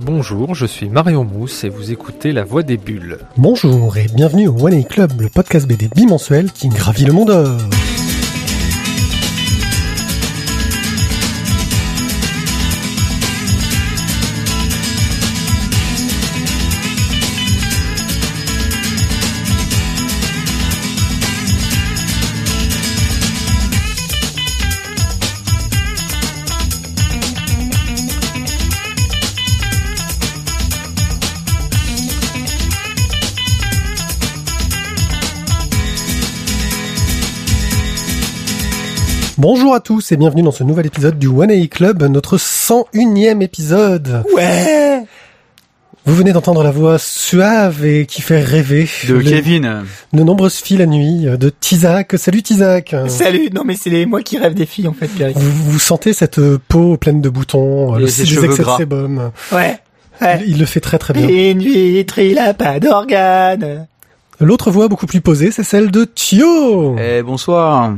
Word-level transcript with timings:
Bonjour, 0.00 0.54
je 0.54 0.64
suis 0.64 0.88
Marion 0.88 1.24
Mousse 1.24 1.64
et 1.64 1.68
vous 1.68 1.90
écoutez 1.90 2.30
La 2.30 2.44
Voix 2.44 2.62
des 2.62 2.76
Bulles. 2.76 3.18
Bonjour 3.36 3.96
et 3.96 4.06
bienvenue 4.14 4.46
au 4.46 4.66
One 4.66 4.74
A 4.74 4.82
Club, 4.84 5.20
le 5.20 5.28
podcast 5.28 5.66
BD 5.66 5.88
bimensuel 5.88 6.52
qui 6.52 6.68
gravit 6.68 7.04
le 7.04 7.12
monde. 7.12 7.58
Bonjour 39.68 39.76
à 39.76 39.80
tous 39.80 40.12
et 40.12 40.16
bienvenue 40.16 40.40
dans 40.40 40.50
ce 40.50 40.64
nouvel 40.64 40.86
épisode 40.86 41.18
du 41.18 41.26
One 41.26 41.50
A 41.50 41.66
Club, 41.66 42.02
notre 42.04 42.38
101e 42.38 43.42
épisode. 43.42 44.22
Ouais 44.34 45.02
Vous 46.06 46.14
venez 46.14 46.32
d'entendre 46.32 46.62
la 46.62 46.70
voix 46.70 46.96
suave 46.98 47.84
et 47.84 48.06
qui 48.06 48.22
fait 48.22 48.40
rêver 48.42 48.88
De 49.06 49.20
Kevin. 49.20 49.84
de 50.14 50.22
nombreuses 50.22 50.54
filles 50.54 50.78
la 50.78 50.86
nuit, 50.86 51.26
de 51.26 51.50
Tizak. 51.50 52.14
Salut 52.16 52.42
Tizak 52.42 52.96
Salut, 53.08 53.50
non 53.54 53.62
mais 53.66 53.76
c'est 53.76 53.90
les 53.90 54.06
moi 54.06 54.22
qui 54.22 54.38
rêve 54.38 54.54
des 54.54 54.64
filles 54.64 54.88
en 54.88 54.94
fait, 54.94 55.08
Pierre. 55.08 55.32
vous, 55.34 55.72
vous 55.72 55.78
sentez 55.78 56.14
cette 56.14 56.40
peau 56.56 56.96
pleine 56.96 57.20
de 57.20 57.28
boutons, 57.28 57.94
Et 57.98 58.00
le 58.00 58.06
ses 58.06 58.22
des 58.22 58.28
cheveux 58.30 58.44
excès 58.46 58.58
de 58.60 58.64
gras. 58.64 58.78
sébum. 58.78 59.30
Ouais. 59.52 59.78
ouais. 60.22 60.40
Il, 60.46 60.52
il 60.54 60.58
le 60.60 60.64
fait 60.64 60.80
très 60.80 60.96
très 60.96 61.12
bien. 61.12 61.28
Une 61.28 61.58
vitre, 61.58 62.18
il 62.20 62.38
a 62.38 62.54
pas 62.54 62.80
d'organe. 62.80 63.86
L'autre 64.40 64.70
voix 64.70 64.88
beaucoup 64.88 65.06
plus 65.06 65.20
posée, 65.20 65.50
c'est 65.50 65.62
celle 65.64 65.90
de 65.90 66.04
Thio. 66.04 66.96
Eh, 66.98 67.20
bonsoir. 67.22 67.92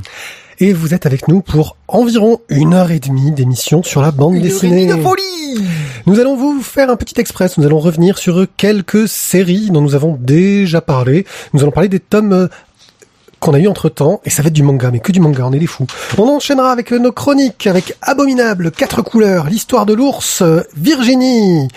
Et 0.63 0.75
vous 0.75 0.93
êtes 0.93 1.07
avec 1.07 1.27
nous 1.27 1.41
pour 1.41 1.77
environ 1.89 2.41
une 2.51 2.75
heure 2.75 2.91
et 2.91 3.01
demie 3.01 3.33
d'émission 3.33 3.83
sur 3.83 4.03
la 4.03 4.11
bande 4.11 4.35
Une 4.35 4.43
dessinée. 4.43 4.87
de 4.87 5.01
folie. 5.01 5.65
Nous 6.05 6.21
allons 6.21 6.37
vous 6.37 6.61
faire 6.61 6.91
un 6.91 6.97
petit 6.97 7.19
express. 7.19 7.57
Nous 7.57 7.65
allons 7.65 7.79
revenir 7.79 8.19
sur 8.19 8.47
quelques 8.59 9.09
séries 9.09 9.71
dont 9.71 9.81
nous 9.81 9.95
avons 9.95 10.19
déjà 10.21 10.83
parlé. 10.83 11.25
Nous 11.55 11.63
allons 11.63 11.71
parler 11.71 11.89
des 11.89 11.99
tomes 12.01 12.51
qu'on 13.41 13.55
a 13.55 13.59
eu 13.59 13.67
entre 13.67 13.89
temps, 13.89 14.21
et 14.25 14.31
ça 14.31 14.43
va 14.43 14.49
être 14.49 14.55
du 14.55 14.63
manga, 14.63 14.91
mais 14.91 15.01
que 15.01 15.13
du 15.13 15.21
manga, 15.21 15.45
on 15.47 15.53
est 15.53 15.59
des 15.59 15.67
fous. 15.67 15.87
On 16.19 16.29
enchaînera 16.29 16.71
avec 16.71 16.93
euh, 16.93 16.99
nos 16.99 17.11
chroniques, 17.11 17.67
avec 17.67 17.97
Abominable, 18.03 18.71
Quatre 18.71 19.03
couleurs, 19.03 19.47
l'histoire 19.47 19.87
de 19.87 19.95
l'ours, 19.95 20.43
euh, 20.43 20.63
Virginie. 20.77 21.69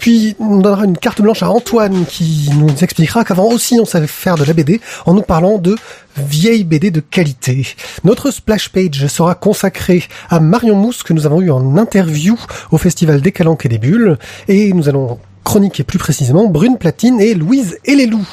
Puis 0.00 0.36
on 0.40 0.58
donnera 0.58 0.84
une 0.84 0.98
carte 0.98 1.22
blanche 1.22 1.42
à 1.42 1.50
Antoine 1.50 2.04
qui 2.06 2.50
nous 2.56 2.74
expliquera 2.82 3.24
qu'avant 3.24 3.46
aussi 3.46 3.78
on 3.80 3.84
savait 3.84 4.08
faire 4.08 4.34
de 4.34 4.44
la 4.44 4.52
BD 4.52 4.80
en 5.06 5.14
nous 5.14 5.22
parlant 5.22 5.58
de 5.58 5.76
vieilles 6.16 6.64
BD 6.64 6.90
de 6.90 7.00
qualité. 7.00 7.66
Notre 8.04 8.30
splash 8.30 8.68
page 8.68 9.06
sera 9.06 9.34
consacrée 9.34 10.02
à 10.28 10.40
Marion 10.40 10.74
Mousse 10.74 11.04
que 11.04 11.12
nous 11.12 11.24
avons 11.24 11.40
eu 11.40 11.50
en 11.50 11.76
interview 11.76 12.36
au 12.72 12.78
festival 12.78 13.20
des 13.20 13.32
Calanques 13.32 13.64
et 13.64 13.68
des 13.68 13.78
Bulles, 13.78 14.18
et 14.48 14.72
nous 14.72 14.88
allons 14.88 15.18
chroniquer 15.44 15.84
plus 15.84 15.98
précisément 15.98 16.48
Brune 16.48 16.78
Platine 16.78 17.20
et 17.20 17.34
Louise 17.34 17.78
et 17.84 17.94
les 17.94 18.06
loups. 18.06 18.26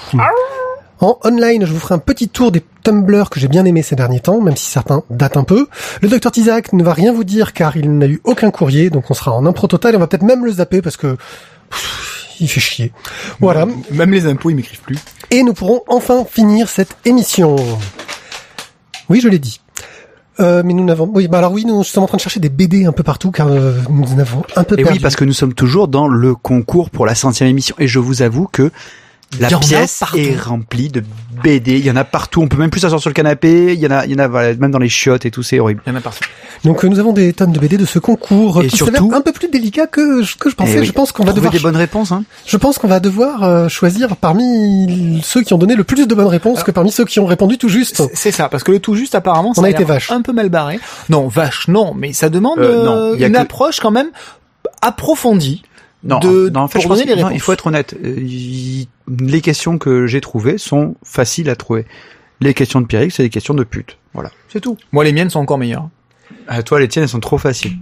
En 1.02 1.18
online, 1.24 1.66
je 1.66 1.72
vous 1.72 1.80
ferai 1.80 1.96
un 1.96 2.00
petit 2.00 2.28
tour 2.28 2.52
des 2.52 2.64
Tumblr 2.90 3.30
que 3.30 3.40
j'ai 3.40 3.48
bien 3.48 3.66
aimé 3.66 3.84
ces 3.84 3.96
derniers 3.96 4.20
temps, 4.20 4.42
même 4.42 4.56
si 4.58 4.66
certains 4.66 5.04
datent 5.10 5.38
un 5.38 5.44
peu. 5.44 5.68
Le 6.02 6.10
docteur 6.10 6.32
Tizak 6.32 6.74
ne 6.74 6.84
va 6.84 6.94
rien 6.94 7.14
vous 7.14 7.24
dire 7.24 7.54
car 7.54 7.78
il 7.78 7.96
n'a 7.98 8.08
eu 8.08 8.20
aucun 8.24 8.50
courrier, 8.52 8.90
donc 8.90 9.12
on 9.12 9.14
sera 9.14 9.32
en 9.32 9.46
impro 9.46 9.68
total 9.68 9.94
et 9.94 9.98
on 9.98 10.00
va 10.00 10.08
peut-être 10.08 10.24
même 10.24 10.44
le 10.44 10.52
zapper 10.54 10.82
parce 10.82 10.98
que 10.98 11.16
pff, 11.70 12.38
il 12.40 12.48
fait 12.50 12.60
chier. 12.60 12.92
Voilà. 13.40 13.68
Même 13.92 14.12
les 14.12 14.26
impôts, 14.26 14.50
ils 14.50 14.56
m'écrivent 14.56 14.82
plus. 14.82 14.98
Et 15.30 15.44
nous 15.44 15.54
pourrons 15.54 15.82
enfin 15.88 16.26
finir 16.26 16.68
cette 16.68 16.98
émission. 17.06 17.56
Oui, 19.10 19.20
je 19.22 19.28
l'ai 19.28 19.40
dit. 19.40 19.62
Euh, 20.40 20.64
mais 20.66 20.74
nous 20.74 20.86
n'avons. 20.86 21.12
Oui, 21.14 21.28
bah 21.28 21.40
alors 21.40 21.52
oui, 21.52 21.66
nous 21.66 21.84
sommes 21.84 22.06
en 22.06 22.08
train 22.08 22.18
de 22.18 22.22
chercher 22.22 22.40
des 22.40 22.50
BD 22.50 22.86
un 22.86 22.94
peu 22.94 23.04
partout 23.04 23.30
car 23.30 23.50
euh, 23.50 23.74
nous 23.90 24.14
en 24.14 24.20
avons 24.20 24.44
un 24.56 24.64
peu 24.64 24.76
Et 24.80 24.84
perdu. 24.84 24.94
oui, 24.98 25.00
parce 25.00 25.16
que 25.16 25.26
nous 25.26 25.34
sommes 25.34 25.54
toujours 25.54 25.90
dans 25.90 26.08
le 26.08 26.34
concours 26.34 26.90
pour 26.90 27.06
la 27.06 27.14
centième 27.14 27.50
émission. 27.50 27.76
Et 27.78 27.88
je 27.88 28.00
vous 28.00 28.22
avoue 28.22 28.48
que 28.52 28.72
la 29.40 29.48
pièce 29.60 30.04
est 30.16 30.36
remplie 30.40 30.90
de 30.90 31.04
BD. 31.44 31.78
Il 31.78 31.86
y 31.86 31.92
en 31.92 31.96
a 31.96 32.04
partout. 32.04 32.42
On 32.42 32.48
peut 32.48 32.58
même 32.58 32.70
plus 32.72 32.80
s'asseoir 32.80 33.00
sur 33.00 33.10
le 33.10 33.14
canapé. 33.14 33.74
Il 33.74 33.80
y 33.80 33.86
en 33.86 33.92
a, 33.92 34.06
il 34.06 34.12
y 34.12 34.16
en 34.16 34.20
a 34.20 34.28
voilà, 34.28 34.56
même 34.56 34.72
dans 34.72 34.80
les 34.80 34.90
chiottes 34.90 35.26
et 35.26 35.32
tout. 35.32 35.44
C'est 35.44 35.60
horrible. 35.60 35.82
Il 35.86 35.90
y 35.92 35.94
en 35.94 35.98
a 35.98 36.02
partout. 36.02 36.24
Donc 36.66 36.84
euh, 36.84 36.88
nous 36.90 37.00
avons 37.00 37.14
des 37.14 37.32
tonnes 37.34 37.52
de 37.52 37.60
BD 37.60 37.78
de 37.78 37.86
ce 37.86 38.00
concours 38.00 38.64
Et 38.64 38.68
qui 38.68 38.78
surtout- 38.78 39.12
un 39.14 39.22
peu 39.22 39.32
plus 39.32 39.48
délicat 39.50 39.88
que 39.88 40.24
je- 40.24 40.36
que 40.36 40.50
je 40.50 40.56
pensais. 40.56 40.74
Eh 40.76 40.80
oui. 40.80 40.86
Je 40.86 40.92
pense 40.92 41.12
qu'on 41.12 41.24
va 41.24 41.32
devoir 41.34 41.54
des 41.54 41.60
bonnes 41.60 41.76
réponses. 41.78 42.12
Hein. 42.12 42.24
Je 42.48 42.58
pense 42.58 42.78
qu'on 42.80 42.88
va 42.88 43.00
devoir 43.00 43.44
euh, 43.44 43.68
choisir 43.70 44.16
parmi 44.18 45.22
ceux 45.24 45.42
qui 45.44 45.54
ont 45.54 45.58
donné 45.60 45.76
le 45.76 45.84
plus 45.84 46.08
de 46.08 46.16
bonnes 46.16 46.26
réponses 46.28 46.64
que 46.64 46.72
parmi 46.72 46.92
ceux 46.92 47.06
qui 47.06 47.20
ont 47.20 47.26
répondu 47.28 47.58
tout 47.58 47.70
juste. 47.70 48.02
C'est- 48.16 48.32
ça, 48.32 48.50
parce 48.50 48.64
que 48.64 48.72
le 48.72 48.80
tout 48.80 48.96
juste 48.96 49.16
apparemment, 49.16 49.54
ça 49.54 49.62
On 49.62 49.64
a 49.64 49.70
été 49.70 49.84
vache. 49.84 50.12
un 50.12 50.22
peu 50.22 50.34
mal 50.34 50.50
barré. 50.50 50.80
Non, 51.10 51.28
vache, 51.28 51.68
non, 51.68 51.94
mais 51.96 52.14
ça 52.14 52.30
demande 52.30 52.60
Euh, 52.60 52.84
non, 52.84 52.92
euh, 52.96 53.12
il 53.16 53.22
y 53.22 53.24
a 53.24 53.28
une 53.28 53.34
que- 53.34 53.40
approche 53.40 53.80
quand 53.80 53.92
même 53.92 54.10
approfondie. 54.82 55.64
Non, 56.04 56.20
de- 56.20 56.50
non, 56.50 56.62
en 56.62 56.68
fait, 56.70 56.74
pour 56.80 56.84
je 56.84 56.88
pense 56.88 57.06
les 57.06 57.22
non, 57.22 57.30
il 57.30 57.42
faut 57.42 57.52
être 57.52 57.68
honnête. 57.68 57.94
Euh, 58.04 58.16
il- 58.18 58.88
les 59.10 59.42
questions 59.42 59.78
que 59.78 60.08
j'ai 60.08 60.22
trouvées 60.22 60.58
sont 60.58 60.96
faciles 61.04 61.50
à 61.50 61.56
trouver. 61.56 61.86
Les 62.42 62.54
questions 62.54 62.82
de 62.82 62.86
Pierrick, 62.86 63.12
c'est 63.12 63.24
des 63.24 63.30
questions 63.30 63.54
de 63.54 63.64
pute. 63.64 63.98
Voilà, 64.14 64.32
c'est 64.48 64.62
tout. 64.62 64.78
Moi, 64.92 65.04
les 65.04 65.12
miennes 65.12 65.30
sont 65.30 65.40
encore 65.40 65.58
meilleures. 65.58 65.90
À 66.48 66.64
toi, 66.64 66.80
les 66.80 66.88
tiennes, 66.88 67.04
elles 67.04 67.10
sont 67.10 67.20
trop 67.20 67.38
faciles. 67.38 67.78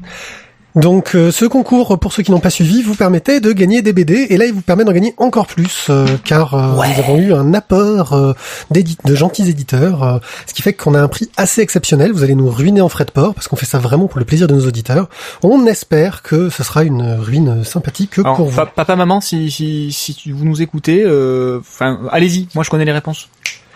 Donc 0.77 1.15
euh, 1.15 1.31
ce 1.31 1.43
concours, 1.45 1.97
pour 1.99 2.13
ceux 2.13 2.21
qui 2.23 2.31
n'ont 2.31 2.39
pas 2.39 2.49
suivi, 2.51 2.81
vous 2.83 2.95
permettait 2.95 3.39
de 3.39 3.51
gagner 3.51 3.81
des 3.81 3.93
BD 3.93 4.27
et 4.29 4.38
là 4.38 4.45
il 4.45 4.53
vous 4.53 4.61
permet 4.61 4.83
d'en 4.85 4.91
gagner 4.93 5.13
encore 5.17 5.47
plus 5.47 5.88
euh, 5.89 6.05
car 6.23 6.53
euh, 6.53 6.75
Ouais. 6.79 6.88
nous 6.93 6.99
avons 7.03 7.17
eu 7.17 7.33
un 7.33 7.53
apport 7.55 8.13
euh, 8.13 8.33
d'édite- 8.71 9.03
de 9.05 9.15
gentils 9.15 9.49
éditeurs, 9.49 10.03
euh, 10.03 10.19
ce 10.45 10.53
qui 10.53 10.61
fait 10.61 10.73
qu'on 10.73 10.93
a 10.93 11.01
un 11.01 11.07
prix 11.07 11.29
assez 11.35 11.61
exceptionnel. 11.61 12.11
Vous 12.13 12.23
allez 12.23 12.35
nous 12.35 12.49
ruiner 12.49 12.81
en 12.81 12.89
frais 12.89 13.05
de 13.05 13.11
port 13.11 13.33
parce 13.33 13.47
qu'on 13.47 13.55
fait 13.55 13.65
ça 13.65 13.79
vraiment 13.79 14.07
pour 14.07 14.19
le 14.19 14.25
plaisir 14.25 14.47
de 14.47 14.53
nos 14.53 14.67
auditeurs. 14.67 15.09
On 15.41 15.65
espère 15.65 16.21
que 16.21 16.49
ce 16.49 16.63
sera 16.63 16.83
une 16.83 17.01
ruine 17.19 17.63
sympathique 17.63 18.19
Alors, 18.19 18.35
pour 18.35 18.45
vous. 18.47 18.55
pa- 18.55 18.67
papa, 18.67 18.95
maman, 18.95 19.19
si, 19.19 19.49
si, 19.49 19.91
si 19.91 20.31
vous 20.31 20.45
nous 20.45 20.61
écoutez, 20.61 21.01
euh, 21.03 21.59
enfin, 21.59 22.01
allez-y. 22.11 22.47
Moi, 22.53 22.63
je 22.63 22.69
connais 22.69 22.85
les 22.85 22.91
réponses. 22.91 23.29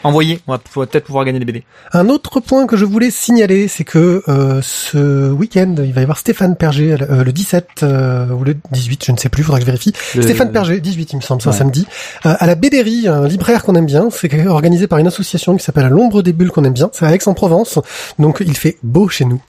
Envoyez. 0.04 0.40
On 0.48 0.54
va, 0.54 0.58
peut-être 0.58 1.06
pouvoir 1.06 1.26
gagner 1.26 1.40
des 1.40 1.46
BD. 1.46 1.64
Un 1.94 2.10
autre 2.10 2.40
point 2.40 2.66
que 2.66 2.76
je 2.78 2.86
voulais 2.86 3.12
signaler, 3.12 3.68
c'est 3.68 3.84
que 3.84 4.24
euh, 4.28 4.60
ce 4.64 5.30
week-end, 5.32 5.76
il 5.78 5.94
va 5.94 6.02
y 6.02 6.04
avoir 6.04 6.18
Stéphane 6.18 6.56
Perger 6.56 6.96
euh, 7.02 7.24
le 7.24 7.32
17 7.32 7.68
euh, 7.84 8.30
ou 8.30 8.44
le 8.44 8.56
18, 8.72 9.06
je 9.06 9.12
ne 9.12 9.18
sais 9.18 9.30
plus, 9.30 9.44
faudra 9.44 9.60
que 9.60 9.66
je 9.66 9.68
vérifie. 9.68 9.94
Le- 10.16 10.22
Stéphane 10.24 10.52
Perger, 10.52 10.80
18 10.80 11.14
il 11.14 11.16
me 11.18 11.22
semble, 11.22 11.42
c'est 11.42 11.50
un 11.50 11.52
Ouais. 11.52 11.58
samedi, 11.58 11.86
euh, 12.26 12.34
à 12.40 12.48
la 12.48 12.56
BDRI, 12.56 13.08
un 13.08 13.28
libraire 13.28 13.64
qu'on 13.64 13.76
aime 13.76 13.86
bien, 13.86 14.10
c'est 14.12 14.48
organisé 14.48 14.88
par 14.88 15.00
une 15.00 15.08
association 15.08 15.56
qui 15.56 15.64
s'appelle 15.64 15.88
L'ombre 15.88 16.22
des 16.24 16.34
bulles 16.34 16.52
qu'on 16.52 16.64
aime 16.64 16.74
bien, 16.74 16.90
c'est 16.94 17.06
à 17.06 17.14
Aix-en-Provence, 17.14 17.80
donc 18.20 18.42
il 18.46 18.56
fait 18.58 18.78
beau 18.84 19.08
chez 19.10 19.26
nous. 19.26 19.42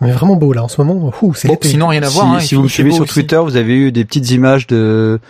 Mais 0.00 0.10
vraiment 0.10 0.34
beau 0.34 0.52
là 0.52 0.64
en 0.64 0.68
ce 0.68 0.80
moment, 0.82 1.12
ouh, 1.22 1.34
c'est 1.34 1.46
Bon, 1.46 1.54
l'été. 1.54 1.68
sinon, 1.68 1.86
rien 1.86 2.02
à 2.02 2.08
si, 2.08 2.14
voir. 2.14 2.32
hein, 2.32 2.40
si 2.40 2.54
vous 2.56 2.62
me 2.64 2.68
suivez 2.68 2.90
sur 2.90 3.02
aussi. 3.04 3.12
Twitter, 3.14 3.36
vous 3.44 3.54
avez 3.56 3.74
eu 3.76 3.92
des 3.92 4.04
petites 4.04 4.30
images 4.32 4.66
de 4.66 5.20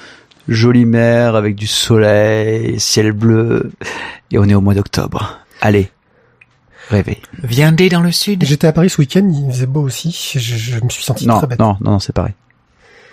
jolie 0.52 0.84
mer 0.84 1.34
avec 1.36 1.54
du 1.56 1.66
soleil, 1.66 2.78
ciel 2.80 3.12
bleu, 3.12 3.72
et 4.30 4.38
on 4.38 4.44
est 4.48 4.54
au 4.54 4.60
mois 4.60 4.74
d'octobre. 4.74 5.38
Allez, 5.60 5.90
rêvez. 6.88 7.20
Viendez 7.42 7.88
dans 7.88 8.00
le 8.00 8.12
sud. 8.12 8.44
J'étais 8.44 8.66
à 8.66 8.72
Paris 8.72 8.90
ce 8.90 9.00
week-end, 9.00 9.28
il 9.32 9.50
faisait 9.52 9.66
beau 9.66 9.82
aussi, 9.82 10.10
je, 10.34 10.38
je 10.38 10.80
me 10.82 10.88
suis 10.88 11.04
senti 11.04 11.26
Non, 11.26 11.38
très 11.38 11.46
bête. 11.46 11.58
non, 11.58 11.76
non, 11.80 11.98
c'est 11.98 12.12
pareil. 12.14 12.34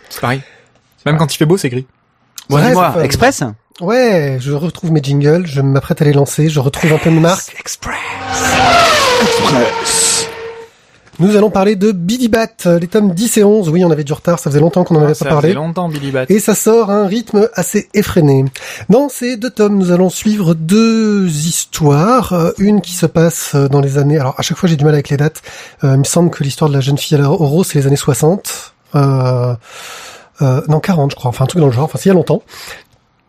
C'est 0.09 0.21
pareil. 0.21 0.41
Même 1.05 1.17
quand 1.17 1.33
il 1.33 1.37
fait 1.37 1.45
beau, 1.45 1.57
c'est 1.57 1.69
gris. 1.69 1.87
Bon, 2.49 2.55
Ouais, 2.57 2.69
c'est 2.69 2.73
pas- 2.73 3.03
Express 3.03 3.43
Ouais, 3.81 4.37
je 4.41 4.51
retrouve 4.51 4.91
mes 4.91 5.01
jingles, 5.01 5.45
je 5.45 5.61
m'apprête 5.61 6.01
à 6.01 6.05
les 6.05 6.11
lancer, 6.13 6.49
je 6.49 6.59
retrouve 6.59 6.91
un 6.93 6.97
peu 6.97 7.09
de 7.11 7.19
marque. 7.19 7.55
Express. 7.59 7.95
Nous 11.19 11.35
allons 11.35 11.49
parler 11.49 11.75
de 11.75 11.91
Billy 11.91 12.29
Bat, 12.29 12.79
les 12.79 12.87
tomes 12.87 13.13
10 13.13 13.37
et 13.37 13.43
11. 13.43 13.69
Oui, 13.69 13.83
on 13.83 13.91
avait 13.91 14.03
du 14.05 14.13
retard, 14.13 14.39
ça 14.39 14.49
faisait 14.49 14.61
longtemps 14.61 14.83
qu'on 14.85 14.93
n'en 14.93 15.03
avait 15.03 15.13
Ça 15.13 15.25
pas 15.25 15.31
parlé. 15.31 15.49
faisait 15.49 15.55
longtemps, 15.55 15.89
Billy 15.89 16.11
Bat. 16.11 16.25
Et 16.29 16.39
ça 16.39 16.55
sort 16.55 16.89
à 16.91 16.95
un 16.95 17.07
rythme 17.07 17.49
assez 17.55 17.89
effréné. 17.93 18.45
Dans 18.87 19.09
ces 19.09 19.35
deux 19.35 19.49
tomes, 19.49 19.77
nous 19.77 19.91
allons 19.91 20.09
suivre 20.09 20.53
deux 20.53 21.27
histoires. 21.27 22.31
Euh, 22.33 22.51
Une 22.57 22.79
qui 22.81 22.93
se 22.93 23.05
passe 23.05 23.51
euh, 23.55 23.67
dans 23.67 23.81
les 23.81 23.97
années... 23.97 24.17
Alors, 24.17 24.35
à 24.37 24.41
chaque 24.43 24.57
fois, 24.57 24.69
j'ai 24.69 24.77
du 24.77 24.85
mal 24.85 24.93
avec 24.93 25.09
les 25.09 25.17
dates. 25.17 25.41
Euh, 25.83 25.93
il 25.95 25.99
me 25.99 26.03
semble 26.05 26.29
que 26.29 26.43
l'histoire 26.43 26.69
de 26.69 26.75
la 26.75 26.81
jeune 26.81 26.97
fille 26.97 27.17
à 27.17 27.27
rose, 27.27 27.67
c'est 27.67 27.79
les 27.79 27.87
années 27.87 27.95
60. 27.97 28.73
Euh, 28.95 29.55
euh, 30.41 30.61
non, 30.69 30.79
40, 30.79 31.11
je 31.11 31.15
crois. 31.15 31.29
Enfin, 31.29 31.43
un 31.43 31.47
truc 31.47 31.59
dans 31.59 31.67
le 31.67 31.73
genre. 31.73 31.83
Enfin, 31.83 31.97
c'est 31.97 32.05
il 32.05 32.09
y 32.09 32.11
a 32.11 32.15
longtemps. 32.15 32.41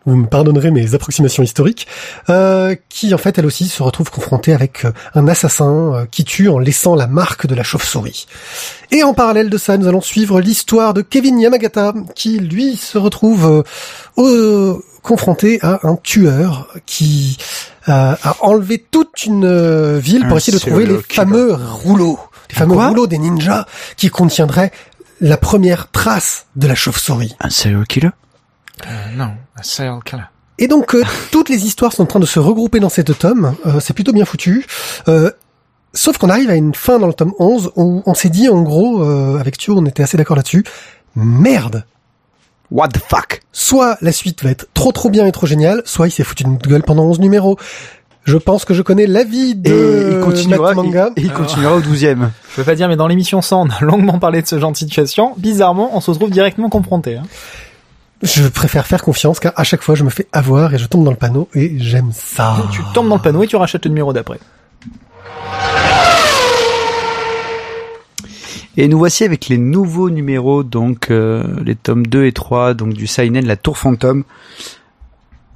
Vous 0.05 0.15
me 0.15 0.25
pardonnerez 0.25 0.71
mes 0.71 0.95
approximations 0.95 1.43
historiques. 1.43 1.87
Euh, 2.29 2.75
qui, 2.89 3.13
en 3.13 3.17
fait, 3.19 3.37
elle 3.37 3.45
aussi 3.45 3.67
se 3.67 3.83
retrouve 3.83 4.09
confrontée 4.09 4.53
avec 4.53 4.85
euh, 4.85 4.91
un 5.13 5.27
assassin 5.27 5.93
euh, 5.93 6.05
qui 6.09 6.23
tue 6.25 6.49
en 6.49 6.57
laissant 6.57 6.95
la 6.95 7.07
marque 7.07 7.45
de 7.45 7.53
la 7.55 7.63
chauve-souris. 7.63 8.25
Et 8.91 9.03
en 9.03 9.13
parallèle 9.13 9.49
de 9.49 9.57
ça, 9.57 9.77
nous 9.77 9.87
allons 9.87 10.01
suivre 10.01 10.41
l'histoire 10.41 10.93
de 10.93 11.01
Kevin 11.01 11.39
Yamagata, 11.39 11.93
qui 12.15 12.39
lui 12.39 12.77
se 12.77 12.97
retrouve 12.97 13.63
euh, 14.17 14.21
au- 14.21 14.83
confronté 15.03 15.59
à 15.63 15.79
un 15.87 15.95
tueur 15.95 16.67
qui 16.85 17.37
euh, 17.89 18.13
a 18.23 18.35
enlevé 18.41 18.83
toute 18.91 19.25
une 19.25 19.45
euh, 19.45 19.97
ville 19.99 20.21
pour 20.27 20.33
Un 20.33 20.37
essayer 20.37 20.53
de 20.57 20.59
trouver 20.63 20.85
les 20.85 21.01
fameux 21.15 21.53
rouleaux, 21.53 22.19
les 22.51 22.55
fameux 22.55 22.75
rouleaux 22.89 23.07
des 23.07 23.17
ninjas 23.17 23.65
qui 23.97 24.09
contiendraient 24.09 24.71
la 25.19 25.37
première 25.37 25.89
trace 25.91 26.45
de 26.55 26.67
la 26.67 26.75
chauve-souris. 26.75 27.35
Un 27.39 27.49
serial 27.49 27.85
killer? 27.87 28.09
Euh, 28.87 29.15
non, 29.15 29.31
un 29.57 29.63
serial 29.63 29.99
killer. 30.03 30.23
Et 30.59 30.67
donc 30.67 30.95
euh, 30.95 31.03
toutes 31.31 31.49
les 31.49 31.65
histoires 31.65 31.93
sont 31.93 32.03
en 32.03 32.07
train 32.07 32.19
de 32.19 32.25
se 32.25 32.39
regrouper 32.39 32.79
dans 32.79 32.89
cet 32.89 33.17
tome. 33.17 33.55
Euh, 33.65 33.79
c'est 33.79 33.93
plutôt 33.93 34.13
bien 34.13 34.25
foutu. 34.25 34.65
Euh, 35.07 35.31
sauf 35.93 36.17
qu'on 36.17 36.29
arrive 36.29 36.49
à 36.49 36.55
une 36.55 36.73
fin 36.75 36.99
dans 36.99 37.07
le 37.07 37.13
tome 37.13 37.33
11 37.39 37.71
où 37.75 38.03
on 38.05 38.13
s'est 38.13 38.29
dit 38.29 38.47
en 38.49 38.61
gros, 38.61 39.03
euh, 39.03 39.39
avec 39.39 39.57
Thio, 39.57 39.77
on 39.77 39.85
était 39.85 40.03
assez 40.03 40.17
d'accord 40.17 40.35
là-dessus. 40.37 40.63
Merde. 41.15 41.85
What 42.69 42.89
the 42.89 42.99
fuck? 42.99 43.41
Soit 43.51 43.97
la 44.01 44.13
suite 44.13 44.43
va 44.43 44.51
être 44.51 44.67
trop 44.73 44.93
trop 44.93 45.09
bien 45.09 45.25
et 45.25 45.31
trop 45.33 45.45
géniale, 45.45 45.81
soit 45.83 46.07
il 46.07 46.11
s'est 46.11 46.23
foutu 46.23 46.45
de 46.45 46.49
notre 46.49 46.69
gueule 46.69 46.83
pendant 46.83 47.03
11 47.03 47.19
numéros. 47.19 47.57
Je 48.23 48.37
pense 48.37 48.65
que 48.65 48.73
je 48.73 48.81
connais 48.83 49.07
l'avis 49.07 49.55
de 49.55 49.71
Et 49.73 50.15
il 50.15 50.19
continuera, 50.21 50.73
Matt 50.73 50.75
Manga. 50.75 51.09
il, 51.17 51.25
il 51.25 51.33
continuera 51.33 51.75
au 51.75 51.81
douzième. 51.81 52.31
Je 52.51 52.57
peux 52.57 52.63
pas 52.63 52.75
dire, 52.75 52.87
mais 52.87 52.95
dans 52.95 53.07
l'émission 53.07 53.41
100, 53.41 53.67
on 53.67 53.69
a 53.71 53.79
longuement 53.81 54.19
parlé 54.19 54.41
de 54.43 54.47
ce 54.47 54.59
genre 54.59 54.71
de 54.71 54.77
situation. 54.77 55.33
Bizarrement, 55.37 55.89
on 55.97 56.01
se 56.01 56.11
retrouve 56.11 56.29
directement 56.29 56.69
confronté. 56.69 57.17
Hein. 57.17 57.23
Je 58.23 58.47
préfère 58.47 58.85
faire 58.85 59.01
confiance 59.01 59.39
car 59.39 59.53
à 59.55 59.63
chaque 59.63 59.81
fois 59.81 59.95
je 59.95 60.03
me 60.03 60.09
fais 60.09 60.27
avoir 60.31 60.73
et 60.73 60.77
je 60.77 60.85
tombe 60.87 61.03
dans 61.03 61.11
le 61.11 61.17
panneau 61.17 61.49
et 61.55 61.79
j'aime 61.79 62.11
ça. 62.13 62.55
Tu 62.71 62.81
tombes 62.93 63.09
dans 63.09 63.15
le 63.15 63.21
panneau 63.21 63.43
et 63.43 63.47
tu 63.47 63.55
rachètes 63.55 63.85
le 63.85 63.89
numéro 63.89 64.13
d'après. 64.13 64.39
Et 68.77 68.87
nous 68.87 68.97
voici 68.97 69.23
avec 69.23 69.49
les 69.49 69.57
nouveaux 69.57 70.09
numéros, 70.09 70.63
donc 70.63 71.11
euh, 71.11 71.43
les 71.63 71.75
tomes 71.75 72.07
2 72.07 72.25
et 72.25 72.31
3, 72.31 72.73
donc 72.73 72.93
du 72.93 73.05
Seinen, 73.05 73.45
la 73.45 73.57
Tour 73.57 73.77
Fantôme. 73.77 74.23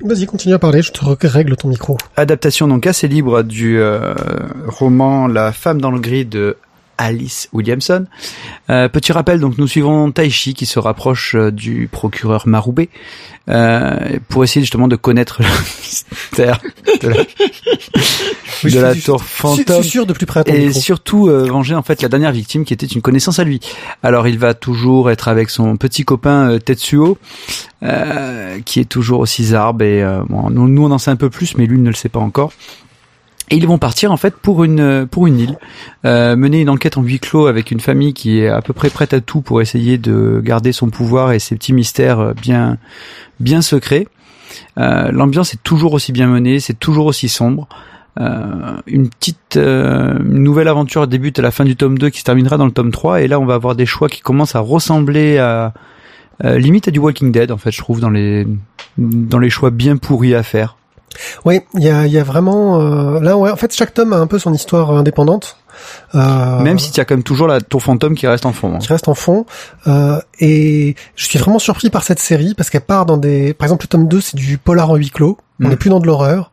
Vas-y, 0.01 0.25
continue 0.25 0.53
à 0.53 0.59
parler, 0.59 0.81
je 0.81 0.91
te 0.91 1.27
règle 1.27 1.55
ton 1.55 1.69
micro. 1.69 1.97
Adaptation 2.17 2.67
donc 2.67 2.85
assez 2.85 3.07
libre 3.07 3.43
du 3.43 3.79
euh, 3.79 4.13
roman 4.67 5.27
La 5.27 5.53
femme 5.53 5.79
dans 5.79 5.91
le 5.91 5.99
gris 5.99 6.25
de 6.25 6.57
Alice 6.97 7.49
Williamson. 7.53 8.05
Euh, 8.69 8.87
petit 8.89 9.11
rappel, 9.11 9.39
donc 9.39 9.57
nous 9.57 9.67
suivons 9.67 10.11
Taishi 10.11 10.53
qui 10.53 10.65
se 10.65 10.79
rapproche 10.79 11.35
euh, 11.35 11.51
du 11.51 11.87
procureur 11.91 12.47
Marubé 12.47 12.89
euh, 13.49 14.17
pour 14.29 14.43
essayer 14.43 14.61
justement 14.61 14.87
de 14.87 14.95
connaître 14.95 15.41
le 15.43 15.47
mystère 15.83 16.59
de 17.01 17.07
la, 17.09 17.17
Oui, 18.63 18.71
de 18.71 18.79
la 18.79 18.93
suis- 18.93 19.03
tour 19.03 19.19
suis- 19.23 19.29
fantôme. 19.35 19.81
Suis 19.81 19.91
sûr 19.91 20.05
de 20.05 20.13
plus 20.13 20.25
près 20.25 20.43
et 20.47 20.67
micro. 20.67 20.79
surtout 20.79 21.27
euh, 21.27 21.45
venger 21.45 21.75
en 21.75 21.83
fait 21.83 22.01
la 22.01 22.09
dernière 22.09 22.31
victime 22.31 22.65
qui 22.65 22.73
était 22.73 22.85
une 22.85 23.01
connaissance 23.01 23.39
à 23.39 23.43
lui. 23.43 23.59
Alors 24.01 24.27
il 24.27 24.39
va 24.39 24.53
toujours 24.53 25.11
être 25.11 25.27
avec 25.27 25.49
son 25.49 25.77
petit 25.77 26.05
copain 26.05 26.49
euh, 26.51 26.59
Tetsuo, 26.59 27.17
euh, 27.83 28.59
qui 28.65 28.79
est 28.79 28.85
toujours 28.89 29.19
aussi 29.19 29.43
zarbe 29.45 29.81
et 29.81 30.03
bon, 30.29 30.49
nous, 30.49 30.67
nous 30.67 30.85
on 30.85 30.91
en 30.91 30.97
sait 30.97 31.11
un 31.11 31.15
peu 31.15 31.29
plus, 31.29 31.57
mais 31.57 31.65
lui 31.65 31.77
ne 31.77 31.89
le 31.89 31.95
sait 31.95 32.09
pas 32.09 32.19
encore. 32.19 32.51
Et 33.51 33.57
ils 33.57 33.67
vont 33.67 33.77
partir 33.77 34.11
en 34.11 34.17
fait 34.17 34.35
pour 34.35 34.63
une 34.63 35.07
pour 35.09 35.27
une 35.27 35.39
île, 35.39 35.57
euh, 36.03 36.35
mener 36.35 36.61
une 36.61 36.69
enquête 36.69 36.97
en 36.97 37.03
huis 37.03 37.19
clos 37.19 37.45
avec 37.45 37.69
une 37.69 37.79
famille 37.79 38.13
qui 38.13 38.39
est 38.39 38.47
à 38.47 38.61
peu 38.61 38.73
près 38.73 38.89
prête 38.89 39.13
à 39.13 39.21
tout 39.21 39.41
pour 39.41 39.61
essayer 39.61 39.99
de 39.99 40.41
garder 40.43 40.71
son 40.71 40.89
pouvoir 40.89 41.31
et 41.31 41.39
ses 41.39 41.55
petits 41.55 41.73
mystères 41.73 42.19
euh, 42.19 42.33
bien 42.33 42.77
bien 43.39 43.61
secrets. 43.61 44.07
Euh, 44.79 45.11
L'ambiance 45.11 45.53
est 45.53 45.61
toujours 45.63 45.93
aussi 45.93 46.11
bien 46.11 46.27
menée, 46.27 46.59
c'est 46.59 46.79
toujours 46.79 47.05
aussi 47.05 47.29
sombre. 47.29 47.67
Euh, 48.19 48.77
une 48.87 49.09
petite 49.09 49.57
euh, 49.57 50.17
nouvelle 50.23 50.69
aventure 50.69 51.05
débute 51.05 51.37
à 51.39 51.41
la 51.41 51.51
fin 51.51 51.65
du 51.65 51.75
tome 51.75 51.97
2 51.97 52.09
qui 52.09 52.19
se 52.19 52.23
terminera 52.23 52.55
dans 52.55 52.65
le 52.65 52.71
tome 52.71 52.91
3 52.91 53.21
et 53.21 53.27
là 53.27 53.41
on 53.41 53.45
va 53.45 53.55
avoir 53.55 53.75
des 53.75 53.85
choix 53.85 54.07
qui 54.07 54.21
commencent 54.21 54.55
à 54.55 54.61
ressembler 54.61 55.37
à 55.37 55.73
euh, 56.45 56.57
limite 56.57 56.87
à 56.87 56.91
du 56.91 56.99
Walking 56.99 57.33
Dead 57.33 57.51
en 57.51 57.57
fait 57.57 57.71
je 57.71 57.77
trouve 57.79 57.99
dans 57.99 58.09
les 58.09 58.47
dans 58.97 59.39
les 59.39 59.49
choix 59.49 59.69
bien 59.69 59.97
pourris 59.97 60.33
à 60.33 60.43
faire. 60.43 60.77
Oui, 61.45 61.61
il 61.75 61.83
y 61.83 61.89
a, 61.89 62.05
y 62.07 62.17
a 62.17 62.23
vraiment 62.23 62.79
euh, 62.81 63.19
là 63.19 63.37
ouais, 63.37 63.51
en 63.51 63.55
fait 63.55 63.73
chaque 63.73 63.93
tome 63.93 64.13
a 64.13 64.17
un 64.17 64.27
peu 64.27 64.39
son 64.39 64.53
histoire 64.53 64.91
indépendante. 64.91 65.57
Euh, 66.15 66.59
Même 66.61 66.79
si 66.79 66.91
tu 66.93 67.01
as 67.01 67.05
quand 67.05 67.15
même 67.15 67.23
toujours 67.23 67.47
la 67.47 67.59
tour 67.59 67.83
fantôme 67.83 68.15
qui 68.15 68.27
reste 68.27 68.45
en 68.45 68.53
fond. 68.53 68.75
hein. 68.75 68.79
qui 68.79 68.87
reste 68.87 69.09
en 69.09 69.13
fond 69.13 69.45
euh, 69.87 70.19
et 70.39 70.95
je 71.17 71.25
suis 71.25 71.37
vraiment 71.37 71.59
surpris 71.59 71.89
par 71.89 72.03
cette 72.03 72.19
série 72.19 72.53
parce 72.55 72.69
qu'elle 72.69 72.79
part 72.79 73.05
dans 73.05 73.17
des 73.17 73.53
par 73.53 73.65
exemple 73.65 73.83
le 73.83 73.89
tome 73.89 74.07
2 74.07 74.21
c'est 74.21 74.37
du 74.37 74.57
polar 74.57 74.89
en 74.89 74.95
huis 74.95 75.09
clos 75.09 75.37
on 75.61 75.67
n'est 75.69 75.75
plus 75.75 75.89
dans 75.89 75.99
de 75.99 76.07
l'horreur 76.07 76.51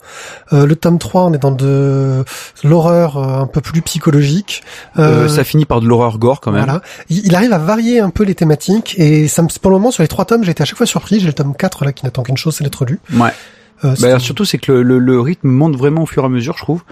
Euh, 0.53 0.67
le 0.67 0.75
tome 0.75 0.99
3 0.99 1.23
on 1.23 1.33
est 1.35 1.39
dans 1.39 1.53
de 1.53 2.25
l'horreur 2.65 3.17
euh, 3.17 3.43
un 3.43 3.47
peu 3.47 3.61
plus 3.61 3.81
psychologique 3.83 4.65
Euh, 4.99 5.27
Euh, 5.27 5.29
ça 5.29 5.45
finit 5.45 5.67
par 5.67 5.81
de 5.81 5.87
l'horreur 5.87 6.19
gore 6.19 6.41
quand 6.41 6.51
même. 6.51 6.65
voilà 6.65 6.83
il, 7.09 7.25
il 7.27 7.35
arrive 7.37 7.53
à 7.53 7.59
varier 7.59 8.01
un 8.01 8.11
peu 8.11 8.25
les 8.25 8.35
thématiques 8.35 8.97
et 8.99 9.29
ça 9.29 9.43
me, 9.43 9.49
pour 9.61 9.71
le 9.71 9.77
moment 9.77 9.93
sur 9.93 10.03
les 10.03 10.09
trois 10.09 10.25
tomes 10.25 10.43
j'ai 10.43 10.51
été 10.51 10.63
à 10.63 10.67
chaque 10.67 10.79
fois 10.79 10.87
surpris 10.87 11.21
j'ai 11.21 11.27
le 11.29 11.33
tome 11.33 11.55
4 11.57 11.85
là 11.85 11.93
qui 11.93 12.05
n'attend 12.05 12.25
qu'une 12.25 12.37
chose 12.37 12.57
c'est 12.57 12.65
d'être 12.65 12.85
lu 12.85 12.99
Ouais. 13.15 13.31
Euh, 13.85 13.95
c'est- 13.97 14.13
Bah, 14.13 14.19
surtout 14.19 14.45
c'est 14.45 14.59
que 14.59 14.71
le, 14.73 14.83
le, 14.83 14.99
le 14.99 15.21
rythme 15.21 15.49
monte 15.49 15.77
vraiment 15.77 16.03
au 16.03 16.07
fur 16.07 16.23
et 16.23 16.27
à 16.27 16.29
mesure 16.29 16.57
je 16.57 16.63
trouve 16.63 16.83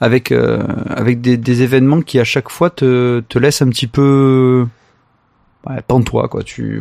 avec 0.00 0.32
euh, 0.32 0.62
avec 0.88 1.20
des, 1.20 1.36
des 1.36 1.62
événements 1.62 2.00
qui 2.02 2.18
à 2.18 2.24
chaque 2.24 2.48
fois 2.50 2.70
te 2.70 3.20
te 3.20 3.38
laissent 3.38 3.62
un 3.62 3.68
petit 3.68 3.86
peu 3.86 4.66
ouais, 5.68 5.80
pantois 5.86 6.28
quoi. 6.28 6.42
Tu 6.42 6.80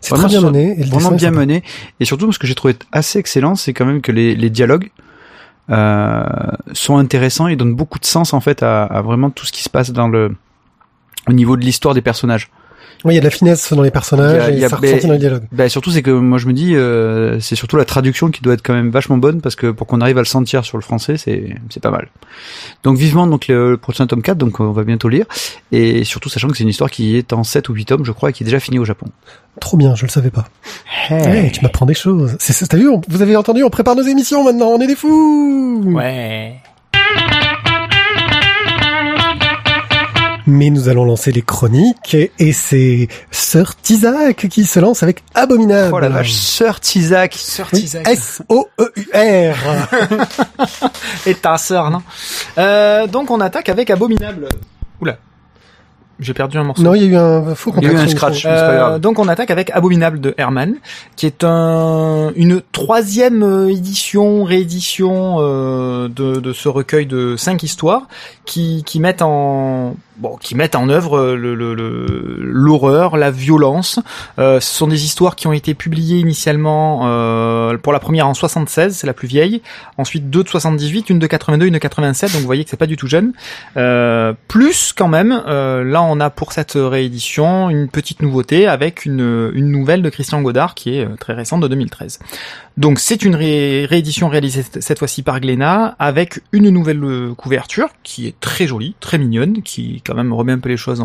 c'est 0.00 0.10
vraiment 0.14 0.28
très 0.28 0.38
bien 0.38 0.50
mené 0.50 0.80
et 0.80 0.84
vraiment 0.84 1.10
bien 1.16 1.30
mené. 1.30 1.62
Et 2.00 2.04
surtout 2.04 2.30
ce 2.32 2.38
que 2.38 2.46
j'ai 2.46 2.54
trouvé 2.54 2.76
assez 2.92 3.18
excellent 3.18 3.54
c'est 3.54 3.72
quand 3.72 3.86
même 3.86 4.02
que 4.02 4.12
les, 4.12 4.34
les 4.34 4.50
dialogues 4.50 4.90
euh, 5.70 6.24
sont 6.72 6.96
intéressants 6.98 7.46
et 7.46 7.56
donnent 7.56 7.74
beaucoup 7.74 7.98
de 7.98 8.04
sens 8.06 8.32
en 8.34 8.40
fait 8.40 8.62
à, 8.62 8.84
à 8.84 9.00
vraiment 9.02 9.30
tout 9.30 9.46
ce 9.46 9.52
qui 9.52 9.62
se 9.62 9.70
passe 9.70 9.90
dans 9.92 10.08
le 10.08 10.34
au 11.28 11.32
niveau 11.32 11.56
de 11.56 11.62
l'histoire 11.62 11.94
des 11.94 12.00
personnages. 12.02 12.50
Oui 13.04 13.12
il 13.12 13.14
y 13.14 13.18
a 13.18 13.20
de 13.20 13.24
la 13.26 13.30
finesse 13.30 13.72
dans 13.72 13.82
les 13.82 13.90
personnages 13.90 14.34
Il 14.34 14.38
y 14.38 14.40
a- 14.40 14.50
et 14.50 14.54
il 14.54 14.58
y 14.60 14.64
a- 14.64 14.68
ça 14.68 14.76
ressentit 14.76 15.06
dans 15.06 15.12
les 15.14 15.18
dialogues 15.18 15.44
Bah, 15.52 15.68
surtout 15.68 15.90
c'est 15.90 16.02
que 16.02 16.10
moi 16.10 16.38
je 16.38 16.46
me 16.46 16.52
dis 16.52 16.74
euh, 16.76 17.38
c'est 17.40 17.56
surtout 17.56 17.76
la 17.76 17.84
traduction 17.84 18.30
qui 18.30 18.42
doit 18.42 18.54
être 18.54 18.62
quand 18.62 18.74
même 18.74 18.90
vachement 18.90 19.16
bonne 19.16 19.40
parce 19.40 19.56
que 19.56 19.70
pour 19.70 19.86
qu'on 19.86 20.00
arrive 20.00 20.18
à 20.18 20.20
le 20.22 20.26
sentir 20.26 20.64
sur 20.64 20.76
le 20.78 20.82
français 20.82 21.16
c'est 21.16 21.56
c'est 21.70 21.80
pas 21.82 21.90
mal. 21.90 22.08
Donc 22.84 22.96
vivement 22.98 23.26
donc 23.26 23.48
le, 23.48 23.70
le 23.72 23.76
prochain 23.76 24.06
tome 24.06 24.22
4 24.22 24.38
donc 24.38 24.60
on 24.60 24.72
va 24.72 24.84
bientôt 24.84 25.08
lire 25.08 25.26
et 25.72 26.04
surtout 26.04 26.28
sachant 26.28 26.48
que 26.48 26.56
c'est 26.56 26.62
une 26.64 26.68
histoire 26.70 26.90
qui 26.90 27.16
est 27.16 27.32
en 27.32 27.44
7 27.44 27.68
ou 27.68 27.74
8 27.74 27.84
tomes 27.86 28.04
je 28.04 28.12
crois 28.12 28.30
et 28.30 28.32
qui 28.32 28.42
est 28.42 28.46
déjà 28.46 28.60
finie 28.60 28.78
au 28.78 28.84
Japon. 28.84 29.06
trop 29.60 29.76
bien 29.76 29.94
je 29.94 30.02
le 30.04 30.10
savais 30.10 30.30
pas 30.30 30.46
Hey, 31.08 31.50
tu 31.50 31.60
m'apprends 31.62 31.86
des 31.86 31.94
choses. 31.94 32.36
C'est 32.38 32.52
ça, 32.52 32.66
t'as 32.68 32.76
vu, 32.76 32.88
on- 32.88 33.00
vous 33.08 33.20
avez 33.22 33.34
entendu, 33.34 33.64
on 33.64 33.70
prépare 33.70 33.96
nos 33.96 34.02
émissions 34.02 34.44
maintenant, 34.44 34.68
on 34.68 34.80
est 34.80 34.86
des 34.86 34.94
fous 34.94 35.82
Ouais. 35.86 36.54
Mais 40.50 40.70
nous 40.70 40.88
allons 40.88 41.04
lancer 41.04 41.30
les 41.30 41.42
chroniques, 41.42 42.16
et 42.38 42.52
c'est 42.52 43.06
Sir 43.30 43.76
Tizak 43.76 44.48
qui 44.48 44.64
se 44.64 44.80
lance 44.80 45.02
avec 45.04 45.22
Abominable. 45.34 45.92
Oh 45.94 46.00
la 46.00 46.08
vache, 46.08 46.32
Sir 46.32 46.80
Tizak. 46.80 47.34
Sœur 47.34 47.68
Oui, 47.72 47.80
Tizak. 47.82 48.08
S-O-E-U-R. 48.08 49.54
Et 51.26 51.34
ta 51.34 51.56
sœur, 51.56 51.90
non 51.90 52.02
euh, 52.58 53.06
Donc 53.06 53.30
on 53.30 53.40
attaque 53.40 53.68
avec 53.68 53.90
Abominable. 53.90 54.48
Oula. 55.00 55.16
J'ai 56.18 56.34
perdu 56.34 56.58
un 56.58 56.64
morceau. 56.64 56.82
non, 56.82 56.94
il 56.94 57.02
y 57.02 57.06
a 57.06 57.08
eu 57.08 57.16
un 57.16 57.54
faux 57.54 57.72
Il 57.78 57.84
y 57.84 57.86
a 57.86 57.92
eu 57.92 57.94
contact. 57.94 58.08
un 58.12 58.16
scratch. 58.16 58.42
pas 58.42 58.48
Euh, 58.50 58.76
grave. 58.78 59.00
donc 59.00 59.18
on 59.18 59.26
attaque 59.28 59.50
avec 59.50 59.70
Abominable 59.70 60.20
de 60.20 60.34
Herman, 60.36 60.74
qui 61.16 61.24
est 61.26 61.44
un, 61.44 62.32
une 62.36 62.60
troisième 62.72 63.42
euh, 63.42 63.70
édition, 63.70 64.44
réédition 64.44 65.36
euh, 65.38 66.08
de, 66.08 66.40
de 66.40 66.52
ce 66.52 66.68
recueil 66.68 67.06
de 67.06 67.36
cinq 67.36 67.62
histoires 67.62 68.02
qui, 68.44 68.82
qui 68.84 69.00
mettent 69.00 69.22
en 69.22 69.94
bon, 70.20 70.36
qui 70.40 70.54
mettent 70.54 70.76
en 70.76 70.88
œuvre 70.88 71.18
euh, 71.18 71.34
le- 71.36 71.54
le- 71.54 71.74
l'horreur, 72.40 73.16
la 73.16 73.30
violence. 73.30 73.98
Euh, 74.38 74.60
ce 74.60 74.72
sont 74.74 74.86
des 74.86 75.04
histoires 75.04 75.34
qui 75.34 75.46
ont 75.46 75.52
été 75.52 75.74
publiées 75.74 76.18
initialement 76.18 77.00
euh, 77.04 77.76
pour 77.78 77.92
la 77.92 77.98
première 77.98 78.28
en 78.28 78.34
76, 78.34 78.96
c'est 78.96 79.06
la 79.06 79.12
plus 79.14 79.26
vieille. 79.28 79.62
Ensuite 79.98 80.30
deux 80.30 80.44
de 80.44 80.48
78, 80.48 81.10
une 81.10 81.18
de 81.18 81.26
82, 81.26 81.66
une 81.66 81.74
de 81.74 81.78
87. 81.78 82.32
Donc 82.32 82.40
vous 82.40 82.46
voyez 82.46 82.64
que 82.64 82.70
c'est 82.70 82.76
pas 82.76 82.86
du 82.86 82.96
tout 82.96 83.06
jeune. 83.08 83.32
Euh, 83.76 84.32
plus 84.48 84.92
quand 84.96 85.08
même, 85.08 85.42
euh, 85.46 85.82
là 85.84 86.02
on 86.02 86.20
a 86.20 86.30
pour 86.30 86.52
cette 86.52 86.72
réédition 86.76 87.70
une 87.70 87.88
petite 87.88 88.22
nouveauté 88.22 88.66
avec 88.66 89.04
une, 89.06 89.50
une 89.54 89.70
nouvelle 89.70 90.02
de 90.02 90.10
Christian 90.10 90.42
Godard 90.42 90.74
qui 90.74 90.96
est 90.98 91.04
euh, 91.04 91.16
très 91.18 91.32
récente 91.32 91.60
de 91.62 91.68
2013. 91.68 92.18
Donc 92.76 92.98
c'est 92.98 93.24
une 93.24 93.34
ré- 93.34 93.84
réédition 93.84 94.28
réalisée 94.28 94.64
cette- 94.80 94.98
fois-ci 94.98 95.22
par 95.22 95.40
Glénat 95.40 95.96
avec 95.98 96.40
une 96.52 96.70
nouvelle 96.70 97.02
euh, 97.04 97.34
couverture 97.34 97.88
qui 98.02 98.26
est 98.26 98.38
très 98.40 98.66
jolie, 98.66 98.94
très 99.00 99.18
mignonne, 99.18 99.62
qui 99.62 100.02
quand 100.04 100.14
même 100.14 100.32
remet 100.32 100.52
un 100.52 100.58
peu 100.58 100.68
les 100.68 100.76
choses 100.76 101.04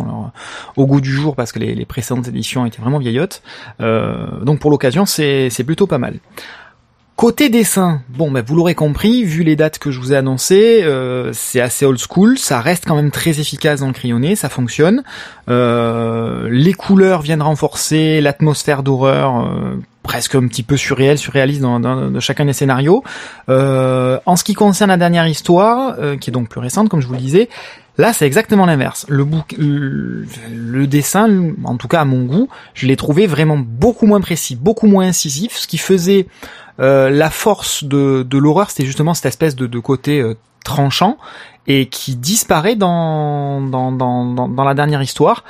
au 0.77 0.85
goût 0.85 1.01
du 1.01 1.11
jour 1.11 1.35
parce 1.35 1.51
que 1.51 1.59
les, 1.59 1.85
précédentes 1.85 2.27
éditions 2.27 2.65
étaient 2.65 2.81
vraiment 2.81 2.99
vieillottes. 2.99 3.41
Euh, 3.81 4.41
donc 4.43 4.59
pour 4.59 4.71
l'occasion 4.71 5.05
c'est 5.05 5.49
c'est 5.49 5.63
plutôt 5.63 5.87
pas 5.87 5.97
mal. 5.97 6.19
Côté 7.15 7.47
dessin, 7.47 8.01
bon, 8.09 8.29
ben 8.29 8.43
vous 8.45 8.55
l'aurez 8.57 8.75
compris, 8.75 9.23
vu 9.23 9.43
les 9.43 9.55
dates 9.55 9.79
que 9.79 9.89
je 9.89 10.01
vous 10.01 10.11
ai 10.11 10.17
annoncées, 10.17 10.81
euh, 10.83 11.31
c'est 11.31 11.61
assez 11.61 11.85
old 11.85 11.97
school, 11.97 12.37
ça 12.37 12.59
reste 12.59 12.83
quand 12.85 12.95
même 12.97 13.09
très 13.09 13.39
efficace 13.39 13.79
dans 13.79 13.87
le 13.87 13.93
crayonné, 13.93 14.35
ça 14.35 14.49
fonctionne. 14.49 15.01
Euh, 15.47 16.49
les 16.51 16.73
couleurs 16.73 17.21
viennent 17.21 17.41
renforcer 17.41 18.19
l'atmosphère 18.19 18.83
d'horreur, 18.83 19.45
euh, 19.45 19.77
presque 20.05 20.35
un 20.35 20.47
petit 20.47 20.63
peu 20.63 20.77
surréel, 20.77 21.17
surréaliste 21.17 21.61
dans, 21.61 22.19
chacun 22.19 22.45
des 22.45 22.53
scénarios. 22.53 23.03
Euh, 23.49 24.19
en 24.25 24.35
ce 24.35 24.43
qui 24.43 24.53
concerne 24.53 24.89
la 24.89 24.97
dernière 24.97 25.27
histoire, 25.27 25.95
euh, 25.99 26.15
qui 26.15 26.29
est 26.29 26.33
donc 26.33 26.47
plus 26.47 26.61
récente, 26.61 26.87
comme 26.87 27.01
je 27.01 27.07
vous 27.07 27.13
le 27.13 27.19
disais, 27.19 27.49
Là, 27.97 28.11
c'est 28.11 28.25
exactement 28.25 28.65
l'inverse. 28.65 29.05
Le, 29.07 30.85
dessin, 30.85 31.53
en 31.63 31.77
tout 31.77 31.87
cas 31.87 32.01
à 32.01 32.05
mon 32.05 32.25
goût, 32.25 32.49
je 32.73 32.87
l'ai 32.87 32.97
trouvé 32.97 33.25
vraiment 33.25 33.57
beaucoup 33.57 34.05
moins 34.05 34.19
précis, 34.19 34.57
beaucoup 34.57 34.87
moins 34.87 35.05
incisif, 35.05 35.55
ce 35.55 35.65
qui 35.65 35.77
faisait 35.77 36.27
euh, 36.81 37.09
la 37.09 37.29
force 37.29 37.85
de, 37.85 38.37
l'horreur, 38.37 38.69
c'était 38.69 38.85
justement 38.85 39.13
cette 39.13 39.27
espèce 39.27 39.55
de, 39.55 39.79
côté 39.79 40.19
euh, 40.19 40.35
tranchant 40.65 41.17
et 41.67 41.87
qui 41.87 42.17
disparaît 42.17 42.75
dans 42.75 43.61
la 44.57 44.73
dernière 44.73 45.01
histoire. 45.01 45.45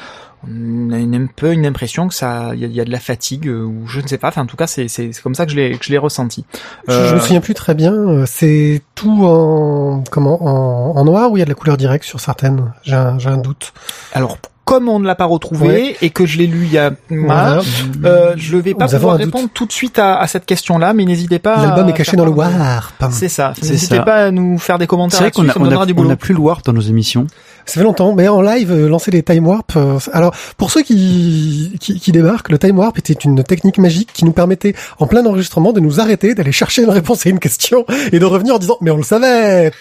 On 0.48 0.92
a 0.92 0.98
une, 0.98 1.16
un 1.16 1.28
peu 1.34 1.52
une 1.54 1.66
impression 1.66 2.08
que 2.08 2.14
ça, 2.14 2.52
il 2.54 2.60
y 2.60 2.66
a, 2.66 2.68
y 2.68 2.80
a 2.82 2.86
de 2.86 2.92
la 2.92 3.00
fatigue 3.00 3.48
euh, 3.48 3.64
ou 3.64 3.88
je 3.88 4.00
ne 4.02 4.08
sais 4.08 4.18
pas. 4.18 4.28
Enfin, 4.30 4.42
en 4.44 4.46
tout 4.46 4.58
cas, 4.58 4.68
c'est 4.68 4.88
comme 5.24 5.36
ça 5.36 5.46
que 5.46 5.52
je 5.52 5.56
l'ai 5.58 5.78
que 5.78 5.86
je 5.86 5.92
l'ai 5.92 5.98
ressenti. 5.98 6.46
Je, 6.88 6.94
je 6.94 6.98
Euh, 6.98 7.14
me 7.16 7.20
souviens 7.20 7.42
plus 7.42 7.54
très 7.54 7.74
bien. 7.74 7.94
euh, 7.94 8.24
C'est 8.28 8.82
tout 8.96 9.26
en 9.26 10.04
comment 10.12 10.42
en, 10.44 10.98
en 10.98 11.04
noir 11.06 11.32
ou 11.32 11.38
il 11.38 11.40
y 11.40 11.44
a 11.44 11.46
de 11.46 11.50
la 11.50 11.56
couleur 11.56 11.78
directe 11.78 12.06
sur 12.06 12.20
certaines? 12.20 12.74
J'ai 12.84 12.94
un, 12.96 13.38
doute. 13.38 13.74
Alors, 14.14 14.38
comme 14.64 14.90
on 14.90 14.98
ne 15.00 15.06
l'a 15.06 15.14
pas 15.14 15.26
retrouvé 15.26 15.68
Ouais. 15.68 15.96
et 16.02 16.10
que 16.10 16.26
je 16.26 16.40
l'ai 16.40 16.48
lu 16.48 16.64
il 16.66 16.72
y 16.74 16.80
a, 16.80 16.92
Voilà. 17.12 17.62
euh, 18.04 18.34
je 18.36 18.58
vais 18.58 18.74
pas 18.74 18.86
Nous 18.88 18.94
pouvoir 18.98 19.18
doute. 19.18 19.26
répondre 19.26 19.50
tout 19.54 19.68
de 19.68 19.72
suite 19.72 20.00
à, 20.00 20.18
à 20.18 20.26
cette 20.26 20.46
question-là, 20.48 20.94
mais 20.94 21.06
n'hésitez 21.06 21.38
pas. 21.38 21.58
L'album 21.64 21.88
est 21.90 21.94
caché 21.94 22.18
dans 22.18 22.26
le 22.26 22.32
warp. 22.32 23.04
C'est 23.12 23.30
ça. 23.30 23.54
N'hésitez 23.62 24.00
pas 24.02 24.26
à 24.26 24.32
nous 24.32 24.58
faire 24.58 24.80
des 24.80 24.88
commentaires 24.88 25.18
C'est 25.20 25.24
vrai 25.26 25.32
qu'on 25.32 25.48
a, 25.50 25.54
on 25.60 25.64
donnera 25.66 25.84
a, 25.84 25.86
du 25.86 25.94
on 25.96 26.10
a 26.10 26.16
plus 26.16 26.34
le 26.34 26.40
warp 26.40 26.66
dans 26.66 26.74
nos 26.74 26.82
émissions. 26.82 27.28
Ça 27.66 27.74
fait 27.76 27.84
longtemps, 27.84 28.14
mais 28.14 28.28
en 28.28 28.42
live, 28.42 28.72
euh, 28.72 28.88
lancer 28.88 29.10
les 29.12 29.24
time 29.24 29.48
warp. 29.48 29.76
euh, 29.76 29.98
alors, 30.14 30.36
pour 30.58 30.72
ceux 30.72 30.82
qui, 30.84 31.76
qui 31.80 32.00
qui 32.00 32.12
débarquent, 32.12 32.50
le 32.50 32.60
time 32.60 32.78
warp 32.78 32.98
était 33.00 33.14
une 33.14 33.44
technique 33.44 33.78
magique 33.80 34.12
qui 34.14 34.24
nous 34.24 34.32
permettait, 34.34 34.76
en 35.00 35.08
plein 35.08 35.26
enregistrement, 35.26 35.74
de 35.74 35.80
nous 35.80 36.00
arrêter, 36.00 36.36
d'aller 36.36 36.52
chercher 36.52 36.84
une 36.84 36.90
réponse 36.92 37.26
à 37.26 37.30
une 37.30 37.40
question 37.40 37.86
et 38.12 38.20
de 38.20 38.26
revenir 38.26 38.56
en 38.56 38.60
disant 38.60 38.78
mais 38.82 38.92
on 38.92 38.98
le 38.98 39.04
savait. 39.04 39.72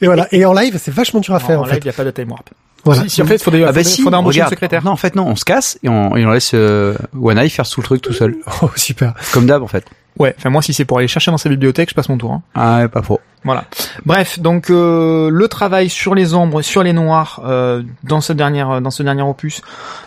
Et 0.00 0.06
voilà. 0.06 0.26
Et 0.32 0.44
en 0.46 0.52
live, 0.54 0.78
c'est 0.82 0.92
vachement 0.94 1.20
dur 1.20 1.34
à 1.34 1.40
faire 1.40 1.58
en 1.60 1.62
en 1.62 1.66
live, 1.66 1.74
fait. 1.74 1.80
il 1.80 1.84
n'y 1.84 1.90
a 1.90 1.92
pas 1.92 2.04
de 2.04 2.10
time 2.10 2.30
warp. 2.30 2.48
Voilà. 2.84 3.02
Si, 3.04 3.10
si, 3.10 3.22
en 3.22 3.26
fait, 3.26 3.36
il 3.36 3.42
faudrait, 3.42 3.64
Ah 3.64 3.72
bah 3.72 3.82
si, 3.84 4.02
faudrait 4.02 4.18
embaucher 4.18 4.38
regarde. 4.40 4.52
une 4.52 4.56
secrétaire. 4.56 4.84
Non, 4.84 4.90
en 4.92 4.96
fait 4.96 5.14
non, 5.16 5.26
on 5.26 5.36
se 5.36 5.44
casse 5.44 5.78
et 5.82 5.88
on, 5.88 6.16
et 6.16 6.24
on 6.26 6.30
laisse 6.30 6.52
euh, 6.54 6.94
One 7.20 7.48
faire 7.48 7.68
tout 7.68 7.80
le 7.80 7.84
truc 7.84 8.02
tout 8.02 8.12
seul, 8.12 8.36
Oh, 8.62 8.70
super. 8.76 9.14
comme 9.32 9.46
d'hab 9.46 9.62
en 9.62 9.66
fait. 9.68 9.84
Ouais. 10.18 10.32
Enfin, 10.38 10.48
moi, 10.50 10.62
si 10.62 10.72
c'est 10.72 10.84
pour 10.84 10.98
aller 10.98 11.08
chercher 11.08 11.32
dans 11.32 11.38
sa 11.38 11.48
bibliothèque, 11.48 11.90
je 11.90 11.94
passe 11.94 12.08
mon 12.08 12.16
tour. 12.16 12.32
Hein. 12.32 12.42
Ah 12.54 12.78
ouais, 12.78 12.88
pas 12.88 13.02
faux. 13.02 13.20
Voilà. 13.42 13.64
Bref, 14.06 14.38
donc 14.38 14.70
euh, 14.70 15.28
le 15.28 15.48
travail 15.48 15.90
sur 15.90 16.14
les 16.14 16.34
ombres, 16.34 16.62
sur 16.62 16.82
les 16.84 16.92
noirs 16.92 17.42
euh, 17.44 17.82
dans 18.04 18.20
ce 18.20 18.32
dernier 18.32 18.64
dans 18.80 18.90
ce 18.92 19.02
dernier 19.02 19.22
opus, 19.22 19.60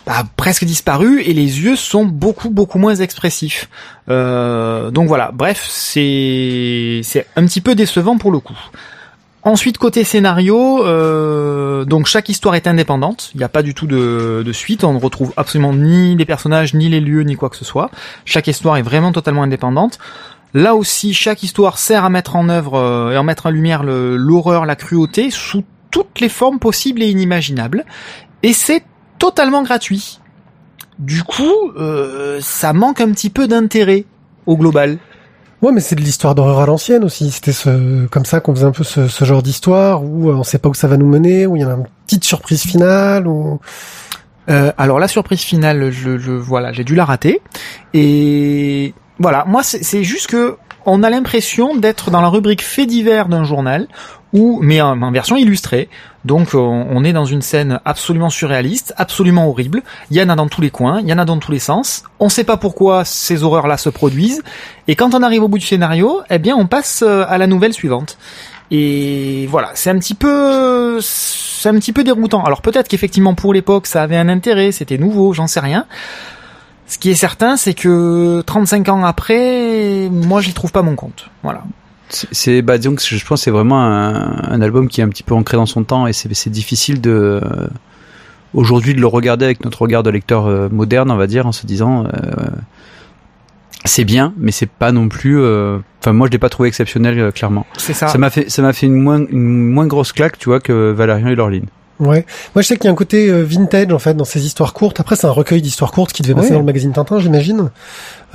bah, 0.06 0.14
a 0.20 0.24
presque 0.36 0.64
disparu 0.64 1.20
et 1.22 1.34
les 1.34 1.60
yeux 1.60 1.76
sont 1.76 2.04
beaucoup 2.06 2.48
beaucoup 2.50 2.78
moins 2.78 2.94
expressifs. 2.96 3.68
Euh, 4.08 4.90
donc 4.90 5.08
voilà. 5.08 5.30
Bref, 5.32 5.64
c'est 5.70 7.00
c'est 7.04 7.26
un 7.36 7.44
petit 7.44 7.60
peu 7.60 7.74
décevant 7.74 8.16
pour 8.18 8.32
le 8.32 8.40
coup. 8.40 8.58
Ensuite, 9.48 9.78
côté 9.78 10.04
scénario, 10.04 10.84
euh, 10.84 11.86
donc 11.86 12.06
chaque 12.06 12.28
histoire 12.28 12.54
est 12.54 12.66
indépendante. 12.66 13.30
Il 13.32 13.38
n'y 13.38 13.44
a 13.44 13.48
pas 13.48 13.62
du 13.62 13.72
tout 13.72 13.86
de, 13.86 14.52
suite. 14.52 14.84
On 14.84 14.92
ne 14.92 15.00
retrouve 15.00 15.32
absolument 15.38 15.72
ni 15.72 16.14
les 16.16 16.26
personnages, 16.26 16.74
ni 16.74 16.90
les 16.90 17.00
lieux, 17.00 17.22
ni 17.22 17.34
quoi 17.34 17.48
que 17.48 17.56
ce 17.56 17.64
soit. 17.64 17.90
Chaque 18.26 18.46
histoire 18.46 18.76
est 18.76 18.82
vraiment 18.82 19.10
totalement 19.10 19.44
indépendante. 19.44 20.00
Là 20.52 20.74
aussi, 20.74 21.14
chaque 21.14 21.42
histoire 21.42 21.78
sert 21.78 22.04
à 22.04 22.10
mettre 22.10 22.36
en 22.36 22.50
œuvre 22.50 22.74
euh, 22.74 23.12
et 23.12 23.16
en 23.16 23.24
mettre 23.24 23.46
en 23.46 23.50
lumière 23.50 23.84
l'horreur, 23.84 24.66
la 24.66 24.76
cruauté 24.76 25.30
sous 25.30 25.64
toutes 25.90 26.20
les 26.20 26.28
formes 26.28 26.58
possibles 26.58 27.02
et 27.02 27.08
inimaginables. 27.08 27.86
Et 28.42 28.52
c'est 28.52 28.84
totalement 29.18 29.62
gratuit. 29.62 30.20
Du 30.98 31.22
coup, 31.22 31.72
euh, 31.78 32.38
ça 32.42 32.74
manque 32.74 33.00
un 33.00 33.10
petit 33.12 33.30
peu 33.30 33.48
d'intérêt 33.48 34.04
au 34.44 34.58
global. 34.58 34.98
Ouais, 35.60 35.72
mais 35.72 35.80
c'est 35.80 35.96
de 35.96 36.00
l'histoire 36.00 36.34
d'horreur 36.34 36.60
à 36.60 36.66
l'ancienne 36.66 37.02
aussi. 37.02 37.30
C'était 37.30 37.52
ce, 37.52 38.06
comme 38.06 38.24
ça 38.24 38.40
qu'on 38.40 38.54
faisait 38.54 38.66
un 38.66 38.72
peu 38.72 38.84
ce, 38.84 39.24
genre 39.24 39.42
d'histoire 39.42 40.04
où 40.04 40.30
euh, 40.30 40.34
on 40.34 40.44
sait 40.44 40.58
pas 40.58 40.68
où 40.68 40.74
ça 40.74 40.86
va 40.86 40.96
nous 40.96 41.08
mener, 41.08 41.46
où 41.46 41.56
il 41.56 41.62
y 41.62 41.64
a 41.64 41.68
une 41.68 41.86
petite 42.06 42.24
surprise 42.24 42.62
finale, 42.62 43.26
ou 43.26 43.60
Euh, 44.48 44.72
alors 44.78 44.98
la 44.98 45.08
surprise 45.08 45.42
finale, 45.42 45.90
je, 45.90 46.30
voilà, 46.30 46.72
j'ai 46.72 46.84
dû 46.84 46.94
la 46.94 47.04
rater. 47.04 47.42
Et 47.92 48.94
voilà, 49.18 49.44
moi 49.46 49.62
c'est 49.62 49.84
c'est 49.84 50.04
juste 50.04 50.28
que 50.28 50.56
on 50.86 51.02
a 51.02 51.10
l'impression 51.10 51.76
d'être 51.76 52.10
dans 52.10 52.22
la 52.22 52.28
rubrique 52.28 52.62
fait 52.62 52.86
divers 52.86 53.28
d'un 53.28 53.44
journal, 53.44 53.88
ou 54.32 54.60
mais 54.62 54.80
en, 54.80 55.10
version 55.10 55.36
illustrée. 55.36 55.88
Donc 56.24 56.54
on, 56.54 56.86
on 56.90 57.04
est 57.04 57.12
dans 57.12 57.24
une 57.24 57.42
scène 57.42 57.80
absolument 57.84 58.30
surréaliste, 58.30 58.94
absolument 58.96 59.48
horrible. 59.48 59.82
Il 60.10 60.16
y 60.16 60.22
en 60.22 60.28
a 60.28 60.36
dans 60.36 60.48
tous 60.48 60.60
les 60.60 60.70
coins, 60.70 61.00
il 61.00 61.08
y 61.08 61.12
en 61.12 61.18
a 61.18 61.24
dans 61.24 61.38
tous 61.38 61.52
les 61.52 61.58
sens. 61.58 62.04
On 62.20 62.28
sait 62.28 62.44
pas 62.44 62.56
pourquoi 62.56 63.04
ces 63.04 63.42
horreurs-là 63.42 63.78
se 63.78 63.88
produisent. 63.88 64.42
Et 64.86 64.96
quand 64.96 65.14
on 65.14 65.22
arrive 65.22 65.42
au 65.42 65.48
bout 65.48 65.58
du 65.58 65.66
scénario, 65.66 66.20
eh 66.30 66.38
bien 66.38 66.56
on 66.56 66.66
passe 66.66 67.02
euh, 67.06 67.24
à 67.28 67.38
la 67.38 67.46
nouvelle 67.46 67.72
suivante. 67.72 68.18
Et 68.70 69.46
voilà, 69.50 69.70
c'est 69.74 69.88
un 69.88 69.98
petit 69.98 70.14
peu, 70.14 70.98
c'est 71.00 71.68
un 71.70 71.74
petit 71.74 71.92
peu 71.92 72.04
déroutant. 72.04 72.44
Alors 72.44 72.60
peut-être 72.60 72.88
qu'effectivement 72.88 73.34
pour 73.34 73.54
l'époque 73.54 73.86
ça 73.86 74.02
avait 74.02 74.16
un 74.16 74.28
intérêt, 74.28 74.72
c'était 74.72 74.98
nouveau, 74.98 75.32
j'en 75.32 75.46
sais 75.46 75.60
rien. 75.60 75.86
Ce 76.86 76.96
qui 76.96 77.10
est 77.10 77.14
certain, 77.14 77.58
c'est 77.58 77.74
que 77.74 78.42
35 78.46 78.88
ans 78.88 79.04
après, 79.04 80.08
moi 80.10 80.40
j'y 80.40 80.54
trouve 80.54 80.72
pas 80.72 80.82
mon 80.82 80.96
compte. 80.96 81.28
Voilà. 81.42 81.62
C'est- 82.10 82.62
bah 82.62 82.78
disons 82.78 82.94
que 82.94 83.02
je 83.02 83.24
pense 83.26 83.42
c'est 83.42 83.50
vraiment 83.50 83.80
un, 83.82 84.50
un 84.50 84.60
album 84.62 84.88
qui 84.88 85.00
est 85.00 85.04
un 85.04 85.08
petit 85.08 85.22
peu 85.22 85.34
ancré 85.34 85.56
dans 85.56 85.66
son 85.66 85.84
temps 85.84 86.06
et 86.06 86.12
c'est 86.12 86.32
c'est 86.34 86.50
difficile 86.50 87.00
de 87.00 87.10
euh, 87.10 87.40
aujourd'hui 88.54 88.94
de 88.94 89.00
le 89.00 89.06
regarder 89.06 89.44
avec 89.44 89.62
notre 89.64 89.82
regard 89.82 90.02
de 90.02 90.10
lecteur 90.10 90.46
euh, 90.46 90.68
moderne, 90.70 91.10
on 91.10 91.16
va 91.16 91.26
dire, 91.26 91.46
en 91.46 91.52
se 91.52 91.66
disant 91.66 92.04
euh, 92.06 92.10
c'est 93.84 94.04
bien, 94.04 94.32
mais 94.38 94.50
c'est 94.52 94.68
pas 94.68 94.92
non 94.92 95.08
plus. 95.08 95.40
euh, 95.40 95.78
Enfin, 96.00 96.12
moi, 96.12 96.26
je 96.28 96.32
l'ai 96.32 96.38
pas 96.38 96.48
trouvé 96.48 96.68
exceptionnel, 96.68 97.18
euh, 97.18 97.30
clairement. 97.32 97.66
C'est 97.76 97.92
ça. 97.92 98.06
Ça 98.08 98.18
m'a 98.18 98.30
fait, 98.30 98.48
ça 98.50 98.62
m'a 98.62 98.72
fait 98.72 98.86
une 98.86 98.94
moins, 99.00 99.18
une 99.30 99.68
moins 99.70 99.86
grosse 99.86 100.12
claque, 100.12 100.38
tu 100.38 100.48
vois, 100.48 100.60
que 100.60 100.92
Valérian 100.92 101.26
et 101.28 101.34
Laureline. 101.34 101.66
Ouais. 102.00 102.24
Moi, 102.54 102.62
je 102.62 102.68
sais 102.68 102.76
qu'il 102.76 102.84
y 102.84 102.88
a 102.88 102.92
un 102.92 102.94
côté 102.94 103.28
euh, 103.28 103.42
vintage 103.42 103.92
en 103.92 103.98
fait 103.98 104.14
dans 104.14 104.24
ces 104.24 104.46
histoires 104.46 104.72
courtes. 104.72 105.00
Après, 105.00 105.16
c'est 105.16 105.26
un 105.26 105.30
recueil 105.32 105.60
d'histoires 105.62 105.90
courtes 105.90 106.12
qui 106.12 106.22
devait 106.22 106.34
passer 106.34 106.48
Ouais. 106.48 106.52
dans 106.54 106.60
le 106.60 106.64
magazine 106.66 106.92
Tintin, 106.92 107.18
j'imagine. 107.18 107.70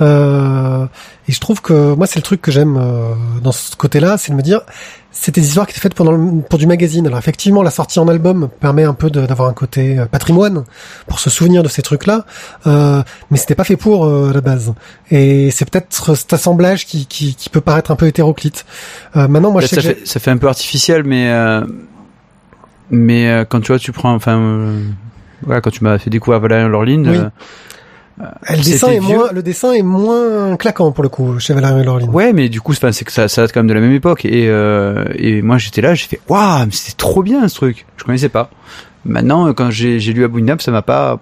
Euh, 0.00 0.86
et 1.28 1.32
je 1.32 1.40
trouve 1.40 1.60
que 1.62 1.94
moi, 1.94 2.06
c'est 2.06 2.18
le 2.18 2.22
truc 2.22 2.42
que 2.42 2.50
j'aime 2.50 2.76
euh, 2.76 3.12
dans 3.42 3.52
ce 3.52 3.74
côté-là, 3.76 4.18
c'est 4.18 4.32
de 4.32 4.36
me 4.36 4.42
dire, 4.42 4.60
c'est 5.12 5.32
des 5.34 5.46
histoires 5.46 5.66
qui 5.66 5.72
étaient 5.72 5.80
faites 5.80 5.94
pendant 5.94 6.12
le- 6.12 6.42
pour 6.42 6.58
du 6.58 6.66
magazine. 6.66 7.06
Alors 7.06 7.18
effectivement, 7.18 7.62
la 7.62 7.70
sortie 7.70 7.98
en 8.00 8.08
album 8.08 8.48
permet 8.60 8.82
un 8.84 8.92
peu 8.94 9.08
d'avoir 9.10 9.48
un 9.48 9.52
côté 9.52 9.98
euh, 9.98 10.06
patrimoine 10.06 10.64
pour 11.06 11.20
se 11.20 11.30
souvenir 11.30 11.62
de 11.62 11.68
ces 11.68 11.82
trucs-là, 11.82 12.26
euh, 12.66 13.02
mais 13.30 13.38
c'était 13.38 13.54
pas 13.54 13.64
fait 13.64 13.76
pour 13.76 14.04
euh, 14.04 14.30
à 14.30 14.32
la 14.32 14.40
base. 14.40 14.74
Et 15.10 15.50
c'est 15.52 15.70
peut-être 15.70 16.16
cet 16.16 16.32
assemblage 16.32 16.84
qui, 16.86 17.06
qui, 17.06 17.34
qui 17.36 17.48
peut 17.48 17.60
paraître 17.60 17.90
un 17.92 17.96
peu 17.96 18.06
hétéroclite. 18.06 18.66
Euh, 19.16 19.28
maintenant, 19.28 19.52
moi, 19.52 19.60
je 19.62 19.68
sais 19.68 19.76
ça, 19.76 19.82
que 19.82 19.88
fait, 19.94 20.06
ça 20.06 20.20
fait 20.20 20.30
un 20.32 20.36
peu 20.38 20.48
artificiel, 20.48 21.04
mais 21.04 21.28
euh, 21.30 21.62
mais 22.90 23.28
euh, 23.28 23.44
quand 23.44 23.60
tu 23.60 23.68
vois, 23.68 23.78
tu 23.78 23.92
prends, 23.92 24.12
enfin, 24.14 24.36
euh, 24.38 24.82
voilà, 25.42 25.60
quand 25.60 25.70
tu 25.70 25.82
m'as 25.84 25.98
fait 25.98 26.10
découvrir 26.10 26.40
Valérian 26.40 26.70
Oui. 26.72 26.96
euh, 27.16 27.28
le 28.50 28.62
dessin 28.62 28.88
est 28.88 29.00
vieux. 29.00 29.16
moins, 29.16 29.32
le 29.32 29.42
dessin 29.42 29.72
est 29.72 29.82
moins 29.82 30.56
claquant 30.56 30.92
pour 30.92 31.02
le 31.02 31.08
coup 31.08 31.38
chez 31.40 31.52
Valérian 31.54 31.78
et 31.80 31.84
Laureline. 31.84 32.10
Ouais, 32.10 32.32
mais 32.32 32.48
du 32.48 32.60
coup, 32.60 32.72
c'est 32.72 32.92
c'est 32.92 33.04
que 33.04 33.10
ça, 33.12 33.26
ça 33.28 33.42
date 33.42 33.52
quand 33.52 33.60
même 33.60 33.66
de 33.68 33.74
la 33.74 33.80
même 33.80 33.92
époque. 33.92 34.24
Et, 34.24 34.48
euh, 34.48 35.04
et 35.16 35.42
moi, 35.42 35.58
j'étais 35.58 35.80
là, 35.80 35.94
j'ai 35.94 36.06
fait, 36.06 36.20
waouh, 36.28 36.66
mais 36.66 36.72
c'était 36.72 36.96
trop 36.96 37.22
bien 37.22 37.48
ce 37.48 37.56
truc. 37.56 37.86
Je 37.96 38.04
connaissais 38.04 38.28
pas. 38.28 38.50
Maintenant, 39.04 39.48
euh, 39.48 39.52
quand 39.52 39.70
j'ai 39.70 39.98
j'ai 39.98 40.12
lu 40.12 40.24
Abominable, 40.24 40.62
ça 40.62 40.70
m'a 40.70 40.82
pas, 40.82 41.18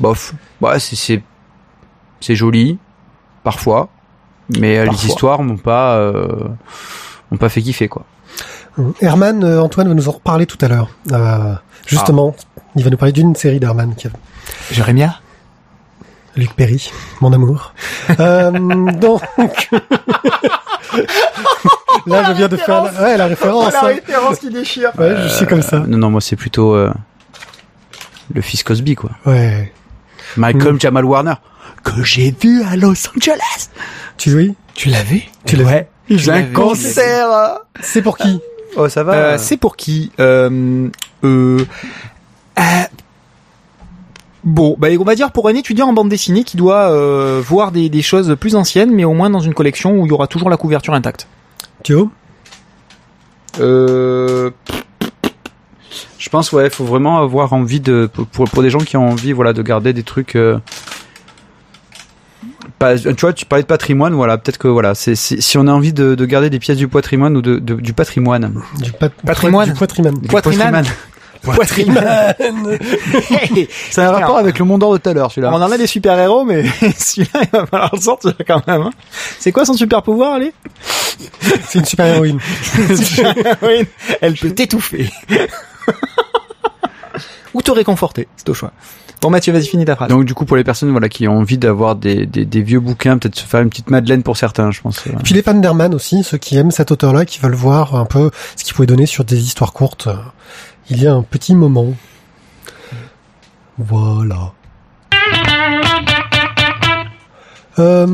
bof. 0.00 0.34
Ouais, 0.60 0.78
c'est 0.78 0.96
c'est 0.96 1.22
c'est 2.20 2.34
joli, 2.36 2.78
parfois, 3.42 3.88
mais 4.58 4.78
euh, 4.78 4.84
les 4.86 5.06
histoires 5.06 5.42
m'ont 5.42 5.56
pas 5.56 5.96
euh, 5.96 6.26
m'ont 7.30 7.38
pas 7.38 7.48
fait 7.48 7.60
kiffer 7.62 7.88
quoi. 7.88 8.04
Herman, 9.00 9.42
euh, 9.44 9.60
Antoine 9.62 9.88
va 9.88 9.94
nous 9.94 10.08
en 10.08 10.12
reparler 10.12 10.46
tout 10.46 10.58
à 10.60 10.68
l'heure. 10.68 10.88
Euh, 11.12 11.54
justement, 11.86 12.34
il 12.76 12.82
va 12.84 12.90
nous 12.90 12.96
parler 12.96 13.12
d'une 13.12 13.34
série 13.36 13.60
d'Herman, 13.60 13.94
qui 13.94 14.06
a- 14.08 14.10
Jérémia 14.70 15.20
Luc 16.36 16.52
Perry, 16.54 16.90
mon 17.20 17.32
amour. 17.32 17.72
Euh, 18.20 18.50
donc, 18.92 19.22
là, 22.06 22.22
je 22.28 22.32
viens 22.32 22.48
de 22.48 22.56
faire 22.56 22.84
la, 22.84 23.02
ouais, 23.02 23.16
la 23.16 23.26
référence. 23.26 23.74
hein. 23.74 23.86
référence 23.86 24.38
qui 24.38 24.50
déchire. 24.50 24.90
Ouais, 24.98 25.14
je 25.22 25.28
suis 25.28 25.46
comme 25.46 25.62
ça. 25.62 25.78
Non, 25.80 25.98
non, 25.98 26.10
moi, 26.10 26.20
c'est 26.20 26.36
plutôt 26.36 26.74
euh, 26.74 26.92
le 28.34 28.40
fils 28.42 28.62
Cosby 28.62 28.94
quoi. 28.94 29.10
Ouais. 29.26 29.72
Malcolm 30.36 30.76
Mm. 30.76 30.80
Jamal 30.80 31.04
Warner 31.04 31.34
que 31.82 32.02
j'ai 32.02 32.34
vu 32.40 32.62
à 32.62 32.76
Los 32.76 33.08
Angeles. 33.16 33.70
Tu 34.16 34.34
oui 34.34 34.54
Tu 34.74 34.88
l'avais 34.88 35.22
Tu 35.46 35.56
l'as 35.56 35.64
Ouais. 35.64 35.88
J'ai 36.10 36.30
un 36.30 36.34
l'avais, 36.40 36.52
concert. 36.52 37.60
C'est 37.80 38.02
pour 38.02 38.18
qui? 38.18 38.40
Oh, 38.76 38.88
ça 38.88 39.02
va. 39.02 39.14
Euh, 39.14 39.38
c'est 39.38 39.56
pour 39.56 39.76
qui 39.76 40.10
euh, 40.20 40.88
euh, 41.24 41.64
euh, 42.58 42.62
Bon, 44.44 44.76
bah, 44.78 44.88
on 45.00 45.04
va 45.04 45.14
dire 45.14 45.32
pour 45.32 45.48
un 45.48 45.54
étudiant 45.54 45.88
en 45.88 45.94
bande 45.94 46.10
dessinée 46.10 46.44
qui 46.44 46.58
doit 46.58 46.90
euh, 46.90 47.40
voir 47.42 47.72
des, 47.72 47.88
des 47.88 48.02
choses 48.02 48.36
plus 48.38 48.56
anciennes, 48.56 48.92
mais 48.94 49.04
au 49.04 49.14
moins 49.14 49.30
dans 49.30 49.40
une 49.40 49.54
collection 49.54 49.98
où 49.98 50.06
il 50.06 50.10
y 50.10 50.12
aura 50.12 50.26
toujours 50.26 50.50
la 50.50 50.58
couverture 50.58 50.92
intacte. 50.92 51.26
Thio 51.82 52.10
Euh, 53.58 54.50
je 56.18 56.28
pense 56.28 56.52
ouais, 56.52 56.68
faut 56.68 56.84
vraiment 56.84 57.18
avoir 57.18 57.52
envie 57.54 57.80
de 57.80 58.08
pour 58.12 58.26
pour, 58.26 58.44
pour 58.50 58.62
des 58.62 58.70
gens 58.70 58.80
qui 58.80 58.96
ont 58.96 59.08
envie 59.08 59.32
voilà 59.32 59.52
de 59.54 59.62
garder 59.62 59.92
des 59.92 60.02
trucs. 60.02 60.36
Pas, 62.84 62.98
tu 62.98 63.20
vois, 63.20 63.32
tu 63.32 63.44
parlais 63.46 63.62
de 63.62 63.66
patrimoine, 63.68 64.14
voilà, 64.14 64.38
peut-être 64.38 64.58
que 64.58 64.68
voilà, 64.68 64.94
c'est 64.94 65.14
c'est- 65.14 65.40
si 65.40 65.58
on 65.58 65.66
a 65.66 65.72
envie 65.72 65.92
de, 65.92 66.14
de 66.14 66.24
garder 66.26 66.50
des 66.50 66.58
pièces 66.58 66.76
du 66.78 66.88
patrimoine 66.88 67.36
ou 67.36 67.42
de, 67.42 67.58
de- 67.58 67.74
du 67.74 67.92
patrimoine. 67.92 68.60
du 68.80 68.92
pat- 68.92 69.12
Patrimoine. 69.26 69.72
Du 69.72 69.78
patrimoine. 69.78 70.14
Du 70.18 70.28
Poitrinane. 70.28 70.84
Poitrine. 71.42 71.94
C'est 73.90 74.00
un 74.00 74.10
rapport 74.12 74.38
avec 74.38 74.58
le 74.58 74.64
monde 74.64 74.80
d'or 74.80 74.92
de 74.94 74.98
tout 74.98 75.10
à 75.10 75.12
l'heure, 75.12 75.30
celui-là. 75.30 75.50
On 75.52 75.60
en 75.60 75.70
a 75.70 75.76
des 75.76 75.86
super 75.86 76.18
héros, 76.18 76.42
mais 76.44 76.64
celui-là, 76.98 77.40
il 77.42 77.48
va 77.52 77.66
falloir 77.66 77.90
le 77.94 78.00
sortir 78.00 78.32
quand 78.46 78.66
même. 78.66 78.80
hein. 78.82 78.90
C'est 79.38 79.52
quoi 79.52 79.66
son 79.66 79.74
super 79.74 80.02
pouvoir, 80.02 80.32
allez 80.34 80.52
C'est 81.66 81.80
une 81.80 81.84
super 81.84 82.06
héroïne. 82.06 82.38
Oui, 83.62 83.86
Elle 84.22 84.34
peut 84.34 84.50
t'étouffer. 84.52 85.10
ou 87.54 87.62
te 87.62 87.70
réconforter. 87.70 88.26
C'est 88.36 88.48
au 88.48 88.54
choix. 88.54 88.72
Bon 89.24 89.30
Mathieu, 89.30 89.54
vas-y, 89.54 89.64
finis 89.64 89.86
ta 89.86 89.96
phrase. 89.96 90.10
Donc 90.10 90.26
du 90.26 90.34
coup 90.34 90.44
pour 90.44 90.58
les 90.58 90.64
personnes 90.64 90.90
voilà 90.90 91.08
qui 91.08 91.26
ont 91.26 91.38
envie 91.38 91.56
d'avoir 91.56 91.96
des, 91.96 92.26
des, 92.26 92.44
des 92.44 92.60
vieux 92.60 92.78
bouquins, 92.78 93.16
peut-être 93.16 93.36
se 93.36 93.46
faire 93.46 93.62
une 93.62 93.70
petite 93.70 93.88
Madeleine 93.88 94.22
pour 94.22 94.36
certains, 94.36 94.70
je 94.70 94.82
pense. 94.82 95.06
Et 95.06 95.10
puis 95.24 95.32
les 95.32 95.40
fans 95.42 95.54
d'Herman 95.54 95.94
aussi, 95.94 96.22
ceux 96.22 96.36
qui 96.36 96.58
aiment 96.58 96.70
cet 96.70 96.90
auteur-là, 96.90 97.24
qui 97.24 97.40
veulent 97.40 97.54
voir 97.54 97.96
un 97.96 98.04
peu 98.04 98.30
ce 98.54 98.64
qu'il 98.64 98.74
pouvait 98.74 98.84
donner 98.86 99.06
sur 99.06 99.24
des 99.24 99.38
histoires 99.42 99.72
courtes. 99.72 100.08
euh, 100.08 100.14
Il 100.90 101.02
y 101.02 101.06
a 101.06 101.14
un 101.14 101.22
petit 101.22 101.54
moment. 101.54 101.94
Voilà. 103.78 104.52
Euh, 107.78 108.06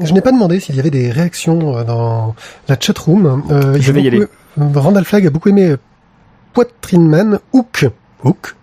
je 0.00 0.12
n'ai 0.12 0.20
pas 0.20 0.32
demandé 0.32 0.58
s'il 0.60 0.74
y 0.74 0.80
avait 0.80 0.90
des 0.90 1.10
réactions 1.12 1.76
euh, 1.78 1.84
dans 1.84 2.34
la 2.68 2.76
chatroom. 2.78 3.44
Euh, 3.50 3.76
Je 3.80 3.92
vais 3.92 4.02
y 4.02 4.10
beaucoup- 4.10 4.24
euh, 4.60 4.66
Randall 4.80 5.04
Flagg 5.04 5.24
a 5.26 5.30
beaucoup 5.30 5.48
aimé 5.50 5.76
Poitrine 6.52 7.08
Man, 7.08 7.38
Hook. 7.52 7.86
Hook? 8.24 8.56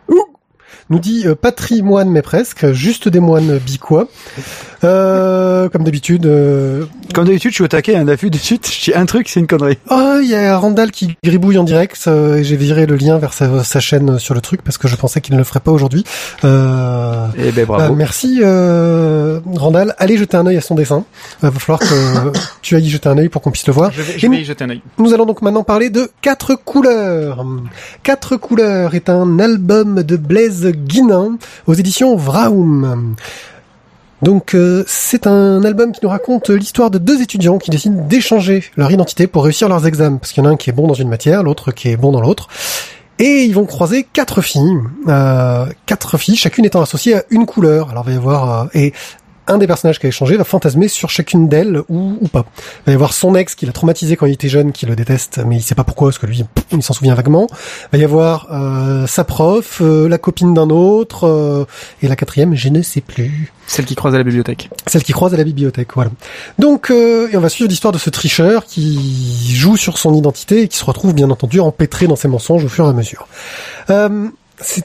Nous 0.90 1.00
dit 1.00 1.24
euh, 1.26 1.36
patrimoine 1.36 2.10
mais 2.10 2.22
presque, 2.22 2.72
juste 2.74 3.08
des 3.08 3.20
moines 3.20 3.58
bicois. 3.58 4.08
Euh, 4.86 5.68
comme 5.70 5.84
d'habitude, 5.84 6.26
euh, 6.28 6.86
Comme 7.14 7.26
d'habitude, 7.26 7.52
je 7.52 7.56
suis 7.56 7.64
au 7.64 7.68
taquet, 7.68 7.96
un 7.96 8.06
d'affût 8.06 8.30
de 8.30 8.38
suite, 8.38 8.70
je 8.72 8.92
dis 8.92 8.94
un 8.98 9.06
truc, 9.06 9.28
c'est 9.30 9.40
une 9.40 9.48
connerie. 9.48 9.78
Oh, 9.90 10.18
il 10.22 10.28
y 10.30 10.36
a 10.36 10.56
Randall 10.58 10.92
qui 10.92 11.18
gribouille 11.24 11.58
en 11.58 11.64
direct. 11.64 11.98
euh, 12.08 12.38
et 12.38 12.44
J'ai 12.44 12.56
viré 12.56 12.86
le 12.86 12.96
lien 12.96 13.18
vers 13.18 13.34
sa, 13.34 13.64
sa 13.64 13.80
chaîne 13.80 14.20
sur 14.20 14.34
le 14.36 14.42
truc 14.42 14.62
parce 14.62 14.78
que 14.78 14.88
je 14.88 14.96
pensais 14.96 15.22
qu'il 15.22 15.34
ne 15.34 15.40
le 15.40 15.44
ferait 15.44 15.60
pas 15.60 15.72
aujourd'hui. 15.72 16.04
Euh, 16.44 17.28
Eh 17.38 17.52
ben 17.52 17.66
bravo. 17.66 17.96
merci 17.96 18.40
euh, 18.44 19.40
Randall. 19.56 19.96
Allez 19.98 20.18
jeter 20.18 20.38
un 20.38 20.46
œil 20.46 20.58
à 20.58 20.62
son 20.62 20.76
dessin. 20.76 21.04
Euh, 21.44 21.50
va 21.50 21.60
falloir 21.60 21.80
que 21.80 22.38
tu 22.62 22.76
ailles 22.76 22.86
y 22.86 22.90
jeter 22.90 23.10
un 23.10 23.18
œil 23.18 23.30
pour 23.30 23.42
qu'on 23.42 23.52
puisse 23.52 23.68
le 23.68 23.74
voir. 23.74 23.92
Je 23.92 24.28
vais 24.28 24.38
y 24.38 24.46
jeter 24.46 24.64
un 24.66 24.70
œil. 24.70 24.82
Nous 25.00 25.14
allons 25.14 25.26
donc 25.26 25.42
maintenant 25.42 25.64
parler 25.64 25.90
de 25.90 26.12
Quatre 26.22 26.56
couleurs. 26.56 27.46
Quatre 28.04 28.36
couleurs 28.38 28.94
est 28.94 29.10
un 29.10 29.40
album 29.40 30.04
de 30.04 30.16
Blaise 30.18 30.68
Guinin 30.86 31.38
aux 31.66 31.74
éditions 31.74 32.16
Vraum. 32.16 33.16
Donc 34.22 34.54
euh, 34.54 34.84
c'est 34.88 35.28
un 35.28 35.64
album 35.64 35.92
qui 35.92 36.00
nous 36.04 36.10
raconte 36.10 36.50
l'histoire 36.50 36.90
de 36.90 36.98
deux 36.98 37.22
étudiants 37.22 37.58
qui 37.58 37.70
décident 37.70 38.02
d'échanger 38.08 38.64
leur 38.78 38.92
identité 38.92 39.28
pour 39.28 39.44
réussir 39.44 39.70
leurs 39.70 39.86
examens. 39.86 40.18
Parce 40.18 40.32
qu'il 40.32 40.44
y 40.44 40.48
en 40.48 40.50
a 40.50 40.54
un 40.54 40.58
qui 40.58 40.70
est 40.70 40.74
bon 40.74 40.88
dans 40.88 40.94
une 40.94 41.10
matière, 41.10 41.44
l'autre 41.44 41.72
qui 41.72 41.90
est 41.90 41.98
bon 41.98 42.12
dans 42.12 42.22
l'autre. 42.22 42.48
Et 43.18 43.44
ils 43.44 43.54
vont 43.54 43.66
croiser 43.66 44.04
quatre 44.04 44.42
filles, 44.42 44.78
euh, 45.08 45.66
quatre 45.86 46.18
filles, 46.18 46.36
chacune 46.36 46.66
étant 46.66 46.82
associée 46.82 47.16
à 47.16 47.24
une 47.30 47.46
couleur. 47.46 47.90
Alors 47.90 48.04
il 48.08 48.10
va 48.10 48.14
y 48.14 48.18
avoir 48.18 48.62
euh, 48.64 48.66
et 48.74 48.94
un 49.48 49.58
des 49.58 49.68
personnages 49.68 50.00
qui 50.00 50.06
a 50.06 50.10
échangé 50.10 50.38
va 50.38 50.44
fantasmer 50.44 50.88
sur 50.88 51.10
chacune 51.10 51.48
d'elles 51.48 51.82
ou, 51.90 52.18
ou 52.22 52.28
pas. 52.28 52.46
Il 52.58 52.86
va 52.88 52.92
y 52.92 52.96
avoir 52.96 53.14
son 53.14 53.36
ex 53.36 53.56
qui 53.56 53.66
l'a 53.66 53.72
traumatisé 53.72 54.16
quand 54.16 54.26
il 54.26 54.34
était 54.34 54.50
jeune, 54.50 54.72
qui 54.72 54.86
le 54.86 54.96
déteste, 54.96 55.40
mais 55.46 55.58
il 55.58 55.62
sait 55.62 55.76
pas 55.76 55.84
pourquoi, 55.84 56.10
parce 56.10 56.18
que 56.18 56.26
lui, 56.26 56.44
il 56.72 56.84
s'en 56.84 56.94
souvient 56.94 57.16
vaguement. 57.16 57.48
Il 57.52 57.88
va 57.94 57.98
y 58.00 58.04
avoir 58.04 58.48
euh, 58.52 59.08
sa 59.08 59.24
prof, 59.24 59.80
euh, 59.82 60.08
la 60.10 60.18
copine 60.18 60.54
d'un 60.54 60.70
autre, 60.70 61.26
euh, 61.28 61.66
et 62.02 62.08
la 62.08 62.16
quatrième, 62.16 62.56
je 62.56 62.70
ne 62.70 62.82
sais 62.82 63.02
plus. 63.02 63.52
Celle 63.68 63.86
qui 63.86 63.96
croise 63.96 64.14
à 64.14 64.18
la 64.18 64.24
bibliothèque. 64.24 64.70
Celle 64.88 65.04
qui 65.04 65.12
croise 65.14 65.34
à 65.34 65.38
la 65.38 65.44
bibliothèque, 65.44 65.90
voilà. 65.96 66.12
Donc, 66.60 66.92
euh, 66.92 67.30
et 67.32 67.38
on 67.38 67.42
va 67.42 67.50
suivre 67.50 67.70
l'histoire 67.70 67.92
de 67.92 67.98
ce 67.98 68.10
tricheur 68.10 68.66
qui 68.66 69.56
joue 69.56 69.78
sur 69.78 69.98
son 69.98 70.14
identité 70.14 70.62
et 70.64 70.68
qui 70.68 70.78
se 70.78 70.86
retrouve 70.86 71.14
bien 71.14 71.30
entendu 71.30 71.60
empêtré 71.60 72.08
dans 72.08 72.16
ses 72.16 72.28
mensonges 72.28 72.64
au 72.66 72.70
fur 72.70 72.86
et 72.86 72.90
à 72.90 72.94
mesure. 72.94 73.28
Euh, 73.90 74.28
c'est- 74.60 74.84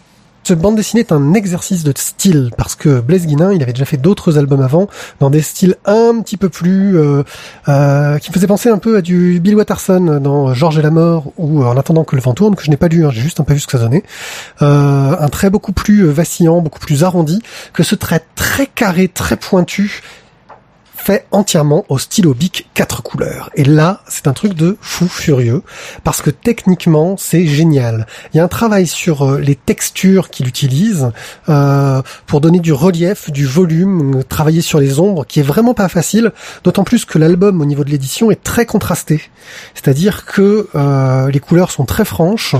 cette 0.50 0.58
bande 0.58 0.74
dessinée 0.74 1.02
est 1.02 1.12
un 1.12 1.32
exercice 1.34 1.84
de 1.84 1.92
style 1.96 2.50
parce 2.56 2.74
que 2.74 2.98
Blaise 2.98 3.24
Guinin, 3.24 3.52
il 3.52 3.62
avait 3.62 3.72
déjà 3.72 3.84
fait 3.84 3.98
d'autres 3.98 4.36
albums 4.36 4.62
avant 4.62 4.88
dans 5.20 5.30
des 5.30 5.42
styles 5.42 5.76
un 5.84 6.20
petit 6.22 6.36
peu 6.36 6.48
plus 6.48 6.98
euh, 6.98 7.22
euh, 7.68 8.18
qui 8.18 8.30
me 8.30 8.34
faisaient 8.34 8.48
penser 8.48 8.68
un 8.68 8.78
peu 8.78 8.96
à 8.96 9.00
du 9.00 9.38
Bill 9.38 9.54
Watterson 9.54 10.18
dans 10.20 10.52
Georges 10.52 10.76
et 10.80 10.82
la 10.82 10.90
mort 10.90 11.32
ou 11.38 11.62
En 11.62 11.76
attendant 11.76 12.02
que 12.02 12.16
le 12.16 12.22
vent 12.22 12.34
tourne 12.34 12.56
que 12.56 12.64
je 12.64 12.70
n'ai 12.70 12.76
pas 12.76 12.88
lu, 12.88 13.06
hein, 13.06 13.10
j'ai 13.12 13.20
juste 13.20 13.38
un 13.38 13.44
peu 13.44 13.54
vu 13.54 13.60
ce 13.60 13.68
que 13.68 13.78
ça 13.78 13.78
donnait. 13.78 14.02
Euh, 14.60 15.14
un 15.20 15.28
trait 15.28 15.50
beaucoup 15.50 15.72
plus 15.72 16.00
euh, 16.00 16.10
vacillant, 16.10 16.60
beaucoup 16.62 16.80
plus 16.80 17.04
arrondi 17.04 17.40
que 17.72 17.84
ce 17.84 17.94
trait 17.94 18.24
très 18.34 18.66
carré, 18.66 19.06
très 19.06 19.36
pointu 19.36 20.02
fait 21.00 21.26
entièrement 21.30 21.84
au 21.88 21.98
stylo 21.98 22.34
bic 22.34 22.68
quatre 22.74 23.02
couleurs. 23.02 23.50
Et 23.54 23.64
là, 23.64 24.02
c'est 24.08 24.26
un 24.26 24.32
truc 24.32 24.54
de 24.54 24.76
fou 24.80 25.08
furieux 25.08 25.62
parce 26.04 26.22
que 26.22 26.30
techniquement, 26.30 27.16
c'est 27.16 27.46
génial. 27.46 28.06
Il 28.32 28.36
y 28.36 28.40
a 28.40 28.44
un 28.44 28.48
travail 28.48 28.86
sur 28.86 29.22
euh, 29.22 29.38
les 29.38 29.56
textures 29.56 30.30
qu'il 30.30 30.46
utilise 30.46 31.10
euh, 31.48 32.02
pour 32.26 32.40
donner 32.40 32.60
du 32.60 32.72
relief, 32.72 33.30
du 33.30 33.46
volume, 33.46 34.22
travailler 34.24 34.60
sur 34.60 34.78
les 34.78 34.98
ombres, 34.98 35.24
qui 35.24 35.40
est 35.40 35.44
vraiment 35.44 35.74
pas 35.74 35.88
facile. 35.88 36.32
D'autant 36.64 36.84
plus 36.84 37.04
que 37.04 37.18
l'album, 37.18 37.60
au 37.60 37.64
niveau 37.64 37.84
de 37.84 37.90
l'édition, 37.90 38.30
est 38.30 38.42
très 38.42 38.66
contrasté. 38.66 39.22
C'est-à-dire 39.74 40.26
que 40.26 40.68
euh, 40.74 41.30
les 41.30 41.40
couleurs 41.40 41.70
sont 41.70 41.84
très 41.84 42.04
franches 42.04 42.56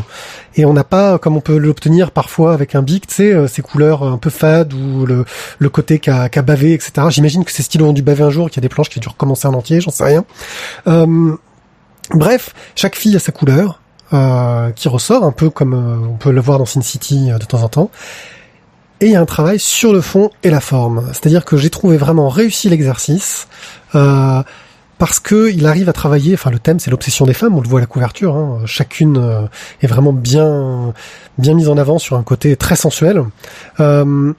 et 0.57 0.65
on 0.65 0.73
n'a 0.73 0.85
pas, 0.85 1.19
comme 1.19 1.37
on 1.37 1.41
peut 1.41 1.57
l'obtenir 1.57 2.11
parfois 2.11 2.53
avec 2.53 2.75
un 2.75 2.83
bic, 2.83 3.07
tu 3.07 3.15
sais, 3.15 3.33
euh, 3.33 3.47
ces 3.47 3.63
couleurs 3.63 4.03
un 4.03 4.19
peu 4.19 4.31
fades 4.31 4.73
ou 4.73 5.07
le, 5.07 5.25
le 5.59 5.69
côté 5.69 5.99
qui 5.99 6.11
a, 6.11 6.29
qui 6.29 6.39
a 6.39 6.43
bavé, 6.43 6.73
etc. 6.73 6.93
J'imagine 7.11 7.45
que 7.45 7.53
ces 7.53 7.63
stylos 7.63 7.87
ont 7.87 7.93
dû 7.93 8.03
baver 8.03 8.25
un 8.25 8.31
jour, 8.31 8.51
qu'il 8.51 8.59
y 8.59 8.61
a 8.61 8.67
des 8.67 8.69
planches 8.69 8.89
qui 8.89 8.99
ont 8.99 9.03
dû 9.03 9.09
recommencer 9.09 9.47
en 9.47 9.55
entier, 9.55 9.81
j'en 9.81 9.91
sais 9.91 10.05
rien. 10.05 10.25
Euh, 10.87 11.37
bref, 12.15 12.55
chaque 12.75 12.97
fille 12.97 13.17
a 13.17 13.21
sa 13.21 13.33
couleur, 13.33 13.81
euh, 14.13 14.71
qui 14.73 14.89
ressort 14.89 15.25
un 15.25 15.31
peu 15.31 15.51
comme 15.51 15.75
euh, 15.75 16.09
on 16.09 16.17
peut 16.17 16.33
le 16.33 16.41
voir 16.41 16.59
dans 16.59 16.67
Sin 16.67 16.83
City 16.83 17.31
euh, 17.31 17.39
de 17.39 17.45
temps 17.45 17.63
en 17.63 17.69
temps. 17.69 17.91
Et 19.01 19.07
il 19.07 19.13
y 19.13 19.17
a 19.17 19.21
un 19.21 19.27
travail 19.27 19.59
sur 19.59 19.93
le 19.93 20.01
fond 20.01 20.31
et 20.43 20.51
la 20.51 20.61
forme. 20.61 21.07
C'est-à-dire 21.13 21.45
que 21.45 21.57
j'ai 21.57 21.71
trouvé 21.71 21.97
vraiment 21.97 22.29
réussi 22.29 22.69
l'exercice. 22.69 23.47
Euh, 23.95 24.43
parce 25.01 25.19
que 25.19 25.51
il 25.51 25.67
arrive 25.67 25.89
à 25.89 25.95
travailler. 25.95 26.35
Enfin, 26.35 26.51
le 26.51 26.59
thème 26.59 26.79
c'est 26.79 26.91
l'obsession 26.91 27.25
des 27.25 27.33
femmes. 27.33 27.57
On 27.57 27.63
le 27.63 27.69
voit 27.69 27.81
à 27.81 27.83
la 27.83 27.87
couverture. 27.87 28.37
Hein, 28.37 28.61
chacune 28.67 29.17
euh, 29.17 29.47
est 29.81 29.87
vraiment 29.87 30.13
bien 30.13 30.93
bien 31.39 31.55
mise 31.55 31.71
en 31.71 31.79
avant 31.79 31.99
sur 31.99 32.17
un 32.17 32.23
côté 32.23 32.55
très 32.55 32.77
sensuel. 32.77 33.25
Euh, 33.81 34.33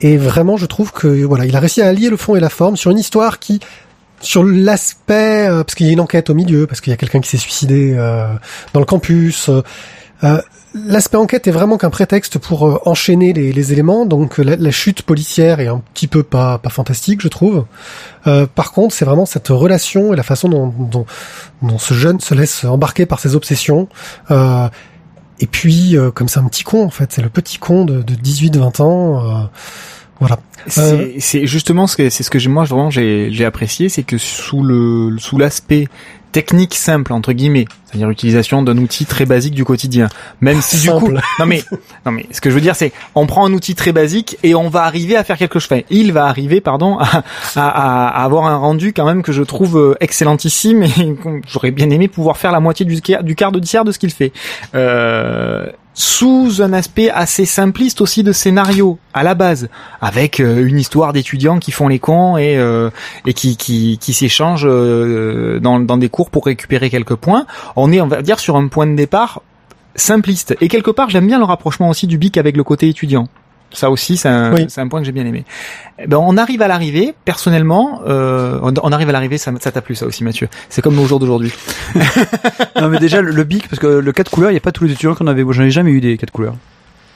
et 0.00 0.16
vraiment, 0.16 0.56
je 0.56 0.64
trouve 0.64 0.90
que 0.90 1.24
voilà, 1.24 1.44
il 1.44 1.54
a 1.54 1.60
réussi 1.60 1.82
à 1.82 1.88
allier 1.88 2.08
le 2.08 2.16
fond 2.16 2.34
et 2.34 2.40
la 2.40 2.48
forme 2.48 2.76
sur 2.76 2.90
une 2.90 2.98
histoire 2.98 3.38
qui 3.38 3.60
sur 4.20 4.42
l'aspect 4.42 5.48
euh, 5.48 5.64
parce 5.64 5.74
qu'il 5.74 5.86
y 5.86 5.90
a 5.90 5.92
une 5.92 6.00
enquête 6.00 6.30
au 6.30 6.34
milieu, 6.34 6.66
parce 6.66 6.80
qu'il 6.80 6.90
y 6.90 6.94
a 6.94 6.96
quelqu'un 6.96 7.20
qui 7.20 7.28
s'est 7.28 7.36
suicidé 7.36 7.94
euh, 7.94 8.26
dans 8.72 8.80
le 8.80 8.86
campus. 8.86 9.50
L'aspect 10.74 11.16
enquête 11.16 11.46
est 11.46 11.52
vraiment 11.52 11.78
qu'un 11.78 11.90
prétexte 11.90 12.38
pour 12.38 12.66
euh, 12.66 12.78
enchaîner 12.84 13.32
les, 13.32 13.52
les 13.52 13.72
éléments. 13.72 14.06
Donc 14.06 14.38
la, 14.38 14.56
la 14.56 14.70
chute 14.72 15.02
policière 15.02 15.60
est 15.60 15.68
un 15.68 15.80
petit 15.94 16.08
peu 16.08 16.22
pas, 16.24 16.58
pas 16.58 16.70
fantastique, 16.70 17.20
je 17.22 17.28
trouve. 17.28 17.64
Euh, 18.26 18.46
par 18.52 18.72
contre, 18.72 18.94
c'est 18.94 19.04
vraiment 19.04 19.24
cette 19.26 19.48
relation 19.48 20.12
et 20.12 20.16
la 20.16 20.24
façon 20.24 20.48
dont, 20.48 20.66
dont, 20.76 21.06
dont 21.62 21.78
ce 21.78 21.94
jeune 21.94 22.18
se 22.18 22.34
laisse 22.34 22.64
embarquer 22.64 23.06
par 23.06 23.20
ses 23.20 23.36
obsessions. 23.36 23.88
Euh, 24.32 24.68
et 25.40 25.46
puis, 25.46 25.96
euh, 25.96 26.10
comme 26.10 26.28
c'est 26.28 26.40
un 26.40 26.48
petit 26.48 26.64
con, 26.64 26.84
en 26.84 26.90
fait, 26.90 27.12
c'est 27.12 27.22
le 27.22 27.28
petit 27.28 27.58
con 27.58 27.84
de, 27.84 28.02
de 28.02 28.14
18-20 28.14 28.82
ans. 28.82 29.24
euh, 29.24 29.44
voilà. 30.20 30.38
C'est 30.66 31.46
justement 31.46 31.86
ce 31.86 31.96
que 31.96 32.08
c'est 32.08 32.22
ce 32.22 32.30
que 32.30 32.48
moi 32.48 32.64
vraiment 32.64 32.88
j'ai 32.90 33.44
apprécié, 33.44 33.88
c'est 33.88 34.04
que 34.04 34.16
sous 34.16 34.62
le 34.62 35.16
sous 35.18 35.38
l'aspect 35.38 35.88
technique 36.34 36.74
simple 36.74 37.12
entre 37.12 37.32
guillemets, 37.32 37.64
c'est-à-dire 37.86 38.08
l'utilisation 38.08 38.62
d'un 38.64 38.76
outil 38.78 39.06
très 39.06 39.24
basique 39.24 39.54
du 39.54 39.64
quotidien. 39.64 40.08
Même 40.40 40.60
si 40.60 40.80
du 40.80 40.90
coup, 40.90 41.12
non 41.38 41.46
mais 41.46 41.62
non 42.04 42.10
mais 42.12 42.26
ce 42.32 42.40
que 42.40 42.50
je 42.50 42.54
veux 42.56 42.60
dire 42.60 42.74
c'est 42.74 42.92
on 43.14 43.26
prend 43.26 43.46
un 43.46 43.52
outil 43.52 43.76
très 43.76 43.92
basique 43.92 44.36
et 44.42 44.56
on 44.56 44.68
va 44.68 44.82
arriver 44.82 45.16
à 45.16 45.22
faire 45.22 45.38
quelque 45.38 45.60
chose. 45.60 45.68
Enfin, 45.72 45.82
il 45.90 46.12
va 46.12 46.26
arriver 46.26 46.60
pardon 46.60 46.98
à, 46.98 47.22
à, 47.54 48.08
à- 48.08 48.24
avoir 48.24 48.46
un 48.46 48.56
rendu 48.56 48.92
quand 48.92 49.06
même 49.06 49.22
que 49.22 49.30
je 49.32 49.42
trouve 49.44 49.78
euh, 49.78 49.94
excellentissime 50.00 50.82
et 50.82 50.90
j'aurais 51.46 51.70
bien 51.70 51.88
aimé 51.90 52.08
pouvoir 52.08 52.36
faire 52.36 52.50
la 52.50 52.58
moitié 52.60 52.84
du 52.84 53.00
quart, 53.00 53.22
du 53.22 53.36
quart 53.36 53.52
de 53.52 53.60
tiers 53.60 53.84
de 53.84 53.92
ce 53.92 53.98
qu'il 54.00 54.10
fait. 54.10 54.32
Euh, 54.74 55.66
sous 55.94 56.60
un 56.60 56.72
aspect 56.72 57.08
assez 57.08 57.46
simpliste 57.46 58.00
aussi 58.00 58.22
de 58.22 58.32
scénario 58.32 58.98
à 59.14 59.22
la 59.22 59.34
base, 59.34 59.68
avec 60.00 60.40
euh, 60.40 60.66
une 60.66 60.78
histoire 60.78 61.12
d'étudiants 61.12 61.58
qui 61.58 61.70
font 61.70 61.88
les 61.88 62.00
cons 62.00 62.36
et 62.36 62.56
euh, 62.56 62.90
et 63.26 63.32
qui 63.32 63.56
qui, 63.56 63.98
qui 63.98 64.12
s'échangent 64.12 64.66
euh, 64.66 65.60
dans 65.60 65.78
dans 65.78 65.96
des 65.96 66.08
cours 66.08 66.30
pour 66.30 66.46
récupérer 66.46 66.90
quelques 66.90 67.14
points. 67.14 67.46
On 67.76 67.92
est 67.92 68.00
on 68.00 68.08
va 68.08 68.22
dire 68.22 68.40
sur 68.40 68.56
un 68.56 68.66
point 68.66 68.86
de 68.86 68.96
départ 68.96 69.42
simpliste 69.94 70.56
et 70.60 70.68
quelque 70.68 70.90
part 70.90 71.10
j'aime 71.10 71.28
bien 71.28 71.38
le 71.38 71.44
rapprochement 71.44 71.88
aussi 71.88 72.08
du 72.08 72.18
bic 72.18 72.36
avec 72.36 72.56
le 72.56 72.64
côté 72.64 72.88
étudiant. 72.88 73.28
Ça 73.74 73.90
aussi, 73.90 74.16
c'est 74.16 74.28
un, 74.28 74.52
Oui. 74.54 74.66
c'est 74.68 74.80
un 74.80 74.88
point 74.88 75.00
que 75.00 75.06
j'ai 75.06 75.12
bien 75.12 75.26
aimé. 75.26 75.44
Eh 75.98 76.06
Ben, 76.06 76.16
on 76.16 76.36
arrive 76.36 76.62
à 76.62 76.68
l'arrivée. 76.68 77.14
Personnellement, 77.24 78.00
euh, 78.06 78.58
on, 78.62 78.72
on 78.82 78.92
arrive 78.92 79.08
à 79.08 79.12
l'arrivée. 79.12 79.36
Ça, 79.36 79.52
ça 79.60 79.70
t'a 79.72 79.82
plu, 79.82 79.94
ça 79.94 80.06
aussi, 80.06 80.24
Mathieu. 80.24 80.48
C'est 80.68 80.80
comme 80.80 80.98
au 80.98 81.06
jour 81.06 81.18
d'aujourd'hui. 81.18 81.52
non 82.80 82.88
mais 82.88 82.98
déjà 82.98 83.20
le, 83.20 83.30
le 83.30 83.44
bic 83.44 83.68
parce 83.68 83.80
que 83.80 83.86
le 83.86 84.12
4 84.12 84.30
couleurs, 84.30 84.50
il 84.50 84.54
y 84.54 84.56
a 84.56 84.60
pas 84.60 84.72
tous 84.72 84.84
les 84.84 84.92
étudiants 84.92 85.14
qu'on 85.14 85.26
avait. 85.26 85.44
Moi, 85.44 85.52
j'en 85.52 85.64
ai 85.64 85.70
jamais 85.70 85.90
eu 85.90 86.00
des 86.00 86.16
4 86.16 86.30
couleurs. 86.30 86.54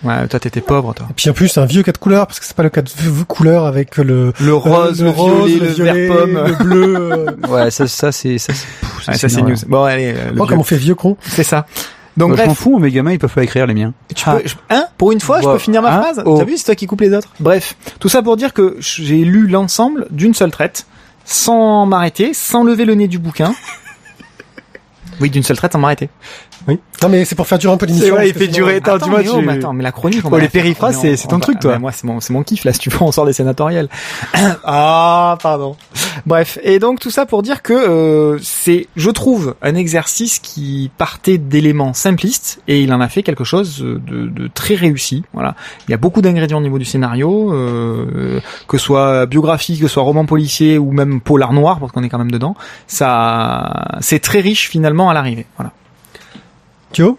Ouais, 0.05 0.29
toi, 0.29 0.39
t'étais 0.39 0.61
pauvre, 0.61 0.95
toi. 0.95 1.07
Et 1.11 1.13
puis 1.15 1.29
en 1.29 1.33
plus, 1.33 1.49
c'est 1.49 1.59
un 1.61 1.65
vieux 1.65 1.83
quatre 1.83 1.99
couleurs 1.99 2.29
parce 2.29 2.39
que 2.39 2.47
c'est 2.47 2.55
pas 2.57 2.63
le 2.63 2.71
quatre 2.71 2.93
v- 2.97 3.25
couleurs 3.27 3.67
avec 3.67 3.97
le 3.97 4.33
Le 4.39 4.55
rose, 4.55 5.01
euh, 5.03 5.07
le, 5.07 5.11
rose, 5.11 5.49
violet, 5.51 5.67
le, 5.67 5.73
violet, 5.73 6.07
vert 6.07 6.17
pomme. 6.17 6.45
le 6.47 6.65
bleu. 6.65 6.97
euh. 6.97 7.27
Ouais, 7.49 7.71
ça 7.73 7.89
ça 7.89 8.13
c'est 8.13 8.39
ça 8.39 8.53
c'est 8.53 8.65
pff, 8.81 9.09
Ouais, 9.09 9.15
ça 9.15 9.29
c'est 9.29 9.41
une 9.41 9.49
news. 9.49 9.57
Bon, 9.67 9.83
allez, 9.83 10.15
euh, 10.17 10.31
le 10.33 10.41
Oh, 10.41 10.47
comme 10.47 10.61
on 10.61 10.63
fait 10.63 10.77
vieux 10.77 10.95
con. 10.95 11.17
c'est 11.23 11.43
ça. 11.43 11.67
Donc 12.19 12.29
Moi, 12.31 12.37
je 12.37 12.43
m'en 12.43 12.47
bref, 12.49 12.59
fous, 12.59 12.79
mes 12.79 12.91
gamins 12.91 13.13
ils 13.13 13.19
peuvent 13.19 13.33
pas 13.33 13.45
écrire 13.45 13.67
les 13.67 13.75
miens. 13.75 13.95
tu 14.15 14.25
Ah. 14.27 14.37
peux, 14.37 14.49
je- 14.49 14.55
hein, 14.71 14.87
pour 14.99 15.13
une 15.13 15.21
fois, 15.21 15.41
je 15.41 15.47
peux 15.47 15.59
finir 15.59 15.81
ma 15.83 15.97
Hein 15.97 16.03
phrase. 16.03 16.23
Oh. 16.27 16.37
T'as 16.37 16.45
vu, 16.45 16.57
c'est 16.57 16.65
toi 16.65 16.75
qui 16.75 16.87
coupes 16.87 17.01
les 17.01 17.15
autres. 17.15 17.29
Bref, 17.41 17.77
tout 18.01 18.09
ça 18.09 18.23
pour 18.23 18.37
dire 18.37 18.53
que 18.53 18.77
j'ai 18.81 19.19
lu 19.25 19.47
l'ensemble 19.47 20.07
d'une 20.11 20.35
seule 20.35 20.51
traite, 20.51 20.87
sans 21.25 21.87
m'arrêter, 21.87 22.35
sans 22.35 22.65
lever 22.65 22.85
le 22.85 22.95
nez 22.95 23.09
du 23.09 23.19
bouquin. 23.19 23.55
Oui, 25.21 25.31
d'une 25.31 25.43
seule 25.43 25.57
traite, 25.57 25.73
sans 25.73 25.79
m'arrêter. 25.81 26.11
Oui. 26.69 26.79
Non 27.03 27.09
mais 27.09 27.25
c'est 27.25 27.35
pour 27.37 27.47
faire 27.47 27.59
durer 27.59 27.73
un 27.73 27.77
peu 27.77 27.87
l'émission. 27.87 28.07
C'est 28.07 28.11
vrai, 28.11 28.25
parce 28.27 28.37
il 28.37 28.47
fait 28.47 28.49
durer. 28.49 28.77
Attends, 28.77 28.95
Attends, 28.95 29.05
dis-moi, 29.07 29.21
mais, 29.23 29.29
oh, 29.31 29.39
tu- 29.39 29.47
mais 29.47 29.53
attends, 29.53 29.73
mais 29.73 29.83
la 29.85 29.93
chronique, 29.93 30.25
on 30.25 30.31
Oh, 30.33 30.39
les 30.39 30.49
périphrases, 30.49 30.99
c'est- 31.01 31.13
on- 31.13 31.17
c'est 31.17 31.27
on 31.27 31.31
ton 31.31 31.37
va- 31.37 31.43
truc, 31.43 31.61
toi. 31.61 31.79
moi, 31.79 31.93
c'est 31.93 32.05
mon, 32.05 32.19
c'est 32.21 32.33
mon 32.33 32.43
kiff, 32.43 32.65
là, 32.65 32.73
si 32.73 32.81
tu 32.81 32.91
veux, 32.91 33.01
on 33.01 33.13
sort 33.13 33.25
des 33.27 33.33
sénatoriales. 33.33 33.89
ah, 34.65 35.39
pardon. 35.43 35.77
Bref. 36.27 36.59
Et 36.63 36.79
donc, 36.79 36.99
tout 36.99 37.11
ça 37.11 37.27
pour 37.27 37.43
dire 37.43 37.63
que, 37.63 37.73
euh, 37.73 38.39
c'est, 38.43 38.89
je 38.97 39.11
trouve, 39.11 39.55
un 39.63 39.75
exercice 39.77 40.39
qui 40.41 40.91
partait 40.99 41.39
d'éléments 41.39 41.93
simplistes 41.95 42.61
et 42.67 42.81
il 42.83 42.93
en 42.93 43.01
a 43.01 43.09
fait 43.09 43.23
quelque 43.23 43.45
chose 43.45 43.79
de, 43.81 43.99
de 44.27 44.49
très 44.53 44.75
réussi. 44.75 45.23
Voilà. 45.33 45.55
Il 45.87 45.93
y 45.93 45.95
a 45.95 45.99
beaucoup 45.99 46.21
d'ingrédients 46.23 46.59
au 46.59 46.63
niveau 46.63 46.79
du 46.79 46.85
scénario, 46.85 47.53
euh, 47.55 48.41
que 48.67 48.77
ce 48.79 48.85
soit 48.85 49.27
biographie, 49.27 49.79
que 49.79 49.87
ce 49.87 49.95
soit 49.95 50.03
roman 50.03 50.27
policier 50.27 50.79
ou 50.79 50.91
même 50.93 51.21
polar 51.21 51.53
noir, 51.53 51.79
parce 51.79 51.93
qu'on 51.93 52.03
est 52.03 52.09
quand 52.09 52.19
même 52.19 52.31
dedans. 52.33 52.57
Ça, 52.89 53.99
c'est 54.01 54.19
très 54.19 54.41
riche 54.41 54.69
finalement 54.69 55.11
à 55.11 55.15
l'arrivée. 55.15 55.47
Voilà. 55.57 55.73
Thio? 56.93 57.19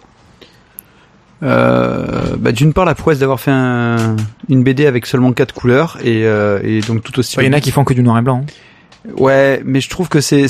Euh, 1.42 2.36
bah, 2.38 2.52
d'une 2.52 2.74
part 2.74 2.84
la 2.86 2.96
prouesse 2.96 3.20
d'avoir 3.20 3.40
fait 3.40 3.52
un, 3.52 4.18
une 4.50 4.62
BD 4.64 4.86
avec 4.86 5.06
seulement 5.06 5.32
quatre 5.32 5.54
couleurs 5.54 5.98
et, 6.04 6.26
euh, 6.26 6.60
et 6.64 6.82
donc 6.82 7.02
tout 7.02 7.18
aussi. 7.18 7.38
Il 7.40 7.46
y 7.46 7.50
en 7.50 7.54
a 7.54 7.62
qui 7.62 7.72
font 7.72 7.86
que 7.86 7.94
du 7.94 8.04
noir 8.04 8.18
et 8.18 8.22
blanc. 8.22 8.44
hein. 8.46 9.10
Ouais, 9.18 9.62
mais 9.64 9.80
je 9.80 9.90
trouve 9.90 10.10
que 10.10 10.20
c'est, 10.20 10.48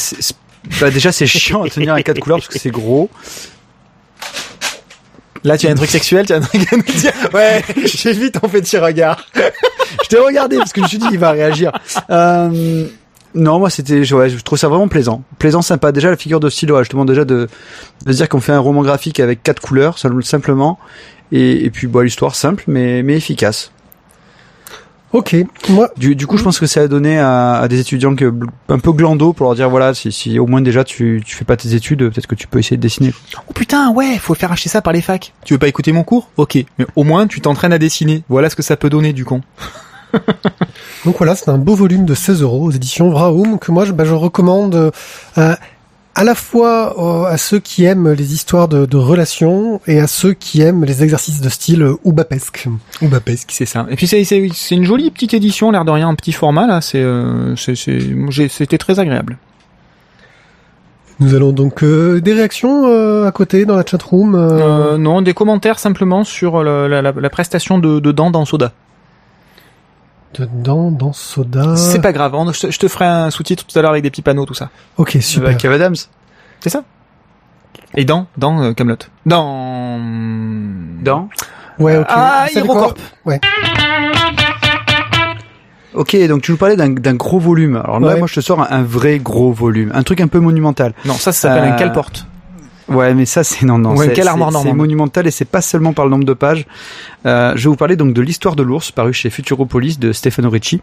bah, 0.82 0.90
déjà 0.90 1.12
c'est 1.12 1.28
chiant 1.28 1.62
à 1.64 1.70
tenir 1.70 1.94
à 1.94 2.02
quatre 2.02 2.20
couleurs 2.20 2.40
parce 2.40 2.48
que 2.48 2.58
c'est 2.58 2.72
gros. 2.72 3.10
Là, 5.46 5.58
tu 5.58 5.68
as 5.68 5.72
un 5.72 5.76
truc 5.76 5.90
sexuel, 5.90 6.26
tu 6.26 6.34
as 6.34 6.38
un 6.38 6.42
truc 6.42 6.62
à 6.74 6.76
nous 6.76 6.82
dire. 6.84 7.14
Ouais, 7.34 7.64
j'ai 7.86 8.12
vu 8.12 8.30
ton 8.32 8.50
petit 8.50 8.78
regard. 8.78 9.24
je 10.04 10.08
t'ai 10.10 10.18
regardé 10.18 10.58
parce 10.58 10.74
que 10.74 10.82
je 10.82 10.84
me 10.84 10.90
suis 10.90 10.98
dit 10.98 11.08
il 11.12 11.20
va 11.20 11.32
réagir. 11.32 11.72
Euh, 12.10 12.88
non, 13.36 13.60
moi 13.60 13.70
c'était, 13.70 14.04
je- 14.04 14.16
ouais, 14.16 14.30
je 14.30 14.38
trouve 14.42 14.58
ça 14.58 14.68
vraiment 14.68 14.88
plaisant, 14.88 15.24
plaisant, 15.38 15.62
sympa. 15.62 15.92
Déjà 15.92 16.10
la 16.10 16.18
figure 16.18 16.40
de 16.40 16.50
style, 16.50 16.72
ouais, 16.72 16.84
je 16.84 16.90
te 16.90 16.94
demande 16.94 17.08
déjà 17.10 17.26
de, 17.26 17.48
de 18.06 18.12
se 18.12 18.18
dire 18.18 18.30
qu'on 18.30 18.42
fait 18.42 18.52
un 18.54 18.60
roman 18.60 18.82
graphique 18.82 19.20
avec 19.20 19.44
quatre 19.44 19.62
couleurs, 19.62 19.98
simplement, 20.22 20.80
et, 21.32 21.66
et 21.66 21.70
puis 21.70 21.88
bon, 21.88 22.00
l'histoire 22.02 22.36
simple 22.36 22.64
mais 22.68 23.04
mais 23.04 23.16
efficace. 23.18 23.72
Ok. 25.12 25.36
Moi, 25.70 25.90
Du, 25.98 26.16
du 26.16 26.28
coup, 26.28 26.38
je 26.38 26.44
pense 26.44 26.60
que 26.60 26.68
ça 26.68 26.82
a 26.82 26.88
donné 26.88 27.18
à, 27.18 27.56
à 27.56 27.68
des 27.68 27.80
étudiants 27.80 28.16
que, 28.16 28.32
un 28.68 28.78
peu 28.78 28.92
glandos 28.92 29.34
pour 29.34 29.48
leur 29.48 29.56
dire 29.56 29.68
voilà, 29.68 29.96
si, 29.96 30.12
si 30.12 30.38
au 30.38 30.46
moins 30.46 30.62
déjà 30.62 30.84
tu, 30.84 31.24
tu 31.26 31.36
fais 31.36 31.46
pas 31.46 31.58
tes 31.58 31.74
études, 31.74 32.08
peut-être 32.12 32.28
que 32.28 32.36
tu 32.36 32.46
peux 32.46 32.60
essayer 32.60 32.78
de 32.78 32.82
dessiner. 32.84 33.12
Oh 33.48 33.54
putain, 33.54 33.90
ouais, 33.92 34.20
faut 34.20 34.36
faire 34.36 34.52
acheter 34.52 34.70
ça 34.70 34.84
par 34.84 34.94
les 34.94 35.02
facs. 35.02 35.34
Tu 35.46 35.56
veux 35.56 35.58
pas 35.58 35.68
écouter 35.68 35.94
mon 35.94 36.04
cours? 36.04 36.30
Ok, 36.38 36.60
mais 36.78 36.86
au 36.96 37.04
moins 37.04 37.26
tu 37.26 37.42
t'entraînes 37.42 37.74
à 37.74 37.80
dessiner. 37.80 38.22
Voilà 38.30 38.52
ce 38.52 38.56
que 38.56 38.62
ça 38.62 38.78
peut 38.78 38.92
donner 38.92 39.12
du 39.12 39.26
con. 39.26 39.42
donc 41.06 41.18
voilà, 41.18 41.36
c'est 41.36 41.50
un 41.50 41.58
beau 41.58 41.76
volume 41.76 42.06
de 42.06 42.14
16 42.16 42.42
euros 42.42 42.66
aux 42.66 42.72
éditions 42.72 43.10
Vraum 43.10 43.60
que 43.60 43.72
moi 43.72 43.86
je, 43.86 43.92
bah, 43.92 44.06
je 44.06 44.14
recommande 44.14 44.92
euh, 45.38 45.56
à 46.16 46.24
la 46.24 46.36
fois 46.36 46.96
euh, 46.98 47.32
à 47.32 47.38
ceux 47.38 47.60
qui 47.60 47.86
aiment 47.86 48.12
les 48.12 48.34
histoires 48.34 48.68
de, 48.68 48.86
de 48.86 48.98
relations 48.98 49.80
et 49.88 50.00
à 50.00 50.08
ceux 50.08 50.34
qui 50.34 50.62
aiment 50.62 50.84
les 50.84 51.04
exercices 51.04 51.42
de 51.42 51.50
style 51.50 51.84
euh, 51.84 51.96
oubapesque. 52.04 52.68
Ou 53.02 53.08
bah 53.08 53.20
pesque, 53.20 53.52
c'est 53.52 53.66
ça. 53.66 53.86
Et 53.90 53.96
puis 53.96 54.08
c'est 54.08 54.20
une 54.72 54.84
jolie 54.84 55.12
petite 55.12 55.34
édition, 55.34 55.72
l'air 55.72 55.86
de 55.86 55.92
rien, 55.92 56.08
en 56.08 56.16
petit 56.16 56.32
format 56.34 56.68
là. 56.68 56.82
C'est 56.82 57.02
euh, 57.02 57.56
c'était 57.56 58.78
très 58.78 59.00
agréable. 59.00 59.38
Nous 61.22 61.36
allons 61.36 61.52
donc 61.52 61.84
euh, 61.84 62.22
des 62.22 62.32
réactions 62.34 62.86
euh, 62.88 63.28
à 63.28 63.32
côté 63.32 63.66
dans 63.66 63.76
la 63.76 63.84
chatroom. 63.86 64.36
Euh... 64.36 64.98
Non, 64.98 65.22
des 65.22 65.34
commentaires 65.34 65.78
simplement 65.78 66.24
sur 66.24 66.64
la, 66.64 66.88
la, 66.88 67.02
la- 67.02 67.12
la 67.12 67.30
prestation 67.30 67.78
de, 67.78 68.00
de 68.00 68.12
dents 68.14 68.32
dans 68.32 68.46
Soda. 68.46 68.72
Dedans, 70.36 70.92
dans 70.92 71.12
Soda. 71.14 71.76
C'est 71.76 72.02
pas 72.02 72.12
grave, 72.14 72.36
on- 72.36 72.52
je, 72.52 72.60
te- 72.68 72.72
je 72.72 72.80
te 72.80 72.88
ferai 72.88 73.06
un 73.06 73.30
sous-titre 73.32 73.66
tout 73.66 73.78
à 73.78 73.82
l'heure 73.82 73.92
avec 73.92 74.04
des 74.04 74.10
petits 74.12 74.22
panneaux, 74.22 74.46
tout 74.46 74.54
ça. 74.54 74.70
Ok, 74.98 75.18
super. 75.22 75.48
Avec 75.50 75.60
Kev 75.60 75.74
Adams. 75.74 75.96
C'est 76.60 76.70
ça. 76.70 76.84
Et 77.96 78.06
dans 78.06 78.28
dans 78.38 78.62
euh, 78.62 78.74
Camelot. 78.74 78.98
Dans 79.26 80.00
Dans. 81.04 81.30
Ouais, 81.80 81.98
ok. 81.98 82.06
Ah, 82.10 82.46
Hirocorp. 82.54 82.94
Ouais. 83.26 83.40
Ok, 85.96 86.16
donc 86.28 86.44
tu 86.44 86.52
nous 86.52 86.58
parlais 86.58 86.76
d'un 86.76 86.90
d'un 86.90 87.16
gros 87.16 87.40
volume. 87.40 87.76
Alors 87.78 88.00
là, 88.00 88.10
Ouais. 88.10 88.18
moi, 88.20 88.28
je 88.28 88.36
te 88.36 88.42
sors 88.42 88.62
un, 88.62 88.68
un 88.70 88.84
vrai 88.84 89.18
gros 89.18 89.52
volume, 89.52 89.92
un 89.96 90.04
truc 90.04 90.22
un 90.22 90.28
peu 90.28 90.40
monumental. 90.40 90.94
Non, 91.06 91.14
ça, 91.16 91.32
ça 91.32 91.50
s'appelle 91.50 91.64
Euh, 91.70 91.74
un 91.74 91.78
calporte. 91.78 92.28
Ouais, 92.90 93.14
mais 93.14 93.26
ça, 93.26 93.44
c'est 93.44 93.66
non, 93.66 93.78
non. 93.78 93.96
Ouais, 93.96 94.08
c'est- 94.08 94.14
quelle 94.14 94.28
armoire 94.28 94.50
c'est- 94.50 94.54
normande. 94.56 94.72
C'est 94.74 94.78
monumental 94.78 95.28
et 95.28 95.32
c'est 95.32 95.46
pas 95.46 95.62
seulement 95.62 95.94
par 95.94 96.06
le 96.06 96.12
nombre 96.12 96.26
de 96.26 96.34
pages. 96.34 96.66
Euh, 97.26 97.54
je 97.56 97.64
vais 97.64 97.70
vous 97.70 97.76
parler 97.76 97.96
donc 97.96 98.14
de 98.14 98.22
l'histoire 98.22 98.56
de 98.56 98.64
l'ours, 98.64 98.92
paru 98.92 99.14
chez 99.14 99.30
Futuropolis 99.30 100.00
de 100.00 100.12
Stefano 100.14 100.50
Ricci, 100.50 100.82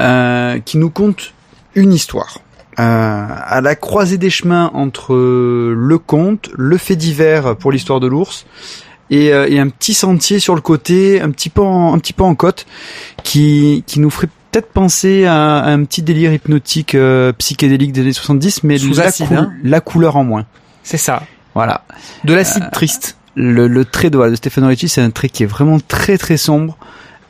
euh, 0.00 0.58
qui 0.64 0.78
nous 0.78 0.90
conte 0.90 1.32
une 1.74 1.92
histoire. 1.92 2.38
Euh, 2.80 3.26
à 3.28 3.60
la 3.60 3.76
croisée 3.76 4.18
des 4.18 4.30
chemins 4.30 4.70
entre 4.74 5.14
le 5.14 5.98
conte, 5.98 6.50
le 6.56 6.76
fait 6.76 6.96
divers 6.96 7.56
pour 7.56 7.70
l'histoire 7.70 8.00
de 8.00 8.08
l'ours, 8.08 8.46
et, 9.10 9.26
et 9.26 9.60
un 9.60 9.68
petit 9.68 9.94
sentier 9.94 10.38
sur 10.40 10.54
le 10.56 10.60
côté, 10.60 11.20
un 11.20 11.30
petit 11.30 11.50
peu 11.50 11.60
en, 11.62 11.94
un 11.94 11.98
petit 11.98 12.12
peu 12.12 12.24
en 12.24 12.34
côte, 12.34 12.66
qui, 13.22 13.84
qui 13.86 14.00
nous 14.00 14.10
ferait 14.10 14.28
peut-être 14.54 14.72
penser 14.72 15.24
à, 15.24 15.58
à 15.58 15.70
un 15.70 15.84
petit 15.84 16.02
délire 16.02 16.32
hypnotique 16.32 16.94
euh, 16.94 17.32
psychédélique 17.32 17.92
des 17.92 18.02
années 18.02 18.12
70, 18.12 18.62
mais 18.62 18.78
Sous 18.78 18.94
la, 18.94 19.06
acide, 19.06 19.32
hein. 19.32 19.52
la 19.64 19.80
couleur 19.80 20.16
en 20.16 20.22
moins. 20.22 20.46
C'est 20.84 20.96
ça. 20.96 21.24
Voilà. 21.54 21.84
De 22.22 22.34
l'acide 22.34 22.70
triste. 22.70 23.16
Le, 23.34 23.66
le 23.66 23.84
trait 23.84 24.10
de, 24.10 24.16
voilà, 24.16 24.30
de 24.30 24.36
Stefano 24.36 24.68
Ricci, 24.68 24.88
c'est 24.88 25.00
un 25.00 25.10
trait 25.10 25.28
qui 25.28 25.42
est 25.42 25.46
vraiment 25.46 25.78
très 25.80 26.18
très 26.18 26.36
sombre 26.36 26.78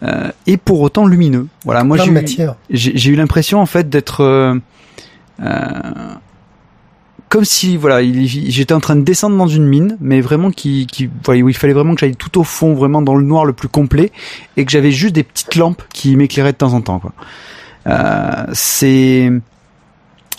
euh, 0.02 0.30
et 0.46 0.58
pour 0.58 0.82
autant 0.82 1.06
lumineux. 1.06 1.46
Voilà, 1.64 1.82
moi 1.82 1.96
j'ai 1.96 2.10
eu, 2.10 2.50
j'ai 2.68 3.10
eu 3.10 3.16
l'impression 3.16 3.58
en 3.58 3.66
fait 3.66 3.88
d'être 3.88 4.20
euh, 4.20 4.54
euh, 5.42 5.70
comme 7.34 7.44
si 7.44 7.76
voilà, 7.76 8.00
il- 8.00 8.28
j'étais 8.28 8.74
en 8.74 8.78
train 8.78 8.94
de 8.94 9.00
descendre 9.02 9.36
dans 9.36 9.48
une 9.48 9.66
mine, 9.66 9.96
mais 10.00 10.20
vraiment 10.20 10.52
qui, 10.52 10.86
qui 10.86 11.10
voilà, 11.24 11.42
où 11.42 11.48
il 11.48 11.56
fallait 11.56 11.72
vraiment 11.72 11.94
que 11.94 11.98
j'aille 11.98 12.14
tout 12.14 12.38
au 12.38 12.44
fond, 12.44 12.74
vraiment 12.74 13.02
dans 13.02 13.16
le 13.16 13.24
noir 13.24 13.44
le 13.44 13.52
plus 13.52 13.66
complet, 13.66 14.12
et 14.56 14.64
que 14.64 14.70
j'avais 14.70 14.92
juste 14.92 15.16
des 15.16 15.24
petites 15.24 15.56
lampes 15.56 15.82
qui 15.92 16.14
m'éclairaient 16.14 16.52
de 16.52 16.56
temps 16.58 16.74
en 16.74 16.80
temps. 16.80 17.00
Quoi. 17.00 17.12
Euh, 17.88 18.46
c'est 18.52 19.32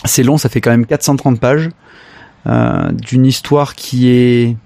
c'est 0.06 0.22
long, 0.22 0.38
ça 0.38 0.48
fait 0.48 0.62
quand 0.62 0.70
même 0.70 0.86
430 0.86 1.38
pages 1.38 1.68
euh, 2.46 2.90
d'une 2.92 3.26
histoire 3.26 3.74
qui 3.74 4.08
est, 4.08 4.56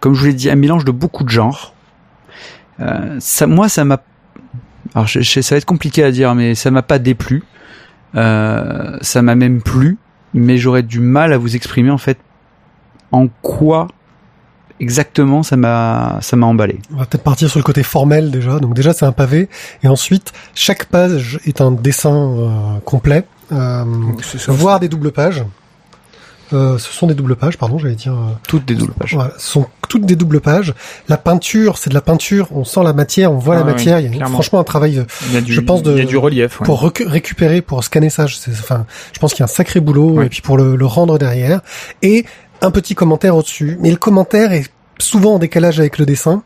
comme 0.00 0.12
je 0.12 0.20
vous 0.20 0.26
l'ai 0.26 0.34
dit, 0.34 0.50
un 0.50 0.56
mélange 0.56 0.84
de 0.84 0.92
beaucoup 0.92 1.24
de 1.24 1.30
genres. 1.30 1.72
Euh, 2.80 3.18
moi, 3.46 3.70
ça 3.70 3.86
m'a 3.86 4.02
alors 4.94 5.06
je, 5.06 5.22
ça 5.22 5.54
va 5.54 5.56
être 5.56 5.64
compliqué 5.64 6.04
à 6.04 6.10
dire, 6.10 6.34
mais 6.34 6.54
ça 6.54 6.70
m'a 6.70 6.82
pas 6.82 6.98
déplu. 6.98 7.44
Ça 8.12 9.22
m'a 9.22 9.34
même 9.34 9.62
plu, 9.62 9.96
mais 10.34 10.58
j'aurais 10.58 10.82
du 10.82 11.00
mal 11.00 11.32
à 11.32 11.38
vous 11.38 11.56
exprimer 11.56 11.90
en 11.90 11.98
fait 11.98 12.18
en 13.12 13.28
quoi 13.42 13.88
exactement 14.80 15.42
ça 15.42 15.56
m'a 15.56 16.18
ça 16.20 16.36
m'a 16.36 16.46
emballé. 16.46 16.78
On 16.92 16.98
va 16.98 17.06
peut-être 17.06 17.24
partir 17.24 17.48
sur 17.48 17.58
le 17.58 17.64
côté 17.64 17.82
formel 17.82 18.30
déjà. 18.30 18.58
Donc 18.58 18.74
déjà 18.74 18.92
c'est 18.92 19.06
un 19.06 19.12
pavé 19.12 19.48
et 19.82 19.88
ensuite 19.88 20.32
chaque 20.54 20.86
page 20.86 21.40
est 21.46 21.60
un 21.60 21.72
dessin 21.72 22.14
euh, 22.14 22.78
complet, 22.84 23.24
euh, 23.52 23.84
voire 24.48 24.80
des 24.80 24.88
doubles 24.88 25.12
pages. 25.12 25.44
Euh, 26.52 26.78
ce 26.78 26.92
sont 26.92 27.06
des 27.06 27.14
doubles 27.14 27.36
pages, 27.36 27.58
pardon, 27.58 27.78
j'allais 27.78 27.94
dire. 27.94 28.12
euh, 28.14 28.32
Toutes 28.46 28.64
des 28.64 28.74
doubles 28.74 28.92
pages. 28.94 29.14
Voilà, 29.14 29.32
ce 29.38 29.50
sont 29.50 29.66
toutes 29.88 30.06
des 30.06 30.16
doubles 30.16 30.40
pages. 30.40 30.74
La 31.08 31.16
peinture, 31.18 31.76
c'est 31.78 31.90
de 31.90 31.94
la 31.94 32.00
peinture. 32.00 32.48
On 32.52 32.64
sent 32.64 32.82
la 32.84 32.92
matière, 32.92 33.32
on 33.32 33.36
voit 33.38 33.56
Ah 33.56 33.58
la 33.60 33.64
oui, 33.66 33.72
matière. 33.72 34.00
Il 34.00 34.16
y 34.16 34.22
a 34.22 34.26
franchement 34.26 34.60
un 34.60 34.64
travail 34.64 34.98
euh, 34.98 35.04
Il 35.28 35.34
y 35.34 35.36
a 35.36 35.40
du, 35.40 35.52
je 35.52 35.60
pense 35.60 35.82
de- 35.82 35.92
il 35.92 35.98
y 35.98 36.02
a 36.02 36.04
du 36.04 36.16
relief. 36.16 36.60
ouais. 36.60 36.64
pour 36.66 36.82
récupérer, 37.06 37.60
pour 37.62 37.84
scanner 37.84 38.10
ça. 38.10 38.24
Enfin, 38.24 38.86
je 39.12 39.18
pense 39.18 39.32
qu'il 39.32 39.40
y 39.40 39.42
a 39.42 39.44
un 39.44 39.48
sacré 39.48 39.80
boulot 39.80 40.22
et 40.22 40.28
puis 40.28 40.40
pour 40.40 40.56
le, 40.56 40.76
le 40.76 40.86
rendre 40.86 41.18
derrière. 41.18 41.60
Et 42.02 42.24
un 42.60 42.70
petit 42.70 42.94
commentaire 42.94 43.36
au-dessus. 43.36 43.78
Mais 43.80 43.90
le 43.90 43.96
commentaire 43.96 44.52
est 44.52 44.66
souvent 44.98 45.34
en 45.34 45.38
décalage 45.38 45.78
avec 45.80 45.98
le 45.98 46.06
dessin. 46.06 46.42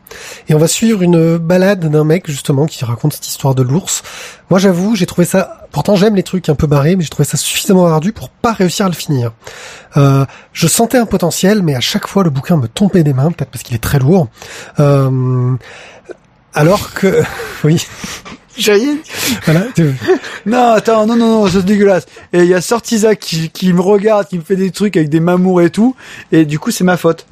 Et 0.47 0.53
on 0.55 0.57
va 0.59 0.67
suivre 0.67 1.01
une 1.01 1.37
balade 1.37 1.89
d'un 1.89 2.03
mec 2.03 2.29
justement 2.29 2.65
qui 2.65 2.83
raconte 2.85 3.13
cette 3.13 3.27
histoire 3.27 3.55
de 3.55 3.63
l'ours. 3.63 4.03
Moi, 4.49 4.59
j'avoue, 4.59 4.95
j'ai 4.95 5.05
trouvé 5.05 5.25
ça. 5.25 5.67
Pourtant, 5.71 5.95
j'aime 5.95 6.15
les 6.15 6.23
trucs 6.23 6.49
un 6.49 6.55
peu 6.55 6.67
barrés, 6.67 6.95
mais 6.95 7.03
j'ai 7.03 7.09
trouvé 7.09 7.27
ça 7.27 7.37
suffisamment 7.37 7.87
ardu 7.87 8.11
pour 8.13 8.29
pas 8.29 8.53
réussir 8.53 8.85
à 8.85 8.89
le 8.89 8.95
finir. 8.95 9.31
Euh, 9.97 10.25
je 10.53 10.67
sentais 10.67 10.97
un 10.97 11.05
potentiel, 11.07 11.63
mais 11.63 11.75
à 11.75 11.79
chaque 11.81 12.07
fois, 12.07 12.23
le 12.23 12.29
bouquin 12.29 12.57
me 12.57 12.67
tombait 12.67 13.03
des 13.03 13.13
mains, 13.13 13.31
peut-être 13.31 13.49
parce 13.49 13.63
qu'il 13.63 13.75
est 13.75 13.79
très 13.83 13.99
lourd. 13.99 14.27
Euh, 14.79 15.55
alors 16.53 16.93
que, 16.93 17.23
oui, 17.63 17.83
J'ai 18.55 18.99
voilà. 19.45 19.61
tu- 19.75 19.95
Non, 20.45 20.73
attends, 20.73 21.07
non, 21.07 21.15
non, 21.15 21.27
non, 21.43 21.47
c'est 21.47 21.65
dégueulasse. 21.65 22.05
Et 22.33 22.39
il 22.43 22.47
y 22.47 22.53
a 22.53 22.61
Sortiza 22.61 23.15
qui, 23.15 23.49
qui 23.49 23.73
me 23.73 23.81
regarde, 23.81 24.27
qui 24.27 24.37
me 24.37 24.43
fait 24.43 24.55
des 24.55 24.69
trucs 24.69 24.95
avec 24.95 25.09
des 25.09 25.19
mamours 25.19 25.61
et 25.63 25.71
tout, 25.71 25.95
et 26.31 26.45
du 26.45 26.59
coup 26.59 26.69
c'est 26.69 26.83
ma 26.83 26.97
faute. 26.97 27.25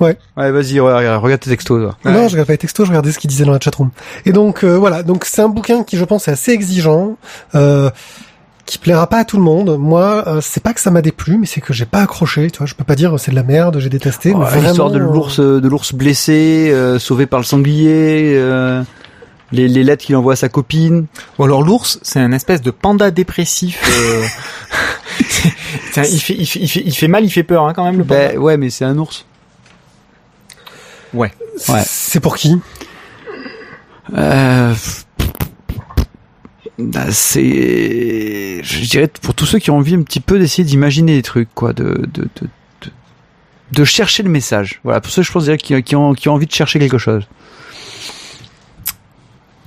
Ouais. 0.00 0.16
Ouais, 0.36 0.50
vas-y, 0.50 0.80
regarde, 0.80 1.22
regarde 1.22 1.40
tes 1.40 1.50
textos. 1.50 1.80
toi. 2.02 2.10
Non, 2.12 2.26
je 2.28 2.32
regarde 2.32 2.46
pas 2.48 2.52
les 2.54 2.58
textos, 2.58 2.84
je 2.86 2.90
regardais 2.90 3.12
ce 3.12 3.18
qu'il 3.18 3.30
disait 3.30 3.44
dans 3.44 3.52
la 3.52 3.60
chatroom. 3.60 3.90
Et 4.26 4.32
donc 4.32 4.64
euh, 4.64 4.76
voilà, 4.76 5.02
donc 5.02 5.24
c'est 5.24 5.40
un 5.42 5.48
bouquin 5.48 5.84
qui 5.84 5.96
je 5.96 6.04
pense 6.04 6.26
est 6.28 6.32
assez 6.32 6.50
exigeant, 6.52 7.16
euh, 7.54 7.90
qui 8.66 8.78
plaira 8.78 9.06
pas 9.08 9.18
à 9.18 9.24
tout 9.24 9.36
le 9.36 9.42
monde. 9.42 9.76
Moi, 9.78 10.24
euh, 10.26 10.40
c'est 10.42 10.62
pas 10.62 10.72
que 10.72 10.80
ça 10.80 10.90
m'a 10.90 11.00
déplu, 11.02 11.36
mais 11.38 11.46
c'est 11.46 11.60
que 11.60 11.72
j'ai 11.72 11.84
pas 11.84 12.00
accroché. 12.00 12.50
Tu 12.50 12.58
vois, 12.58 12.66
je 12.66 12.74
peux 12.74 12.82
pas 12.84 12.96
dire 12.96 13.14
c'est 13.20 13.30
de 13.30 13.36
la 13.36 13.42
merde, 13.44 13.78
j'ai 13.78 13.88
détesté. 13.90 14.32
vraiment, 14.32 14.66
L'histoire 14.68 14.90
de 14.90 14.98
l'ours, 14.98 15.38
euh, 15.38 15.60
de 15.60 15.68
l'ours 15.68 15.92
blessé, 15.94 16.70
euh, 16.72 16.98
sauvé 16.98 17.26
par 17.26 17.38
le 17.38 17.44
sanglier, 17.44 18.34
euh, 18.36 18.82
les, 19.52 19.68
les 19.68 19.84
lettres 19.84 20.04
qu'il 20.04 20.16
envoie 20.16 20.32
à 20.32 20.36
sa 20.36 20.48
copine. 20.48 21.06
Ou 21.38 21.44
alors 21.44 21.62
l'ours, 21.62 22.00
c'est 22.02 22.18
un 22.20 22.32
espèce 22.32 22.62
de 22.62 22.70
panda 22.72 23.10
dépressif. 23.12 23.80
euh, 24.00 24.22
Tiens, 25.92 26.02
il, 26.04 26.18
fait, 26.20 26.34
il, 26.36 26.46
fait, 26.46 26.58
il, 26.60 26.68
fait, 26.68 26.82
il 26.84 26.94
fait 26.94 27.08
mal, 27.08 27.24
il 27.24 27.30
fait 27.30 27.42
peur 27.44 27.64
hein, 27.66 27.72
quand 27.74 27.84
même 27.84 27.98
le 27.98 28.04
panda. 28.04 28.28
Ben, 28.30 28.38
ouais, 28.38 28.56
mais 28.56 28.70
c'est 28.70 28.84
un 28.84 28.98
ours. 28.98 29.24
Ouais. 31.14 31.32
Ouais. 31.68 31.82
C'est 31.86 32.20
pour 32.20 32.36
qui? 32.36 32.60
Euh, 34.12 34.74
bah, 36.78 37.10
c'est, 37.10 38.60
je 38.62 38.80
dirais 38.90 39.08
pour 39.22 39.34
tous 39.34 39.46
ceux 39.46 39.58
qui 39.58 39.70
ont 39.70 39.78
envie 39.78 39.94
un 39.94 40.02
petit 40.02 40.20
peu 40.20 40.38
d'essayer 40.38 40.64
d'imaginer 40.64 41.14
des 41.16 41.22
trucs, 41.22 41.48
quoi, 41.54 41.72
de, 41.72 41.84
de, 42.12 42.22
de, 42.22 42.48
de, 42.82 42.90
de 43.72 43.84
chercher 43.84 44.22
le 44.22 44.28
message. 44.28 44.80
Voilà, 44.84 45.00
pour 45.00 45.10
ceux, 45.10 45.22
je 45.22 45.32
pense, 45.32 45.48
qui, 45.58 45.82
qui 45.82 45.96
ont, 45.96 46.12
qui 46.14 46.28
ont 46.28 46.34
envie 46.34 46.46
de 46.46 46.52
chercher 46.52 46.78
quelque 46.78 46.98
chose. 46.98 47.26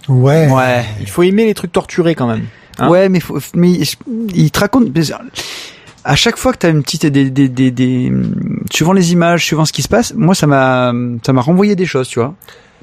Ouais. 0.08 0.48
Ouais. 0.52 0.86
Il 1.02 1.10
faut 1.10 1.24
aimer 1.24 1.46
les 1.46 1.54
trucs 1.54 1.72
torturés 1.72 2.14
quand 2.14 2.28
même. 2.28 2.46
Hein? 2.78 2.90
Ouais, 2.90 3.10
mais 3.10 3.20
faut, 3.20 3.40
mais 3.56 3.72
il 3.72 4.52
te 4.52 4.60
raconte. 4.60 4.90
À 6.04 6.16
chaque 6.16 6.38
fois 6.38 6.54
que 6.54 6.60
t'as 6.60 6.70
une 6.70 6.84
petite, 6.84 7.06
des, 7.06 7.30
des, 7.30 7.50
des, 7.50 7.72
des, 7.72 8.12
suivant 8.72 8.94
les 8.94 9.12
images, 9.12 9.44
suivant 9.44 9.66
ce 9.66 9.74
qui 9.74 9.82
se 9.82 9.88
passe, 9.90 10.14
moi 10.14 10.36
ça 10.36 10.48
m'a, 10.48 10.94
ça 11.26 11.34
m'a 11.34 11.42
renvoyé 11.42 11.76
des 11.76 11.86
choses, 11.86 12.08
tu 12.08 12.20
vois. 12.20 12.34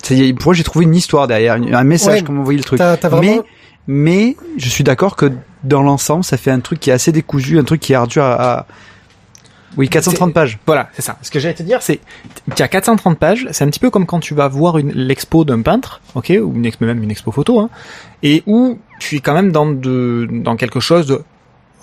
C'est, 0.02 0.34
pour 0.34 0.46
moi, 0.48 0.54
j'ai 0.54 0.64
trouvé 0.64 0.84
une 0.84 0.94
histoire 0.94 1.26
derrière, 1.26 1.54
un 1.54 1.84
message, 1.84 2.20
Ouais, 2.20 2.22
comment 2.22 2.42
envoyer 2.42 2.58
le 2.58 2.64
truc. 2.64 2.78
Vraiment. 2.80 3.20
Mais, 3.20 3.40
mais 3.86 4.36
je 4.58 4.68
suis 4.68 4.84
d'accord 4.84 5.16
que 5.16 5.32
dans 5.62 5.82
l'ensemble, 5.82 6.24
ça 6.24 6.36
fait 6.36 6.50
un 6.50 6.60
truc 6.60 6.80
qui 6.80 6.90
est 6.90 6.92
assez 6.92 7.12
décousu, 7.12 7.58
un 7.58 7.64
truc 7.64 7.80
qui 7.80 7.92
est 7.92 7.96
ardu 7.96 8.20
à, 8.20 8.32
à- 8.58 8.66
oui, 9.76 9.88
430 9.88 10.32
pages. 10.32 10.58
Voilà, 10.66 10.88
c'est 10.94 11.02
ça. 11.02 11.16
Ce 11.22 11.30
que 11.30 11.40
j'allais 11.40 11.54
te 11.54 11.62
dire, 11.62 11.82
c'est 11.82 11.98
qu'il 12.50 12.60
y 12.60 12.62
a 12.62 12.68
430 12.68 13.18
pages. 13.18 13.48
C'est 13.50 13.64
un 13.64 13.68
petit 13.68 13.80
peu 13.80 13.90
comme 13.90 14.06
quand 14.06 14.20
tu 14.20 14.34
vas 14.34 14.46
voir 14.46 14.78
une 14.78 14.92
l'expo 14.92 15.44
d'un 15.44 15.62
peintre, 15.62 16.00
ok, 16.14 16.32
ou 16.42 16.52
une 16.54 16.70
même 16.80 17.02
une 17.02 17.10
expo 17.10 17.32
photo, 17.32 17.58
hein, 17.58 17.70
et 18.22 18.42
où 18.46 18.78
tu 19.00 19.16
es 19.16 19.20
quand 19.20 19.34
même 19.34 19.50
dans 19.50 19.66
de 19.66 20.28
dans 20.30 20.56
quelque 20.56 20.78
chose 20.80 21.06
de 21.06 21.22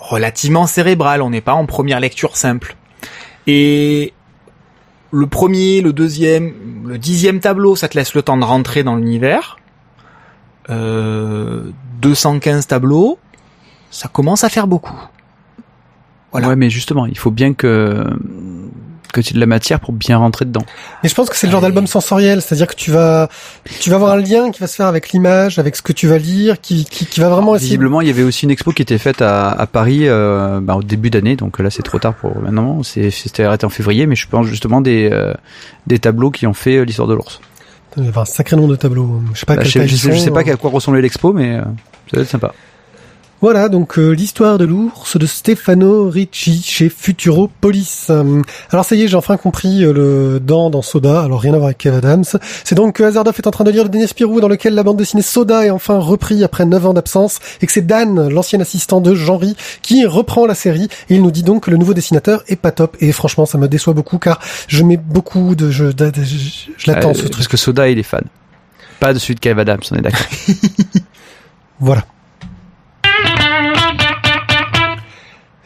relativement 0.02 0.66
cérébral. 0.66 1.22
On 1.22 1.30
n'est 1.30 1.40
pas 1.40 1.54
en 1.54 1.66
première 1.66 2.00
lecture 2.00 2.36
simple. 2.36 2.76
Et 3.46 4.12
le 5.10 5.26
premier, 5.26 5.80
le 5.80 5.92
deuxième, 5.92 6.52
le 6.86 6.98
dixième 6.98 7.40
tableau, 7.40 7.76
ça 7.76 7.88
te 7.88 7.96
laisse 7.96 8.14
le 8.14 8.22
temps 8.22 8.36
de 8.36 8.44
rentrer 8.44 8.82
dans 8.82 8.96
l'univers. 8.96 9.58
Euh, 10.70 11.70
215 12.00 12.66
tableaux, 12.66 13.18
ça 13.90 14.08
commence 14.08 14.44
à 14.44 14.48
faire 14.48 14.66
beaucoup. 14.66 15.00
Voilà. 16.32 16.48
Ouais, 16.48 16.56
mais 16.56 16.70
justement, 16.70 17.06
il 17.06 17.18
faut 17.18 17.30
bien 17.30 17.52
que 17.52 18.06
que 19.12 19.20
tu 19.20 19.30
aies 19.30 19.34
de 19.34 19.40
la 19.40 19.46
matière 19.46 19.78
pour 19.80 19.92
bien 19.92 20.18
rentrer 20.18 20.44
dedans. 20.44 20.64
Mais 21.02 21.08
je 21.08 21.14
pense 21.14 21.28
que 21.28 21.36
c'est 21.36 21.46
le 21.46 21.52
genre 21.52 21.60
d'album 21.60 21.86
sensoriel, 21.86 22.42
c'est-à-dire 22.42 22.66
que 22.66 22.74
tu 22.74 22.90
vas, 22.90 23.28
tu 23.80 23.90
vas 23.90 23.96
avoir 23.96 24.12
un 24.12 24.16
lien 24.20 24.50
qui 24.50 24.60
va 24.60 24.66
se 24.66 24.76
faire 24.76 24.86
avec 24.86 25.10
l'image, 25.10 25.58
avec 25.58 25.76
ce 25.76 25.82
que 25.82 25.92
tu 25.92 26.06
vas 26.08 26.18
lire, 26.18 26.60
qui, 26.60 26.84
qui, 26.84 27.06
qui 27.06 27.20
va 27.20 27.28
vraiment 27.28 27.54
essayer. 27.54 27.68
Visiblement, 27.68 28.00
il 28.00 28.08
y 28.08 28.10
avait 28.10 28.22
aussi 28.22 28.44
une 28.46 28.50
expo 28.50 28.72
qui 28.72 28.82
était 28.82 28.98
faite 28.98 29.22
à, 29.22 29.50
à 29.50 29.66
Paris 29.66 30.08
euh, 30.08 30.60
bah, 30.60 30.74
au 30.74 30.82
début 30.82 31.10
d'année, 31.10 31.36
donc 31.36 31.58
là 31.58 31.70
c'est 31.70 31.82
trop 31.82 31.98
tard 31.98 32.14
pour 32.14 32.40
maintenant. 32.40 32.82
C'était 32.82 33.44
arrêté 33.44 33.66
en 33.66 33.70
février, 33.70 34.06
mais 34.06 34.16
je 34.16 34.26
pense 34.28 34.46
justement 34.46 34.80
des 34.80 35.10
euh, 35.12 35.34
des 35.86 35.98
tableaux 35.98 36.30
qui 36.30 36.46
ont 36.46 36.54
fait 36.54 36.76
euh, 36.78 36.84
l'histoire 36.84 37.08
de 37.08 37.14
l'ours. 37.14 37.40
Il 37.96 38.04
y 38.04 38.08
avait 38.08 38.18
un 38.18 38.24
sacré 38.24 38.56
nombre 38.56 38.70
de 38.70 38.76
tableaux. 38.76 39.20
Je 39.34 39.40
sais 39.40 39.46
pas 39.46 39.56
Bah, 39.56 39.62
quel 39.62 39.70
je, 39.70 39.78
sais, 39.78 39.88
je 39.88 39.96
sais, 39.96 40.12
je 40.12 40.18
sais 40.18 40.30
pas 40.30 40.40
à 40.40 40.56
quoi 40.56 40.70
ressemblait 40.70 41.02
l'expo, 41.02 41.32
mais 41.32 41.56
euh, 41.56 41.62
ça 41.62 42.14
doit 42.14 42.22
être 42.22 42.30
sympa. 42.30 42.54
Voilà, 43.42 43.68
donc 43.68 43.98
euh, 43.98 44.10
l'histoire 44.12 44.56
de 44.56 44.64
l'ours 44.64 45.16
de 45.16 45.26
Stefano 45.26 46.08
Ricci 46.08 46.62
chez 46.64 46.88
Futuropolis. 46.88 48.06
Euh, 48.08 48.40
alors 48.70 48.84
ça 48.84 48.94
y 48.94 49.02
est, 49.02 49.08
j'ai 49.08 49.16
enfin 49.16 49.36
compris 49.36 49.82
euh, 49.84 49.92
le 49.92 50.38
dans 50.40 50.70
dans 50.70 50.80
Soda, 50.80 51.22
alors 51.22 51.40
rien 51.40 51.52
à 51.52 51.56
voir 51.56 51.66
avec 51.66 51.78
Kev 51.78 51.96
Adams. 51.96 52.22
C'est 52.62 52.76
donc 52.76 52.94
que 52.94 53.02
Hazardov 53.02 53.34
est 53.36 53.46
en 53.48 53.50
train 53.50 53.64
de 53.64 53.72
lire 53.72 53.82
le 53.82 53.88
dernier 53.88 54.06
Spirou 54.06 54.40
dans 54.40 54.46
lequel 54.46 54.74
la 54.74 54.84
bande 54.84 54.96
dessinée 54.96 55.22
Soda 55.22 55.66
est 55.66 55.70
enfin 55.70 55.98
repris 55.98 56.44
après 56.44 56.64
9 56.64 56.86
ans 56.86 56.92
d'absence 56.94 57.40
et 57.60 57.66
que 57.66 57.72
c'est 57.72 57.84
Dan, 57.84 58.28
l'ancien 58.28 58.60
assistant 58.60 59.00
de 59.00 59.12
Jean-Ry, 59.14 59.56
qui 59.82 60.06
reprend 60.06 60.46
la 60.46 60.54
série 60.54 60.88
et 61.10 61.16
il 61.16 61.22
nous 61.22 61.32
dit 61.32 61.42
donc 61.42 61.64
que 61.64 61.72
le 61.72 61.78
nouveau 61.78 61.94
dessinateur 61.94 62.44
est 62.46 62.54
pas 62.54 62.70
top 62.70 62.96
et 63.00 63.10
franchement 63.10 63.44
ça 63.44 63.58
me 63.58 63.66
déçoit 63.66 63.92
beaucoup 63.92 64.18
car 64.18 64.38
je 64.68 64.84
mets 64.84 64.96
beaucoup 64.96 65.56
de... 65.56 65.68
Je, 65.70 65.86
de- 65.86 66.10
de- 66.10 66.22
je, 66.22 66.70
je 66.76 66.90
l'attends 66.90 67.10
Euh, 67.10 67.14
ce 67.14 67.22
truc. 67.22 67.32
Parce 67.32 67.48
que 67.48 67.56
Soda, 67.56 67.88
il 67.88 67.98
est 67.98 68.04
fan. 68.04 68.22
Pas 69.00 69.12
de 69.12 69.18
celui 69.18 69.34
de 69.34 69.40
Kev 69.40 69.58
Adams, 69.60 69.80
on 69.90 69.96
est 69.96 70.00
d'accord. 70.02 70.26
Voilà. 71.80 72.04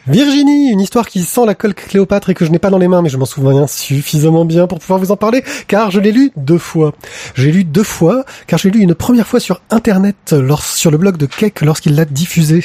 Virginie, 0.09 0.71
une 0.71 0.81
histoire 0.81 1.09
qui 1.09 1.25
sent 1.25 1.45
la 1.47 1.57
colle 1.57 1.75
Cléopâtre 1.75 2.31
et 2.31 2.35
que 2.35 2.45
je 2.45 2.53
n'ai 2.53 2.61
pas 2.61 2.71
dans 2.71 2.79
les 2.79 2.87
mains, 2.87 3.03
mais 3.03 3.09
je 3.09 3.16
m'en 3.16 3.25
souviens 3.25 3.66
suffisamment 3.66 4.45
bien 4.45 4.69
pour 4.69 4.79
pouvoir 4.79 5.01
vous 5.01 5.11
en 5.11 5.16
parler, 5.16 5.42
car 5.66 5.90
je 5.90 5.99
l'ai 5.99 6.12
lu 6.12 6.31
deux 6.37 6.59
fois. 6.59 6.95
J'ai 7.35 7.51
lu 7.51 7.64
deux 7.64 7.83
fois, 7.83 8.25
car 8.47 8.59
je 8.59 8.69
l'ai 8.69 8.79
lu 8.79 8.81
une 8.81 8.95
première 8.95 9.27
fois 9.27 9.40
sur 9.40 9.62
Internet, 9.69 10.37
sur 10.61 10.92
le 10.92 10.99
blog 10.99 11.16
de 11.16 11.27
Keck, 11.27 11.61
lorsqu'il 11.62 11.97
l'a 11.97 12.05
diffusé. 12.05 12.64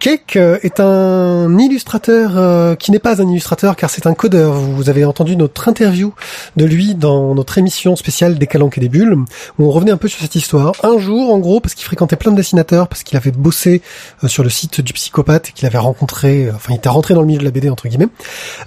Keck 0.00 0.36
euh, 0.36 0.58
est 0.62 0.80
un 0.80 1.58
illustrateur 1.58 2.32
euh, 2.36 2.74
qui 2.74 2.90
n'est 2.90 2.98
pas 2.98 3.20
un 3.20 3.28
illustrateur 3.28 3.76
car 3.76 3.90
c'est 3.90 4.06
un 4.06 4.14
codeur. 4.14 4.54
Vous 4.54 4.88
avez 4.88 5.04
entendu 5.04 5.36
notre 5.36 5.68
interview 5.68 6.14
de 6.56 6.64
lui 6.64 6.94
dans 6.94 7.34
notre 7.34 7.58
émission 7.58 7.96
spéciale 7.96 8.38
des 8.38 8.46
Calanques 8.46 8.78
et 8.78 8.80
des 8.80 8.88
Bulles 8.88 9.14
où 9.58 9.66
on 9.66 9.70
revenait 9.70 9.92
un 9.92 9.98
peu 9.98 10.08
sur 10.08 10.20
cette 10.20 10.34
histoire. 10.34 10.72
Un 10.82 10.98
jour, 10.98 11.32
en 11.32 11.38
gros, 11.38 11.60
parce 11.60 11.74
qu'il 11.74 11.84
fréquentait 11.84 12.16
plein 12.16 12.32
de 12.32 12.36
dessinateurs, 12.36 12.88
parce 12.88 13.02
qu'il 13.02 13.18
avait 13.18 13.30
bossé 13.30 13.82
euh, 14.24 14.28
sur 14.28 14.42
le 14.42 14.48
site 14.48 14.80
du 14.80 14.94
psychopathe 14.94 15.52
qu'il 15.52 15.66
avait 15.66 15.78
rencontré, 15.78 16.46
euh, 16.46 16.52
enfin, 16.54 16.72
il 16.72 16.76
était 16.76 16.88
rentré 16.88 17.12
dans 17.12 17.20
le 17.20 17.26
milieu 17.26 17.40
de 17.40 17.44
la 17.44 17.50
BD 17.50 17.68
entre 17.68 17.86
guillemets, 17.86 18.08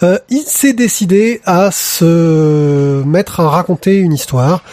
euh, 0.03 0.19
il 0.29 0.43
s'est 0.43 0.73
décidé 0.73 1.41
à 1.45 1.71
se 1.71 3.03
mettre 3.05 3.39
à 3.39 3.49
raconter 3.49 3.97
une 3.97 4.13
histoire 4.13 4.63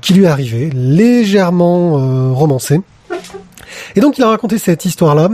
qui 0.00 0.14
lui 0.14 0.24
est 0.24 0.28
arrivée, 0.28 0.70
légèrement 0.72 2.32
romancée. 2.32 2.80
Et 3.96 4.00
donc 4.00 4.18
il 4.18 4.24
a 4.24 4.28
raconté 4.28 4.58
cette 4.58 4.84
histoire-là 4.84 5.28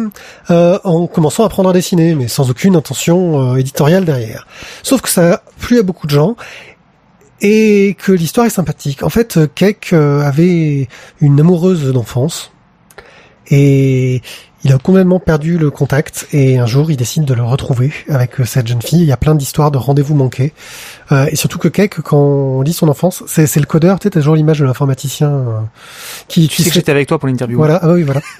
euh, 0.51 0.79
en 0.85 1.07
commençant 1.07 1.43
à 1.43 1.47
apprendre 1.47 1.71
à 1.71 1.73
dessiner, 1.73 2.15
mais 2.15 2.29
sans 2.29 2.51
aucune 2.51 2.77
intention 2.77 3.55
euh, 3.55 3.57
éditoriale 3.57 4.05
derrière. 4.05 4.47
Sauf 4.83 5.01
que 5.01 5.09
ça 5.09 5.35
a 5.35 5.43
plu 5.59 5.79
à 5.79 5.83
beaucoup 5.83 6.07
de 6.07 6.13
gens 6.13 6.37
et 7.41 7.97
que 7.99 8.13
l'histoire 8.13 8.47
est 8.47 8.51
sympathique. 8.51 9.03
En 9.03 9.09
fait, 9.09 9.37
euh, 9.37 9.47
Keck 9.55 9.93
euh, 9.93 10.23
avait 10.23 10.89
une 11.21 11.41
amoureuse 11.41 11.93
d'enfance 11.93 12.53
et 13.49 14.23
il 14.65 14.73
a 14.73 14.79
complètement 14.79 15.19
perdu 15.21 15.57
le 15.59 15.71
contact 15.71 16.27
et 16.33 16.59
un 16.59 16.67
jour 16.67 16.91
il 16.91 16.97
décide 16.97 17.25
de 17.25 17.33
le 17.35 17.43
retrouver 17.43 17.93
avec 18.09 18.41
euh, 18.41 18.45
cette 18.45 18.67
jeune 18.67 18.83
fille. 18.83 19.01
Il 19.01 19.07
y 19.07 19.13
a 19.13 19.17
plein 19.17 19.35
d'histoires 19.35 19.71
de 19.71 19.79
rendez-vous 19.79 20.15
manqués 20.15 20.53
Euh, 21.13 21.27
et 21.31 21.37
surtout 21.37 21.59
que 21.59 21.69
Keck, 21.69 22.01
quand 22.03 22.19
on 22.19 22.63
lit 22.63 22.73
son 22.73 22.89
enfance, 22.89 23.23
c'est 23.27 23.57
le 23.59 23.67
codeur, 23.67 23.99
tu 23.99 24.05
sais, 24.05 24.11
t'as 24.11 24.21
toujours 24.21 24.37
l'image 24.37 24.59
de 24.61 24.65
l'informaticien 24.65 25.29
euh, 25.31 25.59
qui 26.29 26.47
Tu 26.49 26.57
sais 26.63 26.69
que 26.69 26.75
fait- 26.75 26.81
j'étais 26.81 26.93
avec 26.93 27.09
toi 27.09 27.19
pour 27.19 27.27
l'interview. 27.29 27.57
voilà, 27.57 27.79
ah 27.83 27.91
oui, 27.93 28.03
voilà. 28.03 28.21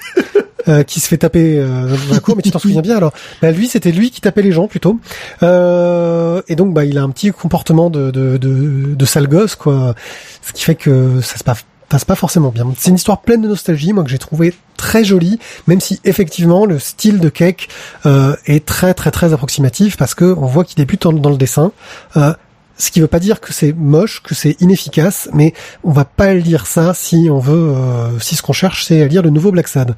Euh, 0.69 0.83
qui 0.83 1.01
se 1.01 1.09
fait 1.09 1.17
taper 1.17 1.59
euh, 1.59 1.89
dans 2.09 2.15
la 2.15 2.21
cour, 2.21 2.37
mais 2.37 2.43
tu 2.43 2.51
t'en 2.51 2.59
souviens 2.59 2.83
bien 2.83 2.99
alors. 2.99 3.15
Bah, 3.41 3.51
lui, 3.51 3.67
c'était 3.67 3.93
lui 3.93 4.11
qui 4.11 4.21
tapait 4.21 4.43
les 4.43 4.53
gens 4.53 4.69
plutôt. 4.69 5.01
Euh, 5.43 6.43
et 6.49 6.55
donc, 6.55 6.75
bah, 6.75 6.85
il 6.85 6.99
a 6.99 7.03
un 7.03 7.09
petit 7.11 7.31
comportement 7.31 7.89
de, 7.89 8.11
de, 8.11 8.37
de, 8.37 8.95
de 8.95 9.05
sale 9.07 9.27
gosse, 9.27 9.55
quoi. 9.55 9.95
Ce 10.43 10.53
qui 10.53 10.63
fait 10.63 10.75
que 10.75 11.23
ça 11.23 11.39
se 11.39 11.45
passe 11.45 11.65
passe 11.91 12.07
pas 12.07 12.15
forcément 12.15 12.51
bien. 12.51 12.73
C'est 12.79 12.89
une 12.89 12.97
histoire 12.97 13.21
pleine 13.21 13.43
de 13.43 13.49
nostalgie, 13.49 13.93
moi 13.93 14.05
que 14.05 14.11
j'ai 14.11 14.19
trouvé 14.19 14.55
très 14.79 15.05
jolie, 15.05 15.39
même 15.67 15.81
si 15.81 16.01
effectivement 16.05 16.65
le 16.65 16.79
style 16.79 17.19
de 17.19 17.29
Keck 17.29 17.69
euh, 18.07 18.35
est 18.47 18.65
très 18.65 18.95
très 18.95 19.11
très 19.11 19.35
approximatif 19.35 19.99
parce 19.99 20.15
que 20.15 20.25
on 20.25 20.47
voit 20.47 20.65
qu'il 20.65 20.77
débute 20.77 21.03
dans, 21.03 21.13
dans 21.13 21.31
le 21.31 21.37
dessin. 21.37 21.73
Euh, 22.17 22.33
ce 22.81 22.91
qui 22.91 23.01
veut 23.01 23.07
pas 23.07 23.21
dire 23.21 23.41
que 23.41 23.53
c'est 23.53 23.73
moche, 23.73 24.23
que 24.23 24.35
c'est 24.35 24.61
inefficace, 24.61 25.29
mais 25.33 25.53
on 25.85 25.93
va 25.93 26.05
pas 26.05 26.35
lire 26.35 26.67
ça 26.67 26.95
si 26.95 27.29
on 27.31 27.39
veut, 27.39 27.75
euh, 27.77 28.19
si 28.19 28.37
ce 28.37 28.43
qu'on 28.43 28.53
cherche 28.53 28.85
c'est 28.87 29.03
à 29.03 29.07
lire 29.07 29.23
le 29.23 29.31
nouveau 29.31 29.53
Black 29.53 29.69
Sad. 29.69 29.95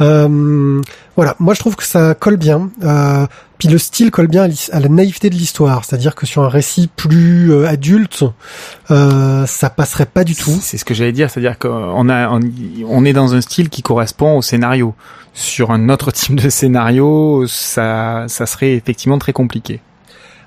Euh, 0.00 0.80
voilà, 1.16 1.36
moi 1.38 1.54
je 1.54 1.60
trouve 1.60 1.76
que 1.76 1.84
ça 1.84 2.14
colle 2.14 2.36
bien. 2.36 2.70
Euh, 2.82 3.26
puis 3.58 3.68
le 3.68 3.76
style 3.76 4.10
colle 4.10 4.28
bien 4.28 4.48
à 4.72 4.80
la 4.80 4.88
naïveté 4.88 5.28
de 5.28 5.34
l'histoire, 5.34 5.84
c'est-à-dire 5.84 6.14
que 6.14 6.24
sur 6.24 6.42
un 6.42 6.48
récit 6.48 6.88
plus 6.96 7.52
euh, 7.52 7.68
adulte, 7.68 8.24
euh, 8.90 9.44
ça 9.44 9.68
passerait 9.68 10.06
pas 10.06 10.24
du 10.24 10.34
tout. 10.34 10.56
C'est 10.62 10.78
ce 10.78 10.84
que 10.86 10.94
j'allais 10.94 11.12
dire, 11.12 11.30
c'est-à-dire 11.30 11.58
qu'on 11.58 12.08
a, 12.08 12.30
on, 12.30 12.40
on 12.88 13.04
est 13.04 13.12
dans 13.12 13.34
un 13.34 13.42
style 13.42 13.68
qui 13.68 13.82
correspond 13.82 14.38
au 14.38 14.42
scénario. 14.42 14.94
Sur 15.34 15.72
un 15.72 15.90
autre 15.90 16.10
type 16.10 16.36
de 16.36 16.48
scénario, 16.48 17.44
ça, 17.46 18.24
ça 18.28 18.46
serait 18.46 18.72
effectivement 18.72 19.18
très 19.18 19.32
compliqué. 19.34 19.82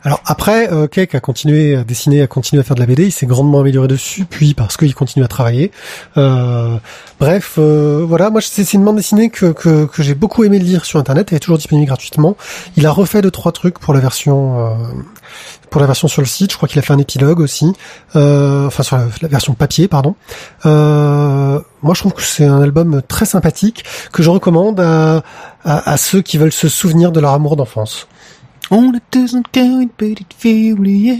Alors 0.05 0.21
après, 0.25 0.71
euh, 0.71 0.87
Keck 0.87 1.15
a 1.15 1.21
continué 1.21 1.77
à 1.77 1.85
dessiner, 1.85 2.21
a 2.21 2.27
continué 2.27 2.59
à 2.59 2.63
faire 2.63 2.75
de 2.75 2.81
la 2.81 2.85
BD, 2.85 3.05
il 3.05 3.11
s'est 3.11 3.25
grandement 3.25 3.61
amélioré 3.61 3.87
dessus, 3.87 4.25
puis 4.25 4.53
parce 4.53 4.75
qu'il 4.75 4.93
continue 4.93 5.23
à 5.23 5.29
travailler. 5.29 5.71
Euh, 6.17 6.75
bref, 7.21 7.55
euh, 7.57 8.03
voilà, 8.05 8.29
moi 8.29 8.41
c'est 8.41 8.73
une 8.73 8.83
bande 8.83 8.97
dessinée 8.97 9.29
que, 9.29 9.53
que, 9.53 9.87
j'ai 9.99 10.13
beaucoup 10.13 10.43
aimé 10.43 10.59
lire 10.59 10.83
sur 10.83 10.99
internet, 10.99 11.29
elle 11.31 11.37
est 11.37 11.39
toujours 11.39 11.57
disponible 11.57 11.87
gratuitement. 11.87 12.35
Il 12.75 12.85
a 12.85 12.91
refait 12.91 13.21
deux 13.21 13.31
trois 13.31 13.53
trucs 13.53 13.79
pour 13.79 13.93
la 13.93 14.01
version 14.01 14.59
euh, 14.59 14.75
pour 15.69 15.79
la 15.79 15.87
version 15.87 16.09
sur 16.09 16.21
le 16.21 16.27
site, 16.27 16.51
je 16.51 16.57
crois 16.57 16.67
qu'il 16.67 16.79
a 16.79 16.81
fait 16.81 16.93
un 16.93 16.99
épilogue 16.99 17.39
aussi, 17.39 17.73
enfin 18.13 18.83
sur 18.83 18.97
la, 18.97 19.27
version 19.27 19.53
papier, 19.53 19.87
pardon. 19.87 20.15
Moi 20.65 21.93
je 21.93 21.99
trouve 21.99 22.13
que 22.13 22.21
c'est 22.21 22.45
un 22.45 22.61
album 22.61 23.01
très 23.07 23.25
sympathique 23.25 23.83
que 24.11 24.21
je 24.21 24.29
recommande 24.29 24.79
à, 24.81 25.23
à 25.63 25.97
ceux 25.97 26.21
qui 26.21 26.37
veulent 26.37 26.51
se 26.51 26.67
souvenir 26.67 27.11
de 27.11 27.19
leur 27.19 27.31
amour 27.31 27.55
d'enfance. 27.55 28.07
On 28.71 28.91
ne 28.91 28.99
doesn't 29.11 29.43
go 29.53 29.85
but 29.99 30.19
it 30.21 30.27
feel, 30.37 30.77
yeah. 30.87 31.15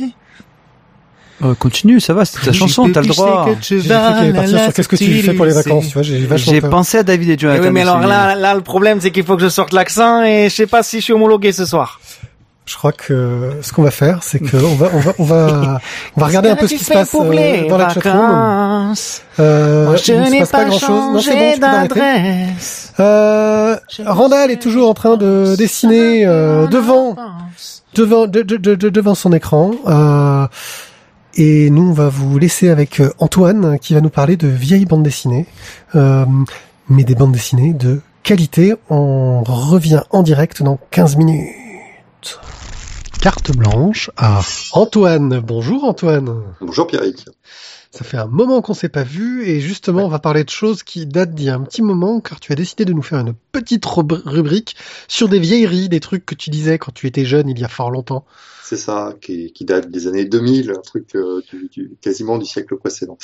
Euh, 1.44 1.56
continue, 1.56 2.00
ça 2.00 2.14
va, 2.14 2.24
c'est 2.26 2.40
ta 2.40 2.54
chanson, 2.54 2.90
t'as 2.92 3.02
le 3.02 3.08
droit. 3.08 3.50
J'ai 3.62 3.80
qu'est-ce 3.80 4.88
que 4.88 4.96
tu 4.96 5.22
fais 5.24 5.34
pour 5.34 5.46
les 5.46 5.52
vacances, 5.54 5.88
tu 5.88 5.94
vois, 5.94 6.02
j'ai 6.04 6.20
vachement 6.26 6.54
J'ai 6.54 6.62
peur. 6.62 6.70
pensé 6.70 7.00
à 7.00 7.04
David 7.04 7.30
et 7.30 7.34
Eh 7.34 7.38
Jonathan. 7.38 7.64
oui, 7.64 7.70
mais 7.72 7.82
alors 7.82 8.00
là, 8.00 8.36
là, 8.36 8.54
le 8.56 8.62
problème, 8.62 9.02
c'est 9.02 9.12
qu'il 9.12 9.24
faut 9.26 9.36
que 9.36 9.42
je 9.44 9.50
sorte 9.50 9.74
l'accent 9.74 10.24
et 10.24 10.46
je 10.50 10.56
sais 10.56 10.68
pas 10.68 10.84
si 10.84 11.00
je 11.00 11.04
suis 11.04 11.14
homologué 11.14 11.52
ce 11.52 11.66
soir. 11.66 12.00
Je 12.66 12.78
crois 12.78 12.94
que 12.94 13.52
ce 13.62 13.74
qu'on 13.74 13.84
va 13.84 13.92
faire, 13.92 14.24
c'est 14.24 14.40
que 14.40 14.56
on 14.56 14.76
va, 14.76 14.90
on 14.94 15.00
va, 15.00 15.14
on 15.20 15.24
va, 15.26 15.82
on 16.16 16.22
va 16.22 16.28
regarder 16.28 16.50
un 16.50 16.56
peu 16.56 16.66
ce 16.68 16.76
qui 16.76 16.84
se 16.86 16.94
passe 16.94 17.10
euh, 17.14 17.68
dans 17.68 17.78
la 17.78 17.90
chatroom. 17.90 18.14
Euh, 19.40 19.86
Moi, 19.88 19.96
je 19.98 20.12
il 20.14 20.20
ne 20.22 20.26
se 20.26 20.32
n'ai 20.32 20.40
passe 20.40 20.52
pas 20.52 20.58
pas 20.60 20.66
grand 20.70 20.80
chose. 20.80 20.90
Non, 21.14 21.20
c'est 21.20 21.32
bon, 21.32 21.38
tu 21.56 21.60
peux. 21.60 22.00
Euh, 23.00 23.76
Randall 24.06 24.52
est 24.52 24.62
toujours 24.62 24.90
en 24.90 24.94
train 24.94 25.18
de 25.18 25.56
dessiner 25.58 26.26
euh, 26.26 26.68
devant, 26.68 27.16
devant, 27.96 28.28
de- 28.28 28.42
de- 28.44 28.56
de- 28.58 28.76
de- 28.76 28.90
devant 28.90 29.16
son 29.16 29.34
écran. 29.34 29.72
Euh, 29.88 30.48
et 31.36 31.70
nous, 31.70 31.90
on 31.90 31.94
va 31.94 32.08
vous 32.10 32.38
laisser 32.38 32.70
avec 32.70 33.02
euh, 33.02 33.10
Antoine 33.20 33.78
qui 33.80 33.94
va 33.94 34.00
nous 34.02 34.10
parler 34.10 34.38
de 34.38 34.48
vieilles 34.48 34.86
bandes 34.86 35.04
dessinées, 35.04 35.48
euh, 35.96 36.26
mais 36.88 37.04
des 37.04 37.16
bandes 37.16 37.32
dessinées 37.34 37.74
de 37.74 38.00
qualité. 38.22 38.74
On 38.90 39.44
revient 39.44 40.02
en 40.12 40.24
direct 40.24 40.64
dans 40.64 40.80
15 40.92 41.18
minutes. 41.18 41.50
Carte 43.22 43.56
blanche 43.56 44.10
à 44.18 44.42
Antoine. 44.74 45.40
Bonjour 45.40 45.84
Antoine. 45.86 46.44
Bonjour 46.62 46.88
Pierrick. 46.88 47.26
Ça 47.92 48.04
fait 48.04 48.18
un 48.18 48.26
moment 48.28 48.62
qu'on 48.62 48.74
s'est 48.74 48.90
pas 48.90 49.04
vu 49.04 49.48
et 49.48 49.60
justement 49.62 50.04
on 50.06 50.08
va 50.10 50.20
parler 50.20 50.44
de 50.44 50.50
choses 50.50 50.84
qui 50.84 51.06
datent 51.06 51.34
d'il 51.36 51.46
y 51.46 51.50
a 51.50 51.56
un 51.56 51.62
petit 51.62 51.82
moment 51.84 52.20
car 52.22 52.40
tu 52.40 52.52
as 52.52 52.56
décidé 52.56 52.86
de 52.86 52.94
nous 52.94 53.04
faire 53.04 53.20
une 53.20 53.34
petite 53.52 53.86
rub- 53.86 54.22
rubrique 54.26 54.76
sur 55.08 55.30
des 55.30 55.40
vieilleries, 55.40 55.90
des 55.90 56.00
trucs 56.00 56.26
que 56.26 56.34
tu 56.36 56.50
disais 56.50 56.78
quand 56.80 56.92
tu 56.92 57.06
étais 57.08 57.24
jeune 57.24 57.48
il 57.50 57.60
y 57.60 57.64
a 57.64 57.68
fort 57.70 57.92
longtemps. 57.92 58.26
C'est 58.64 58.78
ça, 58.78 59.14
qui, 59.22 59.54
qui 59.54 59.66
date 59.66 59.92
des 59.92 60.08
années 60.08 60.26
2000, 60.26 60.72
un 60.72 60.82
truc 60.82 61.16
euh, 61.16 61.42
du, 61.52 61.70
du- 61.72 61.96
quasiment 62.02 62.38
du 62.40 62.46
siècle 62.46 62.76
précédent. 62.78 63.18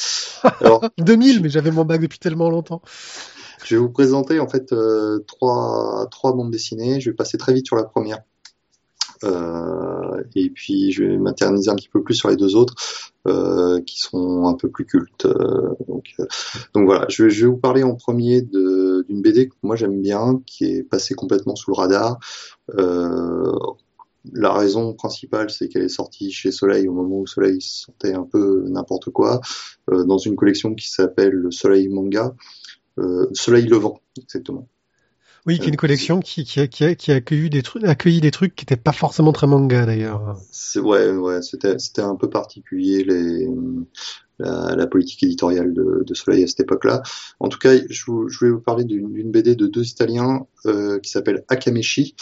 Alors, 0.62 0.85
2000 0.99 1.41
mais 1.41 1.49
j'avais 1.49 1.71
mon 1.71 1.83
bac 1.83 1.99
depuis 2.01 2.19
tellement 2.19 2.49
longtemps. 2.51 2.81
je 3.65 3.75
vais 3.75 3.81
vous 3.81 3.89
présenter 3.89 4.39
en 4.39 4.47
fait 4.47 4.71
euh, 4.71 5.25
trois, 5.27 6.07
trois 6.12 6.33
bandes 6.33 6.51
dessinées. 6.51 7.01
Je 7.01 7.09
vais 7.09 7.15
passer 7.15 7.38
très 7.39 7.53
vite 7.53 7.65
sur 7.65 7.75
la 7.75 7.83
première. 7.85 8.19
Euh, 9.23 10.23
et 10.36 10.49
puis 10.49 10.91
je 10.91 11.03
vais 11.03 11.17
m'interniser 11.17 11.69
un 11.69 11.75
petit 11.75 11.89
peu 11.89 12.01
plus 12.01 12.15
sur 12.15 12.29
les 12.29 12.36
deux 12.36 12.55
autres 12.55 12.75
euh, 13.27 13.82
qui 13.82 13.99
sont 13.99 14.47
un 14.47 14.53
peu 14.53 14.69
plus 14.69 14.86
cultes. 14.86 15.25
Euh, 15.25 15.73
donc, 15.88 16.05
euh, 16.19 16.25
donc 16.73 16.86
voilà, 16.86 17.05
je 17.10 17.23
vais, 17.23 17.29
je 17.29 17.45
vais 17.45 17.51
vous 17.51 17.58
parler 17.58 17.84
en 17.84 17.95
premier 17.95 18.41
d'une 18.41 19.21
BD 19.21 19.49
que 19.49 19.55
moi 19.63 19.75
j'aime 19.75 20.01
bien, 20.01 20.41
qui 20.45 20.65
est 20.65 20.84
passée 20.84 21.15
complètement 21.15 21.55
sous 21.55 21.71
le 21.71 21.75
radar. 21.75 22.19
Euh, 22.77 23.51
la 24.34 24.53
raison 24.53 24.93
principale, 24.93 25.49
c'est 25.49 25.69
qu'elle 25.69 25.84
est 25.84 25.89
sortie 25.89 26.32
chez 26.32 26.51
Soleil 26.51 26.88
au 26.88 26.93
moment 26.93 27.19
où 27.19 27.27
Soleil 27.27 27.62
sortait 27.62 28.13
un 28.13 28.23
peu 28.23 28.65
n'importe 28.67 29.10
quoi, 29.10 29.41
euh, 29.91 30.03
dans 30.03 30.17
une 30.17 30.36
collection 30.36 30.75
qui 30.75 30.89
s'appelle 30.89 31.34
le 31.34 31.51
Soleil 31.51 31.88
Manga, 31.89 32.34
Soleil 33.32 33.65
Levant, 33.65 34.01
exactement. 34.17 34.67
Oui, 35.49 35.57
qui 35.57 35.65
est 35.65 35.69
une 35.69 35.77
collection 35.77 36.19
qui, 36.19 36.43
qui, 36.43 36.59
a, 36.59 36.67
qui, 36.67 36.83
a, 36.83 36.93
qui 36.93 37.12
a 37.12 37.15
accueilli 37.15 37.49
des 37.49 37.63
trucs, 37.63 37.83
accueilli 37.83 38.21
des 38.21 38.29
trucs 38.29 38.55
qui 38.55 38.65
étaient 38.65 38.77
pas 38.77 38.91
forcément 38.91 39.31
très 39.31 39.47
manga 39.47 39.88
d'ailleurs. 39.88 40.38
C'est 40.51 40.79
ouais, 40.79 41.09
ouais, 41.09 41.41
c'était 41.41 41.79
c'était 41.79 42.03
un 42.03 42.15
peu 42.15 42.29
particulier 42.29 43.03
les 43.03 43.49
la, 44.38 44.75
la 44.75 44.85
politique 44.85 45.23
éditoriale 45.23 45.73
de, 45.73 46.03
de 46.05 46.13
Soleil 46.13 46.43
à 46.43 46.47
cette 46.47 46.59
époque-là. 46.59 47.01
En 47.39 47.49
tout 47.49 47.57
cas, 47.57 47.73
je, 47.89 48.45
vais 48.45 48.51
vous 48.51 48.62
parler 48.62 48.83
d'une 48.83 49.31
BD 49.31 49.55
de 49.55 49.65
deux 49.65 49.88
Italiens 49.88 50.45
euh, 50.67 50.99
qui 50.99 51.09
s'appelle 51.09 51.43
Akameshi, 51.47 52.15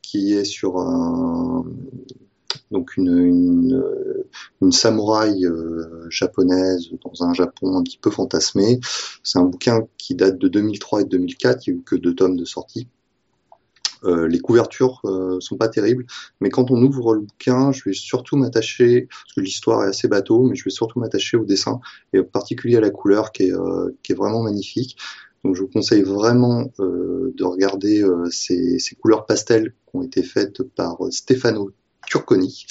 qui 0.00 0.32
est 0.32 0.44
sur 0.44 0.78
un 0.78 1.66
donc 2.70 2.96
une 2.96 3.18
une, 3.18 3.74
euh, 3.74 4.21
une 4.60 4.72
samouraï 4.72 5.44
euh, 5.44 6.06
japonaise 6.08 6.90
dans 7.04 7.24
un 7.24 7.34
Japon 7.34 7.76
un 7.76 7.82
petit 7.82 7.98
peu 7.98 8.10
fantasmé. 8.10 8.80
C'est 9.22 9.38
un 9.38 9.44
bouquin 9.44 9.86
qui 9.98 10.14
date 10.14 10.38
de 10.38 10.48
2003 10.48 11.02
et 11.02 11.04
de 11.04 11.10
2004, 11.10 11.66
il 11.66 11.72
n'y 11.72 11.78
a 11.78 11.80
eu 11.80 11.82
que 11.84 11.96
deux 11.96 12.14
tomes 12.14 12.36
de 12.36 12.44
sortie. 12.44 12.88
Euh, 14.04 14.26
les 14.26 14.40
couvertures 14.40 15.00
euh, 15.04 15.38
sont 15.40 15.56
pas 15.56 15.68
terribles, 15.68 16.06
mais 16.40 16.50
quand 16.50 16.70
on 16.70 16.82
ouvre 16.82 17.14
le 17.14 17.20
bouquin, 17.20 17.70
je 17.70 17.84
vais 17.84 17.92
surtout 17.92 18.36
m'attacher, 18.36 19.02
parce 19.02 19.34
que 19.36 19.40
l'histoire 19.40 19.84
est 19.84 19.88
assez 19.88 20.08
bateau, 20.08 20.42
mais 20.42 20.56
je 20.56 20.64
vais 20.64 20.70
surtout 20.70 20.98
m'attacher 20.98 21.36
au 21.36 21.44
dessin 21.44 21.80
et 22.12 22.18
en 22.18 22.24
particulier 22.24 22.76
à 22.76 22.80
la 22.80 22.90
couleur 22.90 23.30
qui 23.30 23.44
est, 23.44 23.52
euh, 23.52 23.94
vraiment 24.10 24.42
magnifique. 24.42 24.96
Donc 25.44 25.56
je 25.56 25.62
vous 25.62 25.68
conseille 25.68 26.02
vraiment 26.02 26.70
de 26.78 27.42
regarder 27.42 28.06
ces, 28.30 28.78
ces 28.78 28.94
couleurs 28.94 29.26
pastel 29.26 29.74
qui 29.90 29.96
ont 29.96 30.02
été 30.02 30.22
faites 30.22 30.62
par 30.62 30.98
Stefano 31.10 31.72
Turconi 32.08 32.66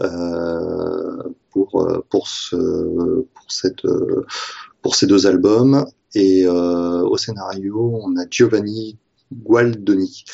euh, 0.00 1.22
pour 1.50 1.82
euh, 1.82 2.04
pour 2.08 2.28
ce 2.28 2.56
pour 2.56 3.46
cette 3.48 3.84
euh, 3.84 4.24
pour 4.82 4.94
ces 4.94 5.06
deux 5.06 5.26
albums 5.26 5.86
et 6.14 6.46
euh, 6.46 7.02
au 7.02 7.16
scénario 7.16 8.00
on 8.02 8.16
a 8.16 8.24
Giovanni 8.30 8.98
Gualdoni. 9.32 10.24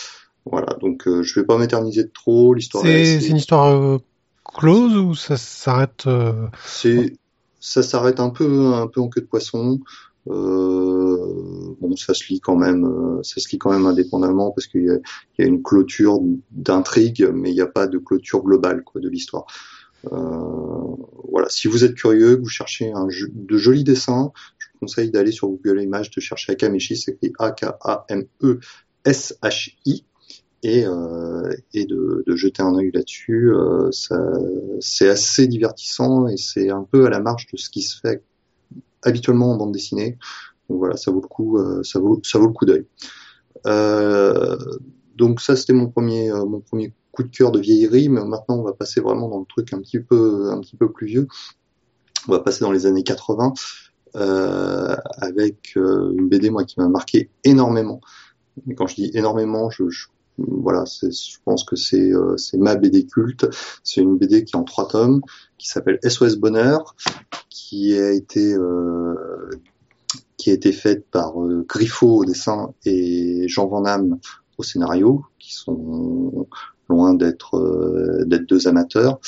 Voilà, 0.45 0.75
donc 0.81 1.09
euh, 1.09 1.23
je 1.23 1.41
vais 1.41 1.47
pas 1.47 1.59
m'éterniser 1.59 2.09
trop. 2.09 2.55
L'histoire 2.55 2.87
est 2.87 3.21
C'est 3.21 3.29
une 3.29 3.37
histoire 3.37 3.67
euh, 3.67 3.99
close 4.45 4.97
ou 4.97 5.15
ça 5.15 5.37
s'arrête 5.37 6.05
euh, 6.07 6.47
c'est 6.65 7.17
ça 7.59 7.83
s'arrête 7.83 8.21
un 8.21 8.31
peu 8.31 8.75
un 8.75 8.87
peu 8.87 9.01
en 9.01 9.09
queue 9.09 9.23
de 9.23 9.27
poisson. 9.27 9.81
Euh, 10.29 11.75
bon, 11.81 11.97
ça 11.97 12.15
se 12.15 12.29
lit 12.29 12.41
quand 12.41 12.57
même, 12.57 12.85
euh, 12.85 13.23
ça 13.23 13.41
se 13.41 13.49
lit 13.51 13.59
quand 13.59 13.71
même 13.71 13.87
indépendamment 13.87 14.51
parce 14.51 14.67
qu'il 14.67 14.83
y 14.83 15.43
y 15.43 15.45
a 15.45 15.47
une 15.47 15.63
clôture 15.63 16.19
d'intrigue, 16.51 17.31
mais 17.33 17.51
il 17.51 17.55
n'y 17.55 17.61
a 17.61 17.67
pas 17.67 17.87
de 17.87 17.99
clôture 17.99 18.43
globale 18.43 18.83
quoi 18.83 19.01
de 19.01 19.09
l'histoire. 19.09 19.47
Euh, 20.13 20.97
voilà, 21.31 21.49
si 21.49 21.69
vous 21.69 21.85
êtes 21.85 21.95
curieux, 21.95 22.37
que 22.37 22.43
vous 22.43 22.49
cherchez 22.49 22.93
un 22.93 23.09
jeu, 23.09 23.31
de 23.33 23.57
jolis 23.57 23.85
dessins, 23.85 24.33
je 24.59 24.67
vous 24.73 24.79
conseille 24.81 25.11
d'aller 25.11 25.33
sur 25.33 25.49
Google 25.49 25.81
Images, 25.83 26.11
de 26.11 26.21
chercher 26.21 26.53
Akameshi, 26.53 26.97
c'est 26.97 27.13
écrit 27.13 27.33
A-K-A-M-E-S-H-I, 27.39 28.45
et, 30.63 30.85
euh, 30.85 31.53
et 31.75 31.85
de, 31.87 32.25
de 32.27 32.37
jeter 32.37 32.63
un 32.63 32.75
œil 32.77 32.91
là-dessus. 32.93 33.53
Euh, 33.53 33.91
c'est 34.81 35.09
assez 35.09 35.47
divertissant 35.47 36.27
et 36.27 36.37
c'est 36.37 36.71
un 36.71 36.83
peu 36.83 37.07
à 37.07 37.11
la 37.11 37.21
marge 37.21 37.47
de 37.53 37.57
ce 37.57 37.71
qui 37.71 37.83
se 37.83 37.99
fait 38.01 38.23
habituellement 39.07 39.53
en 39.53 39.57
bande 39.57 39.73
dessinée. 39.73 40.19
Donc 40.69 40.79
voilà, 40.79 40.97
ça 40.97 41.11
vaut 41.11 41.21
le 41.23 41.29
coup, 41.29 41.59
euh, 41.59 41.83
ça 41.83 41.99
vaut, 42.01 42.21
ça 42.23 42.39
vaut 42.39 42.47
le 42.47 42.53
coup 42.53 42.67
d'œil. 42.67 42.87
Euh, 43.67 44.57
donc 45.15 45.41
ça, 45.41 45.57
c'était 45.57 45.73
mon 45.73 45.89
premier, 45.89 46.31
euh, 46.31 46.45
mon 46.45 46.61
premier 46.61 46.93
coup 47.13 47.23
de 47.23 47.29
cœur 47.29 47.53
de 47.53 47.61
vieillerie, 47.61 48.09
mais 48.09 48.23
maintenant 48.25 48.57
on 48.59 48.63
va 48.63 48.75
passer 48.75 49.01
vraiment 49.01 49.29
dans 49.29 49.39
le 49.39 49.47
truc 49.47 49.73
un 49.73 49.79
petit 49.79 50.01
peu, 50.01 50.51
un 50.51 50.61
petit 50.61 50.77
peu 50.77 50.91
plus 50.91 51.07
vieux. 51.07 51.29
On 52.29 52.33
va 52.33 52.41
passer 52.41 52.61
dans 52.61 52.73
les 52.73 52.87
années 52.87 53.05
80 53.05 53.55
euh, 54.17 54.97
avec 55.19 55.77
une 55.77 56.29
BD 56.29 56.51
moi 56.51 56.65
qui 56.65 56.79
m'a 56.81 56.89
marqué 56.89 57.31
énormément. 57.45 58.01
Et 58.69 58.75
quand 58.75 58.87
je 58.87 58.97
dis 58.97 59.11
énormément, 59.15 59.71
je 59.71 59.85
voilà, 60.39 60.85
c'est- 60.87 61.11
je 61.13 61.39
pense 61.45 61.65
que 61.65 61.77
c'est 61.77 62.13
euh, 62.13 62.37
c'est 62.37 62.59
ma 62.59 62.77
BD 62.77 63.07
culte. 63.07 63.47
C'est 63.83 64.01
une 64.01 64.17
BD 64.19 64.45
qui 64.45 64.55
est 64.55 64.59
en 64.59 64.65
trois 64.65 64.89
tomes, 64.89 65.21
qui 65.59 65.69
s'appelle 65.69 65.99
SOS 66.03 66.37
Bonheur, 66.37 66.95
qui 67.49 67.97
a 67.99 68.11
été 68.13 68.55
euh, 68.55 69.51
qui 70.37 70.51
a 70.51 70.55
été 70.55 70.73
faite 70.73 71.07
par 71.11 71.41
euh, 71.43 71.65
Griffo 71.69 72.19
au 72.19 72.25
dessin 72.25 72.73
et 72.85 73.49
Jean 73.49 73.67
Van 73.67 73.81
Damme 73.83 74.19
au 74.59 74.63
scénario, 74.63 75.25
qui 75.39 75.55
sont 75.55 76.47
loin 76.89 77.15
d'être 77.15 77.57
euh, 77.57 78.25
d'être 78.27 78.47
deux 78.47 78.69
amateurs. 78.69 79.19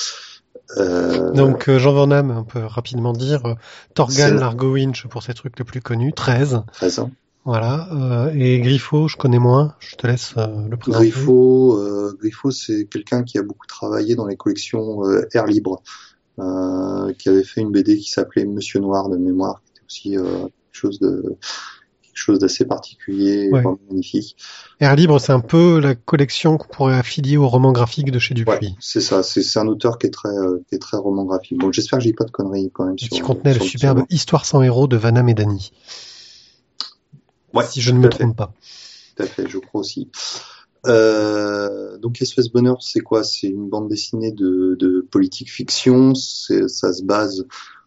Euh, 0.77 1.31
Donc 1.33 1.71
Jean 1.71 1.93
Van 1.95 2.07
Damme, 2.09 2.31
on 2.31 2.45
peut 2.45 2.63
rapidement 2.65 3.13
dire 3.15 3.57
Torgal 3.95 4.33
Largo 4.39 4.73
Winch 4.75 5.07
pour 5.09 5.23
ses 5.23 5.33
trucs 5.33 5.59
les 5.59 5.65
plus 5.65 5.81
connus, 5.81 6.13
13. 6.13 6.63
13 6.73 6.99
ans. 6.99 7.11
Voilà. 7.49 7.89
Euh, 7.93 8.33
et 8.35 8.61
Griffo, 8.61 9.09
je 9.09 9.17
connais 9.17 9.39
moins. 9.39 9.75
Je 9.79 9.97
te 9.97 10.07
laisse 10.07 10.35
euh, 10.37 10.47
le 10.69 10.77
présenter. 10.77 11.09
Griffo, 11.09 11.79
euh, 11.79 12.15
Griffo, 12.21 12.51
c'est 12.51 12.85
quelqu'un 12.87 13.23
qui 13.23 13.39
a 13.39 13.43
beaucoup 13.43 13.67
travaillé 13.67 14.15
dans 14.17 14.27
les 14.27 14.37
collections 14.37 15.03
euh, 15.07 15.27
Air 15.33 15.47
Libre, 15.47 15.83
euh, 16.39 17.13
qui 17.19 17.31
avait 17.31 17.45
fait 17.45 17.63
une 17.63 17.71
BD 17.71 17.97
qui 17.97 18.11
s'appelait 18.11 18.45
Monsieur 18.45 18.81
Noir 18.81 19.09
de 19.09 19.17
mémoire, 19.17 19.63
qui 19.65 19.71
était 19.73 19.87
aussi 19.89 20.19
euh, 20.19 20.41
quelque 20.43 20.51
chose 20.73 20.99
de 21.01 21.37
quelque 22.03 22.17
chose 22.17 22.39
d'assez 22.41 22.65
particulier, 22.67 23.49
Ouais. 23.51 23.63
vraiment 23.63 23.79
magnifique. 23.89 24.37
Air 24.81 24.95
Libre, 24.97 25.19
c'est 25.19 25.33
un 25.33 25.41
peu 25.41 25.79
la 25.81 25.95
collection 25.95 26.59
qu'on 26.59 26.69
pourrait 26.69 26.97
affilier 26.99 27.37
au 27.39 27.49
roman 27.49 27.73
graphique 27.73 28.11
de 28.11 28.19
chez 28.19 28.35
Ouais, 28.35 28.59
Dupuis. 28.59 28.77
c'est 28.81 29.01
ça. 29.01 29.23
C'est 29.23 29.43
c'est 29.43 29.59
un 29.59 29.69
auteur 29.69 29.99
qui 29.99 30.07
est 30.09 30.11
très 30.11 30.29
euh, 30.29 30.63
qui 30.69 30.75
est 30.75 30.79
très 30.81 30.97
roman 30.99 31.25
graphique. 31.25 31.59
Donc 31.59 31.73
j'espère 31.73 31.99
que 32.01 32.05
j'ai 32.05 32.13
pas 32.13 32.25
de 32.25 32.31
conneries 32.31 32.71
quand 32.75 32.85
même 32.87 32.99
sur. 32.99 33.09
qui 33.09 33.21
contenait 33.21 33.55
le 33.55 33.61
superbe 33.61 34.05
Histoire 34.11 34.45
sans 34.45 34.63
héros 34.63 34.87
de 34.87 34.97
Vanham 34.99 35.29
et 35.31 35.35
Dany. 35.35 35.73
Ouais, 37.55 37.65
si 37.67 37.81
je 37.81 37.93
ne 37.93 37.99
me 37.99 38.05
fait. 38.05 38.11
trompe 38.11 38.37
pas. 38.37 38.53
Tout 39.17 39.23
à 39.23 39.27
fait, 39.27 39.49
je 39.49 39.59
crois 39.59 39.81
aussi. 39.81 40.11
Euh, 40.87 41.99
donc 41.99 42.19
SOS 42.23 42.51
Bonheur, 42.53 42.83
c'est 42.83 43.01
quoi? 43.01 43.25
C'est 43.25 43.49
une 43.49 43.69
bande 43.69 43.89
dessinée 43.89 44.33
de, 44.33 44.77
de 44.79 45.07
politique 45.11 45.51
fiction. 45.51 46.15
C'est- 46.15 46.69
Ça 46.69 46.93
se 46.93 47.03
base 47.03 47.47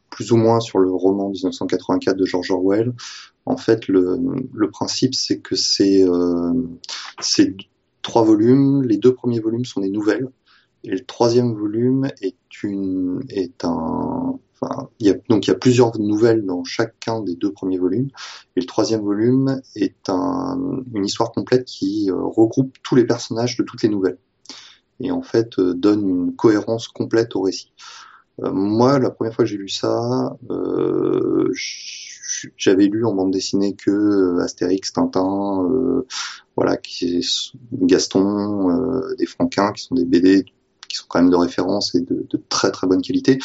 plus 0.09 0.31
ou 0.33 0.37
moins 0.37 0.59
sur 0.59 0.79
le 0.79 0.91
roman 0.91 1.29
1984 1.29 2.17
de 2.17 2.25
George 2.25 2.51
Orwell. 2.51 2.93
En 3.45 3.57
fait, 3.57 3.87
le, 3.87 4.19
le 4.53 4.69
principe, 4.69 5.15
c'est 5.15 5.39
que 5.39 5.55
c'est 5.55 6.03
euh, 6.03 6.53
c'est 7.21 7.55
trois 8.01 8.23
volumes. 8.23 8.83
Les 8.83 8.97
deux 8.97 9.13
premiers 9.13 9.39
volumes 9.39 9.65
sont 9.65 9.81
des 9.81 9.89
nouvelles. 9.89 10.27
Et 10.83 10.89
le 10.89 10.99
troisième 11.05 11.53
volume 11.53 12.09
est 12.21 12.35
une 12.63 13.21
est 13.29 13.63
un 13.63 14.37
y 14.99 15.09
a 15.09 15.15
donc 15.29 15.47
il 15.47 15.49
y 15.49 15.53
a 15.53 15.55
plusieurs 15.55 15.97
nouvelles 15.99 16.45
dans 16.45 16.63
chacun 16.63 17.21
des 17.21 17.35
deux 17.35 17.51
premiers 17.51 17.79
volumes. 17.79 18.09
Et 18.55 18.61
le 18.61 18.65
troisième 18.65 19.01
volume 19.01 19.61
est 19.75 20.09
un, 20.09 20.83
une 20.93 21.05
histoire 21.05 21.31
complète 21.31 21.65
qui 21.65 22.09
euh, 22.09 22.15
regroupe 22.15 22.75
tous 22.83 22.95
les 22.95 23.05
personnages 23.05 23.57
de 23.57 23.63
toutes 23.63 23.83
les 23.83 23.89
nouvelles 23.89 24.17
et 25.01 25.11
en 25.11 25.21
fait 25.21 25.59
euh, 25.59 25.73
donne 25.73 26.07
une 26.07 26.35
cohérence 26.35 26.87
complète 26.87 27.35
au 27.35 27.41
récit. 27.41 27.73
Euh, 28.43 28.51
moi, 28.51 28.99
la 28.99 29.09
première 29.09 29.33
fois 29.33 29.45
que 29.45 29.49
j'ai 29.49 29.57
lu 29.57 29.69
ça, 29.69 30.37
j'avais 32.57 32.85
lu 32.85 33.05
en 33.05 33.13
bande 33.13 33.31
dessinée 33.31 33.75
que 33.75 34.39
Astérix, 34.39 34.93
Tintin, 34.93 35.67
voilà, 36.55 36.77
qui 36.77 37.25
Gaston, 37.73 38.69
euh, 38.69 39.15
des 39.17 39.25
Franquins, 39.25 39.71
qui 39.73 39.83
sont 39.83 39.95
des 39.95 40.05
BD 40.05 40.45
qui 40.87 40.97
sont 40.97 41.05
quand 41.07 41.21
même 41.21 41.31
de 41.31 41.37
référence 41.37 41.95
et 41.95 42.01
de 42.01 42.27
très 42.49 42.69
très 42.69 42.85
bonne 42.85 43.01
qualité, 43.01 43.39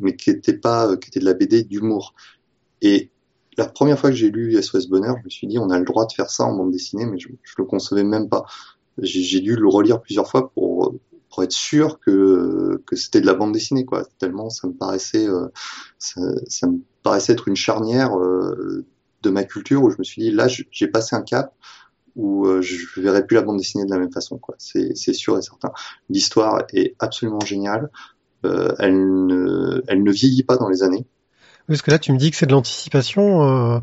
mais 0.00 0.16
qui 0.16 0.30
étaient 0.30 0.56
pas, 0.56 0.96
qui 0.96 1.08
étaient 1.08 1.20
de 1.20 1.24
la 1.24 1.34
BD 1.34 1.64
d'humour. 1.64 2.14
Et 2.80 3.10
la 3.56 3.66
première 3.66 3.98
fois 3.98 4.10
que 4.10 4.16
j'ai 4.16 4.30
lu 4.30 4.60
SOS 4.60 4.88
Bonheur, 4.88 5.16
je 5.18 5.24
me 5.24 5.30
suis 5.30 5.46
dit 5.46 5.58
on 5.58 5.70
a 5.70 5.78
le 5.78 5.84
droit 5.84 6.06
de 6.06 6.12
faire 6.12 6.30
ça 6.30 6.44
en 6.44 6.54
bande 6.56 6.72
dessinée, 6.72 7.06
mais 7.06 7.18
je, 7.18 7.28
je 7.42 7.54
le 7.58 7.64
concevais 7.64 8.04
même 8.04 8.28
pas. 8.28 8.44
J'ai 8.98 9.40
dû 9.40 9.56
le 9.56 9.68
relire 9.68 10.00
plusieurs 10.00 10.28
fois 10.28 10.50
pour 10.50 10.94
pour 11.32 11.42
être 11.42 11.52
sûr 11.52 11.98
que 11.98 12.82
que 12.86 12.94
c'était 12.94 13.20
de 13.20 13.26
la 13.26 13.34
bande 13.34 13.52
dessinée 13.52 13.84
quoi. 13.84 14.04
Tellement 14.18 14.50
ça 14.50 14.68
me 14.68 14.74
paraissait 14.74 15.26
euh, 15.26 15.48
ça, 15.98 16.20
ça, 16.46 16.66
me 16.66 16.78
paraissait 17.02 17.32
être 17.32 17.48
une 17.48 17.56
charnière 17.56 18.18
euh, 18.18 18.84
de 19.22 19.30
ma 19.30 19.44
culture 19.44 19.82
où 19.82 19.90
je 19.90 19.96
me 19.98 20.04
suis 20.04 20.22
dit 20.22 20.30
là 20.30 20.46
j'ai 20.48 20.88
passé 20.88 21.16
un 21.16 21.22
cap 21.22 21.54
où 22.16 22.46
euh, 22.46 22.60
je 22.60 23.00
verrai 23.00 23.26
plus 23.26 23.34
la 23.36 23.42
bande 23.42 23.56
dessinée 23.56 23.86
de 23.86 23.90
la 23.90 23.98
même 23.98 24.12
façon 24.12 24.36
quoi. 24.38 24.54
C'est 24.58 24.94
sûr 24.94 25.38
et 25.38 25.42
certain. 25.42 25.72
L'histoire 26.10 26.64
est 26.72 26.94
absolument 26.98 27.40
géniale. 27.40 27.90
Euh, 28.44 28.74
elle 28.78 29.26
ne 29.26 29.82
elle 29.88 30.02
ne 30.02 30.12
vieillit 30.12 30.42
pas 30.44 30.56
dans 30.56 30.68
les 30.68 30.82
années. 30.82 31.06
Parce 31.68 31.80
que 31.80 31.92
là, 31.92 31.98
tu 32.00 32.12
me 32.12 32.18
dis 32.18 32.32
que 32.32 32.36
c'est 32.36 32.46
de 32.46 32.50
l'anticipation. 32.50 33.76
Euh, 33.76 33.78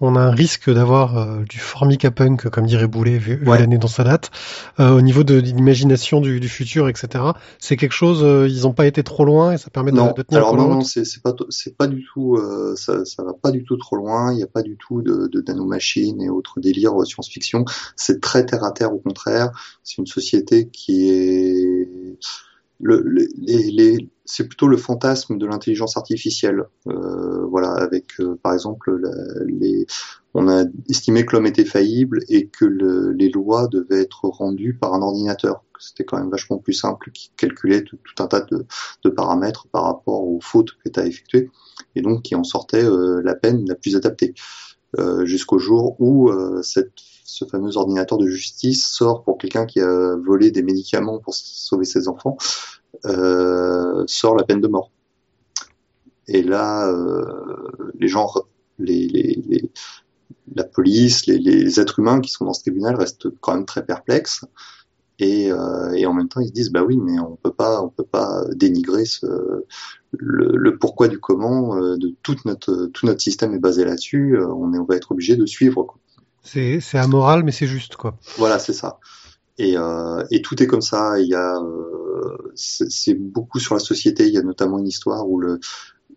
on 0.00 0.14
a 0.14 0.20
un 0.20 0.30
risque 0.30 0.70
d'avoir 0.72 1.18
euh, 1.18 1.42
du 1.42 1.58
formica 1.58 2.12
punk, 2.12 2.48
comme 2.48 2.64
dirait 2.64 2.86
Boulet, 2.86 3.18
vu, 3.18 3.42
Ouais. 3.44 3.58
l'année 3.58 3.76
dans 3.76 3.88
sa 3.88 4.04
date. 4.04 4.30
Euh, 4.78 4.96
au 4.96 5.00
niveau 5.00 5.24
de, 5.24 5.34
l'imagination 5.34 6.20
du, 6.20 6.38
du 6.38 6.48
futur, 6.48 6.88
etc. 6.88 7.24
C'est 7.58 7.76
quelque 7.76 7.92
chose. 7.92 8.22
euh, 8.22 8.46
ils 8.48 8.62
n'ont 8.62 8.72
pas 8.72 8.86
été 8.86 9.02
trop 9.02 9.24
loin 9.24 9.50
et 9.52 9.58
ça 9.58 9.68
permet 9.68 9.90
de, 9.90 9.96
Non, 9.96 10.12
de 10.16 10.22
tenir 10.22 10.42
alors 10.42 10.56
non, 10.56 10.68
non, 10.76 10.80
c'est 10.82 11.02
pas 11.24 11.34
c'est 11.50 11.76
pas 11.76 11.88
du 11.88 12.04
tout 12.14 12.36
euh, 12.36 12.76
ça 12.76 13.04
ça 13.04 13.24
va 13.24 13.32
pas 13.34 13.50
du 13.50 13.64
tout 13.64 13.76
trop 13.76 13.96
loin. 13.96 14.32
Il 14.32 14.36
n'y 14.36 14.44
a 14.44 14.46
pas 14.48 14.62
du 14.62 14.76
tout 14.76 15.02
de, 15.02 15.26
de 15.26 15.44
nanomachines 15.46 16.22
et 16.22 16.30
autres 16.30 16.60
délires 16.60 16.94
science-fiction. 17.04 17.64
C'est 17.96 18.20
très 18.20 18.46
terre 18.46 18.62
à 18.62 18.70
terre 18.70 18.92
au 18.94 18.98
contraire. 18.98 19.50
C'est 19.82 19.98
une 19.98 20.06
société 20.06 20.68
qui 20.68 21.10
est 21.10 21.53
le, 22.80 23.02
le- 23.04 23.28
les, 23.38 23.70
les- 23.70 24.10
c'est 24.24 24.46
plutôt 24.48 24.68
le 24.68 24.76
fantasme 24.76 25.38
de 25.38 25.46
l'intelligence 25.46 25.96
artificielle. 25.96 26.64
Euh, 26.88 27.44
voilà, 27.46 27.72
avec 27.72 28.20
euh, 28.20 28.38
par 28.42 28.54
exemple 28.54 28.96
la- 29.00 29.44
les 29.46 29.86
on 30.34 30.48
a 30.48 30.64
estimé 30.88 31.24
que 31.24 31.36
l'homme 31.36 31.46
était 31.46 31.64
faillible 31.64 32.20
et 32.28 32.48
que 32.48 32.64
le- 32.64 33.12
les 33.12 33.30
lois 33.30 33.68
devaient 33.68 34.00
être 34.02 34.24
rendues 34.24 34.74
par 34.74 34.94
un 34.94 35.02
ordinateur. 35.02 35.62
C'était 35.78 36.04
quand 36.04 36.18
même 36.18 36.30
vachement 36.30 36.58
plus 36.58 36.72
simple 36.72 37.10
qui 37.12 37.30
calculait 37.36 37.82
tout, 37.82 37.98
tout 38.02 38.22
un 38.22 38.26
tas 38.26 38.40
de, 38.40 38.64
de 39.04 39.10
paramètres 39.10 39.68
par 39.68 39.84
rapport 39.84 40.24
aux 40.26 40.40
fautes 40.40 40.72
que 40.84 40.88
tu 40.88 40.98
as 41.00 41.06
effectuées 41.06 41.50
et 41.94 42.02
donc 42.02 42.22
qui 42.22 42.34
en 42.34 42.44
sortait 42.44 42.84
euh, 42.84 43.20
la 43.22 43.34
peine 43.34 43.66
la 43.68 43.74
plus 43.74 43.96
adaptée. 43.96 44.34
Euh, 44.98 45.26
jusqu'au 45.26 45.58
jour 45.58 45.96
où 46.00 46.30
euh, 46.30 46.62
cette, 46.62 46.92
ce 47.24 47.44
fameux 47.46 47.76
ordinateur 47.78 48.18
de 48.18 48.28
justice 48.28 48.86
sort 48.86 49.24
pour 49.24 49.38
quelqu'un 49.38 49.66
qui 49.66 49.80
a 49.80 50.16
volé 50.16 50.52
des 50.52 50.62
médicaments 50.62 51.18
pour 51.20 51.34
sauver 51.34 51.86
ses 51.86 52.08
enfants, 52.08 52.36
euh, 53.06 54.04
sort 54.06 54.36
la 54.36 54.44
peine 54.44 54.60
de 54.60 54.68
mort. 54.68 54.90
Et 56.28 56.42
là, 56.42 56.88
euh, 56.90 57.22
les 57.98 58.08
gens, 58.08 58.32
les, 58.78 59.06
les, 59.08 59.42
les- 59.48 59.70
la 60.54 60.64
police, 60.64 61.26
les, 61.26 61.80
êtres 61.80 62.00
humains 62.00 62.20
qui 62.20 62.30
sont 62.30 62.44
dans 62.46 62.54
ce 62.54 62.62
tribunal 62.62 62.96
restent 62.96 63.28
quand 63.40 63.54
même 63.54 63.66
très 63.66 63.84
perplexes. 63.84 64.44
Et, 65.20 65.52
euh, 65.52 65.92
et 65.92 66.06
en 66.06 66.14
même 66.14 66.28
temps, 66.28 66.40
ils 66.40 66.48
se 66.48 66.52
disent 66.52 66.70
bah 66.72 66.84
oui, 66.84 66.98
mais 66.98 67.18
on 67.20 67.36
peut 67.36 67.52
pas, 67.52 67.82
on 67.82 67.88
peut 67.90 68.04
pas 68.04 68.44
dénigrer 68.54 69.04
ce, 69.06 69.26
le, 70.12 70.56
le 70.56 70.78
pourquoi 70.78 71.08
du 71.08 71.20
comment 71.20 71.76
euh, 71.76 71.96
de 71.98 72.14
toute 72.22 72.44
notre 72.46 72.86
tout 72.86 73.06
notre 73.06 73.22
système 73.22 73.54
est 73.54 73.58
basé 73.60 73.84
là-dessus. 73.84 74.36
euh, 74.36 74.48
on 74.48 74.72
on 74.74 74.84
va 74.84 74.96
être 74.96 75.12
obligé 75.12 75.36
de 75.36 75.46
suivre. 75.46 75.84
Quoi. 75.84 76.00
C'est 76.44 76.78
c'est 76.80 76.98
amoral, 76.98 77.42
mais 77.42 77.52
c'est 77.52 77.66
juste 77.66 77.96
quoi. 77.96 78.16
Voilà, 78.36 78.58
c'est 78.58 78.74
ça. 78.74 79.00
Et, 79.56 79.76
euh, 79.76 80.24
et 80.30 80.42
tout 80.42 80.62
est 80.62 80.66
comme 80.66 80.82
ça. 80.82 81.18
Il 81.18 81.28
y 81.28 81.34
a, 81.34 81.56
euh, 81.56 82.52
c'est 82.54 82.90
c'est 82.90 83.14
beaucoup 83.14 83.58
sur 83.58 83.74
la 83.74 83.80
société. 83.80 84.26
Il 84.26 84.34
y 84.34 84.38
a 84.38 84.42
notamment 84.42 84.78
une 84.78 84.86
histoire 84.86 85.28
où 85.28 85.40
le, 85.40 85.58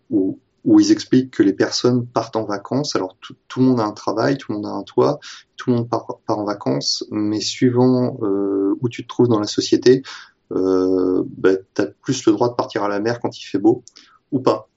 où, 0.09 0.39
où 0.65 0.79
ils 0.79 0.91
expliquent 0.91 1.31
que 1.31 1.43
les 1.43 1.53
personnes 1.53 2.05
partent 2.05 2.35
en 2.35 2.43
vacances. 2.43 2.95
Alors 2.95 3.15
tout, 3.21 3.35
tout 3.47 3.61
le 3.61 3.67
monde 3.67 3.79
a 3.79 3.85
un 3.85 3.93
travail, 3.93 4.37
tout 4.37 4.51
le 4.51 4.57
monde 4.57 4.67
a 4.67 4.73
un 4.73 4.83
toit, 4.83 5.19
tout 5.55 5.69
le 5.69 5.77
monde 5.77 5.89
part, 5.89 6.05
part 6.25 6.39
en 6.39 6.45
vacances, 6.45 7.05
mais 7.09 7.39
suivant 7.39 8.17
euh, 8.21 8.75
où 8.81 8.89
tu 8.89 9.03
te 9.03 9.07
trouves 9.07 9.29
dans 9.29 9.39
la 9.39 9.47
société, 9.47 10.03
euh, 10.51 11.23
bah, 11.37 11.51
tu 11.73 11.81
as 11.81 11.87
plus 12.01 12.25
le 12.25 12.33
droit 12.33 12.49
de 12.49 12.55
partir 12.55 12.83
à 12.83 12.89
la 12.89 12.99
mer 12.99 13.19
quand 13.19 13.39
il 13.39 13.45
fait 13.45 13.59
beau 13.59 13.83
ou 14.31 14.39
pas. 14.39 14.67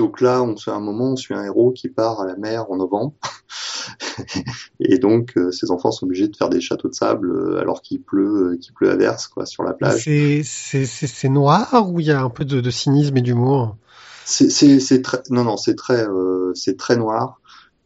Donc 0.00 0.22
là, 0.22 0.42
on 0.42 0.56
suit 0.56 0.70
un 0.70 0.80
moment, 0.80 1.12
on 1.12 1.16
suit 1.16 1.34
un 1.34 1.44
héros 1.44 1.72
qui 1.72 1.90
part 1.90 2.22
à 2.22 2.26
la 2.26 2.34
mer 2.36 2.70
en 2.70 2.76
novembre. 2.78 3.12
Et 4.80 4.96
donc, 4.96 5.36
euh, 5.36 5.50
ces 5.50 5.70
enfants 5.70 5.92
sont 5.92 6.06
obligés 6.06 6.26
de 6.26 6.34
faire 6.34 6.48
des 6.48 6.62
châteaux 6.62 6.88
de 6.88 6.94
sable 6.94 7.30
euh, 7.30 7.60
alors 7.60 7.82
qu'il 7.82 8.00
pleut, 8.00 8.52
euh, 8.52 8.56
qu'il 8.56 8.72
pleut 8.72 8.90
à 8.90 8.96
verse, 8.96 9.28
quoi, 9.28 9.44
sur 9.44 9.62
la 9.62 9.74
plage. 9.74 10.04
C'est 10.04 11.28
noir 11.28 11.86
ou 11.86 12.00
il 12.00 12.06
y 12.06 12.12
a 12.12 12.22
un 12.22 12.30
peu 12.30 12.46
de, 12.46 12.62
de 12.62 12.70
cynisme 12.70 13.14
et 13.18 13.20
d'humour? 13.20 13.76
C'est, 14.24 15.02
très, 15.02 15.18
non, 15.28 15.44
non, 15.44 15.58
c'est 15.58 15.74
très, 15.74 16.06
c'est 16.54 16.78
très 16.78 16.96
noir. 16.96 17.38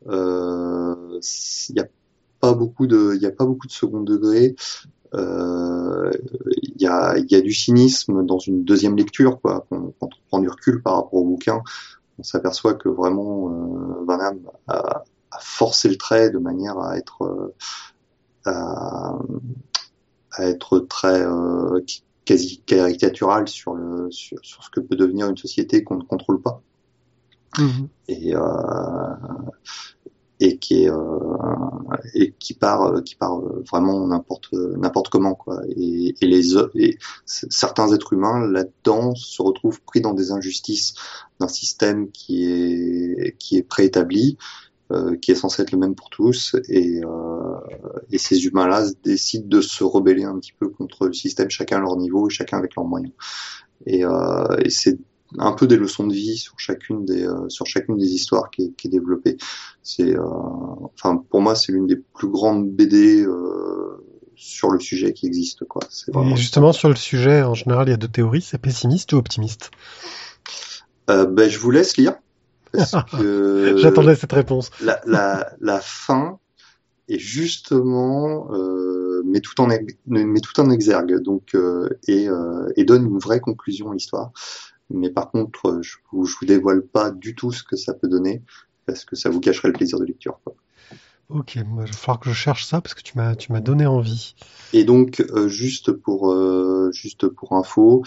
Il 0.09 1.21
y 1.71 1.81
a 1.81 1.87
pas 2.39 2.53
beaucoup 2.53 2.87
de, 2.87 3.15
il 3.17 3.23
y 3.23 3.27
a 3.27 3.33
pas 3.33 3.45
beaucoup 3.45 3.67
de 3.67 3.73
second 3.73 4.03
degré. 4.03 4.55
Il 5.13 5.19
y 6.79 6.87
a, 6.87 7.19
y 7.19 7.35
a 7.35 7.41
du 7.41 7.53
cynisme 7.53 8.25
dans 8.25 8.39
une 8.39 8.63
deuxième 8.63 8.97
lecture, 8.97 9.41
quoi. 9.41 9.67
Quand, 9.69 9.95
quand 9.99 10.11
on 10.13 10.29
prend 10.29 10.39
du 10.39 10.49
recul 10.49 10.81
par 10.81 10.95
rapport 10.95 11.15
au 11.15 11.25
bouquin, 11.25 11.61
on 12.19 12.23
s'aperçoit 12.23 12.75
que 12.75 12.89
vraiment 12.89 13.49
euh, 13.51 14.05
Van 14.05 14.17
Damme 14.19 14.41
a, 14.69 15.05
a 15.31 15.39
forcé 15.41 15.89
le 15.89 15.97
trait 15.97 16.31
de 16.31 16.39
manière 16.39 16.79
à 16.79 16.97
être, 16.97 17.23
euh, 17.23 17.55
à, 18.47 19.19
à 20.33 20.47
être 20.47 20.79
très 20.81 21.23
euh, 21.23 21.81
quasi 22.25 22.61
caricatural 22.63 23.49
sur 23.49 23.75
le 23.75 24.11
sur, 24.11 24.39
sur 24.43 24.63
ce 24.65 24.71
que 24.71 24.81
peut 24.81 24.97
devenir 24.97 25.29
une 25.29 25.37
société 25.37 25.85
qu'on 25.85 25.97
ne 25.97 26.05
contrôle 26.05 26.41
pas 26.41 26.63
Mhm. 27.57 27.89
et 28.09 28.35
euh, 28.35 28.41
et 30.45 30.59
qui 30.59 30.85
est 30.85 30.91
euh, 30.91 31.19
et 32.15 32.33
qui 32.39 32.55
part 32.55 33.03
qui 33.05 33.15
part 33.17 33.41
vraiment 33.71 34.07
n'importe 34.07 34.53
n'importe 34.53 35.09
comment 35.09 35.35
quoi. 35.35 35.61
Et, 35.77 36.15
et 36.21 36.27
les 36.27 36.57
et 36.75 36.99
certains 37.27 37.93
êtres 37.93 38.13
humains 38.13 38.47
là-dedans 38.47 39.15
se 39.15 39.43
retrouvent 39.43 39.81
pris 39.83 40.01
dans 40.01 40.15
des 40.15 40.33
injustices 40.33 40.95
d'un 41.41 41.49
système 41.49 42.11
qui 42.11 42.45
est 42.45 43.37
qui 43.39 43.57
est 43.57 43.63
préétabli 43.63 44.37
euh, 44.93 45.17
qui 45.17 45.31
est 45.31 45.35
censé 45.35 45.63
être 45.63 45.73
le 45.73 45.79
même 45.79 45.95
pour 45.95 46.11
tous. 46.11 46.57
Et 46.69 47.01
euh, 47.03 47.57
et 48.11 48.19
ces 48.19 48.45
humains-là 48.45 48.85
décident 49.03 49.49
de 49.49 49.63
se 49.63 49.83
rebeller 49.83 50.25
un 50.25 50.39
petit 50.39 50.53
peu 50.53 50.69
contre 50.69 51.07
le 51.07 51.15
système 51.15 51.49
chacun 51.49 51.79
à 51.79 51.81
leur 51.81 51.97
niveau 51.97 52.29
et 52.29 52.31
chacun 52.31 52.59
avec 52.59 52.77
leurs 52.77 52.85
moyens. 52.85 53.13
Et, 53.87 54.05
euh, 54.05 54.57
et 54.63 54.71
c'est 54.71 54.99
un 55.39 55.53
peu 55.53 55.67
des 55.67 55.77
leçons 55.77 56.07
de 56.07 56.15
vie 56.15 56.37
sur 56.37 56.59
chacune 56.59 57.05
des 57.05 57.27
euh, 57.27 57.49
sur 57.49 57.67
chacune 57.67 57.97
des 57.97 58.13
histoires 58.13 58.51
qui 58.51 58.63
est, 58.63 58.77
qui 58.77 58.89
est 58.89 58.91
développée. 58.91 59.37
C'est 59.83 60.15
euh, 60.17 60.23
enfin 60.95 61.23
pour 61.31 61.41
moi 61.41 61.55
c'est 61.55 61.73
l'une 61.73 61.87
des 61.87 61.97
plus 61.97 62.29
grandes 62.29 62.71
BD 62.71 63.23
euh, 63.25 64.05
sur 64.37 64.71
le 64.71 64.81
sujet 64.81 65.13
qui 65.13 65.27
existe 65.27 65.65
quoi. 65.65 65.83
Et 66.09 66.13
vraiment 66.13 66.37
justement 66.37 66.73
sur 66.73 66.89
le 66.89 66.97
sujet, 66.97 67.43
en 67.43 67.55
général, 67.55 67.89
il 67.89 67.91
y 67.91 67.95
a 67.95 67.99
deux 67.99 68.09
théories, 68.09 68.43
c'est 68.43 68.59
pessimiste 68.59 69.13
ou 69.13 69.17
optimiste? 69.17 69.71
euh, 71.11 71.27
ben 71.27 71.49
je 71.51 71.59
vous 71.59 71.71
laisse 71.71 71.97
lire 71.97 72.15
J'attendais 72.75 74.17
cette 74.17 74.33
réponse. 74.33 74.71
la, 74.81 75.01
la, 75.07 75.53
la 75.61 75.81
fin 75.81 76.39
est 77.09 77.19
justement 77.19 78.49
euh, 78.53 79.23
met 79.25 79.41
tout 79.41 79.61
en 79.61 79.69
met 80.07 80.41
tout 80.41 80.61
en 80.61 80.71
exergue 80.71 81.21
donc 81.21 81.55
euh, 81.55 81.89
et, 82.09 82.29
euh, 82.29 82.69
et 82.77 82.85
donne 82.85 83.07
une 83.07 83.19
vraie 83.19 83.41
conclusion 83.41 83.91
à 83.91 83.95
l'histoire. 83.95 84.33
Mais 84.91 85.11
par 85.11 85.31
contre, 85.31 85.67
euh, 85.67 85.83
je 85.83 85.97
vous, 86.13 86.27
je 86.27 86.37
vous 86.39 86.47
dévoile 86.47 86.83
pas 86.83 87.11
du 87.11 87.35
tout 87.35 87.53
ce 87.53 87.63
que 87.63 87.77
ça 87.77 87.95
peut 87.95 88.09
donner 88.09 88.43
parce 88.87 89.05
que 89.05 89.17
ça 89.17 89.31
vous 89.31 89.41
gâcherait 89.41 89.69
le 89.69 89.75
plaisir 89.75 89.99
de 89.99 90.05
lecture. 90.05 90.41
Quoi. 90.45 90.55
Ok, 91.31 91.55
il 91.55 91.65
va 91.75 91.87
falloir 91.87 92.21
que 92.21 92.29
je 92.29 92.35
cherche 92.35 92.67
ça 92.67 92.81
parce 92.81 92.95
que 92.95 93.03
tu 93.03 93.17
m'as 93.17 93.35
tu 93.35 93.51
m'as 93.53 93.61
donné 93.61 93.87
envie. 93.87 94.35
Et 94.73 94.85
donc 94.85 95.21
euh, 95.21 95.49
juste 95.49 95.93
pour 95.93 96.31
euh, 96.31 96.91
juste 96.93 97.27
pour 97.29 97.53
info, 97.55 98.03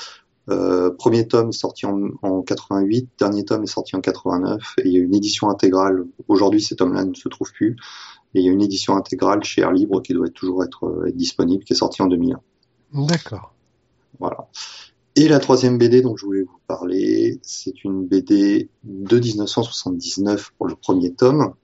euh, 0.49 0.91
premier 0.91 1.27
tome 1.27 1.51
sorti 1.51 1.87
en, 1.87 1.99
en 2.21 2.41
88, 2.43 3.09
dernier 3.19 3.43
tome 3.43 3.63
est 3.63 3.67
sorti 3.67 3.95
en 3.95 4.01
89 4.01 4.75
et 4.77 4.87
il 4.87 4.93
y 4.93 4.97
a 4.97 4.99
une 4.99 5.15
édition 5.15 5.49
intégrale. 5.49 6.05
Aujourd'hui, 6.27 6.61
ces 6.61 6.75
tomes-là 6.75 7.05
ne 7.05 7.15
se 7.15 7.27
trouvent 7.27 7.51
plus. 7.51 7.75
Et 8.35 8.41
il 8.41 8.45
y 8.45 8.49
a 8.49 8.51
une 8.51 8.61
édition 8.61 8.95
intégrale 8.95 9.43
chez 9.43 9.61
Air 9.61 9.71
Libre 9.71 10.01
qui 10.01 10.13
doit 10.13 10.29
toujours 10.29 10.63
être, 10.63 11.05
être 11.07 11.15
disponible, 11.15 11.63
qui 11.63 11.73
est 11.73 11.77
sortie 11.77 12.01
en 12.01 12.07
2001. 12.07 12.39
D'accord. 12.93 13.53
Voilà. 14.19 14.47
Et 15.19 15.27
la 15.27 15.39
troisième 15.39 15.79
BD 15.79 16.03
dont 16.03 16.15
je 16.15 16.27
voulais 16.27 16.43
vous 16.43 16.59
parler, 16.67 17.39
c'est 17.41 17.83
une 17.83 18.05
BD 18.05 18.69
de 18.83 19.17
1979 19.17 20.53
pour 20.55 20.67
le 20.67 20.75
premier 20.75 21.11
tome, 21.11 21.55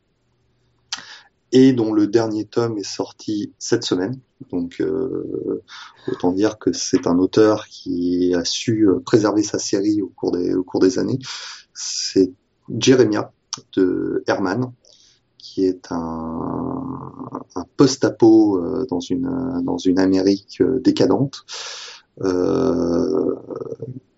et 1.51 1.71
dont 1.71 1.93
le 1.93 2.07
dernier 2.07 2.45
tome 2.45 2.79
est 2.79 2.83
sorti 2.83 3.53
cette 3.59 3.83
semaine. 3.83 4.19
Donc 4.51 4.81
euh, 4.81 5.61
autant 6.07 6.31
dire 6.31 6.57
que 6.57 6.73
c'est 6.73 7.05
un 7.05 7.19
auteur 7.19 7.67
qui 7.67 8.33
a 8.33 8.43
su 8.43 8.89
euh, 8.89 8.99
préserver 9.05 9.43
sa 9.43 9.59
série 9.59 10.01
au 10.01 10.07
cours 10.07 10.31
des, 10.31 10.55
au 10.55 10.63
cours 10.63 10.79
des 10.79 10.97
années. 10.97 11.19
C'est 11.75 12.31
Jeremiah 12.79 13.31
de 13.77 14.23
Herman, 14.25 14.73
qui 15.37 15.63
est 15.63 15.91
un, 15.91 16.81
un 17.55 17.65
post-apo 17.77 18.57
euh, 18.57 18.87
dans 18.89 18.99
une 18.99 19.61
dans 19.63 19.77
une 19.77 19.99
Amérique 19.99 20.63
décadente, 20.81 21.45
euh, 21.45 22.02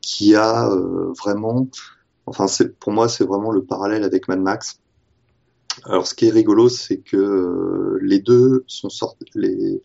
qui 0.02 0.36
a 0.36 0.70
vraiment, 1.18 1.68
enfin 2.26 2.46
pour 2.80 2.92
moi 2.92 3.10
c'est 3.10 3.26
vraiment 3.26 3.52
le 3.52 3.64
parallèle 3.64 4.04
avec 4.04 4.28
Mad 4.28 4.40
Max 4.40 4.80
alors, 5.84 6.08
ce 6.08 6.14
qui 6.16 6.28
est 6.28 6.32
rigolo, 6.32 6.70
c'est 6.70 6.98
que 6.98 7.18
euh, 7.18 8.00
les 8.02 8.20
deux 8.20 8.64
sont 8.68 8.90
sortis, 8.90 9.26
les, 9.36 9.82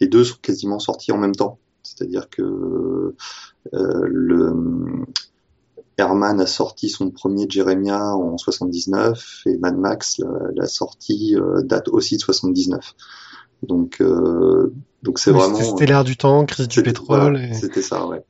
deux 0.00 0.24
sont 0.24 0.36
quasiment 0.40 0.78
sortis 0.78 1.12
en 1.12 1.18
même 1.18 1.34
temps. 1.34 1.58
C'est-à-dire 1.82 2.28
que 2.28 3.14
euh, 3.74 4.02
le 4.04 4.54
Herman 5.96 6.40
a 6.40 6.46
sorti 6.46 6.88
son 6.88 7.10
premier 7.10 7.46
Jeremiah 7.48 8.14
en 8.14 8.36
79 8.36 9.42
et 9.46 9.56
Mad 9.58 9.76
Max 9.76 10.20
la, 10.54 10.66
sortie 10.66 11.36
euh, 11.36 11.62
date 11.62 11.88
aussi 11.88 12.16
de 12.16 12.22
79. 12.22 12.94
Donc 13.62 14.00
euh, 14.00 14.72
donc 15.02 15.18
c'est 15.18 15.30
vraiment 15.30 15.60
c'était 15.60 15.86
l'ère 15.86 16.04
du 16.04 16.16
temps, 16.16 16.44
crise 16.44 16.68
du 16.68 16.82
pétrole. 16.82 17.38
et... 17.38 17.54
C'était 17.54 17.82
ça, 17.82 18.06
ouais. 18.06 18.22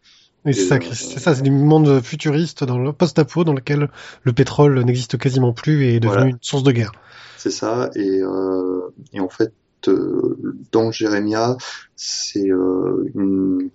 Oui, 0.46 0.54
c'est 0.54 0.64
ça, 0.64 0.76
euh, 0.76 0.80
c'est 0.92 1.18
ça, 1.18 1.34
c'est 1.34 1.42
du 1.42 1.50
monde 1.50 2.00
futuriste 2.02 2.64
dans 2.64 2.78
le 2.78 2.92
post-apo 2.92 3.44
dans 3.44 3.52
lequel 3.52 3.90
le 4.22 4.32
pétrole 4.32 4.82
n'existe 4.84 5.18
quasiment 5.18 5.52
plus 5.52 5.84
et 5.84 5.96
est 5.96 6.00
devenu 6.00 6.30
une 6.30 6.38
source 6.40 6.62
de 6.62 6.72
guerre. 6.72 6.92
C'est 7.36 7.50
ça, 7.50 7.90
et, 7.94 8.20
euh, 8.22 8.92
et 9.12 9.20
en 9.20 9.28
fait, 9.28 9.52
euh, 9.88 10.38
dans 10.72 10.90
Jérémia, 10.90 11.56
c'est 11.94 12.50
euh, 12.50 13.10
une, 13.14 13.70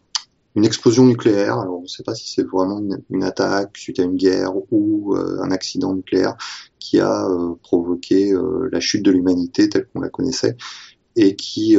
une, 0.55 0.65
explosion 0.65 1.05
nucléaire. 1.05 1.59
Alors, 1.59 1.79
on 1.79 1.81
ne 1.83 1.87
sait 1.87 2.03
pas 2.03 2.15
si 2.15 2.31
c'est 2.31 2.47
vraiment 2.47 2.79
une, 2.79 2.99
une, 3.11 3.23
attaque 3.23 3.77
suite 3.77 3.99
à 3.99 4.03
une 4.03 4.15
guerre 4.15 4.53
ou 4.71 5.15
un 5.15 5.51
accident 5.51 5.93
nucléaire 5.93 6.35
qui 6.79 6.99
a 6.99 7.27
provoqué 7.63 8.33
la 8.71 8.79
chute 8.79 9.03
de 9.03 9.09
l'humanité 9.09 9.67
telle 9.67 9.87
qu'on 9.87 10.01
la 10.01 10.09
connaissait 10.09 10.55
et 11.16 11.36
qui 11.36 11.78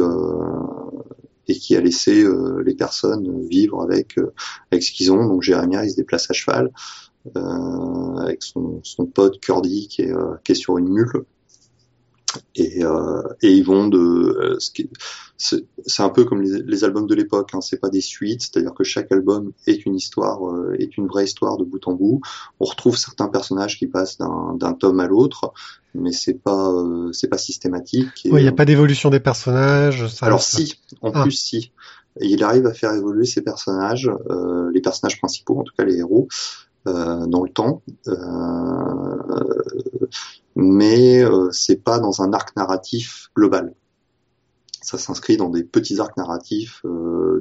et 1.49 1.55
qui 1.55 1.77
a 1.77 1.81
laissé 1.81 2.23
euh, 2.23 2.63
les 2.65 2.75
personnes 2.75 3.47
vivre 3.49 3.83
avec 3.83 4.19
euh, 4.19 4.33
avec 4.71 4.83
ce 4.83 4.93
qu'ils 4.93 5.13
ont. 5.13 5.27
Donc 5.27 5.43
Jérémia, 5.43 5.85
il 5.85 5.91
se 5.91 5.97
déplace 5.97 6.31
à 6.31 6.35
cheval 6.35 6.71
euh, 7.37 8.17
avec 8.17 8.43
son, 8.43 8.81
son 8.83 9.07
pote 9.07 9.41
Curdy 9.41 9.89
qui 9.89 10.03
est 10.03 10.15
qui 10.45 10.53
est 10.53 10.57
sur 10.57 10.79
une 10.79 10.89
mule 10.89 11.25
et, 12.55 12.85
euh, 12.85 13.23
et 13.43 13.53
ils 13.53 13.65
vont 13.65 13.89
de 13.89 13.99
euh, 13.99 14.59
c'est 15.39 16.03
un 16.03 16.09
peu 16.09 16.25
comme 16.25 16.43
les, 16.43 16.63
les 16.63 16.85
albums 16.85 17.07
de 17.07 17.15
l'époque 17.15 17.51
hein, 17.53 17.61
c'est 17.61 17.81
pas 17.81 17.91
des 17.91 18.01
suites 18.01 18.43
c'est-à-dire 18.43 18.75
que 18.75 18.85
chaque 18.85 19.13
album 19.13 19.53
est 19.67 19.85
une 19.87 19.95
histoire 19.95 20.47
euh, 20.49 20.77
est 20.79 20.97
une 20.97 21.07
vraie 21.07 21.25
histoire 21.25 21.59
de 21.59 21.65
bout 21.65 21.87
en 21.87 21.93
bout. 21.93 22.21
On 22.61 22.65
retrouve 22.65 22.97
certains 22.97 23.29
personnages 23.29 23.79
qui 23.79 23.87
passent 23.87 24.19
d'un 24.19 24.73
tome 24.73 25.01
à 25.01 25.07
l'autre 25.07 25.53
mais 25.95 26.13
c'est 26.13 26.35
pas 26.43 26.71
euh, 26.71 27.13
c'est 27.13 27.29
pas 27.29 27.39
systématique 27.39 28.25
il 28.25 28.35
n'y 28.35 28.49
a 28.49 28.53
pas 28.53 28.65
d'évolution 28.65 29.11
des 29.11 29.21
personnages 29.21 30.07
ça 30.09 30.27
alors 30.27 30.43
si 30.43 30.79
en 31.03 31.11
ah. 31.15 31.23
plus 31.23 31.33
si. 31.33 31.73
Il 32.19 32.43
arrive 32.43 32.65
à 32.65 32.73
faire 32.73 32.93
évoluer 32.95 33.27
ses 33.27 33.43
personnages 33.43 34.11
les 34.73 34.81
personnages 34.81 35.19
principaux 35.19 35.61
en 35.61 35.65
tout 35.65 35.75
cas 35.77 35.85
les 35.85 35.99
héros 35.99 36.29
euh, 36.29 36.66
dans 36.87 37.43
le 37.43 37.51
temps, 37.51 37.83
euh, 38.07 38.15
mais 40.55 41.25
euh, 41.25 41.51
c'est 41.51 41.83
pas 41.83 41.99
dans 41.99 42.23
un 42.23 42.33
arc 42.33 42.57
narratif 42.57 43.31
global. 43.37 43.75
Ça 44.83 44.99
s'inscrit 44.99 45.37
dans 45.37 45.49
des 45.49 45.65
petits 45.65 45.99
arcs 45.99 46.17
narratifs 46.17 46.83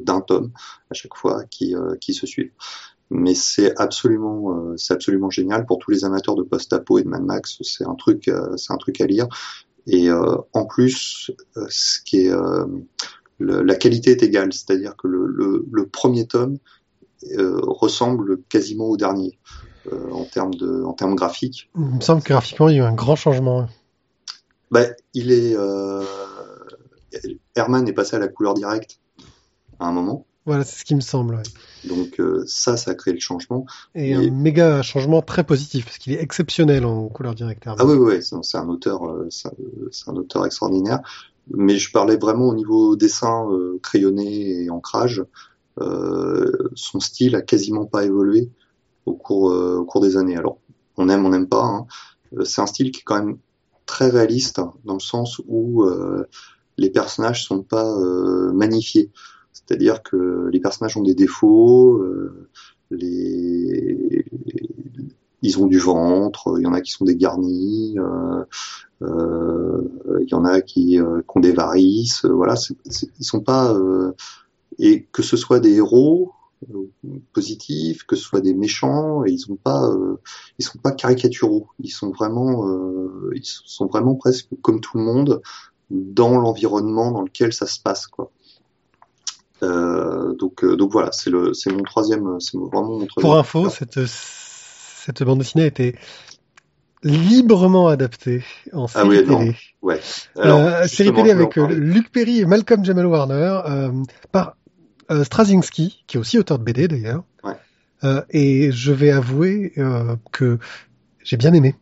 d'un 0.02 0.22
tome 0.22 0.52
à 0.90 0.96
chaque 0.96 1.16
fois 1.16 1.44
qui, 1.46 1.76
qui 2.02 2.16
se 2.16 2.26
suivent. 2.26 2.54
Mais 3.12 3.36
c'est 3.36 3.80
absolument 3.80 4.76
c'est 4.78 4.96
absolument 4.96 5.30
génial. 5.30 5.68
Pour 5.68 5.78
tous 5.78 5.92
les 5.92 6.06
amateurs 6.06 6.34
de 6.34 6.42
post-apo 6.42 6.98
et 6.98 7.04
de 7.04 7.08
Mad 7.08 7.22
Max 7.22 7.58
c'est 7.62 7.86
un 7.86 7.94
truc 7.94 8.32
c'est 8.58 8.74
un 8.74 8.78
truc 8.78 9.00
à 9.00 9.06
lire. 9.06 9.28
Et 9.86 10.10
en 10.12 10.66
plus 10.66 11.30
ce 11.70 12.00
qui 12.04 12.26
est 12.26 12.34
la 13.40 13.76
qualité 13.76 14.12
est 14.12 14.24
égale. 14.24 14.52
C'est-à-dire 14.52 14.96
que 14.96 15.08
le, 15.08 15.28
le, 15.28 15.68
le, 15.72 15.86
premier 15.86 16.26
tome 16.26 16.58
euh, 16.58 16.60
ressemble 17.38 18.42
quasiment 18.44 18.86
au 18.86 18.98
dernier 18.98 19.38
euh, 19.92 20.12
en 20.12 20.24
termes 20.24 20.56
de 20.56 20.84
en 20.84 20.94
termes 20.94 21.16
graphiques. 21.16 21.70
Il 21.76 21.84
me 21.84 22.02
semble 22.02 22.24
que 22.24 22.30
graphiquement 22.30 22.70
il 22.70 22.78
y 22.78 22.80
a 22.80 22.84
eu 22.84 22.88
un 22.88 22.94
grand 22.94 23.16
changement. 23.16 23.68
Bah, 24.72 24.86
il 25.14 25.32
est 25.32 25.56
euh, 25.56 26.04
Herman 27.56 27.88
est 27.88 27.94
passé 27.94 28.16
à 28.16 28.20
la 28.20 28.28
couleur 28.28 28.56
directe 28.56 29.00
à 29.80 29.88
un 29.88 29.92
moment. 29.92 30.26
Voilà, 30.48 30.64
c'est 30.64 30.80
ce 30.80 30.86
qui 30.86 30.96
me 30.96 31.02
semble. 31.02 31.42
Donc 31.88 32.22
ça, 32.46 32.78
ça 32.78 32.92
a 32.92 32.94
créé 32.94 33.14
le 33.14 33.20
changement. 33.20 33.66
Et, 33.96 34.14
un 34.14 34.30
méga 34.30 34.84
changement 34.84 35.24
très 35.24 35.44
positif 35.44 35.86
parce 35.86 35.98
qu'il 35.98 36.14
est 36.14 36.22
exceptionnel 36.22 36.86
en 36.86 37.08
couleur 37.08 37.34
directe. 37.34 37.64
Ah 37.66 37.86
oui, 37.86 37.96
oui, 37.96 38.22
c'est 38.22 38.58
un 38.58 38.70
auteur, 38.70 39.02
c'est 39.32 39.50
un, 40.08 40.16
auteur 40.16 40.46
extraordinaire. 40.46 41.00
Mais 41.52 41.78
je 41.78 41.92
parlais 41.92 42.18
vraiment 42.18 42.48
au 42.48 42.56
niveau 42.56 42.96
dessin 42.96 43.48
crayonné 43.82 44.64
et 44.64 44.70
ancrage. 44.70 45.24
Euh, 45.82 46.70
son 46.76 47.00
style 47.00 47.36
a 47.36 47.42
quasiment 47.42 47.86
pas 47.86 48.06
évolué 48.06 48.50
au 49.06 49.14
cours, 49.14 49.52
euh, 49.52 49.78
au 49.78 49.86
cours 49.86 50.02
des 50.02 50.18
années. 50.18 50.38
Alors, 50.38 50.60
on 50.98 51.10
aime, 51.10 51.26
on 51.26 51.30
n'aime 51.30 51.48
pas. 51.48 51.64
Hein. 51.64 51.88
Euh, 52.38 52.46
c'est 52.46 52.62
un 52.62 52.66
style 52.66 52.92
qui 52.92 53.02
est 53.02 53.04
quand 53.04 53.24
même 53.24 53.38
très 53.86 54.10
réaliste 54.10 54.62
dans 54.84 54.94
le 54.94 55.00
sens 55.00 55.42
où 55.48 55.86
les 56.78 56.90
personnages 56.90 57.46
sont 57.46 57.62
pas 57.62 57.96
magnifiés. 58.52 59.12
C'est-à-dire 59.54 60.02
que 60.02 60.50
les 60.52 60.60
personnages 60.60 60.98
ont 60.98 61.04
des 61.04 61.14
défauts, 61.14 62.04
les... 62.90 64.26
ils 65.44 65.60
ont 65.60 65.68
du 65.68 65.78
ventre, 65.78 66.56
il 66.58 66.64
y 66.64 66.66
en 66.66 66.74
a 66.74 66.82
qui 66.82 66.92
sont 66.92 67.06
dégarnis, 67.06 67.96
euh, 69.04 69.82
il 70.20 70.30
y 70.32 70.34
en 70.34 70.46
a 70.46 70.62
qui, 70.62 70.98
qui 70.98 71.00
ont 71.00 71.40
des 71.40 71.52
varices, 71.52 72.26
voilà, 72.26 72.56
c'est, 72.56 72.76
ils 73.20 73.24
sont 73.24 73.42
pas 73.42 73.72
et 74.80 75.04
que 75.12 75.22
ce 75.22 75.38
soit 75.38 75.60
des 75.60 75.76
héros 75.76 76.34
euh, 76.74 76.90
positifs, 77.34 78.04
que 78.06 78.16
ce 78.16 78.24
soit 78.24 78.42
des 78.42 78.54
méchants, 78.54 79.26
et 79.26 79.32
ils 79.32 79.40
sont 79.40 79.56
pas, 79.56 79.90
euh, 79.90 80.20
ils 80.60 80.66
sont 80.66 80.80
pas 80.80 80.92
caricaturaux. 80.92 81.68
Ils 81.80 81.90
sont 81.92 82.12
vraiment, 82.12 82.68
euh, 82.68 83.32
ils 83.36 83.46
sont 83.46 83.88
vraiment 83.88 84.16
presque 84.16 84.50
comme 84.62 84.82
tout 84.82 84.98
le 84.98 85.04
monde 85.04 85.42
dans 85.90 86.38
l'environnement 86.38 87.12
dans 87.12 87.22
lequel 87.22 87.54
ça 87.54 87.68
se 87.68 87.80
passe, 87.80 88.08
quoi. 88.08 88.32
Euh, 89.64 90.34
donc, 90.36 90.66
donc 90.66 90.92
voilà, 90.92 91.12
c'est 91.12 91.30
le, 91.30 91.54
c'est 91.54 91.72
mon 91.72 91.84
troisième, 91.84 92.40
c'est 92.40 92.58
vraiment 92.58 93.00
mon 93.00 93.06
troisième. 93.06 93.22
Pour 93.22 93.38
info, 93.38 93.70
cette 93.70 94.00
cette 94.08 95.24
bande 95.24 95.40
dessinée 95.40 95.66
a 95.66 95.68
été 95.68 95.96
librement 97.04 97.88
adaptée 97.88 98.44
en 98.74 98.86
ah 98.86 99.04
série 99.04 99.26
télé. 99.26 99.56
Ouais. 99.82 100.00
Alors, 100.38 100.86
série 100.86 101.14
télé 101.14 101.32
avec 101.32 101.56
Luc 101.56 102.12
Perry 102.12 102.42
et 102.42 102.46
Malcolm 102.46 102.84
Jamal 102.84 103.06
Warner 103.06 103.60
par 104.32 104.56
euh, 105.12 105.24
Straczynski, 105.24 106.04
qui 106.08 106.18
est 106.18 106.20
aussi 106.20 106.40
auteur 106.40 106.60
de 106.60 106.64
BD 106.64 106.88
d'ailleurs. 106.88 107.24
Ouais. 107.44 107.54
Euh, 108.04 108.22
et 108.30 108.72
je 108.72 108.92
vais 108.92 109.12
avouer 109.12 109.74
euh, 109.78 110.16
que 110.32 110.58
j'ai 111.24 111.38
bien 111.38 111.54
aimé. 111.54 111.76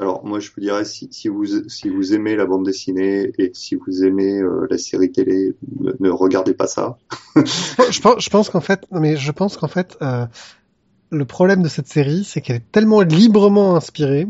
Alors 0.00 0.24
moi 0.24 0.38
je 0.38 0.50
vous 0.54 0.60
dirais 0.60 0.84
si, 0.84 1.08
si, 1.10 1.26
vous 1.26 1.68
si 1.68 1.88
vous 1.88 2.14
aimez 2.14 2.36
la 2.36 2.46
bande 2.46 2.64
dessinée 2.64 3.32
et 3.36 3.50
si 3.52 3.74
vous 3.74 4.04
aimez 4.04 4.38
euh, 4.38 4.68
la 4.70 4.78
série 4.78 5.10
télé, 5.10 5.56
ne, 5.98 6.08
regardez 6.08 6.54
pas 6.54 6.68
ça. 6.68 6.98
je 7.36 8.00
pense, 8.00 8.22
je 8.22 8.30
pense 8.30 8.48
qu'en 8.48 8.60
fait, 8.60 8.86
mais 8.92 9.16
je 9.16 9.32
pense 9.32 9.56
qu'en 9.56 9.66
fait, 9.66 9.96
euh, 10.00 10.26
le 11.10 11.24
problème 11.24 11.62
de 11.62 11.68
cette 11.68 11.88
série, 11.88 12.24
c'est 12.24 12.40
qu'elle 12.40 12.56
est 12.56 12.72
tellement 12.72 13.00
librement 13.00 13.76
inspirée. 13.76 14.26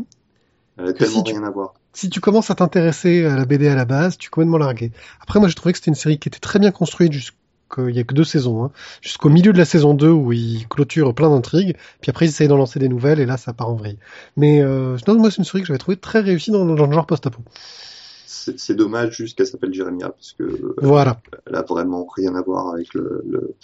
Elle 0.77 0.87
a 0.87 0.93
tellement 0.93 1.23
rien 1.23 1.43
à 1.43 1.49
voir. 1.49 1.73
Si 1.93 2.09
tu 2.09 2.21
commences 2.21 2.51
à 2.51 2.55
t'intéresser 2.55 3.25
à 3.25 3.35
la 3.35 3.45
BD 3.45 3.67
à 3.67 3.75
la 3.75 3.85
base, 3.85 4.17
tu 4.17 4.27
es 4.27 4.29
complètement 4.29 4.57
largué. 4.57 4.91
Après, 5.21 5.39
moi, 5.39 5.49
j'ai 5.49 5.55
trouvé 5.55 5.73
que 5.73 5.79
c'était 5.79 5.91
une 5.91 5.95
série 5.95 6.19
qui 6.19 6.29
était 6.29 6.39
très 6.39 6.59
bien 6.59 6.71
construite 6.71 7.11
jusqu'à 7.11 7.35
il 7.77 7.95
y 7.95 7.99
a 7.99 8.03
que 8.03 8.15
deux 8.15 8.23
saisons, 8.23 8.63
hein. 8.63 8.71
jusqu'au 8.99 9.29
milieu 9.29 9.53
de 9.53 9.57
la 9.59 9.65
saison 9.65 9.93
2 9.93 10.09
où 10.09 10.33
ils 10.33 10.67
clôturent 10.67 11.13
plein 11.13 11.29
d'intrigues, 11.29 11.75
puis 12.01 12.09
après 12.09 12.25
ils 12.25 12.29
essayent 12.29 12.47
d'en 12.47 12.57
lancer 12.57 12.79
des 12.79 12.89
nouvelles 12.89 13.19
et 13.19 13.27
là 13.27 13.37
ça 13.37 13.53
part 13.53 13.69
en 13.69 13.75
vrille. 13.75 13.99
Mais 14.37 14.63
euh, 14.63 14.97
moi 15.07 15.29
c'est 15.29 15.37
une 15.37 15.43
série 15.43 15.61
que 15.61 15.67
j'avais 15.67 15.77
trouvé 15.77 15.95
très 15.95 16.19
réussie 16.19 16.49
dans, 16.49 16.65
dans 16.65 16.87
le 16.87 16.91
genre 16.91 17.05
post-apo 17.05 17.43
c'est 18.57 18.75
dommage 18.75 19.17
juste 19.17 19.37
qu'elle 19.37 19.47
s'appelle 19.47 19.73
Jérémia 19.73 20.09
parce 20.09 20.33
que 20.33 20.43
euh, 20.43 20.75
voilà. 20.81 21.21
elle 21.45 21.55
a 21.55 21.61
vraiment 21.61 22.07
rien 22.15 22.35
à 22.35 22.41
voir 22.41 22.73
avec 22.73 22.93
le, 22.93 23.23
le 23.27 23.55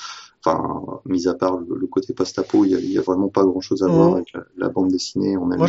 enfin 0.45 1.01
mis 1.05 1.27
à 1.27 1.33
part 1.33 1.57
le, 1.57 1.87
côté 1.87 2.13
post-apo, 2.13 2.65
il 2.65 2.91
y 2.91 2.97
a, 2.97 3.01
vraiment 3.01 3.29
pas 3.29 3.43
grand-chose 3.43 3.83
à 3.83 3.87
voir 3.87 4.15
avec 4.15 4.33
la, 4.57 4.69
bande 4.69 4.89
dessinée. 4.89 5.35
Moi 5.37 5.67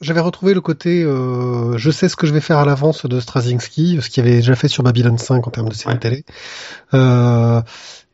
j'avais 0.00 0.20
retrouvé 0.20 0.54
le 0.54 0.60
côté 0.60 1.02
euh, 1.04 1.76
je 1.76 1.90
sais 1.90 2.08
ce 2.08 2.16
que 2.16 2.26
je 2.26 2.34
vais 2.34 2.40
faire 2.40 2.58
à 2.58 2.64
l'avance 2.64 3.06
de 3.06 3.20
Straczynski, 3.20 3.98
ce 4.00 4.10
qu'il 4.10 4.24
avait 4.24 4.36
déjà 4.36 4.54
fait 4.54 4.68
sur 4.68 4.82
Babylon 4.82 5.18
5 5.18 5.46
en 5.46 5.50
termes 5.50 5.68
de 5.68 5.74
série 5.74 5.98
télé. 5.98 6.24
Euh, 6.94 7.60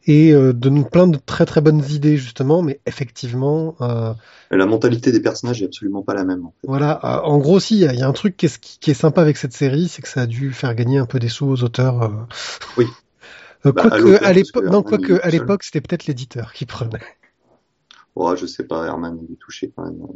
et 0.06 0.32
euh, 0.32 0.52
donne 0.52 0.84
plein 0.84 1.06
de 1.06 1.18
très 1.24 1.46
très 1.46 1.60
bonnes 1.60 1.82
idées 1.90 2.16
justement, 2.16 2.62
mais 2.62 2.80
effectivement. 2.86 3.76
Euh, 3.80 4.12
la 4.50 4.66
mentalité 4.66 5.12
des 5.12 5.20
personnages 5.20 5.62
est 5.62 5.66
absolument 5.66 6.02
pas 6.02 6.14
la 6.14 6.24
même. 6.24 6.44
En 6.44 6.50
fait. 6.50 6.66
Voilà, 6.66 7.00
euh, 7.04 7.22
en 7.22 7.38
gros, 7.38 7.60
si, 7.60 7.80
il 7.80 7.94
y, 7.94 8.02
a 8.02 8.08
un 8.08 8.12
truc 8.12 8.36
qui 8.36 8.46
est, 8.46 8.58
qui 8.58 8.90
est, 8.90 8.94
sympa 8.94 9.22
avec 9.22 9.36
cette 9.36 9.54
série, 9.54 9.88
c'est 9.88 10.02
que 10.02 10.08
ça 10.08 10.22
a 10.22 10.26
dû 10.26 10.52
faire 10.52 10.74
gagner 10.74 10.98
un 10.98 11.06
peu 11.06 11.18
des 11.18 11.28
sous 11.28 11.46
aux 11.46 11.62
auteurs. 11.62 12.02
Euh. 12.02 12.08
Oui. 12.76 12.86
Euh, 13.66 13.72
bah, 13.72 13.82
quoique 13.88 14.24
à 14.24 14.32
l'époque, 14.32 14.64
non, 14.64 14.82
quoique 14.82 15.20
à 15.22 15.30
l'époque, 15.30 15.62
c'était 15.62 15.80
peut-être 15.80 16.06
l'éditeur 16.06 16.52
qui 16.52 16.66
prenait. 16.66 17.00
Oh, 18.16 18.36
je 18.36 18.46
sais 18.46 18.62
pas, 18.62 18.86
Herman 18.86 19.18
a 19.18 19.26
dû 19.26 19.36
toucher 19.36 19.72
quand 19.74 19.84
même. 19.84 20.06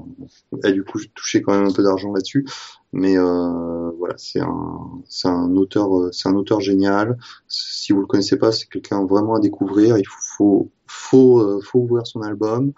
Elle 0.62 0.70
a 0.70 0.72
du 0.72 0.84
coup 0.84 1.00
touché 1.14 1.42
quand 1.42 1.52
même 1.52 1.68
un 1.68 1.72
peu 1.72 1.82
d'argent 1.82 2.12
là-dessus, 2.12 2.46
mais 2.92 3.18
euh, 3.18 3.90
voilà, 3.98 4.14
c'est 4.16 4.40
un, 4.40 5.02
c'est 5.08 5.26
un 5.26 5.56
auteur, 5.56 5.88
c'est 6.12 6.28
un 6.28 6.36
auteur 6.36 6.60
génial. 6.60 7.18
Si 7.48 7.92
vous 7.92 8.00
le 8.00 8.06
connaissez 8.06 8.36
pas, 8.36 8.52
c'est 8.52 8.68
quelqu'un 8.68 9.04
vraiment 9.04 9.34
à 9.34 9.40
découvrir. 9.40 9.98
Il 9.98 10.06
faut, 10.06 10.70
faut, 10.86 11.60
faut, 11.60 11.80
ouvrir 11.80 12.06
son 12.06 12.22
album, 12.22 12.72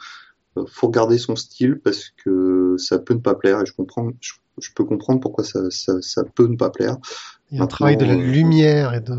faut 0.66 0.86
regarder 0.86 1.18
son 1.18 1.36
style 1.36 1.78
parce 1.80 2.10
que 2.24 2.76
ça 2.78 2.98
peut 2.98 3.14
ne 3.14 3.20
pas 3.20 3.34
plaire 3.34 3.60
et 3.60 3.66
je 3.66 3.74
comprends, 3.74 4.10
je, 4.20 4.70
peux 4.74 4.84
comprendre 4.84 5.20
pourquoi 5.20 5.44
ça, 5.44 5.70
ça, 5.70 6.00
ça, 6.00 6.24
peut 6.24 6.46
ne 6.46 6.56
pas 6.56 6.70
plaire. 6.70 6.96
Il 7.50 7.58
y 7.58 7.60
a 7.60 7.64
un 7.64 7.66
travail 7.66 7.98
de 7.98 8.06
la 8.06 8.14
lumière 8.14 8.94
et 8.94 9.00
de, 9.00 9.12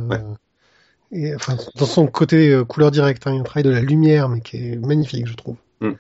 et, 1.12 1.36
enfin, 1.36 1.58
dans 1.76 1.86
son 1.86 2.08
côté 2.08 2.54
euh, 2.54 2.64
couleur 2.64 2.92
directe, 2.92 3.28
hein, 3.28 3.32
il 3.32 3.36
y 3.36 3.38
a 3.38 3.42
un 3.42 3.44
travail 3.44 3.64
de 3.64 3.70
la 3.70 3.82
lumière, 3.82 4.30
mais 4.30 4.42
qui 4.42 4.58
est 4.58 4.76
magnifique, 4.78 5.28
je 5.28 5.36
trouve. 5.36 5.56
Mm. 5.82 5.92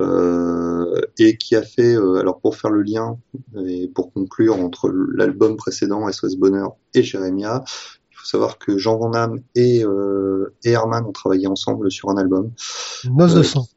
Euh, 0.00 1.00
et 1.18 1.36
qui 1.36 1.54
a 1.54 1.62
fait, 1.62 1.94
euh, 1.94 2.16
alors 2.16 2.40
pour 2.40 2.56
faire 2.56 2.70
le 2.70 2.82
lien 2.82 3.16
et 3.64 3.86
pour 3.94 4.12
conclure 4.12 4.58
entre 4.58 4.90
l'album 4.90 5.56
précédent 5.56 6.10
SOS 6.10 6.34
Bonheur 6.34 6.74
et 6.94 7.04
Jeremia, 7.04 7.62
il 8.10 8.16
faut 8.16 8.26
savoir 8.26 8.58
que 8.58 8.76
Jean 8.76 8.98
Van 8.98 9.10
Damme 9.10 9.38
et, 9.54 9.84
euh, 9.84 10.52
et 10.64 10.72
Herman 10.72 11.04
ont 11.04 11.12
travaillé 11.12 11.46
ensemble 11.46 11.92
sur 11.92 12.10
un 12.10 12.16
album. 12.16 12.50
Noce 13.04 13.34
de 13.34 13.44
sang 13.44 13.68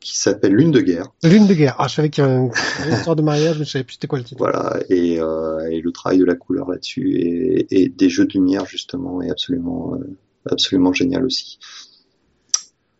qui 0.00 0.16
s'appelle 0.16 0.52
Lune 0.52 0.70
de 0.70 0.80
guerre. 0.80 1.12
Lune 1.22 1.46
de 1.46 1.54
guerre. 1.54 1.74
Ah, 1.78 1.88
je 1.88 1.94
savais 1.94 2.10
qu'il 2.10 2.24
y 2.24 2.26
avait 2.26 2.36
une 2.36 2.92
histoire 2.92 3.16
de 3.16 3.22
mariage, 3.22 3.58
mais 3.58 3.64
je 3.64 3.70
savais 3.70 3.84
plus 3.84 3.94
c'était 3.94 4.06
quoi 4.06 4.18
le 4.18 4.24
titre. 4.24 4.38
Voilà, 4.38 4.78
et, 4.88 5.20
euh, 5.20 5.68
et 5.70 5.80
le 5.80 5.92
travail 5.92 6.18
de 6.18 6.24
la 6.24 6.34
couleur 6.34 6.70
là-dessus 6.70 7.16
et, 7.16 7.66
et, 7.70 7.88
des 7.88 8.08
jeux 8.08 8.26
de 8.26 8.32
lumière 8.32 8.66
justement 8.66 9.20
est 9.22 9.30
absolument 9.30 9.94
euh, 9.94 10.16
absolument 10.50 10.92
génial 10.92 11.24
aussi. 11.24 11.58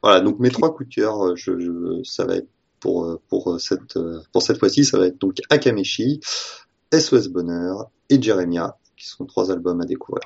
Voilà, 0.03 0.21
donc 0.21 0.39
mes 0.39 0.51
trois 0.51 0.75
coups 0.75 0.89
de 0.89 0.95
cœur, 0.95 1.25
euh, 1.25 1.37
je, 1.37 1.59
je, 1.59 2.03
ça 2.05 2.25
va 2.25 2.37
être 2.37 2.49
pour 2.81 3.05
euh, 3.05 3.21
pour 3.29 3.61
cette 3.61 3.99
pour 4.33 4.43
cette 4.43 4.59
fois-ci, 4.59 4.85
ça 4.85 4.99
va 4.99 5.07
être 5.07 5.19
donc 5.19 5.39
Akameshi, 5.51 6.21
SOS 6.93 7.29
Bonheur 7.29 7.91
et 8.11 8.21
Jeremia, 8.21 8.77
qui 8.97 9.07
sont 9.07 9.25
trois 9.25 9.51
albums 9.51 9.81
à 9.81 9.85
découvrir. 9.85 10.25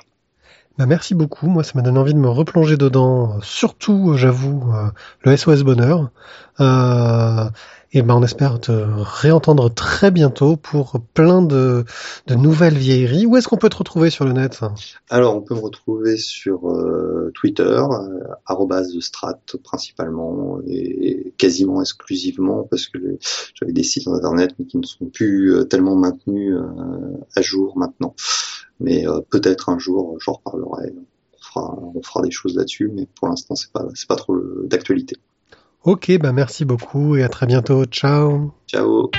Bah 0.77 0.87
merci 0.87 1.13
beaucoup. 1.13 1.47
Moi, 1.47 1.63
ça 1.63 1.73
m'a 1.75 1.81
donné 1.81 1.99
envie 1.99 2.15
de 2.15 2.19
me 2.19 2.29
replonger 2.29 2.77
dedans. 2.77 3.39
Surtout, 3.41 4.15
j'avoue, 4.15 4.73
euh, 4.73 4.89
le 5.21 5.37
SOS 5.37 5.61
Bonheur. 5.61 6.09
Euh, 6.59 7.49
et 7.95 8.01
ben, 8.01 8.15
on 8.15 8.23
espère 8.23 8.59
te 8.59 8.71
réentendre 8.71 9.71
très 9.71 10.09
bientôt 10.09 10.57
pour 10.57 10.99
plein 11.13 11.43
de, 11.43 11.85
de 12.25 12.33
nouvelles 12.33 12.77
vieilleries. 12.77 13.27
Où 13.27 13.37
est-ce 13.37 13.47
qu'on 13.47 13.57
peut 13.57 13.69
te 13.69 13.77
retrouver 13.77 14.09
sur 14.09 14.25
le 14.25 14.33
net? 14.33 14.61
Alors, 15.11 15.35
on 15.35 15.41
peut 15.41 15.53
me 15.53 15.59
retrouver 15.59 16.17
sur 16.17 16.71
euh, 16.71 17.31
Twitter, 17.35 17.63
euh, 17.63 18.99
strat 18.99 19.39
principalement 19.63 20.59
et 20.65 21.33
quasiment 21.37 21.81
exclusivement 21.81 22.63
parce 22.63 22.87
que 22.87 23.19
j'avais 23.53 23.73
des 23.73 23.83
sites 23.83 24.07
internet 24.07 24.55
mais 24.57 24.65
qui 24.65 24.77
ne 24.77 24.85
sont 24.85 25.05
plus 25.05 25.53
euh, 25.53 25.63
tellement 25.63 25.95
maintenus 25.95 26.57
à 27.35 27.41
jour 27.41 27.77
maintenant. 27.77 28.15
Mais 28.79 29.07
euh, 29.07 29.21
peut-être 29.29 29.69
un 29.69 29.79
jour, 29.79 30.17
j'en 30.19 30.33
reparlerai. 30.33 30.93
On 31.33 31.37
fera, 31.41 31.79
on 31.95 32.01
fera 32.01 32.21
des 32.21 32.31
choses 32.31 32.55
là-dessus, 32.55 32.89
mais 32.93 33.07
pour 33.15 33.27
l'instant, 33.27 33.55
c'est 33.55 33.71
pas, 33.71 33.85
c'est 33.93 34.07
pas 34.07 34.15
trop 34.15 34.37
d'actualité. 34.63 35.17
Ok, 35.83 36.17
bah 36.17 36.31
merci 36.31 36.63
beaucoup 36.63 37.17
et 37.17 37.23
à 37.23 37.29
très 37.29 37.45
bientôt. 37.45 37.85
Ciao. 37.85 38.53
Ciao. 38.67 39.11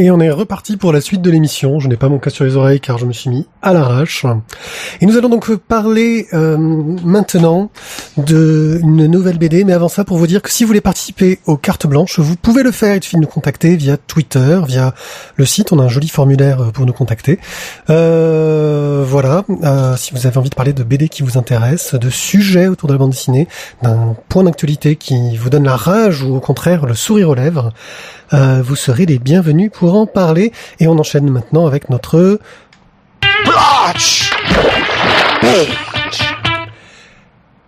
Et 0.00 0.10
on 0.10 0.18
est 0.18 0.30
reparti 0.30 0.78
pour 0.78 0.94
la 0.94 1.02
suite 1.02 1.20
de 1.20 1.30
l'émission. 1.30 1.78
Je 1.78 1.86
n'ai 1.86 1.98
pas 1.98 2.08
mon 2.08 2.18
cas 2.18 2.30
sur 2.30 2.46
les 2.46 2.56
oreilles 2.56 2.80
car 2.80 2.96
je 2.96 3.04
me 3.04 3.12
suis 3.12 3.28
mis 3.28 3.46
à 3.60 3.74
l'arrache. 3.74 4.24
Et 5.02 5.04
nous 5.04 5.18
allons 5.18 5.28
donc 5.28 5.54
parler 5.54 6.26
euh, 6.32 6.56
maintenant 6.56 7.70
d'une 8.16 9.08
nouvelle 9.08 9.36
BD. 9.36 9.62
Mais 9.64 9.74
avant 9.74 9.88
ça, 9.88 10.04
pour 10.04 10.16
vous 10.16 10.26
dire 10.26 10.40
que 10.40 10.48
si 10.48 10.64
vous 10.64 10.68
voulez 10.68 10.80
participer 10.80 11.38
aux 11.44 11.58
cartes 11.58 11.86
blanches, 11.86 12.18
vous 12.18 12.34
pouvez 12.36 12.62
le 12.62 12.70
faire. 12.70 12.96
Il 12.96 13.04
suffit 13.04 13.16
de 13.16 13.20
nous 13.20 13.26
contacter 13.26 13.76
via 13.76 13.98
Twitter, 13.98 14.62
via 14.66 14.94
le 15.36 15.44
site. 15.44 15.70
On 15.70 15.78
a 15.78 15.82
un 15.82 15.88
joli 15.88 16.08
formulaire 16.08 16.72
pour 16.72 16.86
nous 16.86 16.94
contacter. 16.94 17.38
Euh, 17.90 19.04
voilà. 19.06 19.44
Euh, 19.64 19.96
si 19.98 20.14
vous 20.14 20.26
avez 20.26 20.38
envie 20.38 20.48
de 20.48 20.54
parler 20.54 20.72
de 20.72 20.82
BD 20.82 21.10
qui 21.10 21.22
vous 21.22 21.36
intéresse, 21.36 21.94
de 21.94 22.08
sujets 22.08 22.68
autour 22.68 22.86
de 22.86 22.94
la 22.94 22.98
bande 22.98 23.10
dessinée, 23.10 23.48
d'un 23.82 24.16
point 24.30 24.44
d'actualité 24.44 24.96
qui 24.96 25.36
vous 25.36 25.50
donne 25.50 25.64
la 25.64 25.76
rage 25.76 26.22
ou 26.22 26.36
au 26.36 26.40
contraire 26.40 26.86
le 26.86 26.94
sourire 26.94 27.28
aux 27.28 27.34
lèvres, 27.34 27.74
euh, 28.32 28.62
vous 28.64 28.76
serez 28.76 29.06
les 29.06 29.18
bienvenus 29.18 29.70
pour 29.72 29.89
en 29.94 30.06
parler. 30.06 30.52
Et 30.78 30.88
on 30.88 30.98
enchaîne 30.98 31.30
maintenant 31.30 31.66
avec 31.66 31.90
notre... 31.90 32.38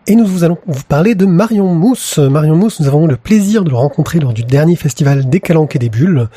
Et 0.08 0.16
nous 0.16 0.42
allons 0.42 0.58
vous 0.66 0.82
parler 0.82 1.14
de 1.14 1.26
Marion 1.26 1.76
Mousse. 1.76 2.18
Marion 2.18 2.56
Mousse, 2.56 2.80
nous 2.80 2.88
avons 2.88 3.04
eu 3.04 3.08
le 3.08 3.16
plaisir 3.16 3.62
de 3.62 3.70
le 3.70 3.76
rencontrer 3.76 4.18
lors 4.18 4.32
du 4.32 4.42
dernier 4.42 4.74
festival 4.74 5.28
des 5.28 5.38
Calanques 5.38 5.76
et 5.76 5.78
des 5.78 5.90
Bulles. 5.90 6.28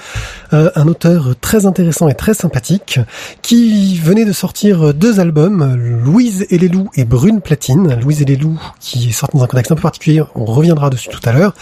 Euh, 0.53 0.69
un 0.75 0.87
auteur 0.87 1.33
très 1.41 1.65
intéressant 1.65 2.07
et 2.07 2.13
très 2.13 2.35
sympathique 2.35 2.99
qui 3.41 3.97
venait 3.97 4.23
de 4.23 4.33
sortir 4.33 4.93
deux 4.93 5.19
albums, 5.19 5.75
Louise 5.75 6.45
et 6.51 6.59
les 6.59 6.67
loups 6.67 6.91
et 6.93 7.05
Brune 7.05 7.41
Platine. 7.41 7.99
Louise 7.99 8.21
et 8.21 8.25
les 8.25 8.35
loups 8.35 8.61
qui 8.79 9.09
est 9.09 9.11
sorti 9.11 9.35
dans 9.35 9.43
un 9.43 9.47
contexte 9.47 9.71
un 9.71 9.75
peu 9.75 9.81
particulier, 9.81 10.21
on 10.35 10.45
reviendra 10.45 10.91
dessus 10.91 11.09
tout 11.09 11.27
à 11.27 11.31
l'heure. 11.31 11.55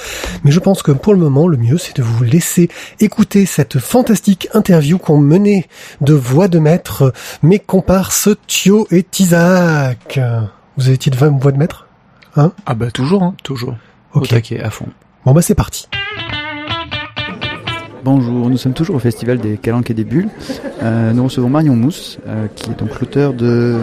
Mais 0.43 0.51
je 0.51 0.59
pense 0.59 0.83
que 0.83 0.91
pour 0.91 1.13
le 1.13 1.19
moment, 1.19 1.47
le 1.47 1.55
mieux 1.55 1.77
c'est 1.77 1.95
de 1.95 2.03
vous 2.03 2.25
laisser 2.25 2.67
écouter 2.99 3.45
cette 3.45 3.79
fantastique 3.79 4.49
interview 4.53 4.97
qu'on 4.97 5.19
menait 5.19 5.67
de 6.01 6.13
voix 6.13 6.49
de 6.49 6.59
maître 6.59 7.13
mes 7.43 7.59
comparses 7.59 8.27
Thio 8.45 8.87
et 8.91 9.05
Isaac. 9.19 10.19
Vous 10.75 10.89
avez 10.89 10.97
de 10.97 11.15
voix 11.15 11.51
de 11.53 11.57
maître? 11.57 11.82
Hein? 12.35 12.51
Ah 12.65 12.73
bah 12.73 12.89
toujours, 12.89 13.21
hein, 13.23 13.35
toujours. 13.43 13.75
Ok. 14.15 14.31
Au 14.31 14.65
à 14.65 14.69
fond. 14.69 14.87
Bon 15.25 15.33
bah 15.33 15.41
c'est 15.41 15.55
parti. 15.55 15.87
Bonjour, 18.03 18.49
nous 18.49 18.57
sommes 18.57 18.73
toujours 18.73 18.95
au 18.95 18.99
Festival 18.99 19.37
des 19.37 19.57
Calanques 19.57 19.91
et 19.91 19.93
des 19.93 20.03
Bulles. 20.03 20.29
Euh, 20.81 21.13
nous 21.13 21.23
recevons 21.23 21.49
Marion 21.49 21.75
Mousse, 21.75 22.17
euh, 22.27 22.47
qui 22.53 22.71
est 22.71 22.79
donc 22.79 22.99
l'auteur 22.99 23.33
de 23.33 23.79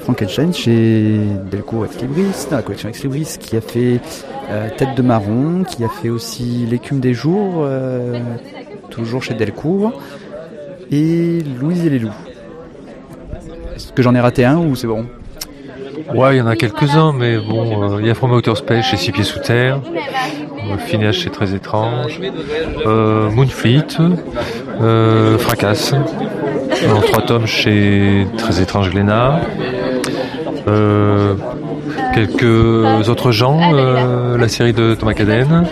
Frankenstein 0.00 0.52
chez 0.52 1.20
Delcourt 1.50 1.86
Ex 1.86 2.00
Libris, 2.00 2.46
dans 2.50 2.56
la 2.56 2.62
collection 2.62 2.88
Ex 2.88 3.02
Libris, 3.02 3.36
qui 3.38 3.56
a 3.56 3.60
fait 3.60 4.00
euh, 4.50 4.68
Tête 4.76 4.94
de 4.96 5.02
Marron, 5.02 5.64
qui 5.64 5.84
a 5.84 5.88
fait 5.88 6.10
aussi 6.10 6.66
L'écume 6.68 7.00
des 7.00 7.14
jours, 7.14 7.58
euh, 7.58 8.20
toujours 8.90 9.22
chez 9.22 9.34
Delcourt, 9.34 9.92
et 10.90 11.42
Louise 11.60 11.86
et 11.86 11.90
les 11.90 11.98
loups. 12.00 12.10
Est-ce 13.74 13.92
que 13.92 14.02
j'en 14.02 14.14
ai 14.14 14.20
raté 14.20 14.44
un 14.44 14.58
ou 14.58 14.74
c'est 14.74 14.88
bon? 14.88 15.06
Ouais, 16.14 16.36
il 16.36 16.38
y 16.38 16.42
en 16.42 16.46
a 16.46 16.56
quelques-uns, 16.56 17.12
mais 17.12 17.38
bon, 17.38 17.94
euh, 17.94 18.00
il 18.00 18.06
y 18.06 18.10
a 18.10 18.14
From 18.14 18.32
Outer 18.32 18.54
Space 18.56 18.86
chez 18.86 18.96
Six 18.96 19.12
Pieds 19.12 19.24
Sous 19.24 19.40
Terre, 19.40 19.80
euh, 19.92 20.76
Phineas 20.78 21.12
chez 21.12 21.30
Très 21.30 21.54
Étrange, 21.54 22.20
euh, 22.86 23.30
Moonfleet, 23.30 23.98
euh, 24.80 25.38
Fracasse, 25.38 25.92
en 25.92 27.00
trois 27.00 27.22
tomes 27.22 27.46
chez 27.46 28.26
Très 28.36 28.60
Étrange 28.60 28.90
Glénat, 28.90 29.40
euh, 30.68 31.34
quelques 32.14 33.08
autres 33.08 33.32
gens, 33.32 33.74
euh, 33.74 34.36
la 34.36 34.48
série 34.48 34.72
de 34.72 34.94
Thomas 34.94 35.14
Caden. 35.14 35.64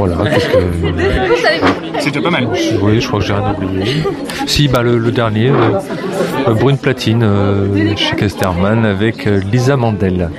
Voilà, 0.00 0.16
C'est 1.98 2.08
déjà 2.10 2.22
pas 2.22 2.30
mal. 2.30 2.48
Oui, 2.80 3.00
je 3.02 3.06
crois 3.06 3.20
que 3.20 3.26
j'ai 3.26 3.34
rien 3.34 3.54
oublié. 3.54 4.02
Si, 4.46 4.66
bah 4.66 4.82
le, 4.82 4.96
le 4.96 5.10
dernier, 5.12 5.50
euh, 5.50 6.54
Brune 6.54 6.78
Platine 6.78 7.22
euh, 7.22 7.94
chez 7.96 8.16
Casterman 8.16 8.86
avec 8.86 9.26
euh, 9.26 9.42
Lisa 9.52 9.76
Mandel. 9.76 10.30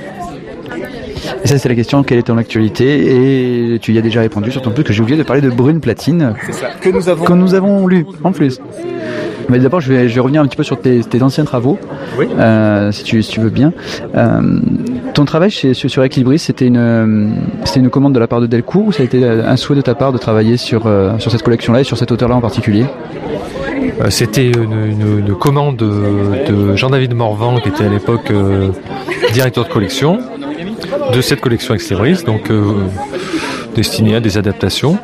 Et 1.44 1.46
ça, 1.46 1.58
c'est 1.58 1.68
la 1.68 1.76
question, 1.76 2.02
quelle 2.02 2.18
est 2.18 2.22
ton 2.24 2.38
actualité? 2.38 3.74
Et 3.74 3.78
tu 3.78 3.92
y 3.92 3.98
as 3.98 4.02
déjà 4.02 4.22
répondu, 4.22 4.50
surtout 4.50 4.72
plus 4.72 4.82
que 4.82 4.92
j'ai 4.92 5.00
oublié 5.00 5.16
de 5.16 5.22
parler 5.22 5.42
de 5.42 5.50
Brune 5.50 5.80
Platine. 5.80 6.34
C'est 6.44 6.54
ça, 6.54 6.70
que 6.80 6.88
nous 6.90 7.08
avons... 7.08 7.24
Que 7.24 7.32
nous 7.32 7.54
avons 7.54 7.86
lu, 7.86 8.04
en 8.24 8.32
plus. 8.32 8.60
Mais 9.48 9.58
d'abord, 9.58 9.80
je 9.80 9.92
vais, 9.92 10.08
je 10.08 10.14
vais 10.14 10.20
revenir 10.20 10.40
un 10.42 10.46
petit 10.46 10.56
peu 10.56 10.62
sur 10.62 10.80
tes, 10.80 11.00
tes 11.00 11.22
anciens 11.22 11.44
travaux, 11.44 11.78
Oui. 12.18 12.26
euh, 12.38 12.90
si, 12.92 13.04
tu, 13.04 13.22
si 13.22 13.30
tu 13.30 13.40
veux 13.40 13.50
bien. 13.50 13.72
Euh, 14.16 14.40
ton 15.14 15.24
travail 15.24 15.50
chez, 15.50 15.74
sur, 15.74 16.02
Equilibris, 16.04 16.38
c'était 16.38 16.66
une, 16.66 17.34
c'était 17.64 17.80
une 17.80 17.90
commande 17.90 18.14
de 18.14 18.18
la 18.20 18.26
part 18.26 18.40
de 18.40 18.46
Delcourt 18.46 18.86
ou 18.86 18.92
ça 18.92 19.02
a 19.02 19.06
été 19.06 19.24
un 19.24 19.56
souhait 19.56 19.76
de 19.76 19.82
ta 19.82 19.94
part 19.94 20.12
de 20.12 20.18
travailler 20.18 20.56
sur, 20.56 20.86
euh, 20.86 21.18
sur 21.18 21.30
cette 21.30 21.42
collection-là 21.42 21.80
et 21.80 21.84
sur 21.84 21.96
cet 21.98 22.10
auteur-là 22.12 22.36
en 22.36 22.40
particulier? 22.40 22.84
C'était 24.08 24.46
une, 24.50 24.72
une- 24.72 25.18
une 25.26 25.34
commande 25.34 25.76
de, 25.76 26.74
Jean-David 26.76 27.14
Morvan, 27.14 27.60
qui 27.60 27.68
était 27.68 27.84
à 27.84 27.88
l'époque 27.88 28.32
directeur 29.32 29.64
de 29.64 29.68
collection 29.70 30.18
de 31.14 31.20
cette 31.20 31.40
collection 31.40 31.74
Extrebris, 31.74 32.22
donc 32.26 32.50
destinée 33.74 34.14
à 34.16 34.20
des 34.20 34.38
adaptations. 34.38 34.98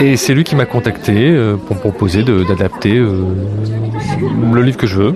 Et 0.00 0.16
c'est 0.16 0.34
lui 0.34 0.44
qui 0.44 0.56
m'a 0.56 0.66
contacté 0.66 1.30
euh, 1.30 1.56
pour 1.56 1.76
me 1.76 1.80
proposer 1.80 2.22
d'adapter 2.22 2.96
euh, 2.96 3.24
le 4.52 4.62
livre 4.62 4.76
que 4.76 4.86
je 4.86 4.96
veux. 4.96 5.14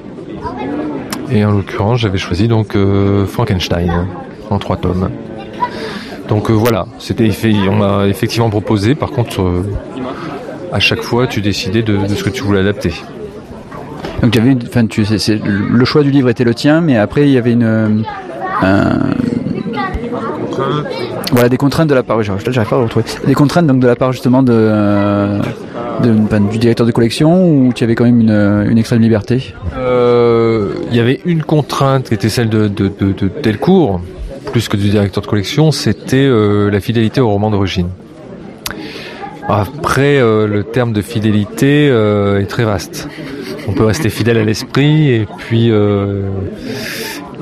Et 1.30 1.44
en 1.44 1.52
l'occurrence, 1.52 2.00
j'avais 2.00 2.18
choisi 2.18 2.46
donc 2.46 2.76
Frankenstein 3.26 4.06
en 4.48 4.58
trois 4.60 4.76
tomes. 4.76 5.10
Donc 6.28 6.50
voilà, 6.50 6.86
c'était 7.00 7.28
on 7.68 7.74
m'a 7.74 8.06
effectivement 8.06 8.48
proposé. 8.48 8.94
Par 8.94 9.10
contre, 9.10 9.64
à 10.72 10.78
chaque 10.78 11.02
fois, 11.02 11.26
tu 11.26 11.40
décidais 11.40 11.82
de, 11.82 12.06
ce 12.06 12.22
que 12.22 12.30
tu 12.30 12.44
voulais 12.44 12.60
adapter. 12.60 12.92
Donc 14.22 14.34
il 14.34 14.38
y 14.38 14.40
avait, 14.40 14.52
une, 14.52 15.68
le 15.68 15.84
choix 15.84 16.02
du 16.04 16.12
livre 16.12 16.28
était 16.28 16.44
le 16.44 16.54
tien, 16.54 16.80
mais 16.80 16.96
après 16.96 17.22
il 17.22 17.32
y 17.32 17.38
avait 17.38 17.52
une, 17.52 18.04
voilà 21.32 21.48
des 21.48 21.56
contraintes 21.56 21.88
de 21.88 21.94
la 21.94 22.02
part, 22.02 22.22
j'arrive 22.22 22.42
pas 22.68 22.76
à 22.76 22.78
retrouver, 22.78 23.04
des 23.26 23.34
contraintes 23.34 23.66
donc 23.66 23.80
de 23.80 23.86
la 23.86 23.96
part 23.96 24.12
justement 24.12 24.42
de, 24.42 25.40
du 26.50 26.58
directeur 26.58 26.86
de 26.86 26.92
collection 26.92 27.48
ou 27.48 27.72
tu 27.74 27.84
avais 27.84 27.94
quand 27.94 28.04
même 28.04 28.20
une, 28.20 28.66
une 28.70 28.78
extrême 28.78 29.00
liberté? 29.00 29.54
Euh, 29.76 30.74
il 30.90 30.96
y 30.96 31.00
avait 31.00 31.20
une 31.24 31.42
contrainte 31.42 32.08
qui 32.08 32.14
était 32.14 32.28
celle 32.28 32.48
de, 32.48 32.68
de, 32.68 32.88
de, 32.98 33.30
Delcourt, 33.42 34.00
plus 34.52 34.68
que 34.68 34.76
du 34.76 34.88
directeur 34.88 35.22
de 35.22 35.28
collection, 35.28 35.72
c'était 35.72 36.16
euh, 36.16 36.70
la 36.70 36.80
fidélité 36.80 37.20
au 37.20 37.28
roman 37.28 37.50
d'origine. 37.50 37.88
Après, 39.48 40.18
euh, 40.18 40.46
le 40.46 40.64
terme 40.64 40.92
de 40.92 41.02
fidélité 41.02 41.86
est 41.86 42.46
très 42.46 42.64
vaste. 42.64 43.08
On 43.68 43.72
peut 43.72 43.84
rester 43.84 44.10
fidèle 44.10 44.38
à 44.38 44.44
l'esprit 44.44 45.10
et 45.10 45.26
puis 45.38 45.72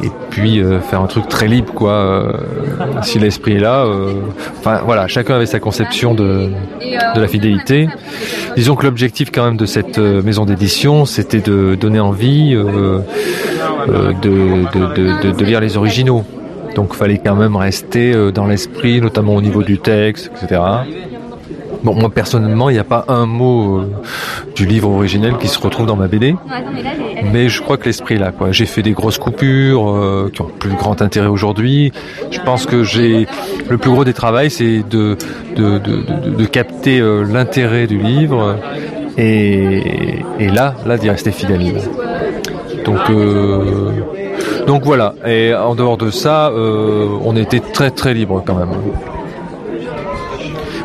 et 0.03 0.11
puis 0.30 0.61
euh, 0.61 0.80
faire 0.80 1.01
un 1.01 1.07
truc 1.07 1.28
très 1.28 1.47
libre 1.47 1.72
quoi 1.72 1.92
euh, 1.92 2.32
si 3.03 3.18
l'esprit 3.18 3.55
est 3.55 3.61
là 3.61 3.84
euh, 3.84 4.14
enfin 4.59 4.80
voilà 4.84 5.07
chacun 5.07 5.36
avait 5.36 5.47
sa 5.47 5.61
conception 5.61 6.14
de, 6.14 6.51
de 6.80 7.20
la 7.20 7.28
fidélité. 7.28 7.88
Disons 8.57 8.74
que 8.76 8.84
l'objectif 8.84 9.30
quand 9.32 9.45
même 9.45 9.57
de 9.57 9.66
cette 9.66 9.99
maison 9.99 10.45
d'édition 10.45 11.05
c'était 11.05 11.40
de 11.40 11.74
donner 11.74 12.01
envie 12.01 12.55
de, 12.55 13.03
de, 14.22 15.32
de, 15.32 15.45
lire 15.45 15.61
les 15.61 15.76
originaux. 15.76 16.24
Donc 16.74 16.95
fallait 16.95 17.20
quand 17.24 17.36
même 17.36 17.57
rester 17.57 18.32
dans 18.32 18.47
l'esprit 18.47 19.01
notamment 19.01 19.34
au 19.34 19.42
niveau 19.42 19.62
du 19.62 19.78
texte 19.78 20.30
etc 20.34 20.61
Bon, 21.85 21.95
moi 21.95 22.09
personnellement, 22.09 22.70
il 22.70 22.72
n'y 22.72 22.78
a 22.78 22.85
pas 22.85 23.05
un 23.09 23.26
mot 23.26 23.80
euh, 23.80 23.91
du 24.57 24.64
livre 24.64 24.89
originel 24.89 25.37
qui 25.37 25.49
se 25.49 25.59
retrouve 25.59 25.87
dans 25.87 25.97
ma 25.97 26.09
BD, 26.09 26.35
mais 27.30 27.51
je 27.51 27.61
crois 27.61 27.76
que 27.76 27.85
l'esprit 27.85 28.14
est 28.14 28.18
là. 28.18 28.32
Quoi. 28.32 28.53
J'ai 28.53 28.64
fait 28.64 28.80
des 28.80 28.93
grosses 28.93 29.18
coupures 29.18 29.91
euh, 29.91 30.30
qui 30.32 30.41
ont 30.41 30.47
plus 30.47 30.70
grand 30.70 31.03
intérêt 31.03 31.26
aujourd'hui. 31.26 31.93
Je 32.30 32.41
pense 32.41 32.64
que 32.64 32.85
j'ai 32.85 33.26
le 33.68 33.76
plus 33.76 33.91
gros 33.91 34.03
des 34.03 34.14
travaux, 34.14 34.49
c'est 34.49 34.82
de 34.89 35.18
de, 35.57 35.78
de, 35.78 36.30
de, 36.39 36.45
capter 36.47 37.01
euh, 37.01 37.22
l'intérêt 37.22 37.87
du 37.87 37.99
livre 37.99 38.57
et, 39.18 40.24
et 40.41 40.49
là, 40.49 40.74
là 40.87 40.97
d'y 40.97 41.11
rester 41.11 41.32
fidèle. 41.32 41.61
Donc 42.87 43.01
donc 44.66 44.85
voilà. 44.85 45.14
Et 45.26 45.55
en 45.55 45.74
dehors 45.74 45.99
de 45.99 46.11
ça, 46.11 46.51
on 46.51 47.37
était 47.37 47.61
très 47.61 47.91
très 47.91 48.14
libre 48.14 48.43
quand 48.45 48.55
même. 48.55 48.70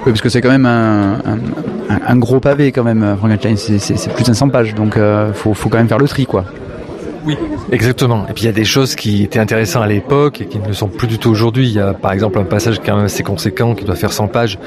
Oui, 0.06 0.12
parce 0.12 0.22
que 0.22 0.30
c'est 0.30 0.42
quand 0.42 0.50
même 0.50 0.66
un, 0.66 1.20
un, 2.08 2.16
gros 2.18 2.40
pavé 2.40 2.72
quand 2.72 2.84
même, 2.84 3.16
Frankenstein. 3.18 3.58
C'est 3.58 4.14
plus 4.14 4.24
de 4.24 4.28
500 4.28 4.50
pages, 4.50 4.74
donc 4.74 4.96
euh, 4.96 5.34
faut, 5.34 5.54
faut 5.54 5.70
quand 5.70 5.78
même 5.78 5.90
faire 5.90 5.98
le 5.98 6.08
tri, 6.08 6.26
quoi. 6.26 6.46
Oui, 7.26 7.38
exactement. 7.72 8.26
Et 8.30 8.34
puis 8.34 8.44
il 8.44 8.46
y 8.46 8.50
a 8.50 8.54
des 8.54 8.66
choses 8.66 8.96
qui 8.96 9.24
étaient 9.24 9.40
intéressantes 9.40 9.84
à 9.84 9.88
l'époque 9.88 10.42
et 10.42 10.46
qui 10.46 10.58
ne 10.58 10.68
le 10.68 10.74
sont 10.74 10.88
plus 10.88 11.08
du 11.08 11.20
tout 11.20 11.30
aujourd'hui. 11.30 11.68
Il 11.68 11.74
y 11.74 11.80
a 11.80 11.94
par 11.94 12.14
exemple 12.14 12.40
un 12.40 12.44
passage 12.44 12.80
quand 12.84 12.96
même 12.96 13.06
assez 13.06 13.24
conséquent 13.24 13.76
qui 13.76 13.84
doit 13.84 13.96
faire 13.96 14.14
100 14.14 14.28
pages 14.28 14.58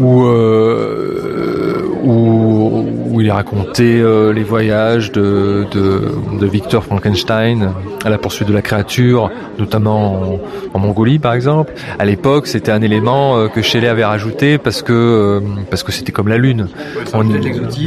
où, 0.00 0.24
euh, 0.24 1.82
où, 2.02 2.86
où, 3.10 3.20
il 3.20 3.26
est 3.26 3.32
raconté 3.32 4.00
euh, 4.00 4.32
les 4.32 4.42
voyages 4.42 5.12
de, 5.12 5.66
de, 5.70 6.12
de, 6.38 6.46
Victor 6.46 6.82
Frankenstein 6.84 7.72
à 8.04 8.08
la 8.08 8.16
poursuite 8.16 8.48
de 8.48 8.54
la 8.54 8.62
créature, 8.62 9.30
notamment 9.58 10.38
en, 10.72 10.78
Mongolie 10.78 11.18
par 11.18 11.34
exemple. 11.34 11.74
À 11.98 12.06
l'époque, 12.06 12.46
c'était 12.46 12.72
un 12.72 12.80
élément 12.80 13.36
euh, 13.36 13.48
que 13.48 13.60
Shelley 13.60 13.88
avait 13.88 14.04
rajouté 14.04 14.56
parce 14.56 14.80
que 14.80 14.92
euh, 14.92 15.40
parce 15.68 15.82
que 15.82 15.92
c'était 15.92 16.12
comme 16.12 16.28
la 16.28 16.38
lune. 16.38 16.68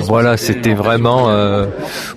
voilà, 0.04 0.38
c'était 0.38 0.76
vraiment 0.76 1.30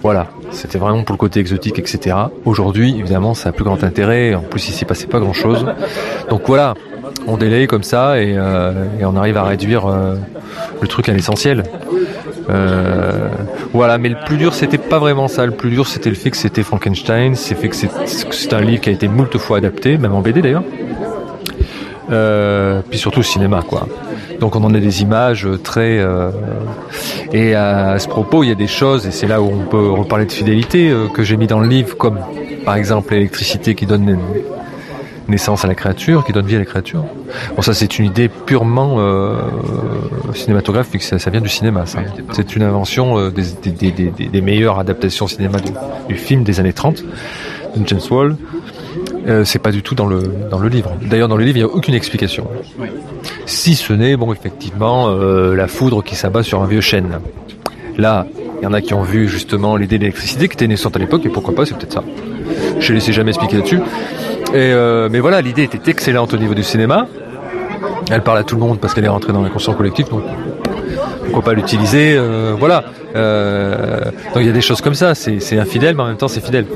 voilà, 0.03 0.27
c'était 0.51 0.79
vraiment 0.79 1.03
pour 1.03 1.15
le 1.15 1.19
côté 1.19 1.41
exotique, 1.41 1.79
etc. 1.79 2.17
Aujourd'hui, 2.45 2.97
évidemment, 2.99 3.33
ça 3.33 3.49
a 3.49 3.53
plus 3.53 3.65
grand 3.65 3.83
intérêt. 3.83 4.35
En 4.35 4.43
plus, 4.43 4.69
il 4.69 4.73
s'est 4.73 4.85
passé 4.85 5.07
pas 5.07 5.21
grand 5.21 5.33
chose. 5.33 5.65
Donc 6.29 6.43
voilà, 6.47 6.75
on 7.27 7.37
délaye 7.37 7.67
comme 7.67 7.83
ça 7.83 8.21
et, 8.21 8.35
euh, 8.37 8.73
on 9.01 9.17
arrive 9.17 9.37
à 9.37 9.45
réduire 9.45 9.87
euh, 9.87 10.17
le 10.81 10.89
truc 10.89 11.09
à 11.09 11.13
l'essentiel. 11.13 11.65
Euh, 12.49 13.29
voilà, 13.73 13.99
mais 13.99 14.09
le 14.09 14.17
plus 14.25 14.37
dur 14.37 14.55
c'était 14.55 14.79
pas 14.79 14.99
vraiment 14.99 15.29
ça. 15.29 15.47
Le 15.47 15.53
plus 15.53 15.71
dur 15.71 15.87
c'était 15.87 16.11
le 16.11 16.17
fait 16.17 16.31
que 16.31 16.37
c'était 16.37 16.63
Frankenstein, 16.63 17.35
c'est 17.35 17.55
que 17.57 17.77
c'est 17.77 18.53
un 18.53 18.61
livre 18.61 18.81
qui 18.81 18.91
a 18.91 18.93
été 18.93 19.09
moult 19.09 19.37
fois 19.39 19.59
adapté, 19.59 19.99
même 19.99 20.15
en 20.15 20.21
BD 20.21 20.43
d'ailleurs. 20.43 20.65
puis 22.89 22.99
surtout 22.99 23.21
au 23.21 23.25
cinéma 23.25 23.63
quoi. 23.67 23.89
Donc 24.41 24.55
on 24.55 24.63
en 24.65 24.75
a 24.75 24.79
des 24.79 25.03
images 25.03 25.49
très 25.65 26.05
et 27.33 27.55
à, 27.55 27.99
ce 27.99 28.07
propos 28.07 28.45
il 28.45 28.49
y 28.49 28.53
a 28.53 28.57
des 28.57 28.67
choses 28.67 29.07
et 29.07 29.11
c'est 29.11 29.27
là 29.27 29.41
où 29.43 29.47
on 29.47 29.65
peut 29.65 29.91
reparler 29.91 30.27
de 30.27 30.33
fidélité 30.33 30.93
que 31.15 31.23
j'ai 31.25 31.37
mis 31.37 31.47
dans 31.47 31.61
le 31.61 31.69
livre 31.69 31.97
comme 31.97 32.19
par 32.65 32.77
exemple 32.77 33.15
l'électricité 33.15 33.75
qui 33.75 33.87
donne 33.87 34.19
naissance 35.29 35.65
à 35.65 35.69
la 35.69 35.75
créature, 35.75 36.25
qui 36.25 36.33
donne 36.33 36.47
vie 36.47 36.57
à 36.57 36.59
la 36.59 36.65
créature. 36.65 37.05
Bon, 37.55 37.63
ça 37.63 37.75
c'est 37.75 37.99
une 37.99 38.07
idée 38.07 38.29
purement 38.29 38.97
euh, 38.99 39.37
cinématographique, 40.35 41.03
ça, 41.03 41.19
ça, 41.19 41.31
vient 41.31 41.41
du 41.41 41.49
cinéma. 41.49 41.87
Ça. 41.87 42.01
C'est 42.33 42.57
une 42.57 42.63
invention 42.63 43.19
euh, 43.19 43.31
des, 43.31 44.41
meilleures 44.41 44.79
adaptations 44.79 45.27
cinéma 45.27 45.59
du, 46.09 46.15
film 46.15 46.43
des 46.43 46.61
années 46.61 46.73
30 46.73 47.03
de 47.77 47.87
James 47.89 48.01
Wall. 48.11 48.37
Euh, 49.27 49.45
c'est 49.45 49.59
pas 49.59 49.73
du 49.73 49.83
tout 49.83 49.95
dans 49.95 50.07
le 50.07 50.69
livre. 50.69 50.93
D'ailleurs, 51.03 51.29
dans 51.29 51.37
le 51.37 51.45
livre, 51.45 51.59
il 51.59 51.65
n'y 51.65 51.71
a 51.71 51.73
aucune 51.73 51.95
explication. 51.95 52.49
Si 53.45 53.75
ce 53.75 53.93
n'est, 53.93 54.17
bon, 54.17 54.33
effectivement, 54.33 55.09
la 55.09 55.69
foudre 55.69 56.03
qui 56.03 56.15
s'abat 56.15 56.43
sur 56.43 56.63
un 56.63 56.67
vieux 56.67 56.81
chêne. 56.81 57.19
Là, 57.99 58.27
il 58.61 58.65
y 58.65 58.67
en 58.67 58.73
a 58.73 58.81
qui 58.81 58.95
ont 58.95 59.03
vu 59.03 59.29
justement 59.29 59.77
l'idée 59.77 59.99
d'électricité 59.99 60.49
qui 60.49 60.55
était 60.55 60.67
naissante 60.67 60.97
à 60.97 60.99
l'époque, 60.99 61.25
et 61.27 61.29
pourquoi 61.29 61.55
pas, 61.55 61.67
c'est 61.67 61.77
peut-être 61.77 61.95
ça. 61.95 62.05
Je 62.79 62.93
ne 62.93 62.99
laissé 62.99 63.13
jamais 63.13 63.31
expliquer 63.31 63.57
là-dessus. 63.57 63.81
Et 64.55 64.73
euh, 64.73 65.09
mais 65.11 65.21
voilà, 65.21 65.41
l'idée 65.41 65.65
était 65.65 65.91
excellente 65.91 66.33
au 66.33 66.37
niveau 66.37 66.55
du 66.55 66.63
cinéma. 66.63 67.07
Elle 68.11 68.23
parle 68.23 68.39
à 68.39 68.45
tout 68.45 68.55
le 68.55 68.61
monde 68.61 68.79
parce 68.79 68.95
qu'elle 68.95 69.05
est 69.05 69.09
rentrée 69.09 69.33
dans 69.33 69.43
l'inconscient 69.43 69.75
collectif, 69.75 70.09
donc 70.09 70.23
pourquoi 71.25 71.43
pas 71.43 71.55
l'utiliser 71.55 72.15
euh, 72.17 72.55
Voilà. 72.57 72.85
Euh, 73.17 74.05
donc 74.05 74.37
il 74.37 74.47
y 74.47 74.49
a 74.49 74.53
des 74.53 74.61
choses 74.61 74.81
comme 74.81 74.95
ça. 74.95 75.15
C'est 75.15 75.59
infidèle, 75.59 75.97
mais 75.97 76.03
en 76.03 76.07
même 76.07 76.17
temps 76.17 76.29
c'est 76.29 76.45
fidèle. 76.45 76.67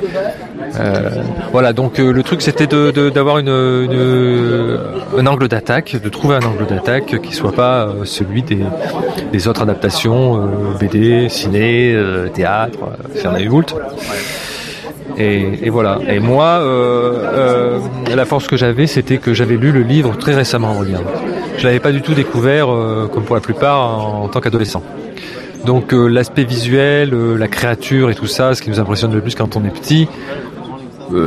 voilà. 1.52 1.72
Donc 1.72 1.98
le 1.98 2.22
truc 2.24 2.42
c'était 2.42 2.66
d'avoir 2.66 3.38
une, 3.38 3.48
un 5.16 5.26
angle 5.26 5.46
d'attaque, 5.46 5.96
de 6.02 6.08
trouver 6.08 6.36
un 6.36 6.42
angle 6.42 6.66
d'attaque 6.66 7.20
qui 7.22 7.32
soit 7.32 7.52
pas 7.52 7.88
celui 8.04 8.42
des, 8.42 8.64
des 9.32 9.48
autres 9.48 9.62
adaptations 9.62 10.50
BD, 10.80 11.28
ciné, 11.28 11.96
théâtre. 12.34 12.78
Il 13.14 13.44
y 13.44 13.48
Et, 15.18 15.70
voilà. 15.70 15.98
Et 16.08 16.18
moi, 16.18 16.60
euh, 16.60 17.80
euh, 18.08 18.14
la 18.14 18.24
force 18.24 18.46
que 18.46 18.56
j'avais, 18.56 18.86
c'était 18.86 19.18
que 19.18 19.34
j'avais 19.34 19.56
lu 19.56 19.72
le 19.72 19.82
livre 19.82 20.16
très 20.16 20.34
récemment 20.34 20.70
en 20.70 20.78
regard. 20.78 21.02
Je 21.58 21.64
l'avais 21.64 21.80
pas 21.80 21.92
du 21.92 22.02
tout 22.02 22.14
découvert, 22.14 22.70
euh, 22.70 23.08
comme 23.12 23.24
pour 23.24 23.34
la 23.34 23.42
plupart, 23.42 23.80
en, 23.80 24.28
tant 24.28 24.40
qu'adolescent. 24.40 24.82
Donc 25.66 25.92
l'aspect 25.92 26.44
visuel, 26.44 27.10
la 27.36 27.48
créature 27.48 28.08
et 28.08 28.14
tout 28.14 28.26
ça, 28.26 28.54
ce 28.54 28.62
qui 28.62 28.70
nous 28.70 28.80
impressionne 28.80 29.12
le 29.12 29.20
plus 29.20 29.34
quand 29.34 29.56
on 29.56 29.64
est 29.66 29.70
petit, 29.70 30.08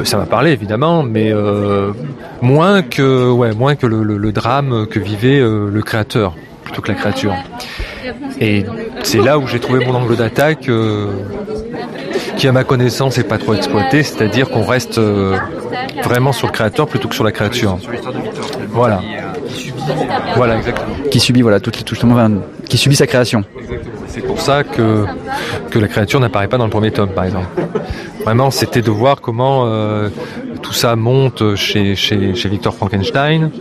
ça 0.06 0.18
m'a 0.18 0.26
parlé 0.26 0.52
évidemment, 0.52 1.04
mais 1.04 1.32
moins 2.42 2.82
que 2.82 3.30
ouais, 3.30 3.54
moins 3.54 3.76
que 3.76 3.86
le, 3.86 4.32
drame 4.32 4.88
que 4.90 5.00
vivait 5.00 5.40
le 5.40 5.82
créateur 5.84 6.34
plutôt 6.64 6.82
que 6.82 6.88
la 6.88 6.96
créature. 6.96 7.36
Et 8.40 8.66
c'est 9.04 9.20
là 9.20 9.38
où 9.38 9.46
j'ai 9.46 9.60
trouvé 9.60 9.86
mon 9.86 9.94
angle 9.94 10.16
d'attaque 10.16 10.68
qui 12.44 12.50
à 12.50 12.52
ma 12.52 12.66
connaissance 12.66 13.18
n'est 13.18 13.24
pas 13.24 13.38
trop 13.38 13.54
exploité, 13.54 14.04
c'est-à-dire 14.04 14.50
qu'on 14.50 14.66
reste 14.66 14.98
euh, 14.98 15.38
vraiment 16.04 16.34
sur 16.34 16.48
le 16.48 16.52
créateur 16.52 16.90
plutôt 16.90 17.08
que 17.08 17.16
sur 17.16 17.24
la 17.24 17.32
créature. 17.32 17.78
Voilà. 18.68 19.00
Voilà, 20.36 20.58
exactement. 20.58 20.94
Qui 21.10 21.22
subit, 21.22 21.42
voilà, 21.42 21.62
toutes, 21.62 21.88
justement, 21.88 22.30
qui 22.68 22.78
subit 22.78 22.98
sa 22.98 23.08
création. 23.08 23.46
C'est 24.08 24.28
pour 24.28 24.42
ça 24.42 24.66
que, 24.66 25.06
que 25.70 25.80
la 25.80 25.88
créature 25.88 26.20
n'apparaît 26.20 26.50
pas 26.50 26.58
dans 26.58 26.66
le 26.66 26.70
premier 26.70 26.92
tome, 26.92 27.12
par 27.12 27.24
exemple. 27.24 27.48
Vraiment, 28.26 28.52
c'était 28.52 28.82
de 28.82 28.92
voir 28.92 29.22
comment 29.22 29.64
euh, 29.66 30.10
tout 30.62 30.74
ça 30.74 30.98
monte 30.98 31.56
chez, 31.56 31.96
chez, 31.96 32.36
chez 32.36 32.50
Victor 32.50 32.76
Frankenstein, 32.76 33.52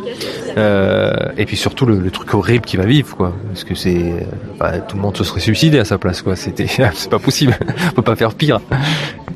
euh, 0.57 1.13
et 1.37 1.47
puis 1.47 1.57
surtout 1.57 1.87
le, 1.87 2.11
truc 2.11 2.35
horrible 2.35 2.65
qui 2.65 2.77
va 2.77 2.85
vivre, 2.85 3.17
quoi. 3.17 3.33
Parce 3.49 3.65
que 3.65 3.75
c'est, 3.75 4.27
tout 4.89 4.97
le 4.97 5.03
monde 5.03 5.17
se 5.17 5.25
serait 5.25 5.41
suicidé 5.41 5.79
à 5.79 5.85
sa 5.85 5.99
place, 5.99 6.23
quoi. 6.23 6.37
C'était, 6.37 6.67
c'est 6.95 7.11
pas 7.11 7.19
possible. 7.19 7.57
On 7.91 7.95
peut 7.95 8.03
pas 8.03 8.17
faire 8.17 8.35
pire. 8.35 8.61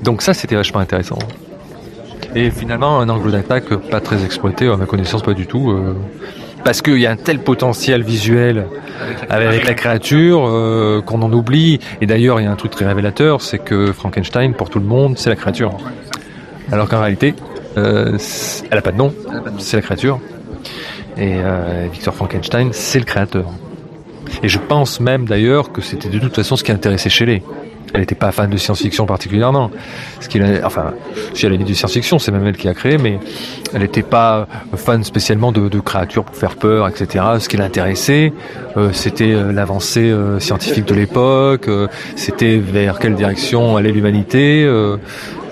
Donc 0.03 0.23
ça, 0.23 0.35
c'était 0.35 0.57
vachement 0.57 0.81
intéressant. 0.81 1.19
Et 2.35 2.51
finalement, 2.51 3.01
un 3.01 3.09
angle 3.09 3.33
d'attaque 3.33 3.75
pas 3.91 4.01
très 4.01 4.25
exploité, 4.25 4.69
à 4.69 4.77
ma 4.77 4.87
connaissance, 4.87 5.23
pas 5.23 5.33
du 5.33 5.47
tout. 5.47 5.71
Euh, 5.71 5.97
parce 6.65 6.83
qu'il 6.83 6.99
y 6.99 7.07
a 7.07 7.11
un 7.11 7.17
tel 7.17 7.39
potentiel 7.39 8.03
visuel 8.03 8.67
avec 9.31 9.67
la 9.67 9.75
créature 9.75 10.47
euh, 10.47 11.01
qu'on 11.01 11.23
en 11.23 11.33
oublie. 11.33 11.81
Et 12.01 12.07
d'ailleurs, 12.07 12.41
il 12.41 12.45
y 12.45 12.47
a 12.47 12.51
un 12.51 12.57
truc 12.57 12.73
très 12.73 12.87
révélateur, 12.87 13.41
c'est 13.41 13.59
que 13.59 13.93
Frankenstein, 13.93 14.53
pour 14.53 14.69
tout 14.69 14.81
le 14.81 14.85
monde, 14.85 15.17
c'est 15.17 15.31
la 15.31 15.37
créature. 15.37 15.77
Alors 16.73 16.89
qu'en 16.89 17.01
réalité, 17.01 17.35
euh, 17.79 18.19
elle 18.71 18.79
a 18.79 18.83
pas 18.83 18.93
de 18.93 18.97
nom, 18.97 19.15
c'est 19.59 19.77
la 19.77 19.83
créature. 19.83 20.21
Et 21.17 21.37
euh, 21.37 21.89
Victor 21.93 22.15
Frankenstein, 22.15 22.71
c'est 22.73 22.99
le 22.99 23.05
créateur. 23.05 23.47
Et 24.43 24.49
je 24.49 24.59
pense 24.59 25.01
même 25.01 25.25
d'ailleurs 25.25 25.73
que 25.73 25.81
c'était 25.81 26.09
de 26.09 26.19
toute 26.19 26.35
façon 26.35 26.57
ce 26.57 26.65
qui 26.65 26.73
intéressait 26.73 27.11
Shelley. 27.11 27.43
Elle 27.95 28.01
n'était 28.01 28.15
pas 28.15 28.33
fan 28.33 28.51
de 28.51 28.57
science-fiction 28.57 29.07
particulièrement. 29.07 29.71
Ce 30.21 30.29
qui, 30.29 30.41
enfin, 30.65 30.93
si 31.35 31.47
elle 31.47 31.55
aimait 31.55 31.65
du 31.65 31.75
science-fiction, 31.75 32.19
c'est 32.19 32.33
même 32.33 32.47
elle 32.47 32.57
qui 32.57 32.69
a 32.69 32.75
créé, 32.75 32.99
mais 32.99 33.19
elle 33.73 33.83
n'était 33.83 34.03
pas 34.03 34.49
fan 34.75 35.05
spécialement 35.05 35.53
de, 35.53 35.69
de, 35.69 35.81
créatures 35.81 36.25
pour 36.25 36.37
faire 36.37 36.57
peur, 36.57 36.89
etc. 36.89 37.25
Ce 37.39 37.49
qui 37.49 37.57
l'intéressait, 37.57 38.33
euh, 38.77 38.91
c'était 38.93 39.33
euh, 39.33 39.53
l'avancée 39.53 40.11
euh, 40.11 40.41
scientifique 40.41 40.85
de 40.85 40.95
l'époque, 40.95 41.69
euh, 41.69 41.87
c'était 42.17 42.59
vers 42.59 42.99
quelle 42.99 43.15
direction 43.15 43.77
allait 43.77 43.93
l'humanité, 43.93 44.65
euh, 44.65 44.97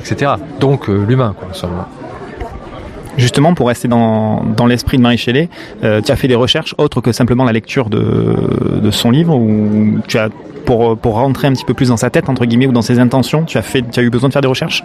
etc. 0.01 0.33
Donc 0.61 0.89
l'humain, 0.89 1.35
quoi, 1.39 1.49
seulement. 1.53 1.87
Justement, 3.17 3.55
pour 3.55 3.69
rester 3.69 3.89
dans, 3.89 4.43
dans 4.43 4.67
l'esprit 4.67 4.97
de 4.97 5.03
Marie 5.03 5.19
Shelley, 5.19 5.49
euh, 5.85 6.01
tu 6.01 6.11
as 6.11 6.17
fait 6.17 6.29
des 6.29 6.35
recherches 6.35 6.75
autres 6.79 7.01
que 7.01 7.13
simplement 7.13 7.45
la 7.45 7.53
lecture 7.53 7.89
de, 7.89 8.81
de 8.81 8.91
son 8.91 9.11
livre 9.11 9.37
ou 9.37 9.99
tu 10.09 10.19
as 10.19 10.29
pour, 10.65 10.97
pour 10.97 11.15
rentrer 11.15 11.47
un 11.47 11.53
petit 11.53 11.65
peu 11.65 11.75
plus 11.75 11.89
dans 11.89 11.97
sa 11.97 12.11
tête 12.11 12.29
entre 12.29 12.45
guillemets 12.47 12.67
ou 12.67 12.73
dans 12.73 12.83
ses 12.83 12.99
intentions, 12.99 13.45
tu 13.45 13.59
as 13.59 13.63
fait 13.63 13.83
tu 13.91 14.01
as 14.01 14.03
eu 14.03 14.11
besoin 14.11 14.29
de 14.29 14.33
faire 14.33 14.43
des 14.43 14.49
recherches? 14.49 14.83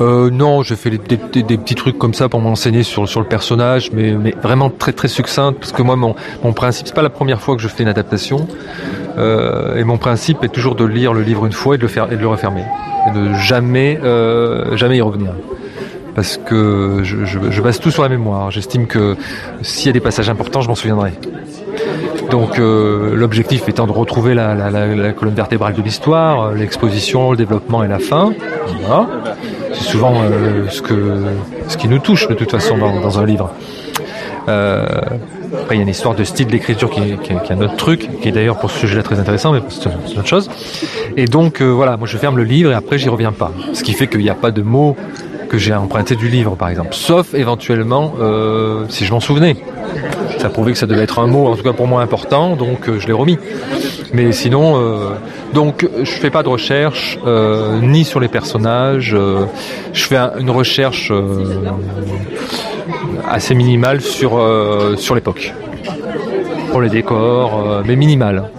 Euh, 0.00 0.30
non, 0.30 0.62
j'ai 0.62 0.76
fait 0.76 0.90
des, 0.90 1.42
des, 1.42 1.56
petits 1.56 1.74
trucs 1.74 1.96
comme 1.96 2.12
ça 2.12 2.28
pour 2.28 2.40
m'enseigner 2.40 2.82
sur, 2.82 3.08
sur 3.08 3.20
le 3.20 3.26
personnage, 3.26 3.92
mais, 3.92 4.12
mais 4.12 4.34
vraiment 4.42 4.68
très 4.68 4.92
très 4.92 5.08
succinct, 5.08 5.54
parce 5.54 5.72
que 5.72 5.80
moi 5.80 5.96
mon, 5.96 6.14
mon 6.44 6.52
principe, 6.52 6.86
c'est 6.86 6.94
pas 6.94 7.02
la 7.02 7.08
première 7.08 7.40
fois 7.40 7.56
que 7.56 7.62
je 7.62 7.68
fais 7.68 7.82
une 7.82 7.88
adaptation, 7.88 8.46
euh, 9.16 9.76
et 9.76 9.84
mon 9.84 9.96
principe 9.96 10.44
est 10.44 10.48
toujours 10.48 10.74
de 10.74 10.84
lire 10.84 11.14
le 11.14 11.22
livre 11.22 11.46
une 11.46 11.52
fois 11.52 11.76
et 11.76 11.78
de 11.78 11.86
le 11.86 12.12
et 12.12 12.16
de 12.16 12.20
le 12.20 12.28
refermer, 12.28 12.64
et 13.08 13.18
de 13.18 13.34
jamais 13.34 13.98
jamais 14.74 14.98
y 14.98 15.00
revenir 15.00 15.32
parce 16.16 16.38
que 16.38 17.02
je, 17.04 17.60
base 17.60 17.78
tout 17.78 17.90
sur 17.90 18.02
la 18.02 18.08
mémoire. 18.08 18.50
J'estime 18.50 18.86
que 18.86 19.16
s'il 19.60 19.86
y 19.86 19.90
a 19.90 19.92
des 19.92 20.00
passages 20.00 20.30
importants, 20.30 20.62
je 20.62 20.68
m'en 20.68 20.74
souviendrai. 20.74 21.12
Donc 22.30 22.58
euh, 22.58 23.14
l'objectif 23.14 23.68
étant 23.68 23.86
de 23.86 23.92
retrouver 23.92 24.34
la, 24.34 25.12
colonne 25.12 25.34
vertébrale 25.34 25.74
de 25.74 25.82
l'histoire, 25.82 26.52
l'exposition, 26.52 27.32
le 27.32 27.36
développement 27.36 27.84
et 27.84 27.88
la 27.88 27.98
fin. 27.98 28.32
Voilà. 28.80 29.06
C'est 29.74 29.90
souvent 29.90 30.14
euh, 30.22 30.66
ce, 30.70 31.76
qui 31.76 31.86
nous 31.86 31.98
touche 31.98 32.28
de 32.28 32.34
toute 32.34 32.50
façon 32.50 32.78
dans, 32.78 33.18
un 33.18 33.26
livre. 33.26 33.52
Euh, 34.48 34.86
après, 35.60 35.74
il 35.74 35.78
y 35.78 35.80
a 35.80 35.82
une 35.82 35.88
histoire 35.88 36.14
de 36.14 36.24
style 36.24 36.46
d'écriture 36.46 36.90
qui, 36.90 37.00
est 37.00 37.52
un 37.52 37.60
autre 37.60 37.76
truc, 37.76 38.08
qui 38.20 38.28
est 38.28 38.32
d'ailleurs 38.32 38.58
pour 38.58 38.70
ce 38.70 38.80
sujet-là 38.80 39.02
très 39.02 39.18
intéressant, 39.18 39.52
mais 39.52 39.60
c'est 39.68 39.84
une 39.84 40.18
autre 40.18 40.26
chose. 40.26 40.50
Et 41.16 41.26
donc, 41.26 41.60
euh, 41.60 41.66
voilà, 41.66 41.96
moi 41.96 42.06
je 42.06 42.16
ferme 42.16 42.36
le 42.36 42.44
livre 42.44 42.70
et 42.70 42.74
après 42.74 42.98
j'y 42.98 43.08
reviens 43.08 43.32
pas. 43.32 43.52
Ce 43.72 43.82
qui 43.82 43.92
fait 43.92 44.06
qu'il 44.06 44.20
n'y 44.20 44.30
a 44.30 44.34
pas 44.34 44.50
de 44.50 44.62
mots 44.62 44.96
que 45.48 45.58
j'ai 45.58 45.74
emprunté 45.74 46.16
du 46.16 46.28
livre, 46.28 46.56
par 46.56 46.68
exemple. 46.68 46.90
Sauf 46.92 47.34
éventuellement 47.34 48.14
euh, 48.20 48.84
si 48.88 49.04
je 49.04 49.12
m'en 49.12 49.20
souvenais. 49.20 49.56
Ça 50.38 50.48
prouvait 50.50 50.72
que 50.72 50.78
ça 50.78 50.86
devait 50.86 51.02
être 51.02 51.18
un 51.18 51.26
mot, 51.26 51.46
en 51.46 51.56
tout 51.56 51.62
cas 51.62 51.72
pour 51.72 51.86
moi 51.86 52.02
important, 52.02 52.56
donc 52.56 52.88
euh, 52.88 52.98
je 52.98 53.06
l'ai 53.06 53.12
remis. 53.12 53.38
Mais 54.12 54.32
sinon, 54.32 54.78
euh, 54.80 55.10
donc 55.54 55.88
je 56.02 56.10
fais 56.10 56.30
pas 56.30 56.42
de 56.42 56.48
recherche 56.48 57.18
euh, 57.26 57.80
ni 57.80 58.04
sur 58.04 58.20
les 58.20 58.28
personnages. 58.28 59.14
euh, 59.14 59.46
je 59.92 60.04
fais 60.04 60.16
un, 60.16 60.32
une 60.38 60.50
recherche 60.50 61.12
assez 63.28 63.54
minimale 63.54 64.00
sur 64.00 64.40
sur 64.96 65.14
l'époque, 65.14 65.54
pour 66.70 66.80
les 66.82 66.90
décors, 66.90 67.82
mais 67.86 67.96
minimale. 67.96 68.50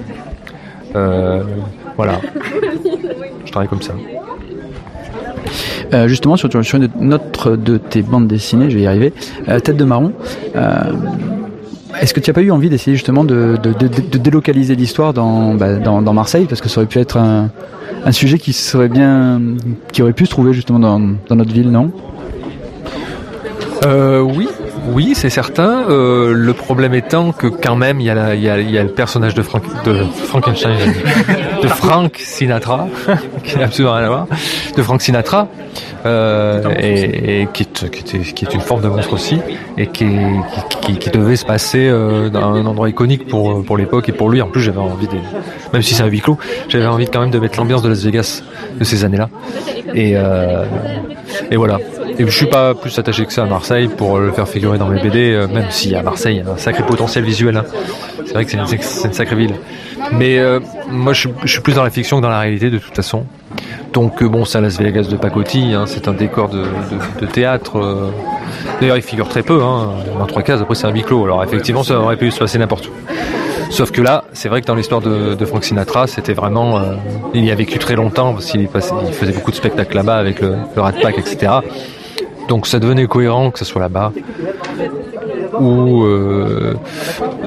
Voilà. 0.94 2.20
Je 3.46 3.52
travaille 3.52 3.70
comme 3.70 3.82
ça. 3.82 3.94
Euh, 5.94 6.08
justement, 6.08 6.36
sur, 6.36 6.50
sur 6.66 6.80
une 6.80 7.14
autre 7.14 7.56
de 7.56 7.78
tes 7.78 8.02
bandes 8.02 8.28
dessinées, 8.28 8.70
je 8.70 8.78
vais 8.78 8.84
y 8.84 8.88
arriver, 8.88 9.14
euh, 9.48 9.60
Tête 9.60 9.78
de 9.78 9.86
Marron, 9.86 10.12
euh, 10.56 10.82
est-ce 12.02 12.14
que 12.14 12.20
tu 12.20 12.30
n'as 12.30 12.34
pas 12.34 12.42
eu 12.42 12.52
envie 12.52 12.70
d'essayer 12.70 12.96
justement 12.96 13.24
de, 13.24 13.58
délocaliser 14.18 14.76
l'histoire 14.76 15.14
dans, 15.14 15.54
bah, 15.56 15.76
dans, 15.76 16.14
Marseille? 16.14 16.46
Parce 16.48 16.62
que 16.62 16.70
ça 16.70 16.82
aurait 16.82 16.88
pu 16.88 17.00
être 17.00 17.18
un, 17.18 17.50
un, 18.06 18.12
sujet 18.12 18.38
qui 18.38 18.54
serait 18.54 18.90
bien, 18.90 19.42
qui 19.94 20.02
aurait 20.02 20.14
pu 20.14 20.26
se 20.26 20.32
trouver 20.32 20.54
justement 20.54 20.80
dans, 20.80 21.00
dans 21.00 21.36
notre 21.36 21.54
ville, 21.54 21.72
non? 21.72 21.92
Euh, 23.86 24.22
Oui, 24.22 24.48
oui, 24.88 25.14
c'est 25.16 25.30
certain. 25.30 25.86
Euh, 25.90 26.34
le 26.34 26.54
problème 26.54 26.94
étant 26.94 27.32
que 27.32 27.48
quand 27.48 27.76
même, 27.76 28.00
il 28.00 28.06
y, 28.06 28.10
a 28.10 28.36
il 28.36 28.42
y, 28.42 28.50
a, 28.50 28.60
il 28.60 28.72
y 28.72 28.78
a 28.78 28.84
le 28.84 28.90
personnage 28.90 29.34
de, 29.34 29.42
Frank, 29.42 29.64
de 29.86 30.04
Frankenstein, 30.04 30.78
de 31.62 31.68
Frank 31.68 32.18
Sinatra, 32.18 32.88
qui 33.44 33.58
n'a 33.58 33.66
absolument 33.66 33.96
rien 33.96 34.06
à 34.06 34.10
voir, 34.10 34.28
de 34.76 34.82
Frank 34.82 35.02
Sinatra, 35.02 35.48
euh, 36.06 36.74
et, 36.80 37.42
et 37.42 37.48
qui, 37.54 37.64
est, 37.64 37.90
qui, 37.90 38.00
était, 38.00 38.20
qui, 38.20 38.46
est, 38.46 38.54
une 38.54 38.62
forme 38.62 38.82
de 38.82 38.88
monstre 38.88 39.14
aussi, 39.14 39.40
et 39.78 39.88
qui, 39.88 40.08
qui, 40.82 40.98
qui 40.98 41.10
devait 41.10 41.36
se 41.36 41.46
passer 41.46 41.88
euh, 41.88 42.30
dans 42.30 42.54
un 42.54 42.66
endroit 42.66 42.90
iconique 42.90 43.28
pour, 43.28 43.64
pour 43.64 43.78
l'époque 43.78 44.08
et 44.10 44.14
pour 44.14 44.30
lui. 44.30 44.42
En 44.42 44.48
plus, 44.48 44.62
j'avais 44.62 44.80
envie, 44.80 45.08
de, 45.08 45.18
même 45.74 45.82
si 45.82 45.94
c'est 45.94 46.04
un 46.04 46.08
huis 46.08 46.22
clos, 46.22 46.38
j'avais 46.70 46.86
envie 46.86 47.08
quand 47.08 47.22
même 47.22 47.32
de 47.32 47.40
mettre 47.40 47.58
l'ambiance 47.60 47.82
de 47.82 47.90
Las 47.90 48.04
Vegas 48.04 48.44
de 48.80 48.84
ces 48.84 49.04
années-là. 49.04 49.30
Et, 49.94 50.14
euh, 50.16 50.66
et 51.52 51.58
voilà. 51.58 51.80
Et 52.18 52.26
je 52.26 52.30
suis 52.30 52.48
pas 52.48 52.74
plus 52.74 52.98
attaché 52.98 53.26
que 53.26 53.34
ça 53.34 53.44
à 53.44 53.46
Marseille 53.46 53.88
pour 53.88 54.20
le 54.20 54.32
faire 54.32 54.48
figurer 54.48 54.78
dans 54.78 54.88
mes 54.88 55.02
BD, 55.02 55.34
euh, 55.34 55.48
même 55.48 55.68
si 55.70 55.96
à 55.96 56.04
Marseille 56.04 56.38
il 56.38 56.46
y 56.46 56.48
a 56.48 56.52
un 56.52 56.58
sacré 56.58 56.84
potentiel 56.84 57.24
visuel. 57.24 57.58
Hein. 57.58 57.66
C'est 58.26 58.34
vrai 58.34 58.46
que 58.46 58.52
c'est 58.52 58.58
une, 59.08 59.14
sacrée 59.14 59.36
ville. 59.36 59.56
Mais 60.14 60.38
euh, 60.38 60.60
moi 60.90 61.14
je, 61.14 61.28
suis 61.46 61.62
plus 61.62 61.74
dans 61.74 61.84
la 61.84 61.90
fiction 61.90 62.18
que 62.18 62.22
dans 62.22 62.30
la 62.30 62.40
réalité 62.40 62.70
de 62.70 62.78
toute 62.78 62.96
façon. 62.96 63.26
Donc 63.94 64.22
euh, 64.22 64.28
bon, 64.28 64.46
c'est 64.46 64.62
Las 64.62 64.78
Vegas 64.80 65.08
de 65.10 65.16
Pacotti, 65.16 65.74
hein, 65.74 65.86
c'est 65.88 66.08
un 66.08 66.14
décor 66.14 66.50
de, 66.50 66.66
théâtre. 67.26 67.78
euh. 67.78 68.12
D'ailleurs 68.80 68.98
il 68.98 69.04
figure 69.04 69.28
très 69.30 69.44
peu, 69.44 69.62
hein, 69.64 69.94
dans 70.18 70.26
trois 70.26 70.44
cases, 70.44 70.62
après 70.62 70.76
c'est 70.76 70.88
un 70.88 70.92
huis 70.92 71.04
clos. 71.04 71.24
Alors 71.24 71.44
effectivement 71.44 71.84
ça 71.84 72.00
aurait 72.00 72.18
pu 72.18 72.32
se 72.32 72.40
passer 72.40 72.58
n'importe 72.58 72.88
où. 72.88 72.92
Sauf 73.70 73.92
que 73.92 74.02
là, 74.02 74.24
c'est 74.32 74.48
vrai 74.48 74.62
que 74.62 74.66
dans 74.66 74.76
l'histoire 74.76 75.02
de, 75.02 75.36
de, 75.36 75.46
Frank 75.46 75.64
Sinatra, 75.64 76.08
c'était 76.08 76.34
vraiment, 76.34 76.78
euh, 76.78 76.96
il 77.34 77.44
y 77.44 77.52
a 77.52 77.56
vécu 77.56 77.80
très 77.80 77.96
longtemps 77.96 78.34
parce 78.34 78.46
qu'il 78.46 78.62
il 78.62 78.68
faisait 79.14 79.34
beaucoup 79.34 79.52
de 79.52 79.58
spectacles 79.58 79.96
là-bas 79.96 80.18
avec 80.18 80.40
le 80.40 80.56
Rat 80.78 80.94
Pack, 80.94 81.18
etc. 81.18 81.52
Donc 82.48 82.68
ça 82.68 82.80
devenait 82.80 83.08
cohérent 83.08 83.52
que 83.52 83.60
ce 83.60 83.66
soit 83.66 83.82
là-bas, 83.82 84.12
où 85.60 86.04
euh, 86.04 86.76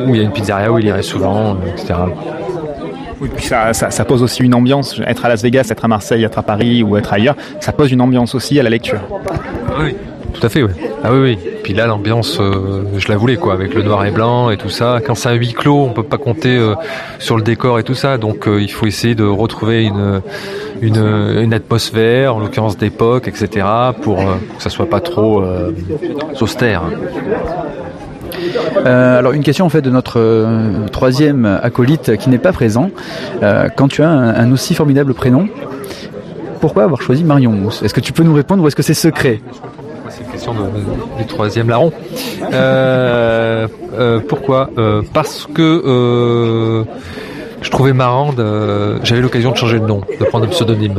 où 0.06 0.14
il 0.14 0.16
y 0.16 0.20
a 0.20 0.22
une 0.22 0.32
pizzeria 0.32 0.70
où 0.72 0.78
il 0.78 0.86
irait 0.86 1.02
souvent, 1.02 1.56
etc. 1.66 1.94
Oui, 3.20 3.28
puis 3.34 3.44
ça, 3.44 3.74
ça, 3.74 3.90
ça, 3.90 4.04
pose 4.06 4.22
aussi 4.22 4.42
une 4.42 4.54
ambiance. 4.54 4.98
Être 5.06 5.26
à 5.26 5.28
Las 5.28 5.42
Vegas, 5.42 5.68
être 5.70 5.84
à 5.84 5.88
Marseille, 5.88 6.24
être 6.24 6.38
à 6.38 6.42
Paris 6.42 6.82
ou 6.82 6.96
être 6.96 7.12
ailleurs, 7.12 7.36
ça 7.60 7.70
pose 7.72 7.92
une 7.92 8.00
ambiance 8.00 8.34
aussi 8.34 8.58
à 8.58 8.62
la 8.62 8.70
lecture. 8.70 9.00
Oui, 9.78 9.94
tout 10.40 10.46
à 10.46 10.48
fait, 10.48 10.62
oui. 10.62 10.70
Ah 11.04 11.12
oui, 11.12 11.18
oui. 11.20 11.38
Puis 11.62 11.74
là, 11.74 11.86
l'ambiance, 11.86 12.38
euh, 12.40 12.84
je 12.96 13.08
la 13.08 13.16
voulais, 13.16 13.36
quoi, 13.36 13.52
avec 13.52 13.74
le 13.74 13.82
noir 13.82 14.04
et 14.06 14.10
blanc 14.10 14.50
et 14.50 14.56
tout 14.56 14.70
ça. 14.70 15.00
Quand 15.04 15.14
c'est 15.14 15.28
un 15.28 15.34
huis 15.34 15.52
clos, 15.52 15.84
on 15.84 15.92
peut 15.92 16.02
pas 16.02 16.16
compter 16.16 16.56
euh, 16.56 16.74
sur 17.18 17.36
le 17.36 17.42
décor 17.42 17.78
et 17.78 17.82
tout 17.82 17.94
ça, 17.94 18.16
donc 18.16 18.48
euh, 18.48 18.62
il 18.62 18.70
faut 18.70 18.86
essayer 18.86 19.14
de 19.14 19.24
retrouver 19.24 19.84
une 19.84 20.22
une, 20.82 20.96
une 20.96 21.52
atmosphère, 21.52 22.36
en 22.36 22.40
l'occurrence 22.40 22.78
d'époque, 22.78 23.28
etc., 23.28 23.66
pour, 24.00 24.16
que 24.16 24.62
ça 24.62 24.70
soit 24.70 24.88
pas 24.88 25.00
trop 25.00 25.44
austère. 26.40 26.84
Alors 28.86 29.32
une 29.32 29.42
question 29.42 29.66
en 29.66 29.68
fait 29.68 29.82
de 29.82 29.90
notre 29.90 30.86
troisième 30.90 31.44
acolyte 31.62 32.16
qui 32.16 32.30
n'est 32.30 32.38
pas 32.38 32.52
présent. 32.52 32.90
Quand 33.76 33.88
tu 33.88 34.02
as 34.02 34.08
un, 34.08 34.34
un, 34.34 34.52
aussi 34.52 34.74
formidable 34.74 35.12
prénom, 35.12 35.50
pourquoi 36.62 36.84
avoir 36.84 37.02
choisi 37.02 37.24
Marion 37.24 37.52
Mousse? 37.52 37.82
Est-ce 37.82 37.92
que 37.92 38.00
tu 38.00 38.14
peux 38.14 38.22
nous 38.22 38.34
répondre 38.34 38.62
ou 38.62 38.66
est-ce 38.66 38.76
que 38.76 38.82
c'est 38.82 38.94
secret? 38.94 39.42
De, 40.48 41.18
du 41.18 41.26
troisième 41.26 41.68
larron. 41.68 41.92
Euh, 42.52 43.68
pourquoi? 44.28 44.70
Parce 45.12 45.46
que 45.52 46.84
je 47.62 47.70
trouvais 47.70 47.92
marrant. 47.92 48.32
J'avais 49.02 49.20
l'occasion 49.20 49.52
de 49.52 49.56
changer 49.56 49.78
de 49.78 49.86
nom, 49.86 50.02
de 50.18 50.24
prendre 50.24 50.46
un 50.46 50.48
pseudonyme. 50.48 50.94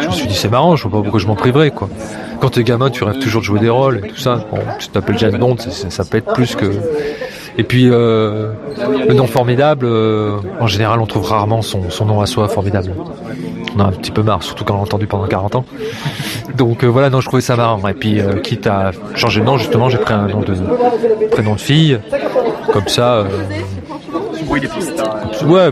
Je 0.00 0.06
me 0.06 0.12
suis 0.12 0.26
dit 0.26 0.34
c'est 0.34 0.50
marrant, 0.50 0.76
je 0.76 0.82
vois 0.82 0.98
pas 0.98 1.02
pourquoi 1.02 1.20
je 1.20 1.26
m'en 1.26 1.36
priverais 1.36 1.70
quoi. 1.70 1.88
Quand 2.40 2.50
t'es 2.50 2.64
gamin, 2.64 2.90
tu 2.90 3.04
rêves 3.04 3.18
toujours 3.18 3.40
de 3.40 3.46
jouer 3.46 3.60
des 3.60 3.70
rôles 3.70 4.02
et 4.04 4.08
tout 4.08 4.16
ça. 4.16 4.44
Tu 4.78 4.88
t'appelles 4.88 5.18
James 5.18 5.38
Bond, 5.38 5.56
ça, 5.58 6.04
peut 6.04 6.18
être 6.18 6.32
plus 6.34 6.54
que. 6.54 6.66
Et 7.58 7.64
puis 7.64 7.88
euh, 7.90 8.52
le 9.08 9.14
nom 9.14 9.26
formidable, 9.26 9.86
euh, 9.86 10.36
en 10.60 10.66
général, 10.66 11.00
on 11.00 11.06
trouve 11.06 11.24
rarement 11.24 11.62
son, 11.62 11.90
son, 11.90 12.04
nom 12.04 12.20
à 12.20 12.26
soi 12.26 12.48
formidable. 12.48 12.92
On 13.74 13.80
a 13.80 13.84
un 13.84 13.92
petit 13.92 14.10
peu 14.10 14.22
marre, 14.22 14.42
surtout 14.42 14.64
quand 14.64 14.74
on 14.74 14.78
l'a 14.78 14.82
entendu 14.82 15.06
pendant 15.06 15.26
40 15.26 15.56
ans. 15.56 15.64
Donc 16.54 16.84
euh, 16.84 16.86
voilà, 16.86 17.08
non, 17.08 17.20
je 17.20 17.26
trouvais 17.26 17.42
ça 17.42 17.56
marrant. 17.56 17.86
Et 17.88 17.94
puis 17.94 18.20
quitte 18.42 18.66
à 18.66 18.90
changer 19.14 19.40
de 19.40 19.46
nom, 19.46 19.56
justement, 19.56 19.88
j'ai 19.88 19.98
pris 19.98 20.14
un 20.14 20.26
nom 20.28 20.40
de 20.40 20.54
prénom 21.30 21.54
de 21.54 21.60
fille, 21.60 21.98
comme 22.72 22.88
ça. 22.88 23.24
Ouais, 25.44 25.70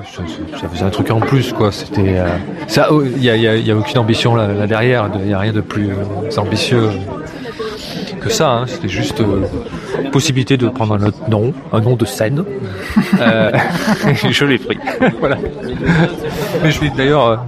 ça, 0.60 0.68
faisait 0.68 0.84
un 0.84 0.90
truc 0.90 1.10
en 1.10 1.20
plus, 1.20 1.52
quoi. 1.52 1.70
C'était, 1.70 2.16
ça, 2.66 2.88
il 3.16 3.22
y 3.22 3.30
a, 3.30 3.36
y, 3.36 3.46
a, 3.46 3.56
y 3.56 3.70
a, 3.70 3.76
aucune 3.76 3.98
ambition 3.98 4.34
là, 4.34 4.66
derrière. 4.66 5.10
Il 5.22 5.30
y 5.30 5.34
a 5.34 5.38
rien 5.38 5.52
de 5.52 5.60
plus 5.60 5.90
ambitieux 6.36 6.88
que 8.24 8.30
ça. 8.30 8.50
Hein. 8.50 8.64
C'était 8.66 8.88
juste 8.88 9.20
euh, 9.20 9.42
possibilité 10.10 10.56
de 10.56 10.68
prendre 10.68 10.94
un 10.94 11.02
autre 11.06 11.18
nom, 11.28 11.52
un 11.72 11.80
nom 11.80 11.94
de 11.94 12.04
scène. 12.04 12.44
je 14.30 14.44
l'ai 14.44 14.58
pris. 14.58 14.78
voilà. 15.20 15.36
Mais 16.62 16.70
je 16.70 16.80
vais 16.80 16.90
d'ailleurs. 16.90 17.44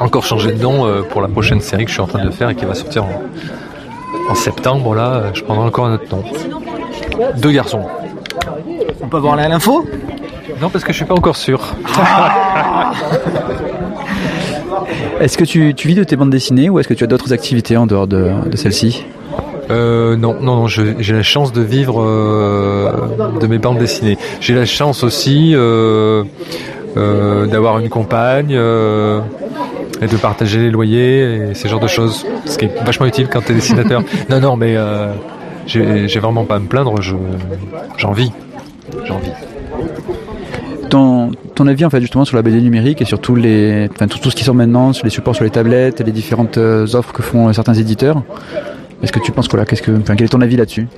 encore 0.00 0.24
changé 0.24 0.52
de 0.52 0.62
nom 0.62 0.86
euh, 0.86 1.02
pour 1.02 1.20
la 1.20 1.28
prochaine 1.28 1.60
série 1.60 1.84
que 1.84 1.90
je 1.90 1.94
suis 1.94 2.02
en 2.02 2.06
train 2.06 2.24
de 2.24 2.30
faire 2.30 2.50
et 2.50 2.54
qui 2.54 2.64
va 2.64 2.74
sortir 2.74 3.04
en, 3.04 3.22
en 4.30 4.34
septembre. 4.34 4.94
Là, 4.94 5.14
euh, 5.14 5.30
je 5.34 5.42
prendrai 5.42 5.66
encore 5.66 5.86
un 5.86 5.94
autre 5.94 6.06
nom. 6.10 6.22
Deux 7.36 7.50
garçons. 7.50 7.84
On 9.02 9.08
peut 9.08 9.16
avoir 9.16 9.36
l'info? 9.36 9.84
Non, 10.60 10.70
parce 10.70 10.84
que 10.84 10.92
je 10.92 10.98
suis 10.98 11.06
pas 11.06 11.14
encore 11.14 11.36
sûr. 11.36 11.60
Est-ce 15.20 15.36
que 15.36 15.44
tu, 15.44 15.74
tu 15.74 15.88
vis 15.88 15.94
de 15.94 16.04
tes 16.04 16.16
bandes 16.16 16.30
dessinées 16.30 16.70
ou 16.70 16.78
est-ce 16.78 16.88
que 16.88 16.94
tu 16.94 17.04
as 17.04 17.06
d'autres 17.06 17.32
activités 17.32 17.76
en 17.76 17.86
dehors 17.86 18.06
de, 18.06 18.30
de 18.46 18.56
celle-ci? 18.56 19.04
Euh, 19.70 20.16
non, 20.16 20.36
non, 20.40 20.56
non, 20.56 20.66
j'ai 20.66 21.12
la 21.12 21.22
chance 21.22 21.52
de 21.52 21.62
vivre 21.62 22.02
euh, 22.02 22.90
de 23.40 23.46
mes 23.46 23.58
bandes 23.58 23.78
dessinées. 23.78 24.16
J'ai 24.40 24.54
la 24.54 24.64
chance 24.64 25.02
aussi 25.04 25.52
euh, 25.54 26.24
euh, 26.96 27.46
d'avoir 27.46 27.78
une 27.78 27.88
compagne 27.88 28.52
euh, 28.52 29.20
et 30.00 30.06
de 30.06 30.16
partager 30.16 30.58
les 30.58 30.70
loyers 30.70 31.50
et 31.50 31.54
ce 31.54 31.68
genre 31.68 31.80
de 31.80 31.86
choses, 31.86 32.24
ce 32.46 32.56
qui 32.56 32.64
est 32.64 32.84
vachement 32.84 33.06
utile 33.06 33.28
quand 33.28 33.42
t'es 33.44 33.54
dessinateur. 33.54 34.02
non, 34.30 34.40
non, 34.40 34.56
mais 34.56 34.74
euh, 34.76 35.12
j'ai 35.66 36.08
j'ai 36.08 36.20
vraiment 36.20 36.44
pas 36.44 36.56
à 36.56 36.58
me 36.58 36.66
plaindre. 36.66 37.00
Je 37.02 37.14
j'en 37.98 38.12
vis, 38.12 38.32
j'en 39.04 39.18
vis. 39.18 39.32
ton, 40.88 41.30
ton 41.54 41.66
avis 41.66 41.84
en 41.84 41.90
fait 41.90 42.00
justement 42.00 42.24
sur 42.24 42.36
la 42.36 42.42
BD 42.42 42.60
numérique 42.62 43.02
et 43.02 43.04
sur 43.04 43.20
tous 43.20 43.34
les, 43.34 43.88
enfin, 43.94 44.06
tout, 44.06 44.18
tout 44.18 44.30
ce 44.30 44.36
qui 44.36 44.44
sort 44.44 44.54
maintenant, 44.54 44.94
sur 44.94 45.04
les 45.04 45.10
supports 45.10 45.34
sur 45.34 45.44
les 45.44 45.50
tablettes, 45.50 46.00
les 46.00 46.12
différentes 46.12 46.56
offres 46.56 47.12
que 47.12 47.22
font 47.22 47.52
certains 47.52 47.74
éditeurs. 47.74 48.22
Est-ce 49.02 49.12
que 49.12 49.20
tu 49.20 49.32
penses 49.32 49.48
quoi 49.48 49.58
là 49.60 49.64
Qu'est-ce 49.64 49.82
que, 49.82 49.92
quel 49.92 50.22
est 50.24 50.28
ton 50.28 50.40
avis 50.40 50.56
là-dessus? 50.56 50.88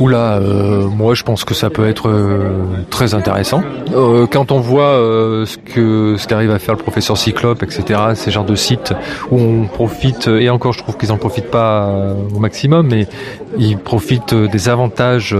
Oula, 0.00 0.38
euh, 0.38 0.88
moi 0.88 1.14
je 1.14 1.22
pense 1.22 1.44
que 1.44 1.54
ça 1.54 1.70
peut 1.70 1.88
être 1.88 2.08
euh, 2.08 2.84
très 2.90 3.14
intéressant. 3.14 3.62
Euh, 3.94 4.26
quand 4.26 4.52
on 4.52 4.60
voit 4.60 4.82
euh, 4.82 5.46
ce 5.46 5.58
que 5.58 6.16
ce 6.18 6.26
qu'arrive 6.26 6.50
à 6.50 6.58
faire 6.58 6.74
le 6.74 6.82
professeur 6.82 7.16
Cyclope, 7.16 7.62
etc., 7.62 8.00
ces 8.14 8.30
genres 8.30 8.44
de 8.44 8.54
sites 8.54 8.92
où 9.30 9.38
on 9.38 9.66
profite, 9.66 10.28
et 10.28 10.50
encore 10.50 10.72
je 10.72 10.78
trouve 10.78 10.96
qu'ils 10.96 11.12
en 11.12 11.16
profitent 11.16 11.50
pas 11.50 12.14
au 12.34 12.38
maximum, 12.38 12.88
mais 12.88 13.06
ils 13.58 13.78
profitent 13.78 14.34
des 14.34 14.68
avantages 14.68 15.32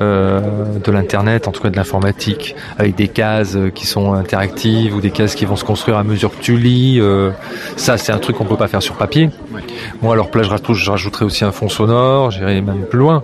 de 0.00 0.90
l'internet, 0.90 1.48
en 1.48 1.52
tout 1.52 1.62
cas 1.62 1.70
de 1.70 1.76
l'informatique, 1.76 2.56
avec 2.78 2.94
des 2.94 3.08
cases 3.08 3.56
qui 3.74 3.86
sont 3.86 4.14
interactives 4.14 4.96
ou 4.96 5.00
des 5.00 5.10
cases 5.10 5.34
qui 5.34 5.44
vont 5.44 5.56
se 5.56 5.64
construire 5.64 5.96
à 5.98 6.04
mesure 6.04 6.30
que 6.30 6.42
tu 6.42 6.56
lis. 6.56 7.00
ça 7.76 7.98
c'est 7.98 8.12
un 8.12 8.18
truc 8.18 8.36
qu'on 8.36 8.44
peut 8.44 8.56
pas 8.56 8.68
faire 8.68 8.82
sur 8.82 8.94
papier. 8.96 9.30
Moi 10.00 10.14
alors 10.14 10.30
là 10.34 10.42
je 10.42 10.90
rajouterai 10.90 11.24
aussi 11.24 11.44
un 11.44 11.52
fond 11.52 11.68
sonore, 11.68 12.30
j'irai 12.30 12.60
même 12.60 12.86
plus 12.88 12.98
loin. 12.98 13.22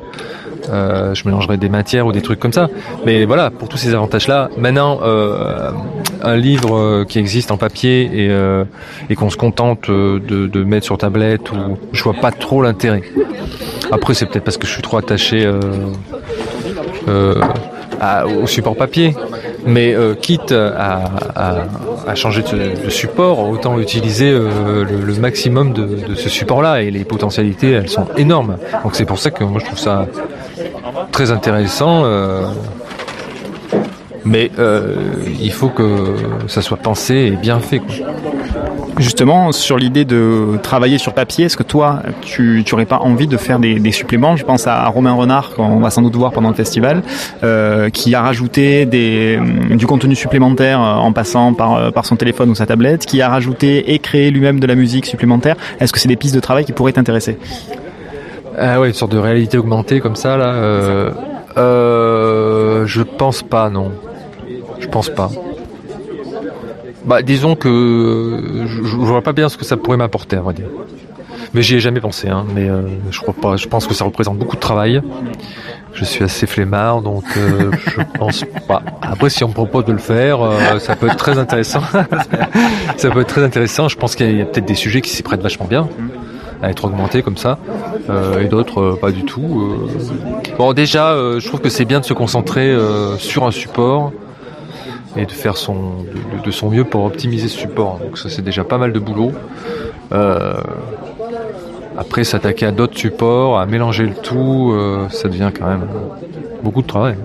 Euh, 0.71 1.15
je 1.15 1.25
mélangerai 1.27 1.57
des 1.57 1.69
matières 1.69 2.07
ou 2.07 2.13
des 2.13 2.23
trucs 2.23 2.41
comme 2.41 2.53
ça. 2.53 2.69
Mais 3.07 3.25
voilà, 3.25 3.51
pour 3.51 3.69
tous 3.69 3.79
ces 3.79 3.95
avantages-là, 3.95 4.51
maintenant, 4.57 5.01
euh, 5.03 5.71
un 6.23 6.37
livre 6.37 6.77
euh, 6.77 7.05
qui 7.05 7.19
existe 7.19 7.51
en 7.51 7.57
papier 7.57 8.11
et, 8.13 8.29
euh, 8.31 8.65
et 9.09 9.15
qu'on 9.15 9.31
se 9.31 9.37
contente 9.37 9.89
euh, 9.89 10.19
de, 10.21 10.47
de 10.47 10.65
mettre 10.65 10.85
sur 10.87 10.99
tablette, 10.99 11.53
ou 11.53 11.79
je 11.93 12.03
vois 12.03 12.15
pas 12.15 12.33
trop 12.33 12.63
l'intérêt. 12.63 13.03
Après, 13.91 14.15
c'est 14.15 14.27
peut-être 14.27 14.45
parce 14.45 14.59
que 14.59 14.67
je 14.67 14.73
suis 14.73 14.83
trop 14.83 14.99
attaché 14.99 15.45
euh, 17.09 17.35
au 18.43 18.47
support 18.47 18.77
papier. 18.77 19.15
Mais 19.67 19.93
euh, 19.95 20.15
quitte 20.15 20.53
à, 20.53 21.01
à- 21.35 21.57
à 22.07 22.15
changer 22.15 22.43
de, 22.43 22.85
de 22.85 22.91
support, 22.91 23.49
autant 23.49 23.79
utiliser 23.79 24.31
euh, 24.31 24.85
le, 24.85 25.05
le 25.05 25.15
maximum 25.15 25.73
de, 25.73 25.85
de 26.09 26.15
ce 26.15 26.29
support-là. 26.29 26.83
Et 26.83 26.91
les 26.91 27.05
potentialités, 27.05 27.73
elles 27.73 27.89
sont 27.89 28.07
énormes. 28.17 28.57
Donc 28.85 28.95
c'est 28.95 29.05
pour 29.05 29.19
ça 29.19 29.31
que 29.31 29.45
moi 29.45 29.61
je 29.61 29.67
trouve 29.67 29.79
ça 29.79 30.07
très 31.13 31.31
intéressant. 31.31 32.03
euh, 32.05 32.47
mais 34.25 34.51
euh, 34.59 34.95
il 35.41 35.53
faut 35.53 35.69
que 35.71 36.15
ça 36.49 36.61
soit 36.61 36.77
pensé 36.77 37.15
et 37.15 37.31
bien 37.31 37.61
fait. 37.61 37.79
Quoi. 37.79 37.95
Justement, 38.99 39.53
sur 39.53 39.77
l'idée 39.77 40.05
de 40.05 40.59
travailler 40.63 40.99
sur 40.99 41.15
papier, 41.15 41.47
est-ce 41.47 41.57
que 41.57 41.63
toi, 41.63 42.03
tu 42.23 42.65
n'aurais 42.71 42.85
pas 42.85 42.99
envie 42.99 43.27
de 43.27 43.37
faire 43.37 43.59
des, 43.59 43.93
suppléments 43.93 44.37
Je 44.37 44.45
pense 44.45 44.67
à 44.67 44.87
Romain 44.87 45.13
Renard, 45.13 45.55
qu'on 45.55 45.79
va 45.79 45.91
sans 45.91 46.03
doute 46.03 46.17
voir 46.17 46.33
pendant 46.33 46.49
le 46.49 46.55
festival, 46.55 47.03
euh, 47.43 47.91
qui 47.91 48.15
a 48.15 48.23
rajouté 48.23 48.87
des, 48.87 49.39
du 49.71 49.87
contenu 49.87 50.15
supplémentaire 50.15 50.81
euh, 50.81 50.95
en 50.95 51.13
passant 51.13 51.55
par, 51.55 51.75
euh, 51.75 51.91
par 51.91 52.07
son 52.07 52.17
téléphone 52.17 52.51
ou 52.51 52.55
sa 52.55 52.67
tablette, 52.67 53.07
qui 53.07 53.23
a 53.23 53.29
rajouté 53.29 53.95
et 53.95 53.99
créé 53.99 54.31
lui-même 54.31 54.61
de 54.61 54.67
la 54.67 54.75
musique 54.75 55.07
supplémentaire. 55.07 55.57
Est-ce 55.81 55.93
que 55.93 55.99
c'est 55.99 56.09
des 56.09 56.17
pistes 56.17 56.35
de 56.35 56.41
travail 56.41 56.65
qui 56.65 56.73
pourraient 56.73 56.93
t'intéresser? 56.93 57.39
Ah 58.61 58.81
ouais, 58.81 58.89
une 58.89 58.95
sorte 58.95 59.13
de 59.13 59.19
réalité 59.19 59.57
augmentée 59.57 60.01
comme 60.01 60.17
ça 60.17 60.37
là. 60.37 60.53
Euh, 60.55 61.11
euh, 61.57 62.87
je 62.87 63.03
pense 63.03 63.43
pas, 63.43 63.71
non. 63.71 63.93
Je 64.81 64.89
pense 64.89 65.11
pas. 65.11 65.31
Bah, 67.09 67.23
disons 67.23 67.57
que 67.57 68.67
je, 68.67 68.83
je 68.85 68.97
vois 68.97 69.23
pas 69.23 69.33
bien 69.33 69.49
ce 69.49 69.57
que 69.57 69.65
ça 69.65 69.79
pourrait 69.79 69.97
m'apporter, 69.97 70.37
à 70.37 70.41
vrai 70.41 70.53
dire. 70.55 70.69
Mais 71.55 71.63
j'y 71.63 71.77
ai 71.77 71.81
jamais 71.81 72.01
pensé, 72.01 72.29
hein. 72.29 72.45
Mais 72.55 72.69
euh, 72.69 72.83
je 73.11 73.21
crois 73.21 73.35
pas. 73.35 73.57
Je 73.57 73.67
pense 73.69 73.87
que 73.87 73.95
ça 73.95 74.05
représente 74.05 74.39
beaucoup 74.39 74.57
de 74.57 74.61
travail. 74.61 75.01
Je 75.95 76.05
suis 76.05 76.23
assez 76.23 76.47
flemmard, 76.47 77.03
donc 77.03 77.25
euh, 77.37 77.71
je 77.87 78.03
pense 78.19 78.45
pas. 78.69 78.83
Après, 79.03 79.31
si 79.31 79.43
on 79.45 79.49
me 79.49 79.55
propose 79.55 79.85
de 79.87 79.93
le 79.93 79.99
faire, 79.99 80.43
euh, 80.43 80.79
ça 80.79 80.95
peut 80.95 81.07
être 81.07 81.17
très 81.17 81.39
intéressant. 81.39 81.81
ça 82.97 83.11
peut 83.11 83.21
être 83.21 83.29
très 83.29 83.43
intéressant. 83.43 83.89
Je 83.89 83.97
pense 83.97 84.15
qu'il 84.15 84.37
y 84.37 84.43
a, 84.43 84.45
peut-être 84.45 84.67
des 84.67 84.75
sujets 84.75 85.01
qui 85.01 85.11
s'y 85.11 85.23
prêtent 85.23 85.43
vachement 85.43 85.67
bien 85.67 85.89
à 86.61 86.71
être 86.71 86.85
augmentés 86.85 87.23
comme 87.23 87.37
ça, 87.37 87.57
et 88.41 88.47
d'autres 88.47 88.99
pas 89.01 89.13
du 89.13 89.23
tout. 89.23 89.79
Bon, 90.59 90.73
déjà, 90.73 91.15
je 91.39 91.47
trouve 91.47 91.61
que 91.61 91.69
c'est 91.69 91.85
bien 91.85 92.01
de 92.01 92.05
se 92.05 92.15
concentrer 92.15 92.77
sur 93.19 93.47
un 93.47 93.53
support 93.53 94.11
et 95.19 95.27
de 95.27 95.33
faire 95.33 95.57
son 95.57 96.05
de, 96.45 96.51
son 96.51 96.71
mieux 96.71 96.85
pour 96.85 97.05
optimiser 97.05 97.49
ce 97.49 97.59
support. 97.59 97.99
Donc 97.99 98.17
ça, 98.17 98.29
c'est 98.29 98.43
déjà 98.43 98.65
pas 98.65 98.79
mal 98.79 98.93
de 98.93 98.99
boulot. 98.99 99.33
Euh, 100.13 100.55
après, 101.97 102.23
s'attaquer 102.23 102.67
à 102.67 102.71
d'autres 102.71 102.97
supports, 102.97 103.59
à 103.59 103.67
mélanger 103.67 104.07
le 104.07 104.15
tout, 104.15 104.73
euh, 104.73 105.09
ça 105.11 105.29
devient 105.29 105.51
quand 105.59 105.67
même 105.67 105.87
beaucoup 106.63 106.83
de 106.83 106.87
travail. 106.87 107.17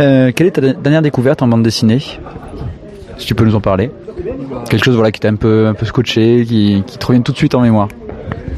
Euh, 0.00 0.32
Quelle 0.34 0.46
est 0.46 0.52
ta 0.52 0.62
dernière 0.62 1.02
découverte 1.02 1.42
en 1.42 1.46
bande 1.46 1.62
dessinée 1.62 1.98
Si 3.18 3.26
tu 3.26 3.34
peux 3.34 3.44
nous 3.44 3.54
en 3.54 3.60
parler? 3.60 3.90
Quelque 4.70 4.82
chose 4.82 4.96
voilà 4.96 5.12
qui 5.12 5.20
t'a 5.20 5.28
un 5.28 5.36
peu 5.36 5.66
un 5.66 5.74
peu 5.74 5.84
scotché, 5.84 6.44
qui, 6.48 6.82
qui 6.86 6.96
te 6.96 7.06
revient 7.06 7.22
tout 7.22 7.32
de 7.32 7.36
suite 7.36 7.54
en 7.54 7.60
mémoire? 7.60 7.88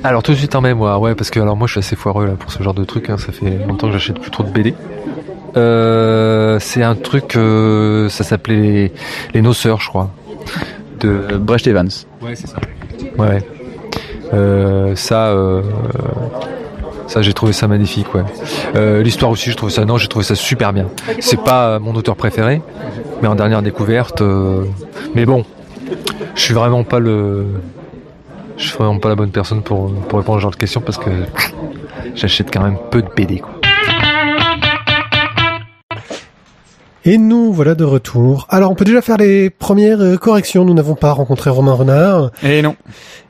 Alors 0.05 0.23
tout 0.23 0.31
de 0.31 0.37
suite 0.37 0.55
en 0.55 0.61
mémoire, 0.61 1.01
ouais, 1.01 1.17
parce 1.17 1.31
que 1.31 1.41
alors 1.41 1.57
moi 1.57 1.67
je 1.67 1.73
suis 1.73 1.81
assez 1.81 1.97
foireux 1.97 2.27
là 2.27 2.35
pour 2.39 2.53
ce 2.53 2.63
genre 2.63 2.73
de 2.73 2.85
truc. 2.85 3.11
Hein, 3.11 3.19
ça 3.19 3.33
fait 3.33 3.59
longtemps 3.67 3.89
que 3.89 3.95
j'achète 3.95 4.21
plus 4.21 4.31
trop 4.31 4.45
de 4.45 4.51
BD. 4.51 4.75
Euh, 5.57 6.59
c'est 6.61 6.83
un 6.83 6.95
truc, 6.95 7.37
euh, 7.37 8.09
ça 8.09 8.25
s'appelait 8.25 8.57
les, 8.57 8.93
les 9.35 9.43
noceurs, 9.43 9.81
je 9.81 9.89
crois. 9.89 10.11
De 11.01 11.37
Brecht 11.37 11.67
Evans. 11.67 11.89
Ouais, 12.23 12.35
c'est 12.35 12.47
ça. 12.47 12.57
Ouais. 13.19 13.27
ouais. 13.29 13.49
Euh, 14.33 14.97
ça, 14.97 15.29
euh, 15.29 15.63
ça, 17.07 17.23
j'ai 17.23 17.33
trouvé 17.33 17.53
ça 17.53 17.69
magnifique. 17.69 18.13
Ouais. 18.15 18.23
Euh, 18.75 19.03
L'histoire 19.03 19.31
aussi, 19.31 19.51
j'ai 19.51 19.57
trouvé 19.57 19.71
ça. 19.73 19.85
Non, 19.85 19.97
j'ai 19.99 20.09
trouvé 20.09 20.25
ça 20.25 20.35
super 20.35 20.73
bien. 20.73 20.87
C'est 21.21 21.41
pas 21.41 21.79
mon 21.79 21.95
auteur 21.95 22.17
préféré, 22.17 22.63
mais 23.23 23.29
en 23.29 23.35
dernière 23.35 23.63
découverte. 23.63 24.23
euh, 24.23 24.65
mais 25.15 25.27
bon, 25.27 25.45
je 26.35 26.41
suis 26.41 26.55
vraiment 26.55 26.85
pas 26.85 26.99
le. 26.99 27.45
Je 28.57 28.69
suis 28.69 28.77
vraiment 28.79 28.99
pas 28.99 29.09
la 29.09 29.17
bonne 29.17 29.31
personne 29.31 29.63
pour, 29.63 29.93
pour 29.93 30.19
répondre 30.21 30.37
à 30.37 30.41
ce 30.41 30.43
genre 30.43 30.51
de 30.53 30.57
questions 30.57 30.81
parce 30.81 30.97
que 30.99 31.11
j'achète 32.15 32.53
quand 32.53 32.63
même 32.63 32.79
peu 32.91 33.03
de 33.03 33.09
BD. 33.15 33.41
Quoi. 33.41 33.54
Et 37.07 37.19
nous 37.19 37.53
voilà 37.53 37.75
de 37.75 37.85
retour. 37.85 38.47
Alors 38.49 38.71
on 38.71 38.75
peut 38.75 38.85
déjà 38.87 39.03
faire 39.03 39.19
les 39.19 39.51
premières 39.51 40.01
euh, 40.01 40.17
corrections. 40.17 40.65
Nous 40.65 40.73
n'avons 40.73 40.95
pas 40.95 41.13
rencontré 41.13 41.51
Romain 41.51 41.75
Renard. 41.75 42.31
Et 42.43 42.63
non, 42.63 42.77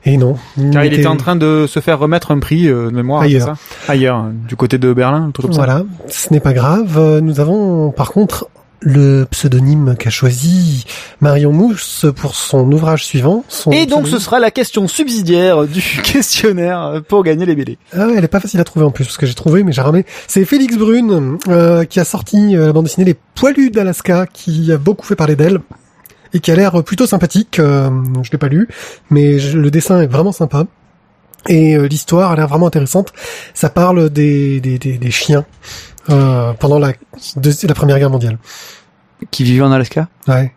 Et 0.05 0.15
non. 0.15 0.37
car 0.71 0.85
il 0.85 0.93
était 0.93 1.07
en 1.07 1.17
train 1.17 1.35
de 1.35 1.65
se 1.67 1.81
faire 1.81 1.99
remettre 1.99 2.31
un 2.31 2.39
prix 2.39 2.67
euh, 2.69 2.89
de 2.89 2.95
mémoire. 2.95 3.21
Ailleurs. 3.23 3.47
ça? 3.47 3.91
Ailleurs, 3.91 4.27
du 4.47 4.55
côté 4.55 4.77
de 4.77 4.93
Berlin, 4.93 5.29
truc 5.33 5.47
comme 5.47 5.53
ça. 5.53 5.65
Voilà, 5.65 5.83
ce 6.07 6.31
n'est 6.31 6.39
pas 6.39 6.53
grave. 6.53 6.97
Euh, 6.97 7.19
Nous 7.19 7.39
avons 7.41 7.91
par 7.91 8.11
contre 8.13 8.47
le 8.87 9.25
pseudonyme 9.29 9.95
qu'a 9.97 10.11
choisi 10.11 10.85
Marion 11.19 11.51
Mousse 11.51 12.05
pour 12.15 12.35
son 12.35 12.71
ouvrage 12.71 13.03
suivant. 13.03 13.43
Son 13.49 13.71
Et 13.71 13.87
donc 13.87 14.07
ce 14.07 14.19
sera 14.19 14.39
la 14.39 14.51
question 14.51 14.87
subsidiaire 14.87 15.65
du 15.65 15.81
questionnaire 16.03 17.01
pour 17.07 17.23
gagner 17.23 17.47
les 17.47 17.55
BD. 17.55 17.79
Ah 17.93 18.05
ouais, 18.07 18.13
elle 18.17 18.23
est 18.23 18.27
pas 18.27 18.39
facile 18.39 18.59
à 18.59 18.63
trouver 18.63 18.85
en 18.85 18.91
plus 18.91 19.05
parce 19.05 19.17
que 19.17 19.25
j'ai 19.25 19.33
trouvé 19.33 19.63
mais 19.63 19.71
j'ai 19.71 19.81
ramé. 19.81 20.05
C'est 20.27 20.45
Félix 20.45 20.77
Brune 20.77 21.39
euh, 21.47 21.83
qui 21.85 21.99
a 21.99 22.05
sorti 22.05 22.55
euh, 22.55 22.67
la 22.67 22.73
bande 22.73 22.85
dessinée 22.85 23.05
Les 23.05 23.15
Poilus 23.33 23.71
d'Alaska 23.71 24.27
qui 24.31 24.71
a 24.71 24.77
beaucoup 24.77 25.05
fait 25.07 25.15
parler 25.15 25.35
d'elle 25.35 25.59
et 26.33 26.39
qui 26.39 26.51
a 26.51 26.55
l'air 26.55 26.83
plutôt 26.83 27.07
sympathique. 27.07 27.57
Euh, 27.57 27.89
je 28.21 28.31
l'ai 28.31 28.37
pas 28.37 28.49
lu, 28.49 28.67
mais 29.09 29.39
je- 29.39 29.57
le 29.57 29.71
dessin 29.71 29.99
est 30.01 30.07
vraiment 30.07 30.31
sympa. 30.31 30.65
Et 31.47 31.75
euh, 31.75 31.87
l'histoire 31.87 32.31
a 32.31 32.35
l'air 32.35 32.47
vraiment 32.47 32.67
intéressante. 32.67 33.13
Ça 33.55 33.69
parle 33.69 34.09
des, 34.11 34.59
des, 34.61 34.77
des, 34.79 34.97
des 34.97 35.11
chiens 35.11 35.45
euh, 36.09 36.53
pendant 36.53 36.77
la 36.79 36.93
Première 37.75 37.99
Guerre 37.99 38.09
mondiale. 38.09 38.37
Qui 39.31 39.43
vivait 39.43 39.61
en 39.63 39.71
Alaska 39.71 40.07
Ouais. 40.27 40.53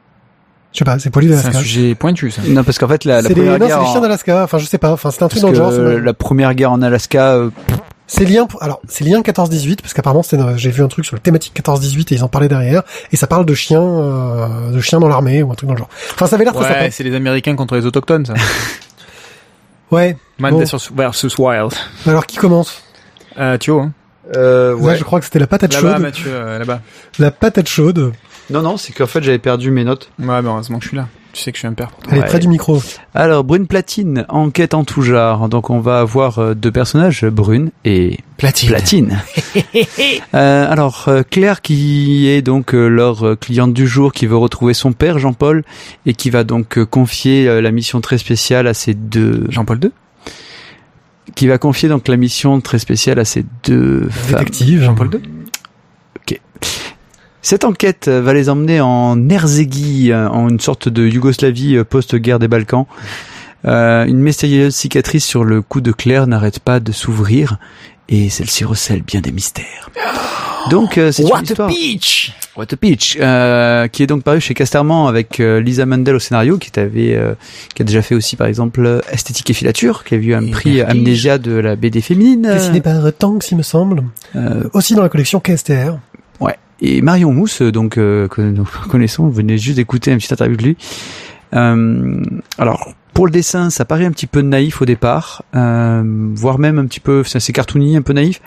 Je 0.73 0.79
sais 0.81 0.85
pas, 0.85 0.99
c'est 0.99 1.11
Poilus 1.11 1.29
C'est 1.29 1.35
un 1.35 1.37
d'Alaska. 1.39 1.59
sujet 1.61 1.95
pointu, 1.95 2.31
ça. 2.31 2.43
Non, 2.47 2.63
parce 2.63 2.79
qu'en 2.79 2.89
fait 2.89 3.05
la, 3.05 3.23
première 3.23 3.59
non, 3.59 3.59
c'est 3.61 3.67
guerre. 3.69 3.79
des 3.81 3.87
chiens 3.87 3.99
en- 3.99 4.01
d'Alaska. 4.03 4.45
Enfin, 4.45 4.59
je 4.59 4.67
sais 4.67 4.79
pas. 4.79 4.93
Enfin, 4.93 5.11
c'est 5.11 5.23
un 5.23 5.29
truc 5.29 5.43
parce 5.43 5.55
dans 5.59 5.65
le 5.67 5.71
que 5.71 5.77
genre. 5.77 5.95
c'est- 5.99 6.05
la 6.05 6.13
première 6.13 6.55
guerre 6.55 6.73
en 6.73 6.83
Alaska, 6.83 7.33
euh, 7.35 7.51
C'est 8.11 8.25
lié, 8.25 8.41
alors 8.61 8.81
c'est 8.89 9.05
lié 9.05 9.15
14-18 9.23 9.83
parce 9.83 9.93
qu'apparemment 9.93 10.23
j'ai 10.57 10.71
vu 10.71 10.83
un 10.83 10.89
truc 10.89 11.05
sur 11.05 11.15
le 11.15 11.21
thématique 11.21 11.53
14-18 11.55 12.11
et 12.13 12.15
ils 12.17 12.25
en 12.25 12.29
parlaient 12.29 12.49
derrière 12.49 12.83
et 13.13 13.17
ça 13.17 13.27
parle 13.27 13.45
de 13.45 13.53
chiens, 13.55 13.83
euh, 13.83 14.71
de 14.73 14.81
chiens 14.81 14.99
dans 14.99 15.09
l'armée 15.09 15.43
ou 15.43 15.51
un 15.53 15.55
truc 15.55 15.69
dans 15.69 15.75
le 15.75 15.79
genre. 15.79 15.91
Enfin, 16.15 16.27
ça 16.27 16.37
avait 16.37 16.45
l'air 16.45 16.55
très 16.55 16.65
sympa. 16.69 16.81
Ouais, 16.81 16.91
c'est 16.91 17.05
les 17.05 17.15
Américains 17.15 17.55
contre 17.55 17.75
les 17.77 17.85
autochtones, 17.87 18.25
ça. 18.27 18.35
Ouais. 19.91 20.17
Man 20.39 20.53
Bon. 20.55 20.65
versus, 20.97 21.39
Wild. 21.39 21.73
Alors 22.07 22.27
qui 22.27 22.37
commence? 22.37 22.83
Euh, 23.39 23.57
vois, 23.67 23.83
hein. 23.85 23.93
Euh, 24.37 24.77
Là, 24.87 24.95
je 24.95 25.05
crois 25.05 25.19
que 25.19 25.25
c'était 25.25 25.39
la 25.39 25.47
patate 25.47 25.73
Là-bas, 25.73 25.93
chaude. 25.95 26.03
Mathieu, 26.03 26.31
euh, 26.31 26.59
là-bas. 26.59 26.81
La 27.19 27.31
patate 27.31 27.67
chaude. 27.69 28.13
Non, 28.51 28.63
non, 28.63 28.77
c'est 28.77 28.93
qu'en 28.93 29.07
fait 29.07 29.23
j'avais 29.23 29.39
perdu 29.39 29.71
mes 29.71 29.85
notes. 29.85 30.11
Ouais, 30.19 30.27
bah, 30.27 30.43
heureusement 30.45 30.79
que 30.79 30.85
je 30.85 30.89
suis 30.89 30.97
là. 30.97 31.09
Tu 31.35 31.43
sais 31.43 31.53
que 31.53 31.57
je 31.57 31.61
suis 31.61 31.69
un 31.69 31.75
père 31.75 31.89
pour 31.91 32.01
toi. 32.05 32.13
Elle 32.13 32.19
est 32.19 32.23
Ouais. 32.23 32.27
près 32.29 32.39
du 32.39 32.49
micro. 32.49 32.83
Alors, 33.15 33.45
Brune 33.45 33.67
Platine, 33.67 34.25
enquête 34.31 34.73
en 34.73 34.83
tout 34.85 35.03
genre. 35.03 35.49
Donc 35.51 35.69
on 35.69 35.79
va 35.79 36.01
avoir 36.01 36.39
euh, 36.39 36.55
deux 36.55 36.73
personnages, 36.73 37.25
Brune 37.27 37.71
et 37.85 38.19
Platine. 38.39 38.71
Platine. 38.71 39.19
Euh, 40.35 40.71
alors, 40.71 41.05
euh, 41.09 41.23
Claire 41.29 41.63
qui 41.63 42.29
est 42.29 42.43
donc 42.43 42.75
euh, 42.75 42.89
leur 42.89 43.39
cliente 43.39 43.73
du 43.73 43.87
jour, 43.87 44.13
qui 44.13 44.27
veut 44.27 44.37
retrouver 44.37 44.75
son 44.75 44.93
père, 44.93 45.19
Jean-Paul, 45.19 45.65
et 46.07 46.15
qui 46.15 46.31
va 46.31 46.45
donc 46.45 46.83
confier 46.85 47.61
la 47.61 47.71
mission 47.71 48.01
très 48.01 48.19
spéciale 48.19 48.67
à 48.67 48.75
ces 48.75 48.95
deux... 48.95 49.47
Jean-Paul 49.49 49.81
II 49.83 49.91
Qui 51.35 51.47
va 51.47 51.59
confier 51.59 51.89
donc 51.89 52.09
la 52.09 52.17
mission 52.17 52.61
très 52.61 52.79
spéciale 52.79 53.19
à 53.19 53.25
ces 53.25 53.45
deux 53.65 54.09
femmes. 54.11 54.39
Détective. 54.41 54.83
Jean-Paul 54.83 55.11
II 55.15 55.21
Cette 57.43 57.65
enquête 57.65 58.09
euh, 58.09 58.21
va 58.21 58.35
les 58.35 58.49
emmener 58.51 58.81
en 58.81 59.29
Herzéguie, 59.29 60.11
euh, 60.13 60.29
en 60.29 60.49
une 60.49 60.61
sorte 60.61 60.89
de 60.89 61.07
Yougoslavie 61.07 61.77
euh, 61.77 61.85
post-guerre 61.85 62.39
des 62.39 62.49
Balkans. 62.49 62.87
Euh, 63.65 64.05
une 64.05 64.19
mystérieuse 64.19 64.75
cicatrice 64.75 65.25
sur 65.25 65.45
le 65.45 65.63
cou 65.63 65.81
de 65.81 65.93
Claire 65.93 66.27
n'arrête 66.27 66.59
pas 66.61 66.79
de 66.81 66.93
s'ouvrir 66.93 67.59
et 68.09 68.29
celle-ci 68.29 68.65
recèle 68.65 69.03
bien 69.03 69.21
des 69.21 69.33
mystères. 69.33 69.91
Donc 70.71 70.99
euh, 70.99 71.13
c'est 71.13 71.23
une 71.23 71.29
What 71.31 71.39
a 71.39 71.43
histoire. 71.43 71.69
peach 71.69 72.33
What 72.57 72.67
a 72.73 72.77
Peach, 72.77 73.17
euh, 73.21 73.87
qui 73.87 74.03
est 74.03 74.09
donc 74.09 74.25
paru 74.25 74.41
chez 74.41 74.53
Casterman 74.53 75.07
avec 75.07 75.39
Lisa 75.39 75.87
Mandel 75.87 76.17
au 76.17 76.19
scénario, 76.19 76.59
qui 76.59 76.71
avait, 76.81 77.15
euh, 77.15 77.35
qui 77.75 77.83
a 77.83 77.85
déjà 77.85 78.03
fait 78.03 78.17
aussi 78.17 78.35
par 78.35 78.49
exemple 78.49 79.01
Esthétique 79.13 79.49
et 79.51 79.53
filature, 79.53 80.03
qui 80.03 80.15
a 80.17 80.19
eu 80.19 80.35
un 80.35 80.43
Et 80.45 80.51
prix. 80.51 80.83
Amnésia 80.83 81.39
de 81.39 81.53
la 81.53 81.77
BD 81.77 82.01
féminine. 82.01 82.43
Dessiné 82.43 82.81
par 82.81 82.97
Tanks, 83.17 83.53
il 83.53 83.59
me 83.59 83.63
semble. 83.63 84.03
euh, 84.35 84.65
Aussi 84.73 84.97
dans 84.97 85.03
la 85.03 85.09
collection 85.09 85.39
KSTR. 85.39 85.99
Et 86.81 87.03
Marion 87.03 87.33
Mousse, 87.33 87.63
donc 87.63 87.99
euh, 87.99 88.29
que 88.29 88.41
nous 88.41 88.69
connaissons, 88.91 89.25
vous 89.25 89.33
venez 89.33 89.59
juste 89.59 89.77
d'écouter 89.77 90.13
un 90.13 90.17
petit 90.19 90.33
interview 90.33 90.57
de 90.57 90.63
lui. 90.63 90.77
Euh, 91.55 92.23
alors 92.59 92.93
pour 93.15 93.27
le 93.27 93.33
dessin, 93.33 93.71
ça 93.71 93.85
paraît 93.85 94.05
un 94.05 94.13
petit 94.13 94.29
peu 94.29 94.43
naïf 94.43 94.81
au 94.81 94.85
départ, 94.85 95.43
euh, 95.57 96.03
voire 96.35 96.59
même 96.59 96.79
un 96.79 96.87
petit 96.87 97.01
peu, 97.01 97.25
c'est 97.25 97.53
cartoony, 97.53 97.97
un 97.97 98.03
peu 98.03 98.13
naïf, 98.13 98.41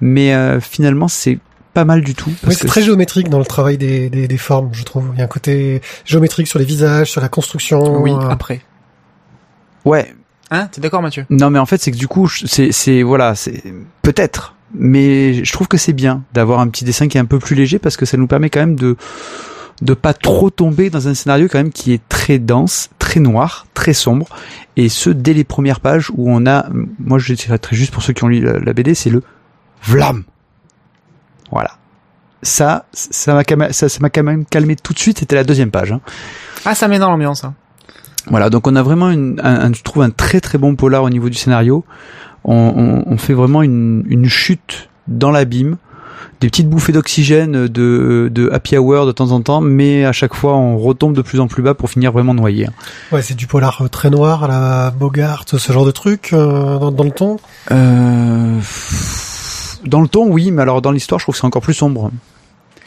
mais 0.00 0.34
euh, 0.34 0.60
finalement 0.60 1.08
c'est 1.08 1.38
pas 1.72 1.84
mal 1.84 2.02
du 2.02 2.14
tout. 2.14 2.30
Oui, 2.46 2.54
c'est 2.54 2.66
très 2.66 2.82
géométrique 2.82 3.30
dans 3.30 3.38
le 3.38 3.44
travail 3.46 3.78
des, 3.78 4.10
des, 4.10 4.28
des 4.28 4.36
formes, 4.36 4.70
je 4.72 4.82
trouve. 4.82 5.06
Il 5.14 5.18
y 5.18 5.22
a 5.22 5.24
un 5.24 5.28
côté 5.28 5.80
géométrique 6.04 6.48
sur 6.48 6.58
les 6.58 6.64
visages, 6.64 7.10
sur 7.10 7.20
la 7.20 7.28
construction. 7.28 8.02
Oui, 8.02 8.10
euh, 8.10 8.28
après. 8.28 8.60
ouais, 9.84 10.14
Hein? 10.50 10.68
T'es 10.72 10.80
d'accord, 10.80 11.00
Mathieu? 11.00 11.26
Non, 11.30 11.48
mais 11.50 11.60
en 11.60 11.66
fait, 11.66 11.80
c'est 11.80 11.92
que 11.92 11.96
du 11.96 12.08
coup, 12.08 12.28
c'est, 12.28 12.72
c'est 12.72 13.02
voilà, 13.02 13.36
c'est 13.36 13.62
peut-être, 14.02 14.56
mais 14.74 15.44
je 15.44 15.52
trouve 15.52 15.68
que 15.68 15.76
c'est 15.76 15.92
bien 15.92 16.22
d'avoir 16.32 16.60
un 16.60 16.68
petit 16.68 16.84
dessin 16.84 17.08
qui 17.08 17.16
est 17.18 17.20
un 17.20 17.24
peu 17.26 17.38
plus 17.38 17.56
léger 17.56 17.78
parce 17.78 17.96
que 17.96 18.06
ça 18.06 18.16
nous 18.16 18.26
permet 18.26 18.50
quand 18.50 18.60
même 18.60 18.76
de 18.76 18.96
de 19.82 19.94
pas 19.94 20.12
trop 20.12 20.50
tomber 20.50 20.90
dans 20.90 21.08
un 21.08 21.14
scénario 21.14 21.48
quand 21.50 21.56
même 21.56 21.72
qui 21.72 21.94
est 21.94 22.02
très 22.10 22.38
dense, 22.38 22.90
très 22.98 23.18
noir, 23.18 23.66
très 23.72 23.94
sombre, 23.94 24.26
et 24.76 24.90
ce 24.90 25.08
dès 25.08 25.32
les 25.32 25.42
premières 25.44 25.80
pages 25.80 26.10
où 26.14 26.30
on 26.30 26.44
a, 26.46 26.66
moi 26.98 27.18
je 27.18 27.32
dirais 27.32 27.56
très 27.56 27.74
juste 27.76 27.90
pour 27.90 28.02
ceux 28.02 28.12
qui 28.12 28.22
ont 28.24 28.28
lu 28.28 28.40
la, 28.40 28.58
la 28.58 28.72
BD, 28.74 28.94
c'est 28.94 29.08
le 29.08 29.22
vlam. 29.82 30.24
Voilà. 31.50 31.70
Ça, 32.42 32.84
ça 32.92 33.34
m'a 33.34 33.44
quand 33.44 33.56
même, 33.56 33.72
ça, 33.72 33.86
m'a 34.00 34.10
quand 34.10 34.22
même 34.22 34.44
calmé 34.44 34.76
tout 34.76 34.92
de 34.92 34.98
suite. 34.98 35.18
C'était 35.18 35.34
la 35.36 35.44
deuxième 35.44 35.70
page. 35.70 35.92
Hein. 35.92 36.00
Ah, 36.64 36.74
ça 36.74 36.86
met 36.88 36.98
dans 36.98 37.10
l'ambiance. 37.10 37.44
Hein. 37.44 37.54
Voilà, 38.26 38.50
donc 38.50 38.66
on 38.66 38.76
a 38.76 38.82
vraiment 38.82 39.10
une, 39.10 39.40
un, 39.42 39.70
un- 39.70 39.72
je 39.72 39.82
trouve 39.82 40.02
un 40.02 40.10
très 40.10 40.40
très 40.40 40.58
bon 40.58 40.76
polar 40.76 41.02
au 41.02 41.10
niveau 41.10 41.28
du 41.30 41.36
scénario. 41.38 41.84
On, 42.44 42.54
on, 42.54 43.12
on 43.12 43.16
fait 43.18 43.34
vraiment 43.34 43.62
une, 43.62 44.04
une 44.08 44.28
chute 44.28 44.88
dans 45.08 45.30
l'abîme, 45.30 45.76
des 46.40 46.48
petites 46.48 46.70
bouffées 46.70 46.92
d'oxygène 46.92 47.68
de, 47.68 48.30
de 48.32 48.50
happy 48.50 48.78
hour 48.78 49.04
de 49.04 49.12
temps 49.12 49.30
en 49.32 49.42
temps, 49.42 49.60
mais 49.60 50.06
à 50.06 50.12
chaque 50.12 50.34
fois 50.34 50.56
on 50.56 50.78
retombe 50.78 51.14
de 51.14 51.20
plus 51.20 51.38
en 51.38 51.48
plus 51.48 51.62
bas 51.62 51.74
pour 51.74 51.90
finir 51.90 52.12
vraiment 52.12 52.32
noyé. 52.32 52.68
Ouais, 53.12 53.20
c'est 53.20 53.34
du 53.34 53.46
polar 53.46 53.82
très 53.90 54.08
noir 54.08 54.44
à 54.44 54.48
la 54.48 54.90
Bogart, 54.90 55.44
ce 55.46 55.72
genre 55.72 55.84
de 55.84 55.90
truc 55.90 56.30
euh, 56.32 56.78
dans, 56.78 56.92
dans 56.92 57.04
le 57.04 57.10
ton? 57.10 57.36
Euh, 57.70 58.58
dans 59.84 60.00
le 60.00 60.08
ton, 60.08 60.28
oui, 60.28 60.50
mais 60.50 60.62
alors 60.62 60.80
dans 60.80 60.92
l'histoire, 60.92 61.18
je 61.18 61.24
trouve 61.24 61.34
que 61.34 61.40
c'est 61.40 61.46
encore 61.46 61.62
plus 61.62 61.74
sombre. 61.74 62.10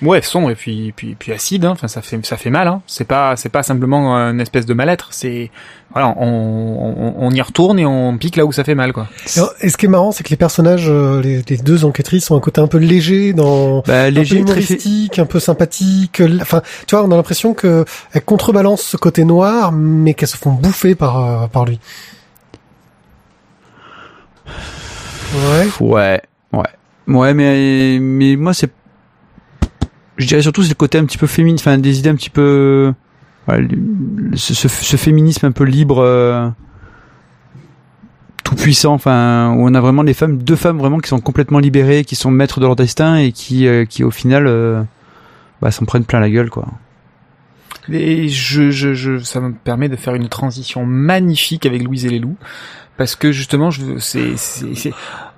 Ouais, 0.03 0.21
sombre 0.21 0.51
et 0.51 0.55
puis 0.55 0.93
puis 0.95 1.15
puis 1.17 1.31
acide. 1.31 1.65
Hein. 1.65 1.71
Enfin, 1.71 1.87
ça 1.87 2.01
fait 2.01 2.23
ça 2.25 2.37
fait 2.37 2.49
mal. 2.49 2.67
Hein. 2.67 2.81
C'est 2.87 3.07
pas 3.07 3.35
c'est 3.35 3.49
pas 3.49 3.63
simplement 3.63 4.15
une 4.15 4.41
espèce 4.41 4.65
de 4.65 4.73
mal-être. 4.73 5.09
C'est 5.11 5.49
voilà, 5.91 6.13
on, 6.17 6.25
on 6.25 7.13
on 7.17 7.31
y 7.31 7.41
retourne 7.41 7.79
et 7.79 7.85
on 7.85 8.17
pique 8.17 8.35
là 8.35 8.45
où 8.45 8.51
ça 8.51 8.63
fait 8.63 8.75
mal, 8.75 8.93
quoi. 8.93 9.07
Alors, 9.37 9.53
Et 9.61 9.69
ce 9.69 9.77
qui 9.77 9.85
est 9.85 9.89
marrant, 9.89 10.11
c'est 10.11 10.23
que 10.23 10.29
les 10.29 10.35
personnages, 10.37 10.87
euh, 10.89 11.21
les, 11.21 11.41
les 11.47 11.57
deux 11.57 11.85
enquêtrices, 11.85 12.29
ont 12.31 12.35
un 12.35 12.39
côté 12.39 12.61
un 12.61 12.67
peu 12.67 12.79
léger 12.79 13.33
dans 13.33 13.81
Bah, 13.81 14.09
léger, 14.09 14.37
un 14.37 14.39
peu 14.41 14.51
très 14.51 14.61
humoristique, 14.61 15.19
un 15.19 15.25
peu 15.25 15.39
sympathique. 15.39 16.21
Enfin, 16.41 16.61
tu 16.87 16.95
vois, 16.95 17.05
on 17.05 17.11
a 17.11 17.15
l'impression 17.15 17.53
que 17.53 17.85
elles 18.13 18.23
contrebalancent 18.23 18.81
ce 18.83 18.97
côté 18.97 19.23
noir, 19.23 19.71
mais 19.71 20.13
qu'elles 20.15 20.27
se 20.29 20.37
font 20.37 20.51
bouffer 20.51 20.95
par 20.95 21.43
euh, 21.43 21.47
par 21.47 21.65
lui. 21.65 21.79
Ouais. 25.35 25.67
Ouais, 25.79 26.21
ouais. 26.53 26.63
Ouais, 27.07 27.33
mais, 27.33 27.97
mais 27.99 28.35
moi, 28.35 28.53
c'est. 28.53 28.71
Je 30.17 30.27
dirais 30.27 30.41
surtout, 30.41 30.61
c'est 30.63 30.69
le 30.69 30.75
côté 30.75 30.97
un 30.97 31.05
petit 31.05 31.17
peu 31.17 31.27
féminin, 31.27 31.55
enfin, 31.59 31.77
des 31.77 31.99
idées 31.99 32.09
un 32.09 32.15
petit 32.15 32.29
peu. 32.29 32.93
le- 33.47 33.67
ce, 34.35 34.53
ce, 34.53 34.67
ce 34.67 34.95
féminisme 34.97 35.45
un 35.47 35.51
peu 35.51 35.63
libre, 35.63 35.99
euh, 35.99 36.47
tout 38.43 38.55
puissant, 38.55 38.93
enfin, 38.93 39.53
où 39.55 39.67
on 39.67 39.73
a 39.73 39.81
vraiment 39.81 40.03
des 40.03 40.13
femmes, 40.13 40.37
deux 40.37 40.55
femmes 40.55 40.77
vraiment 40.77 40.99
qui 40.99 41.09
sont 41.09 41.19
complètement 41.19 41.59
libérées, 41.59 42.03
qui 42.03 42.15
sont 42.15 42.29
maîtres 42.31 42.59
de 42.59 42.65
leur 42.65 42.75
destin 42.75 43.15
et 43.17 43.31
qui, 43.31 43.67
euh, 43.67 43.85
qui 43.85 44.03
au 44.03 44.11
final, 44.11 44.47
euh, 44.47 44.83
bah, 45.61 45.71
s'en 45.71 45.85
prennent 45.85 46.05
plein 46.05 46.19
la 46.19 46.29
gueule, 46.29 46.49
quoi. 46.49 46.67
Et 47.91 48.29
je, 48.29 48.69
je, 48.71 48.93
je, 48.93 49.19
ça 49.19 49.41
me 49.41 49.51
permet 49.53 49.89
de 49.89 49.95
faire 49.95 50.15
une 50.15 50.29
transition 50.29 50.85
magnifique 50.85 51.65
avec 51.65 51.83
Louise 51.83 52.05
et 52.05 52.09
les 52.09 52.19
loups, 52.19 52.37
parce 52.97 53.15
que 53.15 53.31
justement, 53.31 53.71
je, 53.71 53.97
c'est, 53.99 54.37
c'est, 54.37 54.93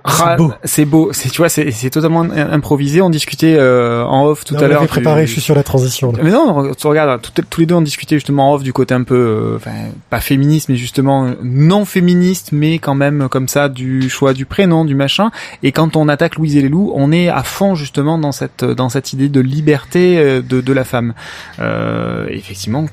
c'est, 0.08 0.36
beau. 0.36 0.52
c'est 0.64 0.84
beau. 0.84 1.08
C'est, 1.12 1.28
tu 1.30 1.38
vois, 1.38 1.48
c'est, 1.48 1.70
c'est 1.70 1.90
totalement 1.90 2.22
im- 2.22 2.52
improvisé. 2.52 3.00
On 3.02 3.10
discutait 3.10 3.56
euh, 3.58 4.04
en 4.04 4.24
off 4.26 4.44
tout 4.44 4.54
à 4.54 4.58
on 4.58 4.60
l'heure. 4.62 4.70
l'avait 4.70 4.86
préparé, 4.86 5.22
du- 5.22 5.26
je 5.28 5.32
suis 5.32 5.40
sur 5.40 5.54
la 5.54 5.62
transition. 5.62 6.12
là. 6.12 6.18
Mais 6.22 6.30
non, 6.30 6.72
tu 6.74 6.86
regardes, 6.86 7.20
tout- 7.22 7.42
tous 7.48 7.60
les 7.60 7.66
deux 7.66 7.74
on 7.74 7.82
discutait 7.82 8.16
justement 8.16 8.50
en 8.50 8.54
off 8.54 8.62
du 8.62 8.72
côté 8.72 8.94
un 8.94 9.02
peu, 9.02 9.14
euh, 9.14 9.56
enfin 9.56 9.72
pas 10.10 10.20
féministe, 10.20 10.68
mais 10.68 10.76
justement 10.76 11.30
non 11.42 11.84
féministe, 11.84 12.50
mais 12.52 12.78
quand 12.78 12.94
même 12.94 13.28
comme 13.30 13.48
ça 13.48 13.68
du 13.68 14.08
choix 14.10 14.32
du 14.32 14.46
prénom, 14.46 14.84
du 14.84 14.94
machin. 14.94 15.30
Et 15.62 15.72
quand 15.72 15.96
on 15.96 16.08
attaque 16.08 16.36
Louise 16.36 16.56
et 16.56 16.62
les 16.62 16.68
loups, 16.68 16.92
on 16.94 17.12
est 17.12 17.28
à 17.28 17.42
fond 17.42 17.74
justement 17.74 18.18
dans 18.18 18.32
cette 18.32 18.64
dans 18.64 18.88
cette 18.88 19.12
idée 19.12 19.28
de 19.28 19.40
liberté 19.40 20.18
euh, 20.18 20.42
de, 20.42 20.60
de 20.60 20.72
la 20.72 20.84
femme. 20.84 21.14
Euh, 21.60 22.26
effectivement, 22.30 22.86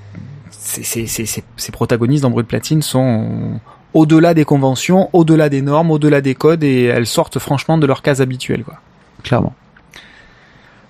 ces, 0.52 0.84
ces, 0.84 1.08
ces, 1.08 1.26
ces- 1.26 1.44
ces 1.58 1.72
protagonistes 1.72 2.24
dans 2.24 2.30
Brut 2.32 2.48
Platine 2.48 2.82
sont 2.82 3.60
au-delà 3.94 4.34
des 4.34 4.46
conventions, 4.46 5.10
au-delà 5.14 5.50
des 5.50 5.62
normes, 5.62 5.92
au-delà 5.92 6.22
des 6.22 6.36
codes, 6.36 6.64
et 6.64 6.84
elles 6.86 7.06
sortent 7.08 7.40
franchement 7.40 7.78
de 7.78 7.86
leur 7.86 8.02
case 8.02 8.22
habituelle, 8.22 8.64
quoi. 8.64 8.76
Clairement. 9.24 9.54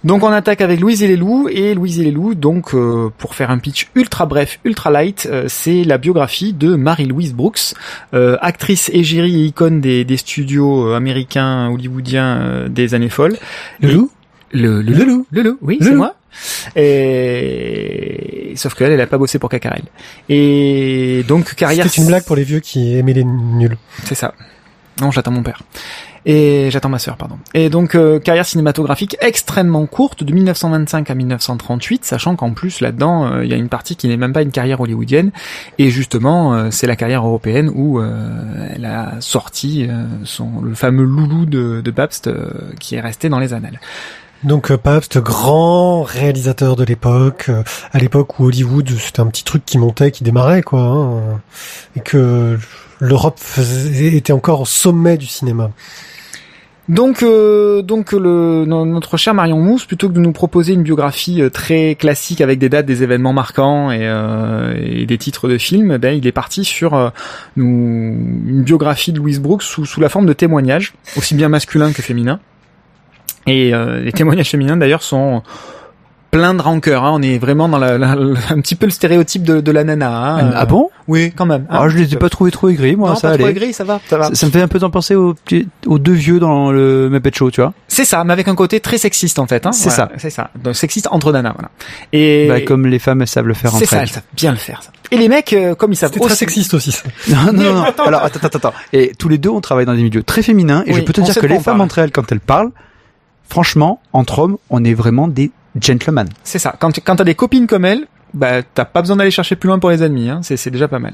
Donc 0.04 0.24
on 0.24 0.28
attaque 0.34 0.60
avec 0.60 0.82
Louise 0.82 1.02
et 1.02 1.08
les 1.08 1.16
loups 1.16 1.48
et 1.50 1.74
Louise 1.76 2.02
et 2.02 2.04
les 2.04 2.12
loups 2.12 2.36
donc 2.36 2.74
euh, 2.74 3.10
pour 3.18 3.36
faire 3.36 3.52
un 3.52 3.58
pitch 3.58 3.88
ultra 3.96 4.26
bref, 4.26 4.60
ultra 4.66 4.92
light, 4.92 5.30
euh, 5.32 5.46
c'est 5.48 5.86
la 5.86 5.98
biographie 5.98 6.52
de 6.52 6.76
Marie-Louise 6.76 7.34
Brooks, 7.34 7.74
euh, 8.14 8.36
actrice 8.42 8.90
égérie 8.94 9.44
et 9.44 9.46
icône 9.46 9.80
des, 9.80 10.04
des 10.04 10.18
studios 10.18 10.88
euh, 10.90 10.96
américains 10.98 11.70
hollywoodiens 11.70 12.38
euh, 12.42 12.68
des 12.68 12.96
années 12.96 13.08
folles. 13.08 13.38
Le 13.80 13.90
Et- 13.90 13.94
loup 13.94 14.12
le, 14.52 14.82
le, 14.82 14.92
Le 14.94 15.04
loup 15.06 15.26
le 15.32 15.42
loup, 15.42 15.58
oui, 15.62 15.78
Le 15.80 15.86
c'est 15.86 15.96
moi. 15.96 16.16
Et 16.76 18.54
sauf 18.56 18.74
qu'elle, 18.74 18.92
elle 18.92 19.02
a 19.02 19.08
pas 19.08 19.18
bossé 19.18 19.40
pour 19.40 19.50
Cacarel. 19.50 19.84
Et 20.30 21.24
donc 21.28 21.56
carrière. 21.56 21.86
C'était 21.90 22.02
une 22.02 22.08
blague 22.08 22.26
pour 22.26 22.36
les 22.36 22.44
vieux 22.44 22.60
qui 22.60 22.98
aimaient 22.98 23.14
les 23.14 23.24
nuls. 23.24 23.78
C'est 24.06 24.16
ça. 24.16 24.34
Non, 25.02 25.12
j'attends 25.12 25.32
mon 25.32 25.44
père. 25.44 25.62
Et 26.26 26.70
j'attends 26.72 26.90
ma 26.90 27.00
sœur, 27.00 27.18
pardon. 27.18 27.38
Et 27.54 27.70
donc 27.70 27.96
euh, 27.96 28.20
carrière 28.20 28.46
cinématographique 28.46 29.18
extrêmement 29.20 29.86
courte 29.86 30.24
de 30.24 30.34
1925 30.34 31.10
à 31.10 31.16
1938, 31.16 32.06
sachant 32.06 32.36
qu'en 32.36 32.54
plus 32.54 32.80
là-dedans 32.80 33.26
euh, 33.26 33.44
il 33.44 33.52
y 33.52 33.54
a 33.54 33.58
une 33.58 33.68
partie 33.68 33.98
qui 33.98 34.08
n'est 34.08 34.16
même 34.16 34.32
pas 34.32 34.42
une 34.42 34.52
carrière 34.52 34.80
hollywoodienne. 34.80 35.32
Et 35.80 35.90
justement, 35.90 36.54
euh, 36.54 36.68
c'est 36.72 36.88
la 36.88 36.96
carrière 36.96 37.26
européenne 37.26 37.70
où 37.74 38.02
elle 38.02 38.86
a 38.86 39.20
sorti 39.20 39.88
son 40.24 40.62
le 40.62 40.76
fameux 40.76 41.04
loulou 41.04 41.46
de, 41.46 41.82
de 41.82 41.92
Pabst 41.92 42.30
qui 42.80 42.96
est 42.96 43.02
resté 43.02 43.30
dans 43.30 43.40
les 43.40 43.54
annales. 43.54 43.80
Donc 44.44 44.72
euh, 44.72 44.78
Pabst, 44.78 45.18
grand 45.20 46.04
réalisateur 46.04 46.76
de 46.76 46.84
l'époque, 46.84 47.46
euh, 47.48 47.64
à 47.94 48.00
l'époque 48.00 48.40
où 48.40 48.46
Hollywood 48.48 48.90
c'était 49.00 49.22
un 49.22 49.28
petit 49.28 49.44
truc 49.46 49.64
qui 49.66 49.78
montait, 49.78 50.12
qui 50.12 50.24
démarrait 50.24 50.64
quoi, 50.64 50.82
hein, 50.82 51.42
et 51.96 52.02
que 52.02 52.58
l'Europe 53.00 53.40
était 53.98 54.34
encore 54.34 54.62
au 54.62 54.66
sommet 54.66 55.18
du 55.18 55.28
cinéma. 55.28 55.72
Donc, 56.90 57.24
euh, 57.24 57.82
donc 57.82 58.12
le, 58.12 58.66
no- 58.66 58.84
notre 58.86 59.16
cher 59.16 59.34
Marion 59.34 59.62
Mousse, 59.62 59.86
plutôt 59.86 60.10
que 60.10 60.14
de 60.14 60.20
nous 60.20 60.34
proposer 60.34 60.74
une 60.74 60.84
biographie 60.84 61.42
très 61.54 61.96
classique 61.96 62.42
avec 62.42 62.60
des 62.60 62.68
dates, 62.68 62.86
des 62.86 63.04
événements 63.04 63.32
marquants 63.32 63.90
et, 63.90 65.06
des 65.08 65.18
titres 65.18 65.48
de 65.48 65.58
films, 65.58 65.98
ben, 65.98 66.14
il 66.18 66.28
est 66.28 66.34
parti 66.34 66.66
sur 66.66 67.14
une 67.56 68.64
biographie 68.64 69.14
de 69.14 69.20
Louise 69.20 69.40
Brooks 69.40 69.64
sous, 69.64 69.86
sous 69.86 70.02
la 70.02 70.10
forme 70.10 70.26
de 70.26 70.34
témoignages, 70.34 70.94
aussi 71.16 71.36
bien 71.36 71.48
masculins 71.48 71.94
que 71.94 72.02
féminins. 72.02 72.42
Et 73.48 73.74
euh, 73.74 74.00
les 74.02 74.12
témoignages 74.12 74.50
féminins 74.50 74.78
d'ailleurs 74.78 75.04
sont 75.04 75.44
pleins 76.32 76.56
de 76.56 76.62
rancœur. 76.64 77.04
Hein. 77.04 77.12
On 77.14 77.22
est 77.22 77.38
vraiment 77.38 77.70
dans 77.70 77.78
la, 77.78 77.98
la- 78.00 78.16
la- 78.16 78.40
un 78.50 78.60
petit 78.62 78.74
peu 78.74 78.88
le 78.88 78.92
stéréotype 78.92 79.44
de, 79.44 79.62
de 79.62 79.72
la 79.72 79.84
nana. 79.84 80.10
Hein. 80.40 80.52
ah 80.56 80.66
bon? 80.66 80.90
Oui, 81.08 81.32
quand 81.36 81.46
même. 81.46 81.68
Ah, 81.70 81.88
je 81.90 81.98
les 81.98 82.12
ai 82.14 82.18
pas 82.18 82.30
trouvés 82.30 82.50
trop 82.50 82.70
aigris, 82.70 82.96
moi, 82.96 83.10
non, 83.10 83.16
ça 83.16 83.28
pas 83.30 83.38
trop 83.38 83.44
allait. 83.46 83.52
aigri, 83.56 83.72
ça 83.74 83.84
va, 83.84 84.00
ça 84.10 84.18
va. 84.18 84.30
Ça, 84.30 84.36
ça 84.36 84.46
me 84.48 84.52
fait 84.52 84.62
un 84.62 84.68
peu 84.68 84.80
tant 84.80 84.90
penser 84.90 85.14
aux, 85.14 85.36
aux 85.86 86.00
deux 86.00 86.14
vieux 86.14 86.40
dans 86.40 86.72
le 86.72 87.08
Muppet 87.10 87.30
Show, 87.36 87.52
tu 87.52 87.62
vois. 87.62 87.74
C'est 87.88 88.06
ça, 88.06 88.24
mais 88.24 88.34
avec 88.34 88.48
un 88.48 88.56
côté 88.56 88.80
très 88.80 88.98
sexiste 88.98 89.38
en 89.38 89.46
fait. 89.46 89.68
Hein. 89.68 89.74
C'est 89.74 89.90
Voilà, 89.90 90.12
C'est 90.18 90.32
ça. 90.32 90.50
Donc 90.64 90.76
sexiste 90.76 91.08
entre 91.12 91.32
nanas, 91.32 91.54
voilà. 91.54 91.70
Et 92.14 92.48
Bah, 92.48 92.62
comme 92.62 92.88
les 92.88 92.98
femmes 93.00 93.22
elles 93.22 93.28
savent 93.28 93.48
le 93.48 93.54
faire 93.54 93.70
c'est 93.72 93.78
entre 93.84 93.90
ça, 93.90 94.02
elles. 94.02 94.08
savent 94.10 94.24
bien 94.36 94.52
le 94.52 94.58
faire. 94.58 94.82
Ça. 94.82 94.90
Et 95.12 95.18
les 95.18 95.30
mecs, 95.30 95.54
euh, 95.54 95.76
comme 95.76 95.92
ils 95.92 95.96
savent 95.98 96.12
C'était 96.14 96.26
très 96.26 96.36
sexiste 96.36 96.74
aussi. 96.74 96.92
ça. 96.94 97.04
Non, 97.30 97.54
non, 97.54 97.74
non, 97.76 97.84
Alors, 98.08 98.24
attends, 98.24 98.40
attends, 98.42 98.58
attends. 98.58 98.74
Et 98.92 99.12
tous 99.20 99.30
les 99.30 99.38
deux, 99.38 99.50
on 99.50 99.62
travaille 99.62 99.86
dans 99.86 99.94
des 99.94 100.02
milieux 100.02 100.24
très 100.24 100.42
féminins. 100.42 100.84
Et 100.88 100.94
Oui, 100.94 101.00
je 101.02 101.02
peux 101.04 101.14
te 101.14 101.22
dire 101.22 101.36
que 101.36 101.46
les 101.46 101.60
femmes 101.60 101.82
entre 101.82 102.00
elles, 102.00 102.12
quand 102.12 102.32
elles 102.32 102.40
parlent, 102.40 102.72
franchement, 103.50 104.02
entre 104.14 104.40
hommes, 104.40 104.58
on 104.70 104.84
est 104.84 104.94
vraiment 104.94 105.28
des 105.28 105.52
gentlemen. 105.80 106.28
C'est 106.44 106.60
ça. 106.60 106.76
Quand, 106.80 106.92
quand 107.04 107.16
t'as 107.16 107.24
des 107.24 107.36
copines 107.36 107.68
comme 107.68 107.86
elle, 107.86 108.06
bah 108.34 108.64
t'as 108.64 108.86
pas 108.86 109.02
besoin 109.02 109.16
d'aller 109.18 109.30
chercher 109.32 109.56
plus 109.56 109.68
loin 109.68 109.78
pour 109.78 109.92
les 109.92 110.02
ennemis. 110.04 110.30
Hein. 110.30 110.40
C'est, 110.42 110.58
c'est 110.58 110.72
déjà 110.72 110.88
pas 110.88 110.98
mal. 111.00 111.14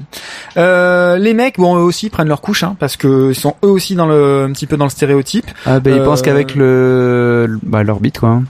Euh, 0.56 1.18
les 1.18 1.34
mecs, 1.34 1.58
bon, 1.58 1.76
eux 1.76 1.82
aussi 1.82 2.08
prennent 2.08 2.28
leur 2.28 2.40
couche, 2.40 2.62
hein, 2.62 2.76
parce 2.78 2.96
que 2.96 3.30
ils 3.30 3.34
sont 3.34 3.56
eux 3.64 3.68
aussi 3.68 3.94
dans 3.94 4.06
le, 4.06 4.44
un 4.48 4.52
petit 4.52 4.66
peu 4.66 4.76
dans 4.78 4.86
le 4.86 4.90
stéréotype. 4.90 5.46
Ah, 5.66 5.80
ben, 5.80 5.94
ils 5.94 6.00
Euh, 6.00 6.04
pensent 6.04 6.22
qu'avec 6.22 6.54
le, 6.54 7.58
bah, 7.62 7.82
l'orbite, 7.82 8.18
quoi. 8.20 8.42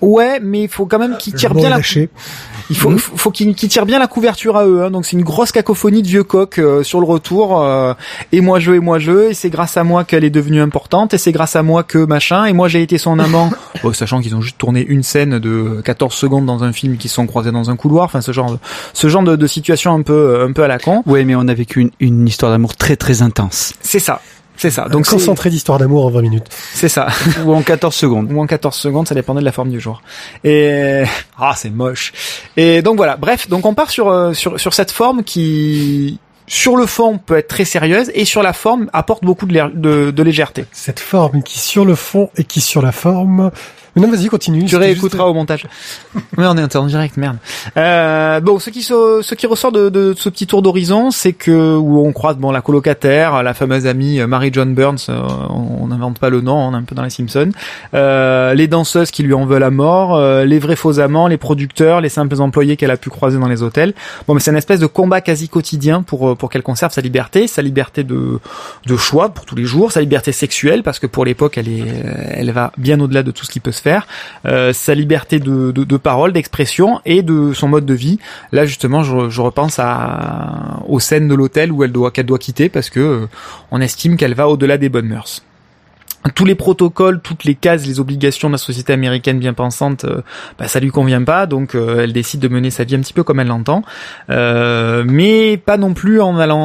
Ouais, 0.00 0.40
mais 0.40 0.62
il 0.62 0.68
faut 0.68 0.86
quand 0.86 0.98
même 0.98 1.16
qu'ils 1.18 1.34
tirent 1.34 1.54
mot 1.54 1.60
bien 1.60 1.70
la, 1.70 1.76
lâché. 1.76 2.08
il 2.70 2.76
faut, 2.76 2.90
faut, 2.96 3.16
faut 3.16 3.30
qu'ils, 3.30 3.54
qu'ils 3.54 3.68
tirent 3.68 3.86
bien 3.86 3.98
la 3.98 4.06
couverture 4.06 4.56
à 4.56 4.66
eux. 4.66 4.82
Hein. 4.82 4.90
Donc 4.90 5.04
c'est 5.04 5.16
une 5.16 5.22
grosse 5.22 5.52
cacophonie 5.52 6.02
de 6.02 6.08
vieux 6.08 6.24
coqs 6.24 6.58
euh, 6.58 6.82
sur 6.82 7.00
le 7.00 7.06
retour. 7.06 7.60
euh, 7.62 7.94
et 8.32 8.40
moi 8.40 8.58
je, 8.60 8.72
et 8.72 8.80
moi 8.80 8.98
je. 8.98 9.30
Et 9.30 9.34
c'est 9.34 9.50
grâce 9.50 9.76
à 9.76 9.84
moi 9.84 10.04
qu'elle 10.04 10.24
est 10.24 10.30
devenue 10.30 10.60
importante. 10.60 11.14
Et 11.14 11.18
c'est 11.18 11.32
grâce 11.32 11.56
à 11.56 11.62
moi 11.62 11.82
que 11.82 11.98
machin. 11.98 12.46
Et 12.46 12.52
moi 12.52 12.68
j'ai 12.68 12.82
été 12.82 12.98
son 12.98 13.18
amant. 13.18 13.50
Bon, 13.82 13.92
sachant 13.92 14.20
qu'ils 14.20 14.34
ont 14.34 14.40
juste 14.40 14.58
tourné 14.58 14.84
une 14.86 15.02
scène 15.02 15.38
de 15.38 15.80
14 15.84 16.14
secondes 16.14 16.46
dans 16.46 16.64
un 16.64 16.72
film 16.72 16.96
qui 16.96 17.08
se 17.08 17.14
sont 17.16 17.26
croisés 17.26 17.52
dans 17.52 17.70
un 17.70 17.76
couloir. 17.76 18.04
Enfin 18.04 18.20
ce 18.20 18.32
genre, 18.32 18.52
de, 18.52 18.58
ce 18.92 19.08
genre 19.08 19.22
de, 19.22 19.36
de 19.36 19.46
situation 19.46 19.94
un 19.94 20.02
peu, 20.02 20.42
un 20.42 20.52
peu 20.52 20.62
à 20.62 20.68
la 20.68 20.78
con. 20.78 21.02
Ouais, 21.06 21.24
mais 21.24 21.34
on 21.34 21.46
a 21.48 21.54
vécu 21.54 21.80
une, 21.80 21.90
une 22.00 22.26
histoire 22.26 22.50
d'amour 22.52 22.76
très 22.76 22.96
très 22.96 23.22
intense. 23.22 23.74
C'est 23.82 23.98
ça. 23.98 24.20
C'est 24.60 24.68
ça. 24.70 24.90
Donc 24.90 25.06
concentré 25.06 25.48
d'histoire 25.48 25.78
d'amour 25.78 26.04
en 26.04 26.10
20 26.10 26.20
minutes. 26.20 26.44
c'est 26.74 26.90
ça. 26.90 27.06
Ou 27.46 27.54
en 27.54 27.62
14 27.62 27.94
secondes. 27.94 28.30
ou 28.30 28.42
en 28.42 28.46
14 28.46 28.76
secondes, 28.76 29.08
ça 29.08 29.14
dépendait 29.14 29.40
de 29.40 29.46
la 29.46 29.52
forme 29.52 29.70
du 29.70 29.80
jour. 29.80 30.02
Et 30.44 31.02
ah, 31.38 31.54
c'est 31.56 31.70
moche. 31.70 32.12
Et 32.58 32.82
donc 32.82 32.98
voilà, 32.98 33.16
bref, 33.16 33.48
donc 33.48 33.64
on 33.64 33.72
part 33.72 33.88
sur 33.90 34.10
euh, 34.10 34.34
sur 34.34 34.60
sur 34.60 34.74
cette 34.74 34.90
forme 34.90 35.24
qui 35.24 36.18
sur 36.46 36.76
le 36.76 36.84
fond 36.84 37.16
peut 37.16 37.38
être 37.38 37.48
très 37.48 37.64
sérieuse 37.64 38.10
et 38.14 38.26
sur 38.26 38.42
la 38.42 38.52
forme 38.52 38.90
apporte 38.92 39.24
beaucoup 39.24 39.46
de, 39.46 39.70
de, 39.74 40.10
de 40.10 40.22
légèreté. 40.22 40.66
Cette 40.72 41.00
forme 41.00 41.42
qui 41.42 41.58
sur 41.58 41.86
le 41.86 41.94
fond 41.94 42.28
et 42.36 42.44
qui 42.44 42.60
sur 42.60 42.82
la 42.82 42.92
forme. 42.92 43.50
Non, 43.96 44.08
vas-y, 44.10 44.28
continue. 44.28 44.64
Tu 44.64 44.76
réécouteras 44.76 45.24
au 45.24 45.34
montage. 45.34 45.66
Mais 46.36 46.46
on 46.46 46.56
est 46.56 46.76
en 46.76 46.86
direct, 46.86 47.16
merde. 47.16 47.38
Euh, 47.76 48.40
bon, 48.40 48.58
ce 48.58 48.70
qui 48.70 48.82
ce 48.82 49.34
qui 49.34 49.46
ressort 49.46 49.72
de, 49.72 49.88
de 49.88 50.14
ce 50.16 50.28
petit 50.28 50.46
tour 50.46 50.62
d'horizon, 50.62 51.10
c'est 51.10 51.32
que 51.32 51.76
où 51.76 52.06
on 52.06 52.12
croise 52.12 52.36
bon 52.36 52.50
la 52.50 52.60
colocataire, 52.60 53.42
la 53.42 53.54
fameuse 53.54 53.86
amie 53.86 54.20
euh, 54.20 54.26
Mary 54.26 54.50
John 54.52 54.74
Burns, 54.74 55.06
euh, 55.08 55.20
on 55.48 55.88
n'invente 55.88 56.18
pas 56.18 56.30
le 56.30 56.40
nom, 56.40 56.56
on 56.56 56.72
est 56.72 56.76
un 56.76 56.82
peu 56.82 56.94
dans 56.94 57.02
les 57.02 57.10
Simpsons, 57.10 57.50
euh, 57.94 58.54
les 58.54 58.68
danseuses 58.68 59.10
qui 59.10 59.22
lui 59.22 59.34
en 59.34 59.46
veulent 59.46 59.62
à 59.62 59.70
mort, 59.70 60.16
euh, 60.16 60.44
les 60.44 60.58
vrais 60.58 60.76
faux 60.76 61.00
amants, 61.00 61.26
les 61.26 61.36
producteurs, 61.36 62.00
les 62.00 62.08
simples 62.08 62.40
employés 62.40 62.76
qu'elle 62.76 62.90
a 62.90 62.96
pu 62.96 63.10
croiser 63.10 63.38
dans 63.38 63.48
les 63.48 63.62
hôtels. 63.62 63.94
Bon, 64.26 64.34
mais 64.34 64.40
c'est 64.40 64.50
une 64.50 64.56
espèce 64.56 64.80
de 64.80 64.86
combat 64.86 65.20
quasi 65.20 65.48
quotidien 65.48 66.02
pour 66.02 66.30
euh, 66.30 66.34
pour 66.34 66.50
qu'elle 66.50 66.62
conserve 66.62 66.92
sa 66.92 67.00
liberté, 67.00 67.46
sa 67.46 67.62
liberté 67.62 68.04
de 68.04 68.38
de 68.86 68.96
choix 68.96 69.30
pour 69.30 69.46
tous 69.46 69.56
les 69.56 69.64
jours, 69.64 69.92
sa 69.92 70.00
liberté 70.00 70.32
sexuelle 70.32 70.82
parce 70.82 70.98
que 70.98 71.06
pour 71.06 71.24
l'époque 71.24 71.58
elle 71.58 71.68
est 71.68 71.84
elle 72.34 72.50
va 72.52 72.72
bien 72.78 73.00
au-delà 73.00 73.22
de 73.22 73.30
tout 73.30 73.44
ce 73.44 73.50
qui 73.50 73.60
peut 73.60 73.72
se 73.72 73.79
euh, 74.46 74.72
sa 74.72 74.94
liberté 74.94 75.38
de, 75.38 75.96
parole, 75.96 76.32
d'expression 76.32 77.00
et 77.04 77.22
de 77.22 77.52
son 77.52 77.68
mode 77.68 77.86
de 77.86 77.94
vie. 77.94 78.18
Là 78.52 78.64
justement, 78.64 79.02
je, 79.02 79.28
je 79.28 79.40
repense 79.40 79.78
à 79.78 80.80
aux 80.88 81.00
scènes 81.00 81.28
de 81.28 81.34
l'hôtel 81.34 81.72
où 81.72 81.84
elle 81.84 81.92
doit 81.92 82.10
qu'elle 82.10 82.26
doit 82.26 82.38
quitter 82.38 82.68
parce 82.68 82.90
que 82.90 83.00
euh, 83.00 83.26
on 83.70 83.80
estime 83.80 84.16
qu'elle 84.16 84.34
va 84.34 84.48
au-delà 84.48 84.78
des 84.78 84.88
bonnes 84.88 85.08
mœurs 85.08 85.42
tous 86.34 86.44
les 86.44 86.54
protocoles, 86.54 87.20
toutes 87.20 87.44
les 87.44 87.54
cases, 87.54 87.86
les 87.86 87.98
obligations 87.98 88.48
de 88.48 88.52
la 88.52 88.58
société 88.58 88.92
américaine 88.92 89.38
bien 89.38 89.54
pensante, 89.54 90.04
euh, 90.04 90.20
bah, 90.58 90.68
ça 90.68 90.78
lui 90.78 90.90
convient 90.90 91.22
pas, 91.24 91.46
donc 91.46 91.74
euh, 91.74 92.00
elle 92.02 92.12
décide 92.12 92.40
de 92.40 92.48
mener 92.48 92.70
sa 92.70 92.84
vie 92.84 92.94
un 92.94 93.00
petit 93.00 93.14
peu 93.14 93.24
comme 93.24 93.40
elle 93.40 93.46
l'entend, 93.46 93.82
euh, 94.28 95.02
mais 95.06 95.56
pas 95.56 95.78
non 95.78 95.94
plus 95.94 96.20
en 96.20 96.38
allant 96.38 96.60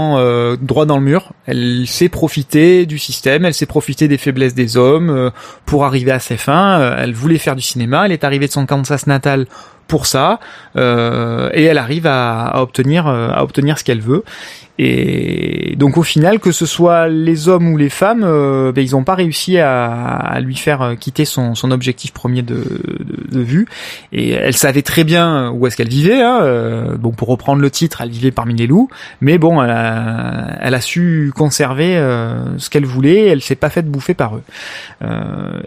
droit 0.57 0.85
dans 0.85 0.97
le 0.97 1.03
mur. 1.03 1.31
Elle 1.45 1.85
sait 1.87 2.09
profiter 2.09 2.85
du 2.85 2.99
système, 2.99 3.45
elle 3.45 3.53
sait 3.53 3.65
profiter 3.65 4.07
des 4.07 4.17
faiblesses 4.17 4.55
des 4.55 4.77
hommes 4.77 5.31
pour 5.65 5.85
arriver 5.85 6.11
à 6.11 6.19
ses 6.19 6.37
fins. 6.37 6.95
Elle 6.97 7.13
voulait 7.13 7.37
faire 7.37 7.55
du 7.55 7.61
cinéma, 7.61 8.05
elle 8.05 8.11
est 8.11 8.23
arrivée 8.23 8.47
de 8.47 8.51
son 8.51 8.65
Kansas 8.65 9.07
natal 9.07 9.45
pour 9.87 10.07
ça, 10.07 10.39
euh, 10.75 11.49
et 11.53 11.63
elle 11.63 11.77
arrive 11.77 12.07
à, 12.07 12.61
obtenir 12.61 13.07
à 13.07 13.43
obtenir 13.43 13.77
ce 13.77 13.83
qu'elle 13.83 14.01
veut. 14.01 14.23
Et 14.77 15.75
donc 15.77 15.97
au 15.97 16.03
final, 16.03 16.39
que 16.39 16.51
ce 16.51 16.65
soit 16.65 17.07
les 17.07 17.47
hommes 17.47 17.69
ou 17.69 17.77
les 17.77 17.89
femmes, 17.89 18.23
euh, 18.25 18.73
ben, 18.73 18.83
ils 18.83 18.91
n'ont 18.91 19.05
pas 19.05 19.15
réussi 19.15 19.57
à, 19.57 19.85
à 19.85 20.39
lui 20.41 20.55
faire 20.55 20.81
euh, 20.81 20.95
quitter 20.95 21.23
son, 21.23 21.55
son 21.55 21.71
objectif 21.71 22.11
premier 22.11 22.41
de, 22.41 22.55
de, 22.55 23.37
de 23.37 23.39
vue. 23.39 23.67
Et 24.11 24.31
elle 24.31 24.55
savait 24.55 24.81
très 24.81 25.05
bien 25.05 25.49
où 25.51 25.65
est-ce 25.65 25.77
qu'elle 25.77 25.87
vivait. 25.87 26.21
Hein. 26.21 26.39
euh, 26.41 26.97
Bon, 26.97 27.11
pour 27.11 27.29
reprendre 27.29 27.61
le 27.61 27.71
titre, 27.71 28.01
elle 28.01 28.09
vivait 28.09 28.31
parmi 28.31 28.53
les 28.53 28.67
loups. 28.67 28.89
Mais 29.21 29.37
bon, 29.37 29.63
elle 29.63 29.69
a, 29.69 30.57
elle 30.59 30.73
a 30.73 30.81
su 30.81 31.31
conserver 31.35 31.95
ce 32.57 32.69
qu'elle 32.69 32.85
voulait. 32.85 33.27
Elle 33.27 33.41
s'est 33.41 33.55
pas 33.55 33.69
faite 33.69 33.89
bouffer 33.89 34.13
par 34.13 34.35
eux. 34.35 34.43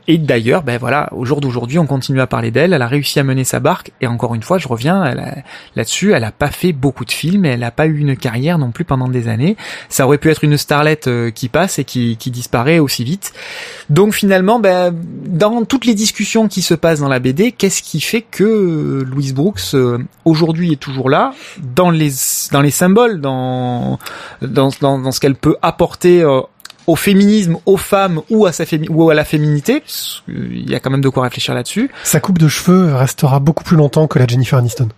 Et 0.06 0.18
d'ailleurs, 0.18 0.62
ben 0.62 0.78
voilà, 0.78 1.09
au 1.12 1.24
jour 1.24 1.40
d'aujourd'hui, 1.40 1.78
on 1.78 1.86
continue 1.86 2.20
à 2.20 2.26
parler 2.26 2.51
d'elle. 2.51 2.72
Elle 2.72 2.82
a 2.82 2.86
réussi 2.86 3.20
à 3.20 3.24
mener 3.24 3.44
sa 3.44 3.60
barque. 3.60 3.93
Et 4.01 4.06
encore 4.06 4.35
une 4.35 4.43
fois, 4.43 4.59
je 4.59 4.68
reviens 4.68 5.14
là-dessus. 5.76 6.12
Elle 6.12 6.24
a 6.24 6.32
pas 6.32 6.51
fait 6.51 6.72
beaucoup 6.72 7.05
de 7.05 7.12
films. 7.12 7.44
Et 7.44 7.51
elle 7.51 7.64
a 7.64 7.70
pas 7.70 7.86
eu 7.86 7.98
une 7.98 8.16
carrière 8.16 8.59
non 8.59 8.70
plus 8.70 8.85
pendant 8.85 8.98
des 9.07 9.29
années. 9.29 9.57
Ça 9.89 10.07
aurait 10.07 10.19
pu 10.19 10.31
être 10.31 10.43
une 10.43 10.57
starlette 10.57 11.07
euh, 11.07 11.31
qui 11.31 11.49
passe 11.49 11.79
et 11.79 11.85
qui, 11.85 12.16
disparaît 12.29 12.79
aussi 12.79 13.05
vite. 13.05 13.33
Donc 13.91 14.12
finalement, 14.12 14.59
ben, 14.59 14.93
dans 15.27 15.65
toutes 15.65 15.87
les 15.87 15.95
discussions 15.95 16.49
qui 16.49 16.62
se 16.62 16.75
passent 16.75 17.01
dans 17.01 17.09
la 17.09 17.20
BD, 17.20 17.53
qu'est-ce 17.53 17.83
qui 17.83 18.01
fait 18.01 18.23
que 18.23 18.45
euh, 18.45 19.05
Louise 19.05 19.33
Brooks 19.33 19.75
euh, 19.75 19.99
aujourd'hui 20.25 20.73
est 20.73 20.81
toujours 20.81 21.09
là 21.09 21.33
dans 21.62 21.91
les 21.91 22.11
symboles, 22.70 23.20
dans 23.20 23.99
ce 24.41 25.20
qu'elle 25.20 25.37
peut 25.37 25.57
apporter 25.62 26.25
au 26.89 26.97
féminisme, 26.97 27.59
aux 27.66 27.77
femmes 27.77 28.23
ou 28.31 28.47
à 28.47 28.51
ou 28.89 29.11
à 29.11 29.15
la 29.15 29.25
féminité. 29.25 29.83
Il 30.27 30.69
y 30.69 30.75
a 30.75 30.81
quand 30.81 30.91
même 30.91 31.03
de 31.03 31.09
quoi 31.11 31.23
réfléchir 31.23 31.55
là-dessus. 31.55 31.91
Sa 32.03 32.19
coupe 32.19 32.39
de 32.39 32.49
cheveux 32.49 32.95
restera 32.95 33.41
beaucoup 33.41 33.62
plus 33.62 33.77
longtemps 33.77 34.07
que 34.07 34.19
la 34.19 34.27
Jennifer 34.27 34.59
Aniston. 34.59 34.89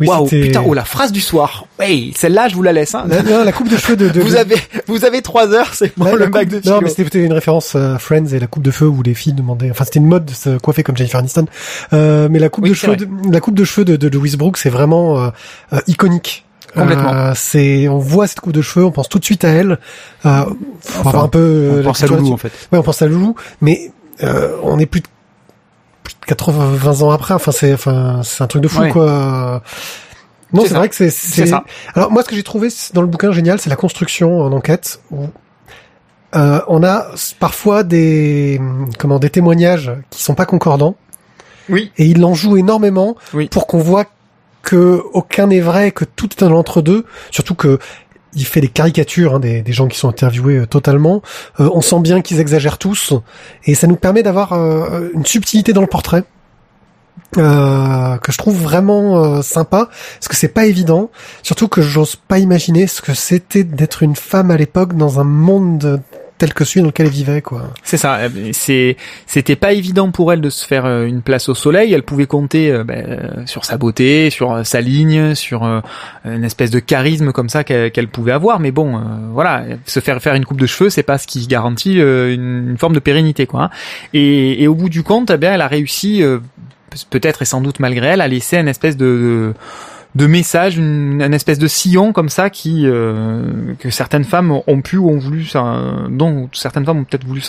Oui, 0.00 0.08
Waouh, 0.08 0.26
putain, 0.26 0.62
oh 0.66 0.72
la 0.74 0.84
phrase 0.84 1.12
du 1.12 1.20
soir. 1.20 1.66
Ouais, 1.78 2.10
celle-là, 2.16 2.48
je 2.48 2.54
vous 2.54 2.62
la 2.62 2.72
laisse. 2.72 2.94
Hein. 2.94 3.04
La, 3.06 3.22
non, 3.22 3.44
la 3.44 3.52
coupe 3.52 3.68
de 3.68 3.76
cheveux 3.76 3.96
de. 3.96 4.08
de 4.08 4.20
Vous 4.20 4.30
de- 4.30 4.36
avez 4.36 4.56
vous 4.88 5.04
avez 5.04 5.20
trois 5.22 5.52
heures, 5.52 5.74
c'est 5.74 5.92
la- 5.98 6.14
le 6.14 6.26
bac 6.26 6.48
coupe- 6.48 6.62
de. 6.62 6.68
Non, 6.70 6.80
mais 6.82 6.88
c'était 6.88 7.04
peut-être 7.04 7.24
une 7.24 7.32
référence 7.34 7.74
à 7.76 7.98
Friends 7.98 8.26
et 8.32 8.38
la 8.40 8.46
coupe 8.46 8.62
de 8.62 8.70
feu 8.70 8.86
où 8.86 9.02
les 9.02 9.12
filles 9.14 9.34
demandaient. 9.34 9.70
Enfin, 9.70 9.84
c'était 9.84 9.98
une 10.00 10.06
mode 10.08 10.24
de 10.24 10.32
se 10.32 10.58
coiffer 10.58 10.82
comme 10.82 10.96
Jennifer 10.96 11.20
Aniston. 11.20 11.44
Euh, 11.92 12.28
mais 12.30 12.38
la 12.38 12.48
coupe 12.48 12.64
Oui, 12.64 12.70
de 12.70 12.74
cheveux, 12.74 12.96
de, 12.96 13.06
la 13.30 13.40
coupe 13.40 13.54
de 13.54 13.64
cheveux 13.64 13.84
de, 13.84 13.96
de 13.96 14.08
Louise 14.08 14.36
Brooks, 14.36 14.56
c'est 14.56 14.70
vraiment 14.70 15.18
euh, 15.18 15.28
euh, 15.74 15.80
iconique. 15.86 16.46
Complètement. 16.74 17.12
Euh, 17.12 17.32
c'est, 17.34 17.88
on 17.88 17.98
voit 17.98 18.26
cette 18.26 18.40
coupe 18.40 18.52
de 18.52 18.62
cheveux, 18.62 18.84
on 18.86 18.92
pense 18.92 19.08
tout 19.08 19.18
de 19.18 19.24
suite 19.24 19.44
à 19.44 19.48
elle. 19.48 19.78
Euh, 20.24 20.44
faut 20.80 21.00
Enfin, 21.00 21.08
avoir 21.10 21.24
un 21.24 21.28
peu. 21.28 21.38
euh, 21.40 21.70
On 21.72 21.76
la 21.78 21.82
pense 21.82 22.02
à 22.02 22.06
Loulou, 22.06 22.32
en 22.32 22.36
fait. 22.36 22.52
Ouais, 22.72 22.78
on 22.78 22.82
pense 22.82 23.02
à 23.02 23.06
Loulou, 23.06 23.34
mais 23.60 23.90
euh, 24.22 24.56
on 24.62 24.78
est 24.78 24.86
plus 24.86 25.00
de, 25.00 25.06
plus 25.06 25.10
de 25.10 25.19
80 26.26 27.02
ans 27.02 27.10
après. 27.10 27.34
Enfin, 27.34 27.52
c'est, 27.52 27.72
enfin, 27.74 28.20
c'est 28.24 28.42
un 28.42 28.46
truc 28.46 28.62
de 28.62 28.68
fou, 28.68 28.80
Ouais. 28.80 28.90
quoi. 28.90 29.62
Non, 30.52 30.64
C'est 30.66 30.74
vrai 30.74 30.88
que 30.88 30.94
c'est, 30.96 31.10
C'est. 31.10 31.52
Alors 31.94 32.10
moi, 32.10 32.22
ce 32.24 32.28
que 32.28 32.34
j'ai 32.34 32.42
trouvé 32.42 32.68
dans 32.92 33.02
le 33.02 33.06
bouquin 33.06 33.30
génial, 33.32 33.60
c'est 33.60 33.70
la 33.70 33.76
construction 33.76 34.40
en 34.40 34.52
enquête. 34.52 35.00
Où, 35.12 35.26
euh, 36.34 36.60
on 36.68 36.82
a 36.82 37.06
parfois 37.38 37.82
des, 37.84 38.60
comment, 38.98 39.18
des 39.18 39.30
témoignages 39.30 39.92
qui 40.10 40.22
sont 40.22 40.34
pas 40.34 40.46
concordants. 40.46 40.96
Oui. 41.68 41.92
Et 41.98 42.04
il 42.06 42.24
en 42.24 42.34
joue 42.34 42.56
énormément 42.56 43.16
Oui. 43.32 43.48
pour 43.48 43.66
qu'on 43.68 43.78
voit 43.78 44.06
que 44.62 45.02
aucun 45.12 45.46
n'est 45.46 45.60
vrai, 45.60 45.92
que 45.92 46.04
tout 46.04 46.28
est 46.36 46.42
un 46.42 46.50
entre-deux. 46.52 47.04
Surtout 47.30 47.54
que 47.54 47.78
il 48.34 48.44
fait 48.44 48.60
des 48.60 48.68
caricatures 48.68 49.36
hein, 49.36 49.40
des, 49.40 49.72
gens 49.72 49.88
qui 49.88 49.98
sont 49.98 50.08
interviewés 50.08 50.58
euh, 50.58 50.66
totalement. 50.66 51.22
Euh, 51.58 51.68
on 51.72 51.80
sent 51.80 52.00
bien 52.00 52.20
qu'ils 52.20 52.40
exagèrent 52.40 52.78
tous, 52.78 53.12
et 53.64 53.74
ça 53.74 53.86
nous 53.86 53.96
permet 53.96 54.22
d'avoir 54.22 54.52
euh, 54.52 55.10
une 55.14 55.26
subtilité 55.26 55.72
dans 55.72 55.80
le 55.82 55.86
portrait 55.86 56.24
euh, 57.38 58.16
que 58.18 58.32
je 58.32 58.38
trouve 58.38 58.60
vraiment 58.60 59.22
euh, 59.22 59.42
sympa, 59.42 59.88
parce 60.14 60.28
que 60.28 60.34
c'est 60.34 60.48
pas 60.48 60.66
évident. 60.66 61.10
Surtout 61.44 61.68
que 61.68 61.80
j'ose 61.80 62.16
pas 62.16 62.38
imaginer 62.38 62.88
ce 62.88 63.00
que 63.00 63.14
c'était 63.14 63.62
d'être 63.62 64.02
une 64.02 64.16
femme 64.16 64.50
à 64.50 64.56
l'époque 64.56 64.96
dans 64.96 65.20
un 65.20 65.24
monde 65.24 66.02
tel 66.40 66.54
que 66.54 66.64
celui 66.64 66.80
dans 66.80 66.86
lequel 66.86 67.06
elle 67.06 67.12
vivait, 67.12 67.42
quoi. 67.42 67.68
C'est 67.82 67.98
ça. 67.98 68.16
euh, 68.16 68.28
C'est, 68.52 68.96
c'était 69.26 69.56
pas 69.56 69.74
évident 69.74 70.10
pour 70.10 70.32
elle 70.32 70.40
de 70.40 70.48
se 70.48 70.66
faire 70.66 70.86
euh, 70.86 71.04
une 71.04 71.20
place 71.20 71.50
au 71.50 71.54
soleil. 71.54 71.92
Elle 71.92 72.02
pouvait 72.02 72.26
compter 72.26 72.72
euh, 72.72 72.82
ben, 72.82 73.44
sur 73.44 73.66
sa 73.66 73.76
beauté, 73.76 74.30
sur 74.30 74.64
sa 74.64 74.80
ligne, 74.80 75.34
sur 75.34 75.62
une 76.24 76.44
espèce 76.44 76.70
de 76.70 76.78
charisme 76.78 77.32
comme 77.32 77.50
ça 77.50 77.62
qu'elle, 77.62 78.08
pouvait 78.08 78.32
avoir. 78.32 78.58
Mais 78.58 78.70
bon, 78.70 78.98
voilà, 79.32 79.64
se 79.84 80.00
faire 80.00 80.20
faire 80.22 80.34
une 80.34 80.46
coupe 80.46 80.60
de 80.60 80.66
cheveux, 80.66 80.88
c'est 80.88 81.02
pas 81.02 81.18
ce 81.18 81.26
qui 81.26 81.46
garantit 81.46 81.96
une, 82.00 82.76
forme 82.78 82.94
de 82.94 83.00
pérennité, 83.00 83.46
quoi. 83.46 83.64
hein. 83.64 83.70
Et, 84.14 84.66
au 84.66 84.74
bout 84.74 84.88
du 84.88 85.02
compte, 85.02 85.30
eh 85.30 85.36
bien, 85.36 85.52
elle 85.52 85.60
a 85.60 85.68
réussi, 85.68 86.22
peut-être 87.10 87.42
et 87.42 87.44
sans 87.44 87.60
doute 87.60 87.80
malgré 87.80 88.06
elle, 88.08 88.22
à 88.22 88.28
laisser 88.28 88.56
une 88.56 88.68
espèce 88.68 88.96
de, 88.96 89.04
de 89.04 89.54
de 90.16 90.26
message, 90.26 90.76
une, 90.76 91.22
une 91.22 91.34
espèce 91.34 91.58
de 91.58 91.68
sillon 91.68 92.12
comme 92.12 92.28
ça 92.28 92.50
qui 92.50 92.82
euh, 92.84 93.74
que 93.78 93.90
certaines 93.90 94.24
femmes 94.24 94.50
ont 94.66 94.80
pu 94.82 94.96
ou 94.96 95.08
ont 95.08 95.18
voulu, 95.18 95.44
s'en- 95.44 96.08
dont 96.08 96.48
certaines 96.52 96.84
femmes 96.84 96.98
ont 96.98 97.04
peut-être 97.04 97.24
voulu 97.26 97.40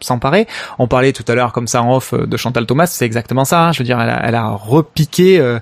s'emparer. 0.00 0.46
On 0.78 0.86
parlait 0.86 1.12
tout 1.12 1.24
à 1.26 1.34
l'heure 1.34 1.52
comme 1.52 1.66
ça 1.66 1.82
en 1.82 1.96
off 1.96 2.14
euh, 2.14 2.26
de 2.26 2.36
Chantal 2.36 2.64
Thomas, 2.66 2.86
c'est 2.86 3.06
exactement 3.06 3.44
ça. 3.44 3.66
hein. 3.68 3.72
Je 3.72 3.78
veux 3.78 3.84
dire, 3.84 4.00
elle 4.00 4.10
a, 4.10 4.20
elle 4.24 4.34
a 4.36 4.50
repiqué 4.50 5.40
euh, 5.40 5.58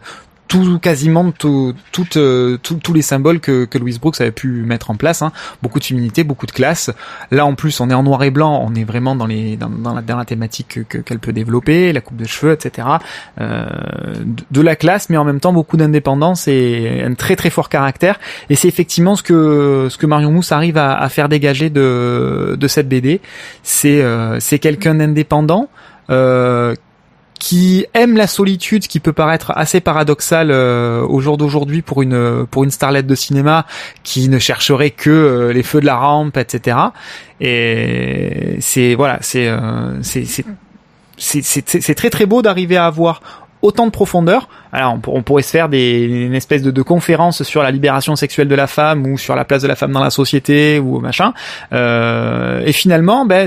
tout 0.46 0.78
quasiment 0.78 1.30
tout, 1.32 1.74
euh, 2.16 2.58
tout- 2.62 2.74
tous 2.82 2.92
les 2.92 3.02
symboles 3.02 3.40
que, 3.40 3.64
que 3.64 3.78
Louise 3.78 3.98
Brooks 3.98 4.20
avait 4.20 4.30
pu 4.30 4.48
mettre 4.64 4.90
en 4.90 4.94
place. 4.94 5.22
hein. 5.22 5.32
Beaucoup 5.62 5.78
de 5.80 5.84
féminité, 5.84 6.22
beaucoup 6.22 6.46
de 6.46 6.52
classe. 6.52 6.90
Là 7.30 7.44
en 7.46 7.54
plus, 7.54 7.80
on 7.80 7.90
est 7.90 7.94
en 7.94 8.02
noir 8.02 8.22
et 8.22 8.30
blanc, 8.30 8.62
on 8.64 8.74
est 8.74 8.84
vraiment 8.84 9.16
dans 9.16 9.26
les 9.26 9.56
dans, 9.56 9.68
dans 9.70 9.94
la, 9.94 10.02
dans 10.02 10.16
la 10.16 10.24
thématique 10.24 10.68
que- 10.68 10.80
que- 10.80 10.98
qu'elle 10.98 11.18
peut 11.18 11.32
développer, 11.32 11.92
la 11.92 12.00
coupe 12.00 12.16
de 12.18 12.26
cheveux, 12.26 12.52
etc. 12.52 12.86
Euh, 13.40 13.66
de, 14.24 14.42
de 14.50 14.60
la 14.60 14.76
classe, 14.76 15.10
mais 15.10 15.16
en 15.16 15.24
même 15.24 15.40
temps 15.40 15.52
beaucoup 15.52 15.76
d'indépendance 15.76 16.46
et 16.46 17.02
un 17.04 17.14
très 17.14 17.36
très 17.36 17.50
fort 17.50 17.68
caractère. 17.68 18.20
Et 18.50 18.54
c'est 18.54 18.68
effectivement 18.68 19.16
ce 19.16 19.22
que 19.22 19.88
ce 19.90 19.96
que 19.98 20.06
Marion 20.06 20.30
Mousse 20.30 20.52
arrive 20.52 20.76
à, 20.78 20.94
à 20.94 21.08
faire 21.08 21.28
dégager 21.28 21.70
de 21.70 22.56
de 22.58 22.68
cette 22.68 22.88
BD. 22.88 23.20
C'est 23.62 24.02
euh, 24.02 24.38
c'est 24.40 24.58
quelqu'un 24.58 24.94
d'indépendant. 24.96 25.68
Euh, 26.10 26.74
qui 27.44 27.84
aime 27.92 28.16
la 28.16 28.26
solitude, 28.26 28.86
qui 28.86 29.00
peut 29.00 29.12
paraître 29.12 29.52
assez 29.54 29.82
paradoxal 29.82 30.50
euh, 30.50 31.02
au 31.06 31.20
jour 31.20 31.36
d'aujourd'hui 31.36 31.82
pour 31.82 32.00
une 32.00 32.46
pour 32.50 32.64
une 32.64 32.70
starlette 32.70 33.06
de 33.06 33.14
cinéma 33.14 33.66
qui 34.02 34.30
ne 34.30 34.38
chercherait 34.38 34.92
que 34.92 35.10
euh, 35.10 35.52
les 35.52 35.62
feux 35.62 35.82
de 35.82 35.84
la 35.84 35.96
rampe, 35.96 36.38
etc. 36.38 36.78
Et 37.42 38.56
c'est 38.60 38.94
voilà, 38.94 39.18
c'est 39.20 39.46
euh, 39.46 40.02
c'est 40.02 40.24
c'est 40.24 40.46
c'est 41.18 41.42
c'est 41.42 41.82
c'est 41.82 41.94
très 41.94 42.08
très 42.08 42.24
beau 42.24 42.40
d'arriver 42.40 42.78
à 42.78 42.86
avoir 42.86 43.20
autant 43.64 43.86
de 43.86 43.90
profondeur. 43.90 44.48
Alors 44.72 44.92
on, 44.94 44.98
pour- 44.98 45.14
on 45.14 45.22
pourrait 45.22 45.42
se 45.42 45.50
faire 45.50 45.68
des 45.68 46.02
une 46.02 46.34
espèce 46.34 46.62
de, 46.62 46.70
de 46.70 46.82
conférence 46.82 47.42
sur 47.44 47.62
la 47.62 47.70
libération 47.70 48.14
sexuelle 48.14 48.48
de 48.48 48.54
la 48.54 48.66
femme 48.66 49.06
ou 49.06 49.16
sur 49.18 49.34
la 49.36 49.44
place 49.44 49.62
de 49.62 49.68
la 49.68 49.74
femme 49.76 49.92
dans 49.92 50.02
la 50.02 50.10
société 50.10 50.78
ou 50.78 51.00
machin. 51.00 51.32
Euh, 51.72 52.62
et 52.64 52.72
finalement, 52.72 53.24
ben 53.26 53.46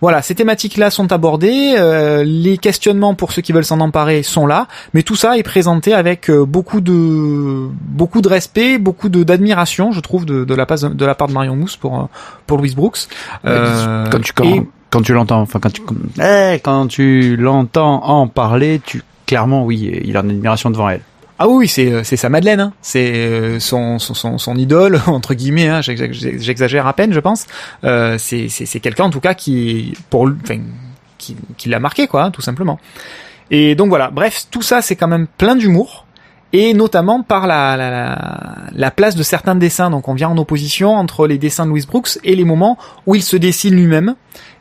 voilà, 0.00 0.22
ces 0.22 0.34
thématiques-là 0.34 0.90
sont 0.90 1.12
abordées, 1.12 1.74
euh, 1.78 2.24
les 2.24 2.58
questionnements 2.58 3.14
pour 3.14 3.32
ceux 3.32 3.42
qui 3.42 3.52
veulent 3.52 3.64
s'en 3.64 3.80
emparer 3.80 4.22
sont 4.22 4.46
là, 4.46 4.66
mais 4.92 5.02
tout 5.02 5.16
ça 5.16 5.38
est 5.38 5.42
présenté 5.42 5.94
avec 5.94 6.28
euh, 6.30 6.44
beaucoup 6.44 6.80
de 6.80 7.68
beaucoup 7.88 8.20
de 8.20 8.28
respect, 8.28 8.78
beaucoup 8.78 9.08
de 9.08 9.22
d'admiration, 9.22 9.92
je 9.92 10.00
trouve, 10.00 10.26
de, 10.26 10.44
de 10.44 10.54
la 10.54 10.66
part 10.66 10.78
de 10.90 11.04
la 11.06 11.14
part 11.14 11.28
de 11.28 11.32
Marion 11.32 11.56
Mousse 11.56 11.76
pour 11.76 11.98
euh, 12.00 12.04
pour 12.46 12.58
Louise 12.58 12.74
Brooks. 12.74 13.06
Euh, 13.46 14.06
quand 14.10 14.20
tu 14.20 14.32
quand, 14.32 14.44
et- 14.44 14.66
quand 14.90 15.02
tu 15.02 15.12
l'entends, 15.12 15.40
enfin 15.40 15.58
quand 15.60 15.72
tu 15.72 15.82
eh, 16.22 16.60
quand 16.62 16.86
tu 16.88 17.36
l'entends 17.36 18.04
en 18.04 18.26
parler, 18.28 18.80
tu 18.84 19.02
clairement 19.26 19.64
oui, 19.64 20.00
il 20.04 20.16
a 20.16 20.20
une 20.20 20.30
admiration 20.30 20.70
devant 20.70 20.88
elle. 20.88 21.00
Ah 21.38 21.48
oui, 21.48 21.66
c'est 21.66 21.90
euh, 21.90 22.04
c'est 22.04 22.16
sa 22.16 22.28
Madeleine, 22.28 22.60
hein. 22.60 22.72
c'est 22.80 23.12
euh, 23.12 23.58
son, 23.58 23.98
son 23.98 24.14
son 24.14 24.38
son 24.38 24.56
idole 24.56 25.00
entre 25.06 25.34
guillemets. 25.34 25.66
Hein. 25.68 25.80
J'exa- 25.80 26.12
J'exagère 26.38 26.86
à 26.86 26.92
peine, 26.92 27.12
je 27.12 27.18
pense. 27.20 27.46
Euh, 27.82 28.16
c'est 28.18 28.48
c'est 28.48 28.78
quelqu'un 28.80 29.04
en 29.04 29.10
tout 29.10 29.20
cas 29.20 29.34
qui 29.34 29.94
pour 30.10 30.28
enfin 30.44 30.60
qui 31.18 31.36
qui 31.56 31.68
l'a 31.68 31.80
marqué 31.80 32.06
quoi, 32.06 32.24
hein, 32.24 32.30
tout 32.30 32.40
simplement. 32.42 32.78
Et 33.50 33.74
donc 33.74 33.88
voilà. 33.88 34.10
Bref, 34.10 34.44
tout 34.50 34.62
ça 34.62 34.80
c'est 34.80 34.94
quand 34.94 35.08
même 35.08 35.26
plein 35.26 35.56
d'humour 35.56 36.06
et 36.52 36.72
notamment 36.72 37.24
par 37.24 37.48
la 37.48 37.76
la 37.76 38.18
la 38.70 38.90
place 38.92 39.16
de 39.16 39.24
certains 39.24 39.56
dessins. 39.56 39.90
Donc 39.90 40.06
on 40.06 40.14
vient 40.14 40.28
en 40.28 40.38
opposition 40.38 40.94
entre 40.94 41.26
les 41.26 41.36
dessins 41.38 41.64
de 41.64 41.70
Louis 41.70 41.84
Brooks 41.88 42.18
et 42.22 42.36
les 42.36 42.44
moments 42.44 42.78
où 43.06 43.16
il 43.16 43.22
se 43.24 43.36
dessine 43.36 43.74
lui-même 43.74 44.14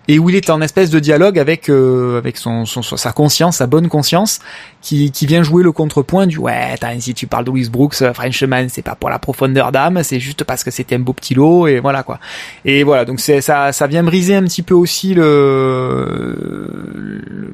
et 0.08 0.20
où 0.20 0.30
il 0.30 0.36
est 0.36 0.50
en 0.50 0.62
espèce 0.62 0.90
de 0.90 1.00
dialogue 1.00 1.40
avec 1.40 1.70
euh, 1.70 2.18
avec 2.18 2.38
son, 2.38 2.66
son, 2.66 2.82
sa 2.82 3.12
conscience, 3.12 3.58
sa 3.58 3.68
bonne 3.68 3.88
conscience, 3.88 4.40
qui, 4.82 5.12
qui 5.12 5.26
vient 5.26 5.44
jouer 5.44 5.64
le 5.64 5.72
contrepoint 5.72 6.28
du 6.28 6.38
ouais, 6.38 6.76
t'as, 6.80 7.00
si 7.00 7.14
tu 7.14 7.26
parles 7.28 7.46
de 7.46 7.52
Louis 7.52 7.70
Brooks, 7.70 8.02
euh, 8.02 8.14
Frenchman, 8.14 8.68
c'est 8.70 8.82
pas 8.82 8.96
pour 8.96 9.10
la 9.10 9.20
profondeur 9.20 9.72
d'âme, 9.72 10.04
c'est 10.04 10.20
juste 10.20 10.44
parce 10.44 10.64
que 10.64 10.72
c'était 10.72 10.96
un 10.96 11.00
beau 11.00 11.14
petit 11.14 11.36
lot 11.36 11.68
et 11.68 11.80
voilà 11.80 12.04
quoi. 12.04 12.20
Et 12.66 12.84
voilà, 12.84 13.06
donc 13.06 13.20
c'est 13.20 13.40
ça 13.42 13.72
ça 13.72 13.88
vient 13.88 14.04
briser 14.04 14.36
un 14.36 14.44
petit 14.44 14.62
peu 14.62 14.74
aussi 14.74 15.14
le 15.14 16.36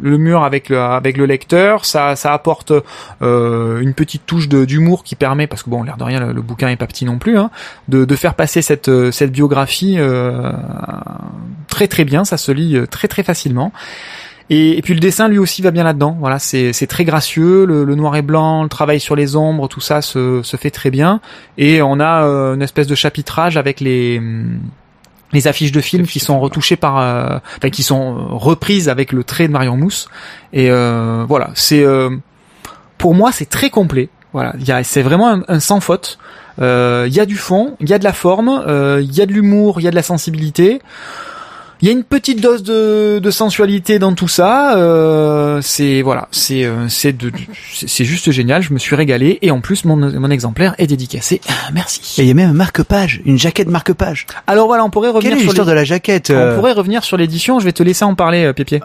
le 0.01 0.17
mur 0.17 0.43
avec 0.43 0.69
le 0.69 0.79
avec 0.79 1.17
le 1.17 1.25
lecteur, 1.25 1.85
ça 1.85 2.15
ça 2.15 2.33
apporte 2.33 2.73
euh, 3.21 3.79
une 3.81 3.93
petite 3.93 4.25
touche 4.25 4.49
d'humour 4.49 5.03
qui 5.03 5.15
permet 5.15 5.45
parce 5.45 5.61
que 5.61 5.69
bon, 5.69 5.83
l'air 5.83 5.97
de 5.97 6.03
rien 6.03 6.19
le, 6.19 6.33
le 6.33 6.41
bouquin 6.41 6.69
est 6.69 6.77
pas 6.77 6.87
petit 6.87 7.05
non 7.05 7.19
plus 7.19 7.37
hein, 7.37 7.51
de 7.87 8.05
de 8.05 8.15
faire 8.15 8.33
passer 8.33 8.63
cette 8.63 9.11
cette 9.11 9.31
biographie 9.31 9.95
euh, 9.97 10.51
très 11.67 11.87
très 11.87 12.05
bien, 12.05 12.25
ça 12.25 12.37
se 12.39 12.51
lit 12.51 12.75
euh, 12.77 12.87
très 12.87 13.07
très 13.07 13.23
facilement. 13.23 13.71
Et, 14.51 14.79
et 14.79 14.81
puis 14.81 14.95
le 14.95 14.99
dessin 14.99 15.27
lui 15.27 15.37
aussi 15.37 15.61
va 15.61 15.69
bien 15.69 15.83
là-dedans. 15.83 16.17
Voilà, 16.19 16.39
c'est 16.39 16.73
c'est 16.73 16.87
très 16.87 17.05
gracieux, 17.05 17.65
le, 17.65 17.83
le 17.83 17.95
noir 17.95 18.15
et 18.15 18.23
blanc, 18.23 18.63
le 18.63 18.69
travail 18.69 18.99
sur 18.99 19.15
les 19.15 19.35
ombres, 19.35 19.67
tout 19.67 19.79
ça 19.79 20.01
se 20.01 20.41
se 20.41 20.57
fait 20.57 20.71
très 20.71 20.89
bien. 20.89 21.21
Et 21.59 21.83
on 21.83 21.99
a 21.99 22.23
euh, 22.23 22.55
une 22.55 22.63
espèce 22.63 22.87
de 22.87 22.95
chapitrage 22.95 23.57
avec 23.57 23.79
les 23.79 24.17
hum, 24.17 24.59
les 25.33 25.47
affiches 25.47 25.71
de 25.71 25.81
films 25.81 26.07
qui 26.07 26.19
sont 26.19 26.39
retouchées 26.39 26.77
par, 26.77 26.97
euh, 26.97 27.37
enfin 27.57 27.69
qui 27.69 27.83
sont 27.83 28.15
reprises 28.35 28.89
avec 28.89 29.11
le 29.11 29.23
trait 29.23 29.47
de 29.47 29.53
Marion 29.53 29.77
Mousse. 29.77 30.09
Et 30.51 30.71
euh, 30.71 31.23
voilà, 31.29 31.51
c'est 31.53 31.85
pour 32.97 33.13
moi 33.13 33.31
c'est 33.31 33.49
très 33.49 33.69
complet. 33.69 34.09
Voilà, 34.33 34.53
il 34.59 34.67
y 34.67 34.71
a 34.71 34.83
c'est 34.83 35.03
vraiment 35.03 35.29
un, 35.29 35.43
un 35.47 35.59
sans 35.59 35.79
faute. 35.79 36.17
Il 36.57 37.13
y 37.13 37.19
a 37.19 37.25
du 37.27 37.37
fond, 37.37 37.77
il 37.79 37.87
y 37.87 37.93
a 37.93 37.99
de 37.99 38.03
la 38.03 38.13
forme, 38.13 38.63
il 38.99 39.15
y 39.15 39.21
a 39.21 39.27
de 39.27 39.31
l'humour, 39.31 39.79
il 39.79 39.83
y 39.83 39.87
a 39.87 39.91
de 39.91 39.95
la 39.95 40.03
sensibilité. 40.03 40.81
Il 41.81 41.87
y 41.87 41.89
a 41.89 41.93
une 41.93 42.03
petite 42.03 42.41
dose 42.41 42.61
de, 42.63 43.19
de 43.19 43.31
sensualité 43.31 43.99
dans 43.99 44.13
tout 44.13 44.27
ça. 44.27 44.75
Euh, 44.77 45.59
c'est 45.61 46.01
voilà, 46.01 46.27
c'est 46.31 46.65
euh, 46.65 46.89
c'est 46.89 47.13
de- 47.13 47.31
c'est 47.73 48.03
juste 48.03 48.31
génial. 48.31 48.61
Je 48.61 48.73
me 48.73 48.79
suis 48.79 48.95
régalé 48.95 49.39
et 49.41 49.49
en 49.51 49.61
plus 49.61 49.85
mon, 49.85 49.95
mon 49.95 50.29
exemplaire 50.29 50.75
est 50.77 50.87
dédicacé. 50.87 51.39
Ah, 51.47 51.53
Merci. 51.73 52.19
Et 52.19 52.25
il 52.25 52.27
y 52.27 52.31
a 52.31 52.33
même 52.33 52.49
un 52.49 52.53
marque-page, 52.53 53.21
une 53.25 53.39
jaquette 53.39 53.69
marque-page. 53.69 54.25
Alors 54.47 54.67
voilà, 54.67 54.83
on 54.83 54.89
pourrait 54.89 55.07
Quelle 55.09 55.15
revenir 55.17 55.33
est 55.37 55.39
sur 55.39 55.47
l'histoire 55.51 55.67
les- 55.67 55.71
de 55.71 55.75
la 55.77 55.83
jaquette 55.85 56.31
on 56.31 56.33
euh, 56.37 56.55
pourrait 56.55 56.73
revenir 56.73 57.03
sur 57.03 57.15
l'édition. 57.15 57.59
Je 57.59 57.65
vais 57.65 57.71
te 57.71 57.81
laisser 57.83 58.03
en 58.03 58.13
parler, 58.15 58.43
euh, 58.43 58.53
Pépier. 58.53 58.81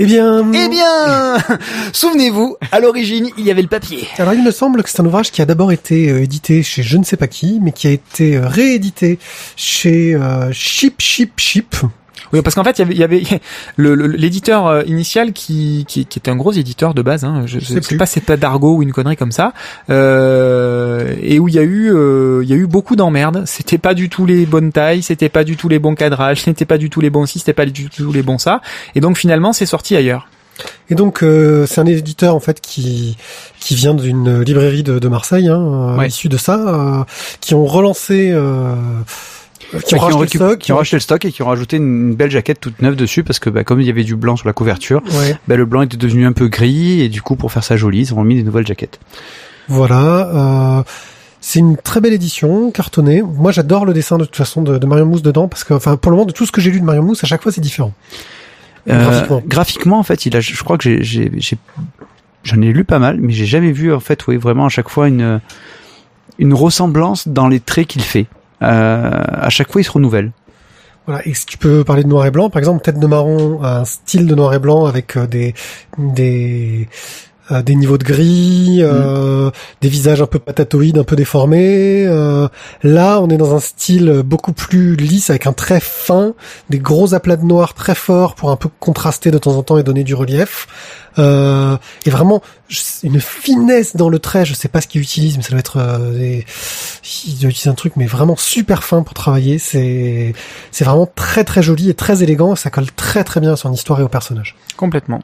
Eh 0.00 0.06
bien, 0.06 0.52
Eh 0.54 0.68
bien, 0.68 1.36
souvenez-vous, 1.92 2.56
à 2.70 2.78
l'origine, 2.78 3.30
il 3.36 3.44
y 3.44 3.50
avait 3.50 3.62
le 3.62 3.68
papier. 3.68 4.06
alors 4.18 4.32
il 4.32 4.44
me 4.44 4.52
semble 4.52 4.84
que 4.84 4.90
c'est 4.90 5.00
un 5.00 5.06
ouvrage 5.06 5.32
qui 5.32 5.42
a 5.42 5.44
d'abord 5.44 5.72
été 5.72 6.08
euh, 6.08 6.22
édité 6.22 6.62
chez 6.62 6.84
je 6.84 6.96
ne 6.98 7.02
sais 7.04 7.16
pas 7.16 7.26
qui, 7.26 7.58
mais 7.60 7.72
qui 7.72 7.88
a 7.88 7.90
été 7.90 8.36
euh, 8.36 8.46
réédité 8.46 9.18
chez 9.56 10.14
euh, 10.14 10.52
Chip 10.52 11.00
Chip 11.00 11.32
Chip. 11.38 11.74
Oui, 12.32 12.42
parce 12.42 12.54
qu'en 12.54 12.64
fait, 12.64 12.78
il 12.78 12.80
y 12.80 12.82
avait, 12.82 12.94
y 12.94 13.02
avait 13.04 13.40
le- 13.76 13.94
le- 13.94 14.06
l'éditeur 14.06 14.66
euh, 14.66 14.82
initial 14.86 15.32
qui, 15.32 15.84
qui, 15.88 16.04
qui 16.06 16.18
était 16.18 16.30
un 16.30 16.36
gros 16.36 16.52
éditeur 16.52 16.94
de 16.94 17.02
base. 17.02 17.24
Hein, 17.24 17.42
je 17.46 17.58
sais 17.58 17.80
sais 17.80 17.96
pas, 17.96 18.06
c'est 18.06 18.20
pas 18.20 18.36
Dargo 18.36 18.76
ou 18.76 18.82
une 18.82 18.92
connerie 18.92 19.16
comme 19.16 19.32
ça, 19.32 19.52
euh, 19.90 21.14
et 21.22 21.38
où 21.38 21.48
il 21.48 21.54
y 21.54 21.58
a 21.58 21.62
eu, 21.62 21.92
euh, 21.92 22.40
il 22.42 22.48
y 22.48 22.52
a 22.52 22.56
eu 22.56 22.66
beaucoup 22.66 22.96
d'emmerdes. 22.96 23.42
C'était 23.46 23.78
pas 23.78 23.94
du 23.94 24.08
tout 24.08 24.26
les 24.26 24.46
bonnes 24.46 24.72
tailles, 24.72 25.02
c'était 25.02 25.28
pas 25.28 25.44
du 25.44 25.56
tout 25.56 25.68
les 25.68 25.78
bons 25.78 25.94
cadrages, 25.94 26.42
c'était 26.44 26.64
pas 26.64 26.78
du 26.78 26.90
tout 26.90 27.00
les 27.00 27.10
bons 27.10 27.26
ci, 27.26 27.38
c'était 27.38 27.52
pas 27.52 27.66
du 27.66 27.88
tout 27.88 28.12
les 28.12 28.22
bons 28.22 28.38
ça. 28.38 28.60
Et 28.94 29.00
donc 29.00 29.16
finalement, 29.16 29.52
c'est 29.52 29.66
sorti 29.66 29.96
ailleurs. 29.96 30.28
Et 30.90 30.96
donc 30.96 31.22
euh, 31.22 31.66
c'est 31.66 31.80
un 31.80 31.86
éditeur 31.86 32.34
en 32.34 32.40
fait 32.40 32.60
qui 32.60 33.16
qui 33.60 33.76
vient 33.76 33.94
d'une 33.94 34.40
librairie 34.42 34.82
de, 34.82 34.98
de 34.98 35.08
Marseille, 35.08 35.48
hein, 35.48 35.96
Ouais. 35.96 36.08
issu 36.08 36.28
de 36.28 36.36
ça, 36.36 36.56
euh, 36.56 37.04
qui 37.40 37.54
ont 37.54 37.64
relancé, 37.66 38.30
euh, 38.32 38.74
qui 39.70 39.76
ont 39.76 39.78
Bah, 39.78 39.80
qui, 39.86 39.94
ont 39.96 39.98
racheté 40.00 40.22
le 40.22 40.28
stock, 40.28 40.58
qui 40.58 40.72
ont 40.72 40.76
racheté 40.76 40.96
le 40.96 41.00
stock 41.00 41.24
et 41.24 41.32
qui 41.32 41.42
ont 41.42 41.46
rajouté 41.46 41.76
une 41.76 42.14
belle 42.14 42.30
jaquette 42.30 42.60
toute 42.60 42.80
neuve 42.82 42.96
dessus 42.96 43.22
parce 43.24 43.38
que 43.38 43.50
bah, 43.50 43.64
comme 43.64 43.80
il 43.80 43.86
y 43.86 43.90
avait 43.90 44.04
du 44.04 44.16
blanc 44.16 44.36
sur 44.36 44.46
la 44.46 44.52
couverture, 44.52 45.02
Ouais. 45.18 45.36
bah, 45.46 45.56
le 45.56 45.64
blanc 45.66 45.82
était 45.82 45.96
devenu 45.96 46.26
un 46.26 46.32
peu 46.32 46.48
gris 46.48 47.00
et 47.00 47.08
du 47.08 47.22
coup 47.22 47.36
pour 47.36 47.52
faire 47.52 47.64
ça 47.64 47.76
joli 47.76 48.00
ils 48.00 48.14
ont 48.14 48.22
mis 48.24 48.36
des 48.36 48.42
nouvelles 48.42 48.66
jaquettes. 48.66 48.98
Voilà. 49.68 50.78
Euh, 50.78 50.82
c'est 51.40 51.58
une 51.60 51.76
très 51.76 52.00
belle 52.00 52.12
édition, 52.14 52.70
cartonnée. 52.72 53.22
Moi, 53.22 53.52
j'adore 53.52 53.84
le 53.86 53.92
dessin 53.92 54.18
de 54.18 54.24
toute 54.24 54.34
façon 54.36 54.60
de, 54.62 54.76
de 54.78 54.86
Marion 54.86 55.06
Mousse 55.06 55.22
dedans 55.22 55.46
parce 55.46 55.62
que, 55.62 55.72
enfin, 55.74 55.96
pour 55.96 56.10
le 56.10 56.16
moment, 56.16 56.26
de 56.26 56.32
tout 56.32 56.46
ce 56.46 56.50
que 56.52 56.60
j'ai 56.60 56.70
lu 56.70 56.80
de 56.80 56.84
Marion 56.84 57.02
Mousse, 57.04 57.22
à 57.22 57.26
chaque 57.28 57.42
fois, 57.42 57.52
c'est 57.52 57.60
différent. 57.60 57.92
Euh, 58.88 59.04
Graphiquement. 59.04 59.42
graphiquement 59.46 59.98
en 59.98 60.02
fait 60.02 60.24
il 60.24 60.34
a 60.34 60.40
je 60.40 60.62
crois 60.64 60.78
que 60.78 61.02
j'ai 61.02 61.30
j'en 62.42 62.62
ai 62.62 62.72
lu 62.72 62.84
pas 62.84 62.98
mal 62.98 63.18
mais 63.20 63.34
j'ai 63.34 63.44
jamais 63.44 63.70
vu 63.72 63.92
en 63.92 64.00
fait 64.00 64.26
oui 64.28 64.38
vraiment 64.38 64.64
à 64.64 64.68
chaque 64.70 64.88
fois 64.88 65.08
une 65.08 65.40
une 66.38 66.54
ressemblance 66.54 67.28
dans 67.28 67.48
les 67.48 67.60
traits 67.60 67.88
qu'il 67.88 68.00
fait. 68.02 68.26
Euh, 68.62 69.22
à 69.26 69.48
chaque 69.50 69.70
fois 69.70 69.80
il 69.80 69.84
se 69.84 69.90
renouvelle. 69.90 70.32
Voilà. 71.06 71.26
Et 71.26 71.32
si 71.32 71.46
tu 71.46 71.56
peux 71.56 71.84
parler 71.84 72.02
de 72.02 72.08
noir 72.08 72.26
et 72.26 72.30
blanc, 72.30 72.50
par 72.50 72.58
exemple, 72.58 72.82
Tête 72.82 72.98
de 72.98 73.06
Marron 73.06 73.62
a 73.62 73.80
un 73.80 73.84
style 73.84 74.26
de 74.26 74.34
noir 74.34 74.52
et 74.52 74.58
blanc 74.58 74.84
avec 74.84 75.16
euh, 75.16 75.26
des 75.26 75.54
des 75.96 76.88
euh, 77.50 77.62
des 77.62 77.74
niveaux 77.74 77.96
de 77.96 78.04
gris, 78.04 78.80
euh, 78.82 79.50
des 79.80 79.88
visages 79.88 80.20
un 80.20 80.26
peu 80.26 80.38
patatoïdes, 80.38 80.98
un 80.98 81.04
peu 81.04 81.16
déformés. 81.16 82.04
Euh, 82.06 82.46
là, 82.82 83.20
on 83.22 83.30
est 83.30 83.38
dans 83.38 83.54
un 83.54 83.60
style 83.60 84.22
beaucoup 84.24 84.52
plus 84.52 84.96
lisse, 84.96 85.30
avec 85.30 85.46
un 85.46 85.54
trait 85.54 85.80
fin, 85.80 86.34
des 86.68 86.78
gros 86.78 87.14
aplats 87.14 87.36
de 87.36 87.44
noir 87.44 87.72
très 87.72 87.94
forts 87.94 88.34
pour 88.34 88.50
un 88.50 88.56
peu 88.56 88.68
contraster 88.80 89.30
de 89.30 89.38
temps 89.38 89.56
en 89.56 89.62
temps 89.62 89.78
et 89.78 89.82
donner 89.82 90.04
du 90.04 90.14
relief. 90.14 90.66
Euh, 91.18 91.76
et 92.04 92.10
vraiment 92.10 92.42
une 93.02 93.20
finesse 93.20 93.96
dans 93.96 94.08
le 94.08 94.18
trait. 94.18 94.44
Je 94.44 94.54
sais 94.54 94.68
pas 94.68 94.80
ce 94.80 94.86
qu'ils 94.88 95.00
utilisent, 95.00 95.36
mais 95.36 95.42
ça 95.42 95.50
doit 95.50 95.58
être 95.60 95.78
euh, 95.78 96.12
des... 96.12 96.44
ils 97.26 97.38
doivent 97.38 97.50
utiliser 97.50 97.70
un 97.70 97.74
truc, 97.74 97.94
mais 97.96 98.06
vraiment 98.06 98.36
super 98.36 98.84
fin 98.84 99.02
pour 99.02 99.14
travailler. 99.14 99.58
C'est 99.58 100.34
c'est 100.70 100.84
vraiment 100.84 101.06
très 101.12 101.44
très 101.44 101.62
joli 101.62 101.90
et 101.90 101.94
très 101.94 102.22
élégant. 102.22 102.52
Et 102.54 102.56
ça 102.56 102.70
colle 102.70 102.90
très 102.92 103.24
très 103.24 103.40
bien 103.40 103.52
à 103.52 103.56
son 103.56 103.72
histoire 103.72 104.00
et 104.00 104.02
au 104.02 104.08
personnage. 104.08 104.54
Complètement. 104.76 105.20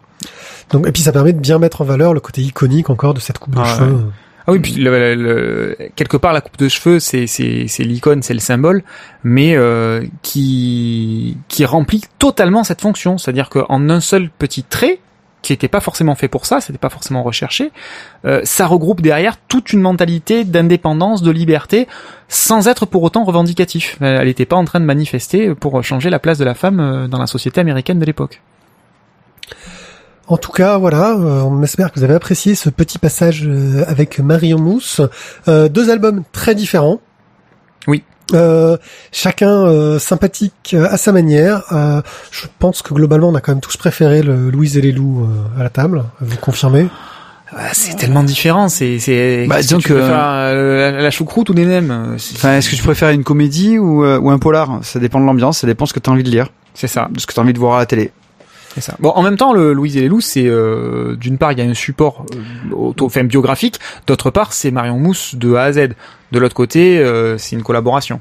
Donc 0.70 0.86
et 0.88 0.92
puis 0.92 1.02
ça 1.02 1.12
permet 1.12 1.32
de 1.32 1.40
bien 1.40 1.58
mettre 1.58 1.82
en 1.82 1.84
valeur 1.84 2.14
le 2.14 2.20
côté 2.20 2.40
iconique 2.42 2.90
encore 2.90 3.14
de 3.14 3.20
cette 3.20 3.38
coupe 3.38 3.54
de 3.54 3.64
cheveux. 3.64 4.04
Ah 4.46 4.52
oui, 4.52 4.58
puis 4.58 4.72
le- 4.74 5.14
le- 5.14 5.76
quelque 5.96 6.18
part 6.18 6.34
la 6.34 6.42
coupe 6.42 6.58
de 6.58 6.68
cheveux, 6.68 7.00
c'est 7.00 7.26
c'est 7.26 7.64
c'est 7.66 7.82
l'icône, 7.82 8.22
c'est 8.22 8.34
le 8.34 8.40
symbole, 8.40 8.82
mais 9.22 9.56
euh, 9.56 10.04
qui 10.20 11.38
qui 11.48 11.64
remplit 11.64 12.02
totalement 12.18 12.62
cette 12.62 12.82
fonction, 12.82 13.16
c'est-à-dire 13.16 13.48
qu'en 13.48 13.88
un 13.88 14.00
seul 14.00 14.28
petit 14.28 14.62
trait 14.62 14.98
qui 15.44 15.52
n'était 15.52 15.68
pas 15.68 15.80
forcément 15.80 16.14
fait 16.14 16.28
pour 16.28 16.46
ça, 16.46 16.60
c'était 16.60 16.78
pas 16.78 16.88
forcément 16.88 17.22
recherché, 17.22 17.70
euh, 18.24 18.40
ça 18.44 18.66
regroupe 18.66 19.00
derrière 19.00 19.36
toute 19.36 19.72
une 19.72 19.80
mentalité 19.80 20.44
d'indépendance, 20.44 21.22
de 21.22 21.30
liberté, 21.30 21.86
sans 22.28 22.66
être 22.66 22.86
pour 22.86 23.02
autant 23.02 23.24
revendicatif. 23.24 23.96
Elle 24.00 24.26
n'était 24.26 24.46
pas 24.46 24.56
en 24.56 24.64
train 24.64 24.80
de 24.80 24.86
manifester 24.86 25.54
pour 25.54 25.82
changer 25.84 26.10
la 26.10 26.18
place 26.18 26.38
de 26.38 26.44
la 26.44 26.54
femme 26.54 26.80
euh, 26.80 27.06
dans 27.06 27.18
la 27.18 27.26
société 27.26 27.60
américaine 27.60 27.98
de 27.98 28.04
l'époque. 28.04 28.40
En 30.26 30.38
tout 30.38 30.52
cas, 30.52 30.78
voilà, 30.78 31.10
euh, 31.10 31.42
on 31.42 31.62
espère 31.62 31.92
que 31.92 31.98
vous 31.98 32.04
avez 32.04 32.14
apprécié 32.14 32.54
ce 32.54 32.70
petit 32.70 32.98
passage 32.98 33.46
euh, 33.46 33.84
avec 33.86 34.18
Marion 34.20 34.58
Mousse. 34.58 35.02
Euh, 35.48 35.68
deux 35.68 35.90
albums 35.90 36.22
très 36.32 36.54
différents. 36.54 37.00
Oui. 37.86 38.02
Euh, 38.32 38.78
chacun 39.12 39.66
euh, 39.66 39.98
sympathique 39.98 40.72
euh, 40.74 40.86
à 40.90 40.96
sa 40.96 41.12
manière. 41.12 41.62
Euh, 41.72 42.00
je 42.30 42.46
pense 42.58 42.80
que 42.80 42.94
globalement, 42.94 43.28
on 43.28 43.34
a 43.34 43.40
quand 43.40 43.52
même 43.52 43.60
tous 43.60 43.76
préféré 43.76 44.22
le 44.22 44.50
Louise 44.50 44.78
et 44.78 44.80
les 44.80 44.92
loups 44.92 45.24
euh, 45.24 45.60
à 45.60 45.62
la 45.62 45.68
table. 45.68 46.04
Vous 46.20 46.36
confirmez 46.38 46.88
C'est 47.72 47.96
tellement 47.96 48.22
différent, 48.24 48.68
c'est 48.68 48.98
c'est 48.98 49.46
Bah, 49.46 49.60
disons 49.60 49.76
que 49.76 49.82
tu 49.82 49.88
que- 49.90 49.94
préfères, 49.98 50.24
euh, 50.26 50.90
la, 50.92 51.02
la 51.02 51.10
choucroute 51.10 51.50
ou 51.50 51.54
des 51.54 51.66
nems 51.66 52.16
Enfin, 52.34 52.56
est-ce 52.56 52.70
que 52.70 52.76
tu 52.76 52.82
préfères 52.82 53.10
une 53.10 53.24
comédie 53.24 53.78
ou, 53.78 54.04
euh, 54.04 54.18
ou 54.18 54.30
un 54.30 54.38
polar? 54.38 54.78
Ça 54.82 54.98
dépend 54.98 55.20
de 55.20 55.26
l'ambiance, 55.26 55.58
ça 55.58 55.66
dépend 55.66 55.84
de 55.84 55.90
ce 55.90 55.94
que 55.94 56.00
tu 56.00 56.08
as 56.08 56.12
envie 56.12 56.24
de 56.24 56.30
lire, 56.30 56.48
C'est 56.72 56.88
ça, 56.88 57.08
de 57.12 57.20
ce 57.20 57.26
que 57.26 57.34
tu 57.34 57.38
as 57.38 57.42
envie 57.42 57.52
de 57.52 57.58
voir 57.58 57.74
à 57.76 57.78
la 57.80 57.86
télé. 57.86 58.10
C'est 58.74 58.80
ça. 58.80 58.96
Bon, 58.98 59.10
en 59.10 59.22
même 59.22 59.36
temps, 59.36 59.52
le 59.52 59.72
Louise 59.72 59.96
et 59.96 60.00
les 60.00 60.08
loups, 60.08 60.20
c'est 60.20 60.46
euh, 60.46 61.16
d'une 61.16 61.38
part 61.38 61.52
il 61.52 61.58
y 61.58 61.62
a 61.62 61.64
un 61.64 61.74
support 61.74 62.26
euh, 62.34 62.74
auto, 62.74 63.06
enfin, 63.06 63.24
biographique, 63.24 63.78
d'autre 64.06 64.30
part 64.30 64.52
c'est 64.52 64.70
Marion 64.70 64.98
Mousse 64.98 65.34
de 65.36 65.54
A 65.54 65.64
à 65.64 65.72
Z. 65.72 65.90
De 66.32 66.38
l'autre 66.38 66.54
côté, 66.54 66.98
euh, 66.98 67.38
c'est 67.38 67.54
une 67.54 67.62
collaboration. 67.62 68.20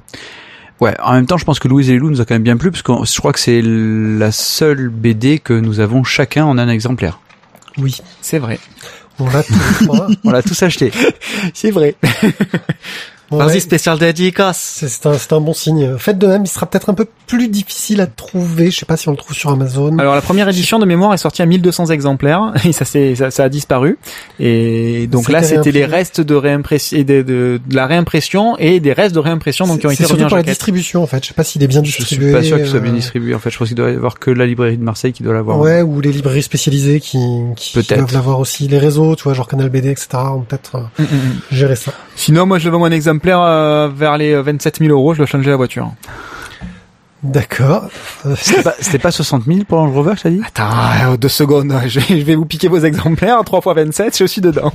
Ouais, 0.79 0.95
en 1.01 1.13
même 1.13 1.25
temps, 1.25 1.37
je 1.37 1.45
pense 1.45 1.59
que 1.59 1.67
Louise 1.67 1.89
et 1.89 1.93
les 1.93 1.99
loups 1.99 2.09
nous 2.09 2.21
a 2.21 2.25
quand 2.25 2.35
même 2.35 2.43
bien 2.43 2.57
plu, 2.57 2.69
parce 2.69 2.83
que 2.83 2.91
je 3.03 3.19
crois 3.19 3.33
que 3.33 3.39
c'est 3.39 3.61
la 3.63 4.31
seule 4.31 4.89
BD 4.89 5.39
que 5.39 5.53
nous 5.53 5.79
avons 5.79 6.03
chacun 6.03 6.45
en 6.45 6.57
un 6.57 6.67
exemplaire. 6.67 7.19
Oui. 7.77 7.95
C'est 8.21 8.39
vrai. 8.39 8.59
On 9.19 9.29
l'a 9.29 9.43
tous. 9.43 9.87
On 10.23 10.31
l'a 10.31 10.41
tous 10.41 10.61
acheté. 10.63 10.91
C'est 11.53 11.71
vrai. 11.71 11.95
Ouais. 13.33 13.45
Vas-y, 13.45 13.61
spécial 13.61 13.97
dédicace. 13.99 14.83
C'est 14.87 15.05
un, 15.05 15.17
c'est 15.17 15.33
un 15.33 15.41
bon 15.41 15.53
signe. 15.53 15.97
Faites 15.97 16.17
de 16.17 16.27
même, 16.27 16.43
il 16.43 16.47
sera 16.47 16.65
peut-être 16.65 16.89
un 16.89 16.93
peu 16.93 17.05
plus 17.27 17.47
difficile 17.47 18.01
à 18.01 18.07
trouver. 18.07 18.71
Je 18.71 18.79
sais 18.79 18.85
pas 18.85 18.97
si 18.97 19.07
on 19.07 19.11
le 19.11 19.17
trouve 19.17 19.35
sur 19.35 19.49
Amazon. 19.49 19.97
Alors 19.97 20.15
la 20.15 20.21
première 20.21 20.47
édition 20.49 20.79
de 20.79 20.85
mémoire 20.85 21.13
est 21.13 21.17
sortie 21.17 21.41
à 21.41 21.45
1200 21.45 21.87
exemplaires 21.87 22.53
et 22.65 22.71
ça 22.71 22.85
ça, 22.85 23.31
ça 23.31 23.43
a 23.43 23.49
disparu 23.49 23.97
et 24.39 25.07
donc 25.07 25.29
là 25.29 25.43
C'était 25.43 25.71
les 25.71 25.85
restes 25.85 26.21
de 26.21 26.35
réimpression 26.35 26.97
de, 26.97 27.03
de, 27.03 27.61
de 27.65 27.75
la 27.75 27.87
réimpression 27.87 28.57
et 28.57 28.79
des 28.79 28.93
restes 28.93 29.15
de 29.15 29.19
réimpression 29.19 29.67
donc 29.67 29.79
qui 29.79 29.87
ont 29.87 29.91
été 29.91 30.05
surtout 30.05 30.27
pour 30.27 30.37
la 30.37 30.43
distribution 30.43 31.03
en 31.03 31.07
fait. 31.07 31.23
Je 31.23 31.29
sais 31.29 31.33
pas 31.33 31.43
s'il 31.43 31.63
est 31.63 31.67
bien 31.67 31.83
Je 31.83 31.91
suis 31.91 32.03
distribué. 32.03 32.31
pas 32.31 32.43
sûr 32.43 32.57
qu'il 32.57 32.67
soit 32.67 32.79
bien 32.79 32.91
euh, 32.91 32.95
distribué. 32.95 33.35
En 33.35 33.39
fait, 33.39 33.49
je 33.49 33.57
pense 33.57 33.67
qu'il 33.67 33.77
doit 33.77 33.91
y 33.91 33.95
avoir 33.95 34.19
que 34.19 34.31
la 34.31 34.45
librairie 34.45 34.77
de 34.77 34.83
Marseille 34.83 35.13
qui 35.13 35.23
doit 35.23 35.33
l'avoir. 35.33 35.59
Ouais, 35.59 35.81
ou 35.81 36.01
les 36.01 36.11
librairies 36.11 36.43
spécialisées 36.43 36.99
qui, 36.99 37.19
qui 37.55 37.81
doivent 37.83 38.13
l'avoir 38.13 38.39
aussi. 38.39 38.67
Les 38.67 38.79
réseaux, 38.79 39.15
tu 39.15 39.23
vois, 39.23 39.33
genre 39.33 39.47
Canal 39.47 39.69
BD, 39.69 39.89
etc. 39.89 40.07
ont 40.35 40.41
peut-être 40.41 40.75
euh, 40.75 40.83
Mm, 40.99 41.03
mm, 41.03 41.05
mm. 41.05 41.41
géré 41.51 41.75
ça. 41.75 41.93
Sinon 42.15 42.45
moi 42.45 42.59
je 42.59 42.65
le 42.65 42.71
vends 42.71 42.79
mon 42.79 42.91
exemplaire 43.23 43.41
euh, 43.41 43.89
vers 43.89 44.17
les 44.17 44.35
27 44.41 44.79
000 44.79 44.91
euros 44.91 45.13
je 45.13 45.19
dois 45.19 45.27
changer 45.27 45.49
la 45.49 45.55
voiture. 45.55 45.91
D'accord. 47.23 47.85
Euh, 48.25 48.35
C'était 48.39 48.63
pas, 48.63 48.73
c'était 48.79 48.99
pas 48.99 49.11
60 49.11 49.45
000 49.45 49.59
pour 49.63 49.77
Range 49.77 49.93
Rover, 49.93 50.13
je 50.17 50.23
t'ai 50.23 50.29
dit? 50.31 50.41
Attends 50.45 51.13
euh, 51.13 51.17
deux 51.17 51.29
secondes 51.29 51.73
je 51.87 51.99
vais, 52.01 52.19
je 52.19 52.25
vais 52.25 52.35
vous 52.35 52.45
piquer 52.45 52.67
vos 52.67 52.79
exemplaires 52.79 53.41
3 53.45 53.61
fois 53.61 53.73
27 53.73 54.17
je 54.17 54.25
suis 54.25 54.41
dedans. 54.41 54.73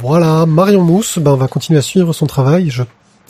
voilà, 0.00 0.46
Marion 0.46 0.82
Mousse, 0.82 1.18
ben, 1.18 1.32
on 1.32 1.36
va 1.36 1.46
continuer 1.46 1.78
à 1.78 1.82
suivre 1.82 2.12
son 2.12 2.26
travail. 2.26 2.70
Je 2.70 2.82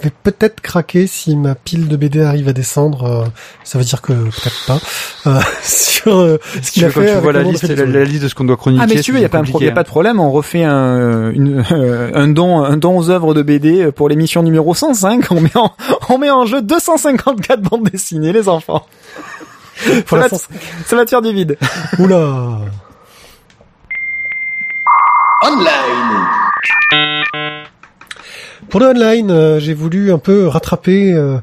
vais 0.04 0.12
peut-être 0.22 0.60
craquer 0.60 1.06
si 1.06 1.36
ma 1.36 1.54
pile 1.54 1.88
de 1.88 1.96
BD 1.96 2.22
arrive 2.22 2.48
à 2.48 2.52
descendre. 2.52 3.04
euh, 3.04 3.24
ça 3.64 3.78
veut 3.78 3.84
dire 3.84 4.00
que 4.02 4.12
peut-être 4.12 4.66
pas. 4.66 4.78
Euh, 5.26 5.40
sur 5.62 6.18
euh, 6.18 6.38
ce 6.62 6.70
qu'il 6.70 6.84
a 6.84 6.88
Quand 6.88 7.00
fait 7.00 7.06
tu 7.06 7.10
avec 7.12 7.22
vois 7.22 7.32
la 7.32 7.42
liste, 7.42 7.66
de 7.66 7.74
la, 7.74 7.86
la 7.86 8.04
liste 8.04 8.22
de 8.22 8.28
ce 8.28 8.34
qu'on 8.34 8.44
doit 8.44 8.56
chroniquer. 8.56 8.82
Ah 8.84 8.86
mais 8.86 8.96
si 8.98 9.02
tu 9.04 9.12
veux, 9.12 9.18
il 9.18 9.22
y 9.22 9.24
a 9.24 9.28
pas, 9.28 9.38
un 9.38 9.44
y 9.44 9.68
a 9.68 9.72
pas 9.72 9.82
de 9.82 9.88
problème, 9.88 10.20
on 10.20 10.30
refait 10.30 10.64
un, 10.64 11.30
une, 11.30 11.64
euh, 11.72 12.10
un 12.14 12.28
don, 12.28 12.62
un 12.62 12.76
don 12.76 12.96
aux 12.98 13.10
œuvres 13.10 13.34
de 13.34 13.42
BD 13.42 13.90
pour 13.92 14.08
l'émission 14.08 14.42
numéro 14.42 14.74
105. 14.74 15.26
On 15.30 15.40
met 15.40 15.56
en, 15.56 15.72
on 16.08 16.18
met 16.18 16.30
en 16.30 16.46
jeu 16.46 16.62
254 16.62 17.60
bandes 17.60 17.88
dessinées, 17.90 18.32
les 18.32 18.48
enfants. 18.48 18.86
Ça, 20.08 20.16
la 20.16 20.28
va, 20.28 20.38
ça 20.86 20.96
va 20.96 21.04
te 21.04 21.10
faire 21.10 21.20
du 21.20 21.32
vide. 21.32 21.58
Oula. 21.98 22.58
Pour 28.68 28.80
le 28.80 28.86
online, 28.86 29.30
euh, 29.30 29.60
j'ai 29.60 29.74
voulu 29.74 30.12
un 30.12 30.18
peu 30.18 30.46
rattraper 30.46 31.12
euh, 31.12 31.38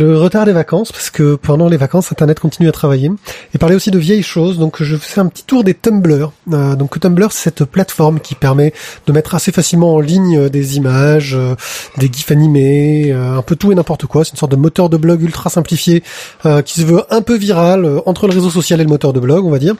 le 0.00 0.16
retard 0.18 0.46
des 0.46 0.52
vacances 0.52 0.92
parce 0.92 1.10
que 1.10 1.34
pendant 1.34 1.68
les 1.68 1.76
vacances, 1.76 2.10
Internet 2.10 2.40
continue 2.40 2.68
à 2.68 2.72
travailler 2.72 3.10
et 3.54 3.58
parler 3.58 3.76
aussi 3.76 3.90
de 3.90 3.98
vieilles 3.98 4.22
choses. 4.22 4.58
Donc, 4.58 4.82
je 4.82 4.96
fais 4.96 5.20
un 5.20 5.26
petit 5.26 5.44
tour 5.44 5.62
des 5.62 5.74
Tumblr. 5.74 6.32
Euh, 6.52 6.74
donc, 6.74 6.98
Tumblr, 6.98 7.30
c'est 7.30 7.44
cette 7.44 7.64
plateforme 7.64 8.20
qui 8.20 8.34
permet 8.34 8.72
de 9.06 9.12
mettre 9.12 9.34
assez 9.34 9.52
facilement 9.52 9.94
en 9.94 10.00
ligne 10.00 10.38
euh, 10.38 10.48
des 10.48 10.76
images, 10.76 11.34
euh, 11.34 11.54
des 11.98 12.10
gifs 12.10 12.30
animés, 12.30 13.12
euh, 13.12 13.36
un 13.36 13.42
peu 13.42 13.56
tout 13.56 13.72
et 13.72 13.74
n'importe 13.74 14.06
quoi. 14.06 14.24
C'est 14.24 14.32
une 14.32 14.38
sorte 14.38 14.52
de 14.52 14.56
moteur 14.56 14.88
de 14.88 14.96
blog 14.96 15.22
ultra 15.22 15.50
simplifié 15.50 16.02
euh, 16.46 16.62
qui 16.62 16.80
se 16.80 16.86
veut 16.86 17.02
un 17.10 17.22
peu 17.22 17.36
viral 17.36 17.84
euh, 17.84 18.00
entre 18.06 18.26
le 18.26 18.34
réseau 18.34 18.50
social 18.50 18.80
et 18.80 18.84
le 18.84 18.88
moteur 18.88 19.12
de 19.12 19.20
blog, 19.20 19.44
on 19.44 19.50
va 19.50 19.58
dire, 19.58 19.74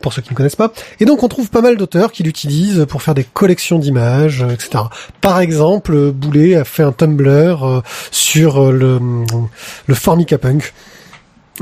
pour 0.00 0.12
ceux 0.12 0.22
qui 0.22 0.30
ne 0.30 0.36
connaissent 0.36 0.56
pas. 0.56 0.72
Et 1.00 1.04
donc, 1.04 1.22
on 1.22 1.28
trouve 1.28 1.50
pas 1.50 1.60
mal 1.60 1.76
d'auteurs 1.76 2.12
qui 2.12 2.22
l'utilisent 2.22 2.86
pour 2.88 3.02
faire 3.02 3.14
des 3.14 3.24
collections 3.24 3.78
d'images, 3.78 4.44
etc. 4.50 4.84
Par 5.20 5.40
exemple, 5.40 6.10
Boulet 6.12 6.56
a 6.56 6.64
fait 6.64 6.82
un 6.82 6.92
Tumblr 6.92 7.82
sur 8.10 8.72
le, 8.72 9.00
le 9.86 9.94
Formica 9.94 10.38
Punk. 10.38 10.72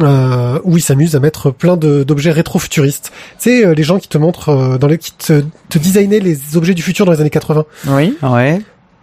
Euh, 0.01 0.59
où 0.65 0.77
il 0.77 0.81
s'amuse 0.81 1.15
à 1.15 1.21
mettre 1.21 1.53
plein 1.53 1.77
de- 1.77 2.03
d'objets 2.03 2.33
rétro-futuristes. 2.33 3.13
Tu 3.39 3.45
sais, 3.61 3.65
euh, 3.65 3.75
les 3.75 3.85
gens 3.85 4.01
qui 4.01 4.09
te 4.09 4.19
montrent, 4.19 4.49
euh, 4.49 4.77
dans 4.77 4.89
les, 4.89 4.99
qui 4.99 5.13
te, 5.13 5.45
te 5.69 5.79
designaient 5.79 6.19
les 6.19 6.57
objets 6.57 6.75
du 6.75 6.83
futur 6.83 7.07
dans 7.07 7.13
les 7.13 7.21
années 7.21 7.31
80. 7.31 7.65
Oui. 7.87 8.19
Ouais. 8.25 8.61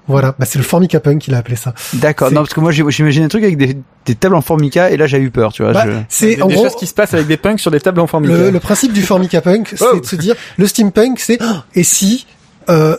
Voilà, 0.10 0.36
bah, 0.38 0.46
c'est 0.46 0.58
le 0.60 0.66
Formica 0.66 1.00
Punk 1.00 1.20
qu'il 1.20 1.34
a 1.34 1.38
appelé 1.38 1.56
ça. 1.56 1.74
D'accord. 1.94 2.30
Non, 2.34 2.42
parce 2.42 2.54
que 2.54 2.60
moi, 2.60 2.74
j'ai- 2.74 2.84
j'imagine 2.90 3.24
un 3.24 3.30
truc 3.30 3.42
avec 3.46 3.56
des, 3.56 3.78
des 4.06 4.16
tables 4.16 4.36
en 4.36 4.42
formica 4.42 4.92
et 4.92 4.98
là, 4.98 5.08
j'ai 5.08 5.20
eu 5.20 5.32
peur, 5.32 5.54
tu 5.54 5.64
vois. 5.64 5.72
Bah, 5.72 5.86
je... 5.86 5.92
c'est 6.10 6.36
Des, 6.36 6.42
en 6.42 6.48
des 6.48 6.56
gros 6.56 6.64
choses 6.66 6.76
qui 6.76 6.88
se 6.88 6.94
passent 6.94 7.14
avec 7.14 7.28
des 7.28 7.38
punks 7.38 7.62
sur 7.62 7.72
des 7.72 7.80
tables 7.80 8.02
en 8.02 8.08
forme. 8.08 8.28
le, 8.28 8.50
le 8.50 8.60
principe 8.60 8.92
du 8.92 9.02
Formica 9.04 9.40
Punk, 9.40 9.70
c'est 9.74 9.86
Oh. 9.94 9.98
de 10.02 10.06
se 10.06 10.18
dire 10.18 10.36
le 10.58 10.68
steampunk, 10.68 11.22
c'est 11.22 11.38
oh, 11.42 11.46
et 11.74 11.84
si 11.84 12.26
euh, 12.70 12.98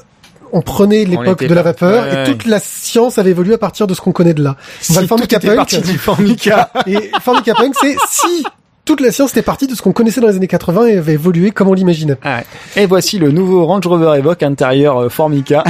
on 0.53 0.63
prenait 0.63 1.05
l'époque 1.05 1.45
de 1.45 1.55
la 1.55 1.63
vapeur 1.63 2.05
ouais, 2.05 2.23
et 2.23 2.27
toute 2.27 2.47
la 2.47 2.61
science 2.61 3.19
avait 3.19 3.31
évolué 3.31 3.55
à 3.55 3.59
partir 3.59 3.87
de 3.87 3.95
ce 3.95 4.01
qu'on 4.01 4.13
connaît 4.13 4.35
de 4.35 4.43
là. 4.43 4.57
Si 4.81 4.95
tout 4.95 5.07
Formica 5.07 5.37
était 5.39 5.55
Punk, 5.55 5.81
du 5.83 5.99
Formica. 5.99 6.71
et 6.87 7.11
Formica 7.21 7.55
Punk, 7.55 7.75
c'est 7.81 7.97
si 8.09 8.45
toute 8.85 9.01
la 9.01 9.13
science 9.13 9.31
était 9.31 9.43
partie 9.43 9.69
de 9.69 9.77
ce 9.77 9.83
qu'on 9.83 9.93
connaissait 9.93 10.21
dans 10.21 10.27
les 10.27 10.35
années 10.37 10.49
80 10.49 10.87
et 10.87 10.99
avait 10.99 11.13
évolué 11.13 11.53
comme 11.53 11.69
on 11.69 11.73
l'imaginait. 11.73 12.17
Ah 12.23 12.39
ouais. 12.39 12.83
Et 12.83 12.87
voici 12.87 13.19
le 13.19 13.31
nouveau 13.31 13.65
Range 13.65 13.87
Rover 13.87 14.19
Evoque 14.19 14.43
intérieur 14.43 14.99
euh, 14.99 15.09
Formica. 15.09 15.63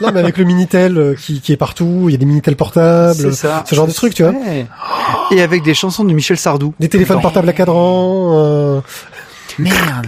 non, 0.00 0.10
mais 0.14 0.20
avec 0.20 0.38
le 0.38 0.44
Minitel 0.44 0.96
euh, 0.96 1.14
qui, 1.14 1.40
qui 1.40 1.52
est 1.52 1.56
partout, 1.56 2.04
il 2.06 2.12
y 2.12 2.14
a 2.14 2.18
des 2.18 2.24
Minitel 2.24 2.54
portables, 2.54 3.34
ça. 3.34 3.64
ce 3.68 3.74
genre 3.74 3.88
de 3.88 3.92
trucs, 3.92 4.14
tu 4.14 4.22
vois. 4.22 4.34
Et 5.32 5.42
avec 5.42 5.64
des 5.64 5.74
chansons 5.74 6.04
de 6.04 6.12
Michel 6.12 6.36
Sardou. 6.36 6.72
Des 6.78 6.88
téléphones 6.88 7.20
portables 7.20 7.48
à 7.48 7.52
cadran. 7.52 8.38
euh, 8.38 8.80
Merde. 9.58 10.06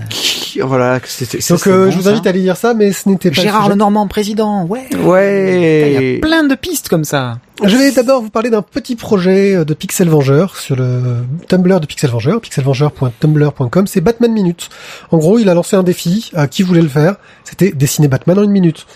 Voilà, 0.63 1.01
ça, 1.05 1.25
Donc 1.55 1.67
euh, 1.67 1.87
bon, 1.87 1.91
je 1.91 1.97
vous 1.97 2.03
ça. 2.05 2.11
invite 2.11 2.27
à 2.27 2.31
aller 2.31 2.41
lire 2.41 2.57
ça, 2.57 2.75
mais 2.75 2.93
ce 2.93 3.09
n'était 3.09 3.31
pas. 3.31 3.37
le 3.37 3.43
Gérard 3.43 3.63
sujet. 3.63 3.73
Lenormand 3.75 4.07
président. 4.07 4.65
Ouais. 4.67 4.87
Il 4.93 4.99
y 4.99 5.03
Ouais. 5.03 6.17
a 6.19 6.21
plein 6.25 6.45
de 6.45 6.55
pistes 6.55 6.89
comme 6.89 7.05
ça. 7.05 7.39
Je 7.65 7.77
vais 7.77 7.91
d'abord 7.93 8.23
vous 8.23 8.31
parler 8.31 8.51
d'un 8.51 8.63
petit 8.63 8.95
projet 8.97 9.55
euh, 9.57 9.65
de 9.65 9.75
Pixel 9.75 10.09
Vengeur 10.09 10.57
sur 10.57 10.77
le 10.77 11.25
Tumblr 11.49 11.81
de 11.81 11.87
Pixel 11.87 12.11
Vengeur, 12.11 12.41
pixelvengeur.tumblr.com, 12.41 13.87
c'est 13.87 14.01
Batman 14.01 14.33
Minute. 14.33 14.69
En 15.11 15.19
gros, 15.19 15.39
il 15.39 15.49
a 15.49 15.55
lancé 15.55 15.77
un 15.77 15.83
défi 15.83 16.31
à 16.35 16.47
qui 16.47 16.63
voulait 16.63 16.83
le 16.83 16.89
faire, 16.89 17.17
c'était 17.45 17.71
dessiner 17.73 18.09
Batman 18.09 18.39
en 18.39 18.43
une 18.43 18.51
minute. 18.51 18.87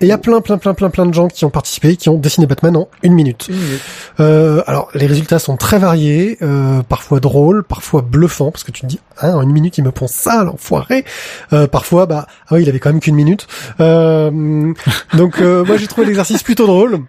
Et 0.00 0.04
il 0.04 0.08
y 0.08 0.12
a 0.12 0.18
plein, 0.18 0.40
plein, 0.40 0.58
plein, 0.58 0.74
plein, 0.74 0.90
plein 0.90 1.06
de 1.06 1.12
gens 1.14 1.26
qui 1.26 1.44
ont 1.44 1.50
participé, 1.50 1.96
qui 1.96 2.08
ont 2.08 2.16
dessiné 2.18 2.46
Batman 2.46 2.76
en 2.76 2.88
une 3.02 3.14
minute. 3.14 3.50
Euh, 4.20 4.62
alors, 4.68 4.90
les 4.94 5.06
résultats 5.06 5.40
sont 5.40 5.56
très 5.56 5.80
variés, 5.80 6.38
euh, 6.40 6.82
parfois 6.82 7.18
drôles, 7.18 7.64
parfois 7.64 8.02
bluffants, 8.02 8.52
parce 8.52 8.62
que 8.62 8.70
tu 8.70 8.82
te 8.82 8.86
dis, 8.86 9.00
ah, 9.16 9.36
en 9.36 9.42
une 9.42 9.50
minute, 9.50 9.76
il 9.76 9.82
me 9.82 9.90
prend 9.90 10.06
ça, 10.06 10.44
l'enfoiré. 10.44 11.04
Euh, 11.52 11.66
parfois, 11.66 12.06
bah, 12.06 12.26
ah 12.48 12.54
oui, 12.54 12.62
il 12.62 12.68
avait 12.68 12.78
quand 12.78 12.90
même 12.90 13.00
qu'une 13.00 13.16
minute. 13.16 13.48
Euh, 13.80 14.72
donc, 15.14 15.40
euh, 15.40 15.64
moi, 15.64 15.76
j'ai 15.76 15.88
trouvé 15.88 16.06
l'exercice 16.06 16.44
plutôt 16.44 16.66
drôle. 16.66 17.00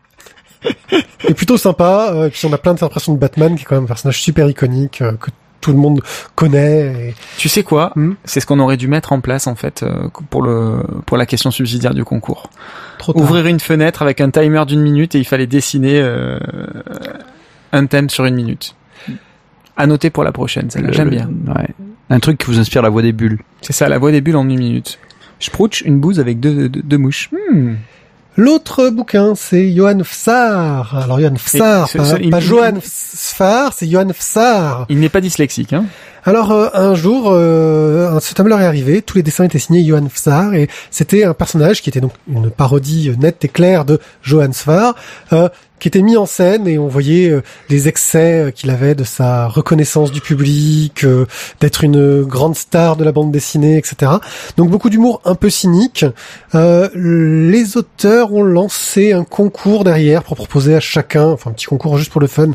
Et 1.28 1.34
plutôt 1.36 1.58
sympa. 1.58 2.10
Euh, 2.12 2.28
Et 2.28 2.30
puis, 2.32 2.48
on 2.48 2.54
a 2.54 2.58
plein 2.58 2.74
d'interprétations 2.74 3.14
de 3.14 3.20
Batman, 3.20 3.56
qui 3.56 3.62
est 3.62 3.66
quand 3.66 3.76
même 3.76 3.84
un 3.84 3.88
personnage 3.88 4.20
super 4.20 4.50
iconique, 4.50 5.02
euh, 5.02 5.14
que 5.14 5.30
tout 5.62 5.72
le 5.72 5.78
monde 5.78 6.02
connaît. 6.36 7.10
Et... 7.10 7.16
Tu 7.38 7.50
sais 7.50 7.64
quoi 7.64 7.92
Hmm. 7.96 8.14
C'est 8.24 8.40
ce 8.40 8.46
qu'on 8.46 8.60
aurait 8.60 8.78
dû 8.78 8.88
mettre 8.88 9.12
en 9.14 9.20
place 9.20 9.48
en 9.48 9.56
fait 9.56 9.84
euh, 9.84 10.08
pour 10.30 10.42
le 10.42 10.84
pour 11.06 11.18
la 11.18 11.26
question 11.26 11.52
subsidiaire 11.52 11.94
du 11.94 12.04
concours. 12.04 12.50
Trop 12.98 13.14
tard. 13.14 13.22
Ouvrir 13.22 13.46
une 13.48 13.60
fenêtre 13.60 14.02
avec 14.02 14.22
un 14.22 14.30
timer 14.30 14.64
d'une 14.66 14.82
minute 14.82 15.16
et 15.16 15.20
il 15.20 15.26
fallait 15.26 15.48
dessiner 15.48 16.00
euh, 16.00 16.40
un 17.72 17.86
thème 17.86 18.10
sur 18.10 18.26
une 18.26 18.36
minute. 18.36 18.76
À 19.78 19.88
noter 19.88 20.10
pour 20.10 20.24
la 20.24 20.32
prochaine, 20.32 20.70
j'aime 20.92 21.10
bien. 21.10 21.30
Ouais. 21.48 21.70
Un 22.10 22.20
truc 22.20 22.38
qui 22.38 22.48
vous 22.48 22.60
inspire 22.60 22.82
la 22.82 22.90
voix 22.90 23.02
des 23.02 23.14
bulles. 23.14 23.40
C'est 23.62 23.72
ça, 23.72 23.88
la 23.88 23.98
voix 23.98 24.12
des 24.12 24.20
bulles 24.20 24.36
en 24.36 24.48
une 24.50 24.60
minute. 24.60 25.00
Je 25.40 25.50
prouche 25.50 25.82
une 25.82 26.00
bouse 26.00 26.20
avec 26.20 26.40
deux, 26.40 26.68
deux, 26.68 26.82
deux 26.82 26.98
mouches. 26.98 27.30
Hmm. 27.32 27.76
L'autre 28.40 28.90
bouquin, 28.90 29.36
c'est 29.36 29.70
Johan 29.74 30.02
Fsar. 30.02 30.98
Alors, 30.98 31.20
Johan 31.20 31.36
Fsar, 31.36 31.90
pas, 31.92 32.40
Johan 32.40 32.80
Sfar, 32.82 33.74
c'est 33.74 33.86
Johan 33.86 34.14
Fsar. 34.14 34.86
Il 34.88 35.02
n'est 35.02 35.10
pas 35.10 35.20
dyslexique, 35.20 35.74
hein? 35.74 35.84
Alors 36.26 36.52
euh, 36.52 36.68
un 36.74 36.96
jour, 36.96 37.30
euh, 37.32 38.20
ce 38.20 38.34
Tumblr 38.34 38.60
est 38.60 38.66
arrivé, 38.66 39.02
tous 39.02 39.18
les 39.18 39.24
dessins 39.24 39.46
étaient 39.46 39.60
signés 39.60 39.84
Johan 39.86 40.08
Fsar 40.10 40.54
et 40.54 40.68
c'était 40.92 41.24
un 41.24 41.34
personnage 41.34 41.82
qui 41.82 41.90
était 41.90 42.02
donc 42.02 42.14
une 42.28 42.50
parodie 42.50 43.12
nette 43.18 43.44
et 43.46 43.48
claire 43.48 43.86
de 43.86 44.00
Johan 44.22 44.52
Sfar, 44.52 44.96
euh, 45.34 45.50
qui 45.80 45.88
était 45.88 46.02
mis 46.02 46.18
en 46.18 46.26
scène 46.26 46.68
et 46.68 46.78
on 46.78 46.88
voyait 46.88 47.30
euh, 47.30 47.42
les 47.70 47.88
excès 47.88 48.48
euh, 48.48 48.52
qu'il 48.52 48.70
avait 48.70 48.96
de 48.96 49.04
sa 49.04 49.48
reconnaissance 49.48 50.12
du 50.12 50.22
public, 50.22 51.04
euh, 51.04 51.26
d'être 51.62 51.84
une 51.84 52.24
grande 52.24 52.56
star 52.56 52.96
de 52.96 53.04
la 53.04 53.12
bande 53.12 53.32
dessinée, 53.32 53.78
etc. 53.78 54.12
Donc 54.58 54.70
beaucoup 54.70 54.90
d'humour 54.90 55.22
un 55.26 55.36
peu 55.36 55.50
cynique. 55.50 56.06
Euh, 56.54 56.90
les 56.94 57.78
auteurs 57.78 58.34
ont 58.34 58.44
lancé 58.44 59.14
un 59.14 59.24
concours 59.24 59.84
derrière 59.84 60.24
pour 60.24 60.36
proposer 60.36 60.76
à 60.76 60.80
chacun, 60.80 61.28
enfin 61.28 61.52
un 61.52 61.54
petit 61.54 61.66
concours 61.66 61.98
juste 61.98 62.12
pour 62.12 62.22
le 62.22 62.28
fun, 62.28 62.52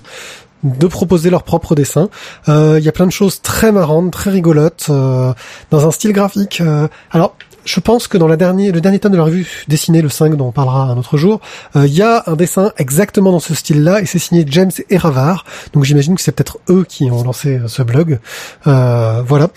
de 0.64 0.86
proposer 0.86 1.30
leur 1.30 1.42
propre 1.44 1.74
dessin. 1.74 2.08
Euh, 2.48 2.76
Il 2.78 2.84
y 2.84 2.88
a 2.88 2.92
plein 2.92 3.06
de 3.06 3.12
choses 3.12 3.40
très 3.42 3.70
marrantes, 3.70 4.10
très 4.10 4.30
rigolotes, 4.30 4.86
euh, 4.90 5.32
dans 5.70 5.86
un 5.86 5.90
style 5.90 6.12
graphique. 6.12 6.60
euh, 6.60 6.88
alors, 7.12 7.36
je 7.66 7.80
pense 7.80 8.08
que 8.08 8.18
dans 8.18 8.26
la 8.26 8.36
dernière, 8.36 8.74
le 8.74 8.80
dernier 8.82 8.98
tome 8.98 9.12
de 9.12 9.16
la 9.16 9.24
revue 9.24 9.64
dessinée, 9.68 10.02
le 10.02 10.10
5, 10.10 10.36
dont 10.36 10.48
on 10.48 10.52
parlera 10.52 10.82
un 10.82 10.98
autre 10.98 11.16
jour, 11.16 11.40
euh, 11.76 11.86
il 11.86 11.94
y 11.94 12.02
a 12.02 12.22
un 12.26 12.36
dessin 12.36 12.72
exactement 12.76 13.32
dans 13.32 13.38
ce 13.40 13.54
style-là, 13.54 14.02
et 14.02 14.06
c'est 14.06 14.18
signé 14.18 14.44
James 14.48 14.70
et 14.90 14.96
Ravar. 14.98 15.46
Donc 15.72 15.84
j'imagine 15.84 16.14
que 16.14 16.20
c'est 16.20 16.32
peut-être 16.32 16.58
eux 16.68 16.84
qui 16.86 17.10
ont 17.10 17.22
lancé 17.22 17.56
euh, 17.58 17.68
ce 17.68 17.82
blog. 17.82 18.18
Euh, 18.66 19.22
voilà. 19.26 19.48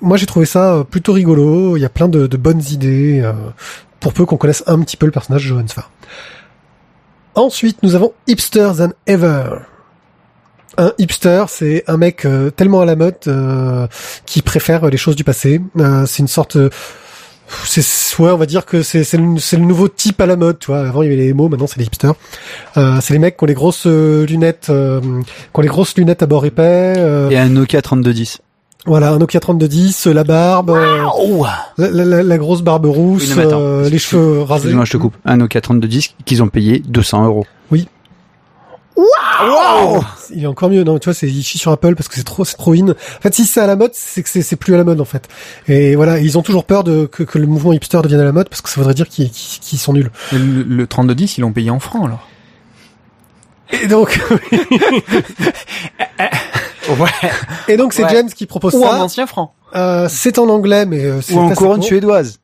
Moi, 0.00 0.16
j'ai 0.16 0.26
trouvé 0.26 0.46
ça 0.46 0.74
euh, 0.74 0.84
plutôt 0.84 1.12
rigolo. 1.12 1.76
Il 1.76 1.80
y 1.80 1.84
a 1.84 1.88
plein 1.88 2.06
de, 2.08 2.28
de 2.28 2.36
bonnes 2.36 2.62
idées, 2.70 3.22
euh, 3.24 3.32
pour 3.98 4.12
peu 4.12 4.24
qu'on 4.24 4.36
connaisse 4.36 4.62
un 4.68 4.78
petit 4.80 4.96
peu 4.96 5.06
le 5.06 5.12
personnage 5.12 5.42
de 5.42 5.48
Johan 5.48 5.66
Sfar. 5.66 5.90
Ensuite, 7.34 7.82
nous 7.82 7.96
avons 7.96 8.12
Hipster 8.28 8.70
Than 8.78 8.90
Ever. 9.06 9.44
Un 10.78 10.92
hipster, 10.98 11.44
c'est 11.48 11.84
un 11.88 11.96
mec 11.96 12.24
euh, 12.24 12.50
tellement 12.50 12.80
à 12.80 12.84
la 12.86 12.94
mode 12.96 13.16
euh, 13.26 13.86
qui 14.26 14.40
préfère 14.42 14.86
les 14.88 14.96
choses 14.96 15.16
du 15.16 15.24
passé. 15.24 15.60
Euh, 15.78 16.06
c'est 16.06 16.20
une 16.20 16.28
sorte, 16.28 16.54
euh, 16.56 16.70
c'est 17.64 17.82
ouais, 18.20 18.30
on 18.30 18.36
va 18.36 18.46
dire 18.46 18.64
que 18.64 18.82
c'est 18.82 19.02
c'est 19.04 19.16
le, 19.16 19.38
c'est 19.38 19.56
le 19.56 19.64
nouveau 19.64 19.88
type 19.88 20.20
à 20.20 20.26
la 20.26 20.36
mode. 20.36 20.58
Tu 20.60 20.66
vois, 20.68 20.80
avant 20.88 21.02
il 21.02 21.10
y 21.10 21.12
avait 21.12 21.20
les 21.22 21.32
mots, 21.32 21.48
maintenant 21.48 21.66
c'est 21.66 21.78
les 21.80 21.86
hipsters. 21.86 22.14
Euh, 22.76 22.98
c'est 23.00 23.12
les 23.12 23.18
mecs 23.18 23.36
qui 23.36 23.44
ont 23.44 23.46
les 23.48 23.54
grosses 23.54 23.86
euh, 23.86 24.24
lunettes, 24.26 24.68
euh, 24.70 25.00
qui 25.00 25.50
ont 25.54 25.62
les 25.62 25.68
grosses 25.68 25.96
lunettes 25.96 26.22
à 26.22 26.26
bord 26.26 26.44
épais. 26.46 26.94
euh, 26.96 27.28
Et 27.30 27.38
un 27.38 27.48
Nokia 27.48 27.82
3210. 27.82 28.38
Voilà, 28.86 29.10
un 29.10 29.18
Nokia 29.18 29.40
3210, 29.40 30.06
la 30.06 30.22
barbe, 30.24 30.70
euh, 30.70 31.02
la, 31.76 31.90
la- 31.90 32.04
la- 32.04 32.22
la 32.22 32.38
grosse 32.38 32.62
barbe 32.62 32.86
rousse, 32.86 33.24
Oui, 33.24 33.30
non, 33.30 33.36
mais 33.36 33.42
attends. 33.42 33.60
euh, 33.60 33.88
les 33.90 33.98
cheveux 33.98 34.42
rasés. 34.42 34.60
Excuse-moi, 34.62 34.84
je 34.84 34.92
te 34.92 34.96
coupe. 34.96 35.14
Un 35.24 35.38
Nokia 35.38 35.60
3210 35.60 36.14
qu'ils 36.24 36.42
ont 36.42 36.48
payé 36.48 36.82
200 36.86 37.24
euros. 37.26 37.44
Il 40.34 40.42
est 40.42 40.46
encore 40.46 40.68
mieux, 40.70 40.82
non, 40.84 40.98
tu 40.98 41.04
vois, 41.06 41.14
c'est, 41.14 41.28
il 41.28 41.42
chie 41.42 41.58
sur 41.58 41.70
Apple 41.72 41.94
parce 41.94 42.08
que 42.08 42.14
c'est 42.16 42.24
trop, 42.24 42.44
c'est 42.44 42.56
trop 42.56 42.72
in. 42.74 42.90
En 42.90 42.94
fait, 43.22 43.34
si 43.34 43.46
c'est 43.46 43.60
à 43.60 43.66
la 43.66 43.76
mode, 43.76 43.92
c'est 43.94 44.22
que 44.22 44.28
c'est, 44.28 44.42
c'est 44.42 44.56
plus 44.56 44.74
à 44.74 44.76
la 44.76 44.84
mode, 44.84 45.00
en 45.00 45.04
fait. 45.04 45.28
Et 45.68 45.94
voilà, 45.96 46.18
ils 46.18 46.36
ont 46.38 46.42
toujours 46.42 46.64
peur 46.64 46.84
de, 46.84 47.06
que, 47.06 47.22
que 47.22 47.38
le 47.38 47.46
mouvement 47.46 47.72
hipster 47.72 48.00
devienne 48.02 48.20
à 48.20 48.24
la 48.24 48.32
mode 48.32 48.48
parce 48.48 48.60
que 48.60 48.68
ça 48.68 48.76
voudrait 48.80 48.94
dire 48.94 49.08
qu'ils, 49.08 49.30
qu'ils, 49.30 49.60
qu'ils 49.60 49.78
sont 49.78 49.92
nuls. 49.92 50.10
Le, 50.32 50.62
le 50.62 50.86
3210, 50.86 51.38
ils 51.38 51.40
l'ont 51.42 51.52
payé 51.52 51.70
en 51.70 51.78
francs 51.80 52.04
alors. 52.06 52.26
Et 53.82 53.86
donc, 53.86 54.18
Ouais. 56.88 57.08
et 57.68 57.76
donc 57.76 57.92
c'est 57.92 58.02
Ouais. 58.04 58.08
James 58.10 58.30
qui 58.30 58.46
propose 58.46 58.74
Ou 58.74 58.82
en 58.84 58.90
ça. 58.90 59.02
ancien 59.04 59.26
franc. 59.26 59.52
Euh, 59.76 60.08
c'est 60.10 60.38
en 60.38 60.48
anglais, 60.48 60.86
mais 60.86 61.04
euh, 61.04 61.20
c'est 61.20 61.34
Ou 61.34 61.38
en 61.40 61.50
couronne 61.50 61.76
court. 61.80 61.84
suédoise. 61.84 62.38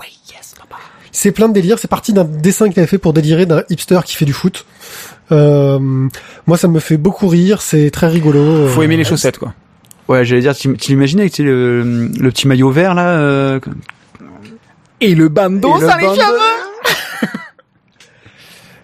Oui, 0.00 0.06
yes, 0.30 0.54
papa. 0.56 0.76
C'est 1.10 1.32
plein 1.32 1.48
de 1.48 1.52
délire. 1.54 1.78
C'est 1.80 1.88
parti 1.88 2.12
d'un 2.12 2.22
dessin 2.24 2.68
qu'il 2.68 2.78
avait 2.78 2.86
fait 2.86 2.98
pour 2.98 3.12
délirer 3.12 3.44
d'un 3.44 3.64
hipster 3.70 3.98
qui 4.04 4.14
fait 4.14 4.24
du 4.24 4.32
foot. 4.32 4.64
Euh, 5.32 5.78
moi, 6.46 6.56
ça 6.56 6.68
me 6.68 6.80
fait 6.80 6.96
beaucoup 6.96 7.28
rire. 7.28 7.60
C'est 7.62 7.90
très 7.90 8.08
rigolo. 8.08 8.66
Faut 8.68 8.80
Euh, 8.80 8.84
aimer 8.84 8.96
les 8.96 9.04
chaussettes, 9.04 9.38
quoi. 9.38 9.54
Ouais, 10.08 10.24
j'allais 10.24 10.40
dire, 10.40 10.54
tu 10.56 10.74
l'imaginais, 10.88 11.28
tu 11.28 11.36
sais, 11.36 11.42
le, 11.42 11.82
le 12.18 12.30
petit 12.30 12.48
maillot 12.48 12.70
vert, 12.70 12.94
là, 12.94 13.08
euh, 13.18 13.60
Et 15.02 15.14
le 15.14 15.28
bandeau, 15.28 15.76
Et 15.76 15.80
le 15.82 15.86
ça 15.86 15.98
les 15.98 16.06
bandeau. 16.06 16.20
cheveux 16.20 17.28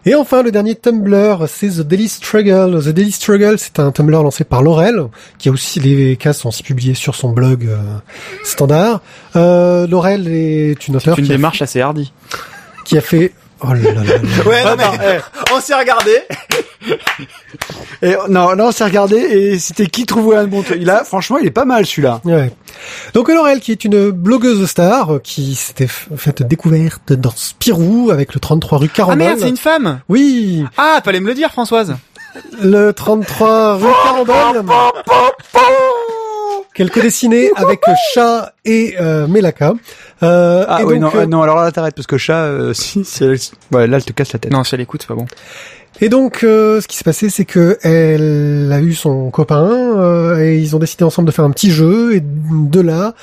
Et 0.06 0.14
enfin, 0.14 0.42
le 0.42 0.52
dernier 0.52 0.74
Tumblr, 0.74 1.46
c'est 1.48 1.68
The 1.68 1.80
Daily 1.80 2.08
Struggle. 2.08 2.78
The 2.84 2.88
Daily 2.90 3.10
Struggle, 3.10 3.58
c'est 3.58 3.78
un 3.78 3.90
Tumblr 3.90 4.22
lancé 4.22 4.44
par 4.44 4.62
Laurel, 4.62 5.06
qui 5.38 5.48
a 5.48 5.52
aussi, 5.52 5.80
les 5.80 6.16
cases 6.16 6.40
sont 6.40 6.50
aussi 6.50 6.62
publiées 6.62 6.92
sur 6.92 7.14
son 7.14 7.30
blog 7.32 7.64
euh, 7.66 7.78
standard. 8.44 9.00
Euh, 9.34 9.86
Laurel 9.86 10.28
est 10.28 10.86
une 10.88 10.96
auteure 10.96 11.14
C'est 11.14 11.22
une 11.22 11.26
qui 11.26 11.32
a, 11.32 11.36
démarche 11.36 11.62
assez 11.62 11.80
hardie. 11.80 12.12
qui 12.84 12.98
a 12.98 13.00
fait... 13.00 13.32
Oh 13.66 13.72
là 13.72 13.80
là 13.80 13.92
là 13.92 14.02
là. 14.04 14.44
Ouais, 14.46 14.64
non, 14.64 14.76
mais, 14.76 15.18
eh, 15.18 15.52
on 15.54 15.60
s'est 15.60 15.74
regardé. 15.74 16.18
Et, 18.02 18.14
non, 18.28 18.54
non, 18.56 18.66
on 18.66 18.72
s'est 18.72 18.84
regardé 18.84 19.16
et 19.16 19.58
c'était 19.58 19.86
qui 19.86 20.04
trouvait 20.04 20.36
un 20.36 20.46
bon 20.46 20.62
truc. 20.62 20.76
Il 20.80 20.90
a, 20.90 21.04
franchement, 21.04 21.38
il 21.38 21.46
est 21.46 21.50
pas 21.50 21.64
mal, 21.64 21.86
celui-là. 21.86 22.20
Ouais. 22.24 22.50
Donc 23.14 23.28
Laurel, 23.28 23.60
qui 23.60 23.72
est 23.72 23.84
une 23.84 24.10
blogueuse 24.10 24.66
star, 24.68 25.14
euh, 25.14 25.18
qui 25.18 25.54
s'était 25.54 25.86
faite 25.86 26.42
découverte 26.42 27.12
dans 27.14 27.32
Spirou, 27.34 28.10
avec 28.12 28.34
le 28.34 28.40
33 28.40 28.78
rue 28.78 28.88
Ah 28.90 28.96
Carambole. 28.96 29.18
merde, 29.18 29.38
c'est 29.40 29.48
une 29.48 29.56
femme 29.56 30.00
Oui, 30.08 30.64
Ah, 30.76 31.00
fallait 31.04 31.20
me 31.20 31.28
le 31.28 31.34
dire, 31.34 31.50
Françoise 31.50 31.94
le 32.60 32.92
33 32.92 33.76
rue 33.76 33.84
Carambole. 34.04 34.64
Qu'elle 36.74 36.90
co-dessinait 36.90 37.50
avec 37.54 37.80
Chat 38.12 38.52
et 38.64 38.96
euh, 39.00 39.28
Melaka. 39.28 39.74
Euh, 40.24 40.64
Ah 40.68 40.80
et 40.80 40.84
oui, 40.84 40.98
donc, 40.98 41.14
non, 41.14 41.20
euh, 41.20 41.22
ah, 41.22 41.26
non, 41.26 41.42
alors 41.42 41.56
là, 41.62 41.70
t'arrêtes, 41.70 41.94
parce 41.94 42.08
que 42.08 42.18
chat, 42.18 42.44
euh, 42.46 42.72
si, 42.74 43.04
c'est, 43.04 43.28
ouais, 43.72 43.86
là, 43.86 43.96
elle 43.98 44.04
te 44.04 44.12
casse 44.12 44.32
la 44.32 44.40
tête. 44.40 44.52
Non, 44.52 44.64
si 44.64 44.74
elle 44.74 44.80
écoute, 44.80 45.02
c'est 45.02 45.08
pas 45.08 45.14
bon. 45.14 45.26
Et 46.00 46.08
donc, 46.08 46.42
euh, 46.42 46.80
ce 46.80 46.88
qui 46.88 46.96
s'est 46.96 47.04
passé, 47.04 47.30
c'est 47.30 47.44
que 47.44 47.78
elle 47.82 48.68
a 48.72 48.80
eu 48.80 48.94
son 48.94 49.30
copain 49.30 49.70
euh, 49.70 50.40
et 50.40 50.58
ils 50.58 50.74
ont 50.74 50.80
décidé 50.80 51.04
ensemble 51.04 51.26
de 51.26 51.32
faire 51.32 51.44
un 51.44 51.52
petit 51.52 51.70
jeu. 51.70 52.16
Et 52.16 52.20
de 52.20 52.80
là, 52.80 53.14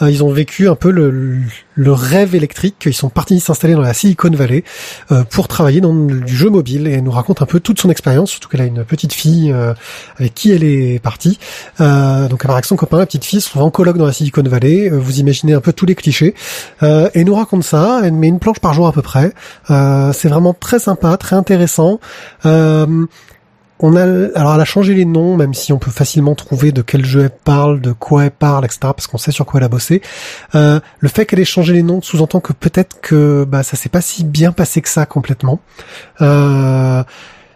euh, 0.00 0.08
ils 0.10 0.22
ont 0.22 0.30
vécu 0.30 0.68
un 0.68 0.76
peu 0.76 0.92
le, 0.92 1.10
le 1.10 1.40
rêve 1.88 2.34
électrique. 2.34 2.76
Ils 2.86 2.94
sont 2.94 3.08
partis 3.08 3.40
s'installer 3.40 3.74
dans 3.74 3.80
la 3.80 3.94
Silicon 3.94 4.30
Valley 4.30 4.64
euh, 5.10 5.24
pour 5.24 5.48
travailler 5.48 5.80
dans 5.80 5.94
du 5.94 6.36
jeu 6.36 6.50
mobile. 6.50 6.86
Et 6.86 6.92
elle 6.92 7.04
nous 7.04 7.10
raconte 7.10 7.42
un 7.42 7.46
peu 7.46 7.60
toute 7.60 7.80
son 7.80 7.90
expérience, 7.90 8.30
surtout 8.30 8.48
qu'elle 8.48 8.60
a 8.60 8.66
une 8.66 8.84
petite 8.84 9.12
fille 9.12 9.52
euh, 9.52 9.74
avec 10.18 10.34
qui 10.34 10.52
elle 10.52 10.64
est 10.64 11.00
partie. 11.00 11.38
Euh, 11.80 12.28
donc, 12.28 12.40
elle 12.42 12.48
part 12.48 12.56
avec 12.56 12.66
son 12.66 12.76
copain, 12.76 12.98
la 12.98 13.06
petite 13.06 13.24
fille, 13.24 13.40
trouve 13.40 13.62
en 13.62 13.70
colloque 13.70 13.96
dans 13.96 14.06
la 14.06 14.12
Silicon 14.12 14.42
Valley. 14.42 14.90
Vous 14.90 15.20
imaginez 15.20 15.54
un 15.54 15.60
peu 15.60 15.72
tous 15.72 15.86
les 15.86 15.94
clichés. 15.94 16.34
Et 16.82 17.24
nous 17.24 17.34
raconte 17.34 17.64
ça. 17.64 18.00
Elle 18.04 18.12
met 18.12 18.28
une 18.28 18.38
planche 18.38 18.60
par 18.60 18.74
jour 18.74 18.86
à 18.86 18.92
peu 18.92 19.02
près. 19.02 19.32
C'est 19.68 20.28
vraiment 20.28 20.54
très 20.54 20.78
sympa, 20.78 21.16
très 21.16 21.36
intéressant. 21.36 22.00
Euh, 22.46 23.06
on 23.82 23.96
a, 23.96 24.02
alors 24.38 24.54
elle 24.54 24.60
a 24.60 24.64
changé 24.64 24.94
les 24.94 25.04
noms, 25.04 25.36
même 25.36 25.54
si 25.54 25.72
on 25.72 25.78
peut 25.78 25.90
facilement 25.90 26.34
trouver 26.34 26.70
de 26.72 26.82
quel 26.82 27.04
jeu 27.04 27.22
elle 27.22 27.30
parle, 27.30 27.80
de 27.80 27.92
quoi 27.92 28.24
elle 28.24 28.30
parle, 28.30 28.64
etc. 28.64 28.80
Parce 28.82 29.06
qu'on 29.06 29.18
sait 29.18 29.32
sur 29.32 29.46
quoi 29.46 29.58
elle 29.58 29.64
a 29.64 29.68
bossé. 29.68 30.02
Euh, 30.54 30.80
le 30.98 31.08
fait 31.08 31.26
qu'elle 31.26 31.40
ait 31.40 31.44
changé 31.44 31.72
les 31.72 31.82
noms 31.82 32.02
sous-entend 32.02 32.40
que 32.40 32.52
peut-être 32.52 33.00
que 33.00 33.44
bah 33.44 33.62
ça 33.62 33.76
s'est 33.76 33.88
pas 33.88 34.00
si 34.00 34.24
bien 34.24 34.52
passé 34.52 34.82
que 34.82 34.88
ça 34.88 35.06
complètement. 35.06 35.60
Euh, 36.20 37.02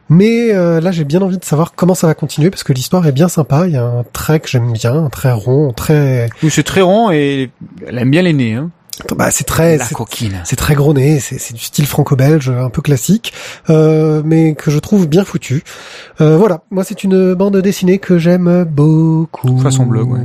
mais 0.09 0.53
euh, 0.53 0.81
là, 0.81 0.93
j'ai 0.93 1.05
bien 1.05 1.23
envie 1.23 1.39
de 1.39 1.45
savoir 1.45 1.75
comment 1.75 1.95
ça 1.95 2.07
va 2.07 2.15
continuer 2.15 2.51
parce 2.51 2.63
que 2.63 2.73
l'histoire 2.73 3.07
est 3.07 3.13
bien 3.13 3.29
sympa. 3.29 3.67
Il 3.67 3.73
y 3.73 3.77
a 3.77 3.85
un 3.85 4.05
trait 4.13 4.41
que 4.41 4.49
j'aime 4.49 4.73
bien, 4.73 4.95
un 4.95 5.11
trait 5.11 5.33
rond, 5.33 5.73
très, 5.73 6.29
Oui, 6.43 6.51
c'est 6.51 6.63
très 6.63 6.83
rond 6.83 7.11
et 7.11 7.51
elle 7.87 7.99
aime 7.99 8.11
bien 8.11 8.23
les 8.23 8.53
hein. 8.53 8.71
Bah 9.17 9.31
c'est 9.31 9.45
très, 9.45 9.77
La 9.79 9.85
c'est- 9.85 9.95
coquine. 9.95 10.41
c'est 10.45 10.57
très 10.57 10.75
gros 10.75 10.95
nez, 10.95 11.19
c'est 11.21 11.39
c'est 11.39 11.55
du 11.55 11.61
style 11.61 11.87
franco-belge, 11.87 12.49
un 12.51 12.71
peu 12.71 12.81
classique, 12.83 13.33
euh, 13.71 14.23
mais 14.25 14.55
que 14.55 14.71
je 14.71 14.79
trouve 14.79 15.07
bien 15.09 15.25
foutu. 15.25 15.63
Euh, 16.21 16.37
voilà, 16.37 16.63
moi 16.71 16.85
c'est 16.85 17.03
une 17.05 17.35
bande 17.35 17.57
dessinée 17.57 17.99
que 17.99 18.19
j'aime 18.19 18.65
beaucoup. 18.65 19.59
Façon 19.59 19.85
blog, 19.87 20.13
ouais. 20.13 20.21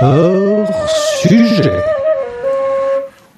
Hors 0.00 0.88
sujet. 1.22 1.72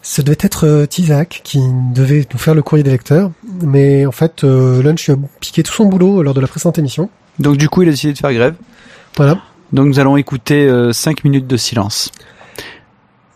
Ce 0.03 0.23
devait 0.23 0.37
être 0.41 0.67
euh, 0.67 0.87
Tizak 0.87 1.41
qui 1.45 1.61
devait 1.95 2.27
nous 2.33 2.39
faire 2.39 2.55
le 2.55 2.63
courrier 2.63 2.83
des 2.83 2.91
lecteurs, 2.91 3.31
mais 3.63 4.07
en 4.07 4.13
fait, 4.13 4.43
euh, 4.45 4.83
Lunch 4.83 5.07
lui 5.07 5.13
a 5.13 5.17
piqué 5.41 5.63
tout 5.63 5.73
son 5.73 5.85
boulot 5.87 6.23
lors 6.23 6.35
de 6.35 6.41
la 6.41 6.49
précédente 6.49 6.79
émission. 6.79 7.09
Donc 7.39 7.57
du 7.57 7.69
coup, 7.69 7.83
il 7.83 7.89
a 7.89 7.93
décidé 7.93 8.13
de 8.15 8.19
faire 8.19 8.33
grève. 8.33 8.55
Voilà. 9.17 9.39
Donc 9.73 9.87
nous 9.87 9.99
allons 10.01 10.17
écouter 10.17 10.69
5 10.93 11.25
minutes 11.25 11.47
de 11.47 11.57
silence. 11.57 12.11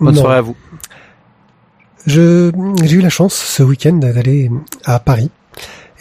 Bonne 0.01 0.15
Non. 0.15 0.21
soirée 0.21 0.39
à 0.39 0.43
vous. 0.43 0.57
Je 2.07 2.51
j'ai 2.85 2.97
eu 2.97 3.01
la 3.01 3.09
chance 3.09 3.35
ce 3.35 3.63
week-end 3.63 3.95
d'aller 3.95 4.51
à 4.85 4.99
Paris 4.99 5.31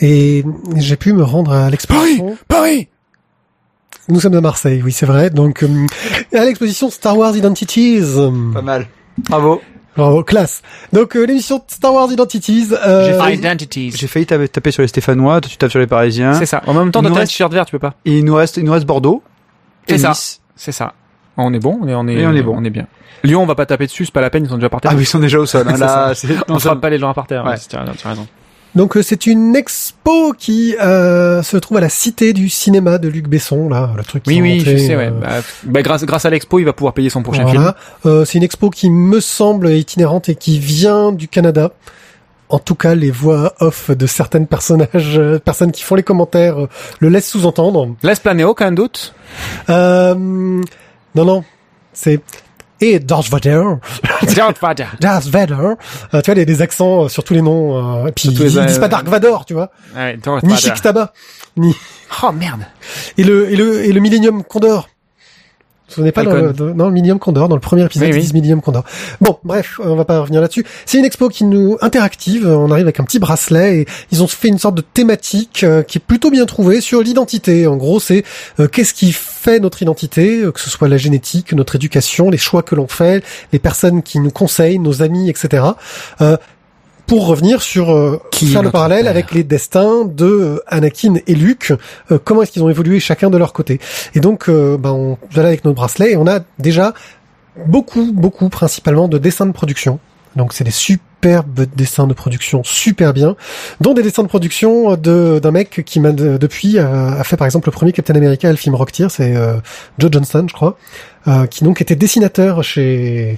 et 0.01 0.43
j'ai 0.75 0.97
pu 0.97 1.13
me 1.13 1.23
rendre 1.23 1.53
à 1.53 1.69
l'exposition. 1.69 2.35
Paris 2.47 2.89
Nous 4.09 4.19
sommes 4.19 4.33
à 4.35 4.41
Marseille, 4.41 4.81
oui 4.83 4.91
c'est 4.91 5.05
vrai. 5.05 5.29
Donc 5.29 5.63
euh, 5.63 5.85
à 6.33 6.43
l'exposition 6.43 6.89
Star 6.89 7.17
Wars 7.17 7.35
Identities. 7.37 8.01
Pas 8.53 8.61
mal. 8.61 8.87
Bravo. 9.29 9.61
Bravo, 9.95 10.23
classe. 10.23 10.61
Donc 10.91 11.15
euh, 11.15 11.23
l'émission 11.25 11.63
Star 11.67 11.93
Wars 11.93 12.11
Identities. 12.11 12.69
euh, 12.85 13.29
Identities. 13.31 13.91
J'ai 13.95 14.07
failli 14.07 14.25
taper, 14.25 14.49
taper 14.49 14.71
sur 14.71 14.81
les 14.81 14.87
Stéphanois, 14.89 15.39
toi 15.39 15.49
tu 15.49 15.55
tapes 15.57 15.69
sur 15.71 15.79
les 15.79 15.87
Parisiens. 15.87 16.33
C'est 16.33 16.47
ça. 16.47 16.63
En 16.67 16.73
même 16.73 16.91
temps, 16.91 16.99
Il 16.99 17.03
toi 17.03 17.09
nous 17.09 17.15
t'as 17.15 17.19
un 17.19 17.19
reste- 17.21 17.31
t-shirt 17.31 17.53
vert, 17.53 17.65
tu 17.65 17.71
peux 17.71 17.79
pas. 17.79 17.93
Il 18.03 18.25
nous 18.25 18.35
reste, 18.35 18.57
il 18.57 18.65
nous 18.65 18.73
reste 18.73 18.85
Bordeaux. 18.87 19.23
C'est 19.87 19.95
et 19.95 19.97
ça. 19.97 20.09
Nice. 20.09 20.41
C'est 20.55 20.71
ça. 20.71 20.93
On 21.37 21.53
est 21.53 21.59
bon, 21.59 21.79
on 21.81 21.87
est, 21.87 21.95
on 21.95 22.07
est, 22.07 22.13
Et 22.13 22.27
on 22.27 22.33
est 22.33 22.41
bon. 22.43 22.55
On 22.57 22.63
est 22.63 22.69
bien. 22.69 22.85
Lyon, 23.23 23.41
on 23.41 23.45
va 23.45 23.55
pas 23.55 23.65
taper 23.65 23.85
dessus, 23.87 24.05
c'est 24.05 24.13
pas 24.13 24.21
la 24.21 24.29
peine, 24.29 24.43
ils 24.45 24.49
sont 24.49 24.55
déjà 24.55 24.69
par 24.69 24.81
terre. 24.81 24.91
Ah 24.93 24.95
oui, 24.95 25.03
ils 25.03 25.07
sont 25.07 25.19
déjà 25.19 25.39
au 25.39 25.45
sol. 25.45 25.65
hein. 25.67 25.77
Là, 25.77 26.13
on 26.49 26.53
non, 26.53 26.59
frappe 26.59 26.81
pas 26.81 26.89
les 26.89 26.99
gens 26.99 27.13
par 27.13 27.25
terre. 27.25 27.43
Ouais. 27.45 27.51
Ouais. 27.51 27.57
Tu 27.69 27.75
as 27.75 28.09
raison. 28.09 28.27
Donc 28.75 28.97
euh, 28.97 29.03
c'est 29.03 29.27
une 29.27 29.55
expo 29.55 30.33
qui 30.37 30.75
euh, 30.81 31.43
se 31.43 31.57
trouve 31.57 31.77
à 31.77 31.81
la 31.81 31.89
Cité 31.89 32.33
du 32.33 32.49
cinéma 32.49 32.97
de 32.97 33.07
Luc 33.07 33.27
Besson, 33.27 33.69
là, 33.69 33.91
le 33.95 34.03
truc. 34.03 34.23
Oui, 34.25 34.41
oui, 34.41 34.59
je 34.61 34.75
sais, 34.77 34.95
ouais. 34.95 35.07
euh, 35.07 35.19
Bah, 35.21 35.27
bah, 35.63 35.81
grâce, 35.83 36.03
grâce 36.05 36.25
à 36.25 36.31
l'expo, 36.31 36.57
il 36.59 36.65
va 36.65 36.73
pouvoir 36.73 36.93
payer 36.93 37.09
son 37.11 37.21
prochain 37.21 37.45
film. 37.47 37.61
Voilà. 37.61 37.75
Euh, 38.07 38.25
c'est 38.25 38.39
une 38.39 38.43
expo 38.43 38.71
qui 38.71 38.89
me 38.89 39.19
semble 39.19 39.69
itinérante 39.71 40.27
et 40.29 40.35
qui 40.35 40.57
vient 40.59 41.11
du 41.11 41.27
Canada. 41.27 41.71
En 42.53 42.59
tout 42.59 42.75
cas, 42.75 42.93
les 42.93 43.09
voix 43.09 43.53
off 43.61 43.89
de 43.89 44.05
certaines 44.05 44.45
personnages, 44.45 45.17
euh, 45.17 45.39
personnes 45.39 45.71
qui 45.71 45.81
font 45.81 45.95
les 45.95 46.03
commentaires, 46.03 46.59
euh, 46.61 46.69
le 46.99 47.09
laissent 47.09 47.29
sous-entendre. 47.29 47.95
Laisse 48.03 48.19
planer 48.19 48.43
aucun 48.43 48.71
doute. 48.71 49.15
Euh, 49.69 50.13
non, 50.13 51.25
non, 51.25 51.43
c'est 51.93 52.19
et 52.79 52.99
Darth 52.99 53.29
Vader, 53.29 53.63
Darth 54.35 54.59
Vader. 54.61 54.85
Darth 54.99 55.25
Vader. 55.25 55.53
Euh, 56.13 56.21
tu 56.21 56.25
vois, 56.31 56.35
il 56.35 56.37
y 56.37 56.41
a 56.41 56.45
des 56.45 56.61
accents 56.61 57.07
sur 57.07 57.23
tous 57.23 57.33
les 57.33 57.41
noms. 57.41 58.03
euh, 58.03 58.07
et 58.07 58.11
puis 58.11 58.29
ils, 58.29 58.37
les, 58.37 58.55
ils 58.57 58.65
disent 58.67 58.77
pas 58.79 58.87
Dark 58.89 59.07
Vador, 59.07 59.45
tu 59.45 59.53
vois, 59.53 59.71
Ouais, 59.95 60.17
Darth 60.17 60.43
ni. 60.43 60.55
Chic 60.57 60.79
Tabac, 60.81 61.11
ni 61.57 61.73
Oh 62.23 62.31
merde. 62.31 62.61
et 63.17 63.23
le 63.23 63.49
et 63.51 63.55
le 63.55 63.83
et 63.85 63.91
le 63.93 63.99
Millennium 63.99 64.43
Condor. 64.43 64.89
Vous 65.87 65.95
souvenez 65.95 66.11
pas 66.11 66.23
dans 66.23 66.33
le, 66.33 66.53
non, 66.73 66.89
Millennium 66.89 67.19
Condor 67.19 67.49
dans 67.49 67.55
le 67.55 67.61
premier 67.61 67.83
épisode 67.83 68.05
Oui, 68.05 68.11
ils 68.11 68.15
oui. 68.15 68.21
disent 68.21 68.33
Millennium 68.33 68.61
Condor. 68.61 68.83
Bon, 69.21 69.37
bref, 69.43 69.79
on 69.83 69.95
va 69.95 70.05
pas 70.05 70.19
revenir 70.19 70.41
là-dessus. 70.41 70.65
C'est 70.85 70.97
une 70.97 71.05
expo 71.05 71.29
qui 71.29 71.43
nous 71.43 71.77
interactive. 71.81 72.47
On 72.47 72.71
arrive 72.71 72.85
avec 72.85 72.99
un 72.99 73.03
petit 73.03 73.19
bracelet 73.19 73.79
et 73.79 73.85
ils 74.11 74.23
ont 74.23 74.27
fait 74.27 74.47
une 74.47 74.57
sorte 74.57 74.75
de 74.75 74.81
thématique 74.81 75.63
euh, 75.63 75.83
qui 75.83 75.97
est 75.97 76.01
plutôt 76.01 76.31
bien 76.31 76.45
trouvée 76.45 76.81
sur 76.81 77.01
l'identité. 77.01 77.67
En 77.67 77.75
gros, 77.75 77.99
c'est 77.99 78.23
euh, 78.59 78.67
qu'est-ce 78.67 78.93
qui 78.93 79.11
fait 79.43 79.59
notre 79.59 79.81
identité, 79.81 80.41
euh, 80.43 80.51
que 80.51 80.59
ce 80.59 80.69
soit 80.69 80.87
la 80.87 80.97
génétique, 80.97 81.53
notre 81.53 81.75
éducation, 81.75 82.29
les 82.29 82.37
choix 82.37 82.63
que 82.63 82.75
l'on 82.75 82.87
fait, 82.87 83.23
les 83.51 83.59
personnes 83.59 84.01
qui 84.01 84.19
nous 84.19 84.31
conseillent, 84.31 84.79
nos 84.79 85.01
amis, 85.01 85.29
etc. 85.29 85.63
Euh, 86.21 86.37
pour 87.07 87.27
revenir 87.27 87.61
sur 87.61 87.91
euh, 87.91 88.19
Qui 88.31 88.47
faire 88.47 88.63
le 88.63 88.71
parallèle 88.71 89.03
père 89.03 89.11
avec 89.11 89.31
les 89.33 89.43
destins 89.43 90.05
de 90.05 90.25
euh, 90.25 90.59
Anakin 90.67 91.15
et 91.27 91.35
Luke, 91.35 91.73
euh, 92.11 92.17
comment 92.23 92.41
est-ce 92.43 92.51
qu'ils 92.51 92.63
ont 92.63 92.69
évolué 92.69 92.99
chacun 92.99 93.29
de 93.29 93.37
leur 93.37 93.51
côté? 93.53 93.79
Et 94.15 94.19
donc, 94.19 94.47
euh, 94.49 94.77
ben, 94.77 94.91
on 94.91 95.17
va 95.31 95.41
là 95.41 95.49
avec 95.49 95.65
notre 95.65 95.75
bracelet 95.75 96.11
et 96.13 96.17
on 96.17 96.27
a 96.27 96.39
déjà 96.59 96.93
beaucoup, 97.67 98.11
beaucoup, 98.13 98.49
principalement 98.49 99.07
de 99.07 99.17
dessins 99.17 99.45
de 99.45 99.51
production. 99.51 99.99
Donc, 100.35 100.53
c'est 100.53 100.63
des 100.63 100.71
superbes 100.71 101.65
dessins 101.75 102.07
de 102.07 102.13
production, 102.13 102.63
super 102.63 103.13
bien, 103.13 103.35
dont 103.81 103.93
des 103.93 104.01
dessins 104.01 104.23
de 104.23 104.27
production 104.27 104.95
de 104.95 105.37
d'un 105.39 105.51
mec 105.51 105.83
qui 105.85 105.99
m'a 105.99 106.11
de- 106.11 106.37
depuis 106.37 106.79
euh, 106.79 107.11
a 107.11 107.23
fait 107.23 107.37
par 107.37 107.45
exemple 107.45 107.67
le 107.67 107.71
premier 107.71 107.91
Captain 107.91 108.15
America, 108.15 108.49
le 108.49 108.55
film 108.57 108.73
Rocketeer, 108.73 109.11
c'est 109.11 109.35
euh, 109.35 109.57
Joe 109.99 110.09
Johnston, 110.11 110.45
je 110.49 110.53
crois, 110.53 110.77
euh, 111.27 111.45
qui 111.45 111.63
donc 111.63 111.81
était 111.81 111.95
dessinateur 111.95 112.63
chez 112.63 113.37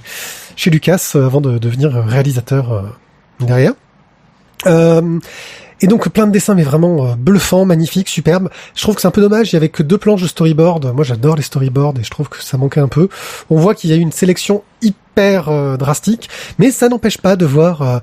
chez 0.56 0.70
Lucas 0.70 1.12
euh, 1.16 1.26
avant 1.26 1.42
de 1.42 1.58
devenir 1.58 1.92
réalisateur 1.92 2.72
euh, 2.72 2.82
derrière. 3.40 3.72
Euh, 4.66 5.18
et 5.82 5.86
donc 5.86 6.08
plein 6.08 6.26
de 6.26 6.32
dessins 6.32 6.54
mais 6.54 6.62
vraiment 6.62 7.06
euh, 7.06 7.14
bluffants, 7.16 7.64
magnifiques, 7.64 8.08
superbes. 8.08 8.48
Je 8.74 8.82
trouve 8.82 8.94
que 8.94 9.00
c'est 9.02 9.08
un 9.08 9.12
peu 9.12 9.20
dommage, 9.20 9.52
il 9.52 9.54
y 9.54 9.56
avait 9.56 9.68
que 9.68 9.82
deux 9.82 9.98
planches 9.98 10.22
de 10.22 10.26
storyboard. 10.26 10.92
Moi 10.94 11.04
j'adore 11.04 11.36
les 11.36 11.42
storyboards 11.42 11.94
et 12.00 12.04
je 12.04 12.10
trouve 12.10 12.28
que 12.28 12.42
ça 12.42 12.56
manquait 12.56 12.80
un 12.80 12.88
peu. 12.88 13.08
On 13.50 13.56
voit 13.58 13.74
qu'il 13.74 13.90
y 13.90 13.92
a 13.92 13.96
eu 13.96 14.00
une 14.00 14.12
sélection 14.12 14.62
hyper 14.80 15.48
euh, 15.48 15.76
drastique, 15.76 16.30
mais 16.58 16.70
ça 16.70 16.88
n'empêche 16.88 17.18
pas 17.18 17.36
de 17.36 17.44
voir 17.44 17.82
euh, 17.82 17.98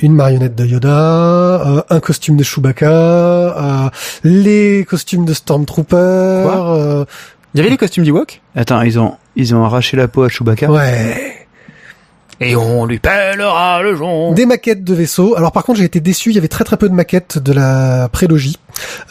une 0.00 0.12
marionnette 0.14 0.54
de 0.54 0.66
Yoda, 0.66 0.88
euh, 0.90 1.82
un 1.88 2.00
costume 2.00 2.36
de 2.36 2.42
Chewbacca, 2.42 2.86
euh, 2.90 3.88
les 4.24 4.84
costumes 4.84 5.24
de 5.24 5.32
Stormtrooper. 5.32 6.42
Quoi 6.44 6.76
euh, 6.76 7.04
Il 7.54 7.58
y 7.58 7.60
avait 7.60 7.70
les 7.70 7.78
costumes 7.78 8.04
d'Ewok? 8.04 8.42
Attends, 8.54 8.82
ils 8.82 8.98
ont, 8.98 9.14
ils 9.36 9.54
ont 9.54 9.64
arraché 9.64 9.96
la 9.96 10.06
peau 10.08 10.22
à 10.22 10.28
Chewbacca? 10.28 10.70
ouais. 10.70 11.35
Et 12.40 12.54
on 12.54 12.84
lui 12.84 12.98
pèlera 12.98 13.80
le 13.82 13.96
jonc. 13.96 14.32
Des 14.32 14.44
maquettes 14.44 14.84
de 14.84 14.94
vaisseaux. 14.94 15.36
Alors 15.36 15.52
par 15.52 15.64
contre, 15.64 15.78
j'ai 15.78 15.84
été 15.86 16.00
déçu. 16.00 16.30
Il 16.30 16.34
y 16.34 16.38
avait 16.38 16.48
très 16.48 16.64
très 16.64 16.76
peu 16.76 16.88
de 16.88 16.94
maquettes 16.94 17.38
de 17.38 17.52
la 17.52 18.08
prélogie, 18.12 18.58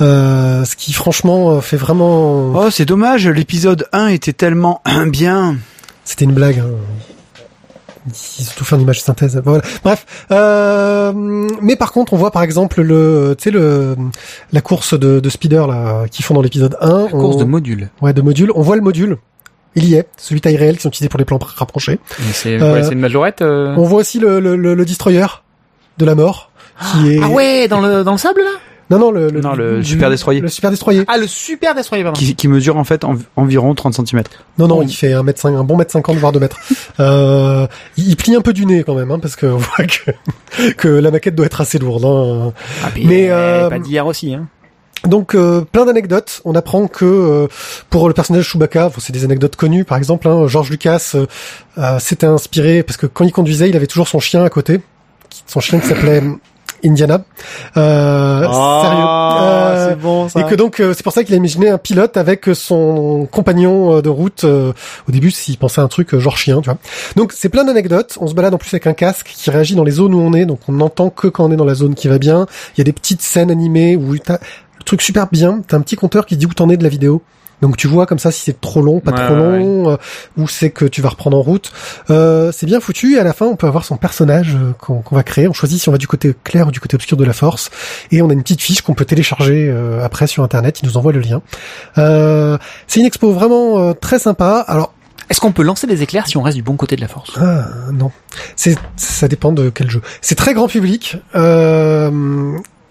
euh, 0.02 0.64
ce 0.64 0.76
qui 0.76 0.94
franchement 0.94 1.52
euh, 1.52 1.62
fait 1.62 1.78
vraiment. 1.78 2.52
Oh, 2.54 2.70
c'est 2.70 2.86
dommage, 2.86 3.28
l'épisode 3.28 3.88
1 3.94 4.08
était 4.10 4.34
tellement 4.34 4.82
bien. 5.08 5.58
C'était 6.04 6.26
une 6.26 6.34
blague. 6.34 6.60
Hein. 6.60 6.70
Ils 8.38 8.46
ont 8.48 8.52
tout 8.56 8.64
fait 8.66 8.76
en 8.76 8.80
image 8.80 9.02
synthèse. 9.02 9.42
Voilà. 9.44 9.64
Bref. 9.84 10.06
Euh, 10.30 11.12
mais 11.62 11.76
par 11.76 11.92
contre, 11.92 12.14
on 12.14 12.18
voit 12.18 12.30
par 12.30 12.44
exemple 12.44 12.84
le, 12.84 13.34
tu 13.36 13.46
sais 13.46 13.50
le 13.52 13.96
la 14.54 14.62
course 14.62 14.94
de, 14.98 15.20
de 15.20 15.30
speeder 15.32 15.66
là 15.66 16.06
qu'ils 16.12 16.24
font 16.24 16.36
dans 16.36 16.44
l'épisode 16.44 16.78
1. 16.80 17.08
Course 17.08 17.38
on- 17.38 17.40
de 17.40 17.44
module. 17.46 17.90
ouais 18.04 18.14
de 18.14 18.22
module. 18.22 18.52
On 18.54 18.62
voit 18.62 18.76
le 18.76 18.84
module. 18.84 19.18
Il 19.76 19.86
y 19.86 19.96
est, 19.96 20.08
celui 20.18 20.40
taille 20.42 20.56
réelle 20.58 20.76
qui 20.78 20.82
sont 20.84 20.90
utilisés 20.90 21.10
pour 21.10 21.20
les 21.20 21.26
plans 21.26 21.40
rapprochés. 21.42 22.00
Mais 22.20 22.26
C'est 22.34 22.62
Euh, 22.62 22.74
ouais, 22.74 22.84
c'est 22.84 22.94
une 22.94 23.00
majorette. 23.00 23.42
euh 23.42 23.74
On 23.78 23.84
voit 23.84 24.00
aussi 24.00 24.20
le, 24.20 24.40
le, 24.40 24.56
le, 24.56 24.74
le 24.74 24.86
destroyer 24.86 25.26
de 25.98 26.06
la 26.06 26.16
mort 26.16 26.52
qui 26.94 27.14
est 27.16 27.20
Ah 27.24 27.30
ouais, 27.30 27.68
dans 27.68 27.80
le 27.82 28.04
dans 28.04 28.12
le 28.14 28.18
sable 28.18 28.42
là? 28.42 28.52
non 28.92 29.00
non 29.00 29.10
le, 29.10 29.30
le, 29.32 29.42
Non, 29.42 29.56
le 29.56 29.82
super 29.84 30.10
destroyer. 30.12 30.42
le 30.42 30.48
super 30.48 30.70
destroyer 30.70 31.06
Ah 31.08 31.18
le 31.18 31.26
super 31.26 31.74
destroyer 31.74 32.04
pardon. 32.04 32.20
Qui, 32.20 32.36
qui 32.36 32.48
mesure 32.48 32.78
en 32.78 32.84
fait 32.84 33.04
en- 33.04 33.16
environ 33.36 33.74
30 33.74 33.96
cm. 33.96 34.22
Non, 34.60 34.68
non, 34.68 34.78
Oh. 34.80 34.84
il 34.84 34.94
fait 34.94 35.12
un 35.14 35.24
mètre 35.24 35.42
cinq, 35.42 35.56
un 35.56 35.64
bon 35.64 35.76
mètre 35.76 35.92
cinquante, 35.92 36.18
voire 36.18 36.32
deux 36.32 36.40
mètres. 36.40 36.60
Euh, 37.00 37.66
il 37.98 38.10
il 38.10 38.16
plie 38.16 38.36
un 38.36 38.42
peu 38.42 38.54
du 38.54 38.66
nez 38.66 38.84
quand 38.84 38.94
même, 38.96 39.10
hein, 39.12 39.20
parce 39.20 39.36
que 39.36 39.46
on 39.48 39.58
voit 39.58 39.86
que, 39.86 40.72
que 40.78 40.88
la 40.88 41.12
maquette 41.12 41.36
doit 41.36 41.46
être 41.48 41.60
assez 41.62 41.80
lourde. 41.80 42.06
hein. 42.06 42.54
Ah, 42.84 42.90
Mais, 43.04 43.30
euh, 43.32 43.66
euh, 43.66 43.70
pas 43.70 43.80
d'hier 43.80 44.06
aussi 44.06 44.34
hein. 44.34 44.48
Donc 45.08 45.36
euh, 45.36 45.62
plein 45.62 45.86
d'anecdotes. 45.86 46.42
On 46.46 46.56
apprend 46.56 46.88
que 46.88 47.06
euh, 47.06 47.48
pour 47.90 48.08
le 48.08 48.14
personnage 48.14 48.46
Chewbacca, 48.50 48.90
bon, 48.90 48.96
c'est 49.00 49.14
des 49.14 49.24
anecdotes 49.24 49.56
connues. 49.56 49.86
Par 49.86 49.98
exemple, 49.98 50.28
hein, 50.28 50.48
George 50.48 50.70
Lucas 50.70 51.12
euh, 51.16 51.26
euh, 51.78 52.00
s'était 52.00 52.28
inspiré 52.28 52.84
parce 52.84 52.98
que 52.98 53.06
quand 53.06 53.24
il 53.26 53.32
conduisait, 53.32 53.70
il 53.70 53.76
avait 53.76 53.88
toujours 53.88 54.08
son 54.08 54.20
chien 54.20 54.44
à 54.44 54.50
côté, 54.50 54.82
son 55.48 55.60
chien 55.60 55.80
qui 55.80 55.88
s'appelait 55.88 56.22
Indiana. 56.84 57.24
Euh, 57.78 58.42
sérieux. 58.42 59.06
Euh, 59.06 59.90
c'est 59.90 59.96
bon 60.00 60.28
Et 60.28 60.44
que 60.44 60.54
donc 60.56 60.80
euh, 60.80 60.94
c'est 60.96 61.02
pour 61.04 61.14
ça 61.14 61.24
qu'il 61.24 61.34
a 61.34 61.38
imaginé 61.38 61.70
un 61.70 61.80
pilote 61.80 62.16
avec 62.16 62.46
son 62.54 63.28
compagnon 63.32 63.96
euh, 63.98 64.02
de 64.02 64.10
route. 64.10 64.44
euh, 64.44 64.72
au 65.08 65.12
début, 65.12 65.32
s'il 65.32 65.58
pensait 65.58 65.82
à 65.82 65.84
un 65.84 65.88
truc 65.88 66.16
genre 66.18 66.38
chien, 66.38 66.62
tu 66.62 66.70
vois. 66.70 66.78
Donc 67.16 67.32
c'est 67.34 67.50
plein 67.50 67.64
d'anecdotes. 67.64 68.18
On 68.22 68.28
se 68.28 68.36
balade 68.36 68.54
en 68.54 68.58
plus 68.60 68.72
avec 68.74 68.86
un 68.86 68.94
casque 68.94 69.34
qui 69.36 69.50
réagit 69.50 69.74
dans 69.76 69.84
les 69.84 69.92
zones 69.92 70.14
où 70.14 70.20
on 70.20 70.34
est, 70.34 70.46
donc 70.46 70.60
on 70.68 70.74
n'entend 70.74 71.10
que 71.10 71.28
quand 71.28 71.46
on 71.46 71.52
est 71.52 71.56
dans 71.56 71.66
la 71.66 71.76
zone 71.76 71.96
qui 71.96 72.08
va 72.08 72.20
bien. 72.20 72.46
Il 72.76 72.80
y 72.80 72.82
a 72.82 72.84
des 72.84 72.94
petites 72.94 73.22
scènes 73.22 73.50
animées 73.50 73.96
où 73.96 74.14
truc 74.86 75.02
super 75.02 75.28
bien. 75.32 75.62
T'as 75.68 75.78
un 75.78 75.82
petit 75.82 75.96
compteur 75.96 76.26
qui 76.26 76.38
dit 76.38 76.46
où 76.46 76.54
t'en 76.54 76.70
es 76.70 76.78
de 76.78 76.84
la 76.84 76.90
vidéo. 76.90 77.22
Donc 77.62 77.78
tu 77.78 77.88
vois 77.88 78.06
comme 78.06 78.20
ça 78.20 78.32
si 78.32 78.42
c'est 78.42 78.60
trop 78.60 78.82
long, 78.82 79.00
pas 79.00 79.12
Ouais, 79.12 79.26
trop 79.26 79.34
ouais, 79.34 79.60
long, 79.60 79.90
euh, 79.92 79.96
ou 80.38 80.46
c'est 80.46 80.72
que 80.72 80.84
tu 80.84 81.02
vas 81.02 81.08
reprendre 81.08 81.38
en 81.38 81.42
route. 81.42 81.72
Euh, 82.10 82.52
c'est 82.52 82.66
bien 82.66 82.82
foutu 82.82 83.16
et 83.16 83.20
à 83.20 83.24
la 83.24 83.32
fin 83.32 83.46
on 83.46 83.56
peut 83.56 83.66
avoir 83.66 83.86
son 83.86 83.96
personnage 83.96 84.56
euh, 84.56 84.74
qu'on 84.78 85.16
va 85.16 85.24
créer. 85.24 85.48
On 85.48 85.54
choisit 85.54 85.80
si 85.82 85.88
on 85.88 85.94
va 85.94 85.98
du 85.98 86.06
côté 86.06 86.36
clair 86.44 86.68
ou 86.68 86.72
du 86.72 86.82
côté 86.82 86.96
obscur 86.96 87.16
de 87.16 87.24
la 87.24 87.32
force 87.32 87.72
et 88.12 88.22
on 88.22 88.30
a 88.30 88.34
une 88.34 88.44
petite 88.44 88.62
fiche 88.62 88.82
qu'on 88.82 88.94
peut 88.94 89.06
télécharger 89.06 89.70
euh, 89.70 90.04
après 90.04 90.28
sur 90.28 90.44
internet. 90.44 90.82
Il 90.84 90.88
nous 90.90 90.98
envoie 90.98 91.14
le 91.14 91.22
lien. 91.22 91.42
Euh, 91.98 92.58
c'est 92.88 93.00
une 93.00 93.06
expo 93.06 93.32
vraiment 93.32 93.80
euh, 93.80 93.94
très 93.94 94.20
sympa. 94.20 94.66
Alors 94.68 94.94
Est-ce 95.30 95.40
qu'on 95.40 95.54
peut 95.54 95.64
lancer 95.64 95.88
des 95.88 96.04
éclairs 96.04 96.28
si 96.28 96.36
on 96.36 96.42
reste 96.42 96.58
du 96.58 96.64
bon 96.64 96.76
côté 96.76 96.98
de 96.98 97.02
la 97.02 97.08
force? 97.08 97.32
Ah, 97.38 97.68
non, 97.94 98.12
c'est 98.58 98.78
ça 98.98 99.30
dépend 99.30 99.54
de 99.54 99.70
quel 99.70 99.90
jeu. 99.90 100.02
C'est 100.20 100.36
très 100.36 100.54
grand 100.54 100.68
public. 100.68 101.16
Euh, 101.36 102.12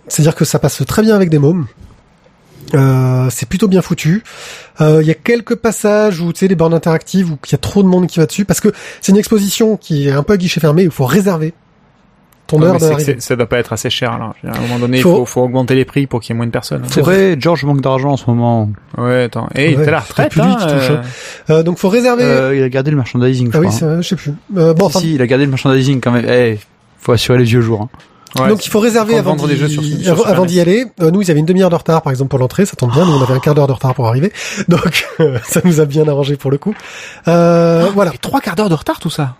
C'est-à-dire 0.09 0.35
que 0.35 0.45
ça 0.45 0.59
passe 0.59 0.83
très 0.87 1.03
bien 1.03 1.15
avec 1.17 1.31
des 1.31 1.39
mômes. 1.39 1.67
Euh, 2.75 3.29
c'est 3.31 3.49
plutôt 3.49 3.69
bien 3.69 3.83
foutu. 3.83 4.23
Euh, 4.81 4.99
Il 5.03 5.07
y 5.07 5.11
a 5.11 5.15
quelques 5.15 5.55
passages 5.55 6.21
où 6.21 6.33
tu 6.33 6.41
sais 6.41 6.49
les 6.49 6.55
bornes 6.57 6.75
interactives 6.75 7.31
où 7.31 7.39
il 7.47 7.53
y 7.53 7.55
a 7.55 7.59
trop 7.59 7.83
de 7.83 7.89
monde 7.89 8.07
qui 8.07 8.19
va 8.19 8.27
dessus 8.27 8.45
parce 8.45 8.61
que 8.61 8.69
c'est 9.01 9.13
une 9.13 9.19
exposition 9.19 9.77
qui 9.77 10.09
est 10.09 10.13
un 10.13 10.23
peu 10.23 10.33
à 10.33 10.37
guichet 10.37 10.61
fermé. 10.61 10.83
où 10.83 10.87
Il 10.87 10.91
faut 10.91 11.05
réserver. 11.07 11.53
ton 12.47 12.61
Ouais, 12.61 12.67
heure 12.67 12.79
d'arrivée. 12.79 13.17
ça 13.21 13.37
doit 13.37 13.47
pas 13.49 13.59
être 13.59 13.73
assez 13.73 13.89
cher 13.91 14.13
alors. 14.13 14.35
À 14.47 14.57
un 14.57 14.61
moment 14.61 14.79
donné, 14.79 14.99
il 14.99 15.03
Faut- 15.03 15.17
faut, 15.19 15.25
faut 15.27 15.41
augmenter 15.43 15.75
les 15.75 15.85
prix 15.87 16.07
pour 16.07 16.21
qu'il 16.21 16.33
y 16.33 16.33
ait 16.35 16.37
moins 16.37 16.47
de 16.47 16.51
personnes. 16.51 16.83
C'est 16.91 17.01
vrai, 17.01 17.37
George 17.39 17.65
manque 17.65 17.81
d'argent 17.81 18.11
en 18.11 18.17
ce 18.19 18.27
moment. 18.29 18.71
Ouais, 18.99 19.25
attends. 19.25 19.49
Et 19.55 19.71
il 19.71 19.77
Ouais, 19.77 19.83
était 19.83 19.89
à 19.89 19.93
la 19.93 20.01
retraite, 20.01 20.31
plus 20.33 20.43
lui 20.43 20.49
hein, 20.49 20.57
qui 20.61 20.67
touche, 20.67 20.91
euh, 20.91 21.03
Euh, 21.51 21.63
donc 21.63 21.79
faut 21.79 21.89
réserver. 21.89 22.23
Euh, 22.25 22.55
il 22.57 22.63
a 22.63 22.69
gardé 22.69 22.91
le 22.91 22.99
merchandising, 22.99 23.51
je 23.51 23.57
ah 23.57 23.61
oui, 23.61 23.67
crois. 23.69 23.79
c'est- 23.79 24.03
je 24.03 24.09
sais 24.09 24.17
plus. 24.17 24.33
Euh, 24.59 24.75
bon, 24.75 24.91
Si, 24.91 24.97
enfin, 24.97 25.01
si, 25.01 25.15
il 25.15 25.23
a 25.23 25.27
gardé 25.27 25.45
le 25.47 25.51
merchandising 25.53 26.01
quand 26.03 26.11
même. 26.13 26.27
Eh, 26.29 26.59
faut 26.99 27.13
assurer 27.13 27.39
les 27.39 27.45
vieux 27.45 27.61
jours. 27.63 27.83
hein. 27.83 27.89
Ouais, 28.41 28.49
donc 28.49 28.65
il 28.67 28.71
faut 28.71 28.81
réserver 28.81 29.17
avant 29.17 29.35
d'y- 29.37 30.61
aller. 30.61 30.87
Euh, 31.01 31.11
nous, 31.11 31.23
ils 31.23 31.31
avaient 31.31 31.41
une 31.41 31.47
demi-heure 31.47 31.71
de 31.71 31.75
retard, 31.77 32.03
par 32.03 32.11
exemple, 32.11 32.31
pour 32.31 32.39
l'entrée. 32.39 32.67
Ça 32.67 32.77
tombe 32.77 32.93
bien. 32.93 33.05
Nous, 33.05 33.13
on 33.13 33.23
avait 33.23 33.35
un 33.35 33.39
quart 33.41 33.55
d'heure 33.55 33.67
de 33.67 33.73
retard 33.73 33.95
pour 33.95 34.07
arriver. 34.09 34.33
Donc, 34.69 35.07
ça 35.49 35.61
nous 35.65 35.81
a 35.81 35.85
bien 35.85 36.07
arrangé 36.09 36.37
pour 36.37 36.51
le 36.51 36.59
coup. 36.59 36.75
Euh, 37.29 37.87
voilà. 37.95 38.13
Et 38.15 38.19
trois 38.19 38.41
quarts 38.41 38.57
d'heure 38.57 38.69
de 38.69 38.75
retard 38.75 38.99
tout 39.01 39.11
ça. 39.11 39.37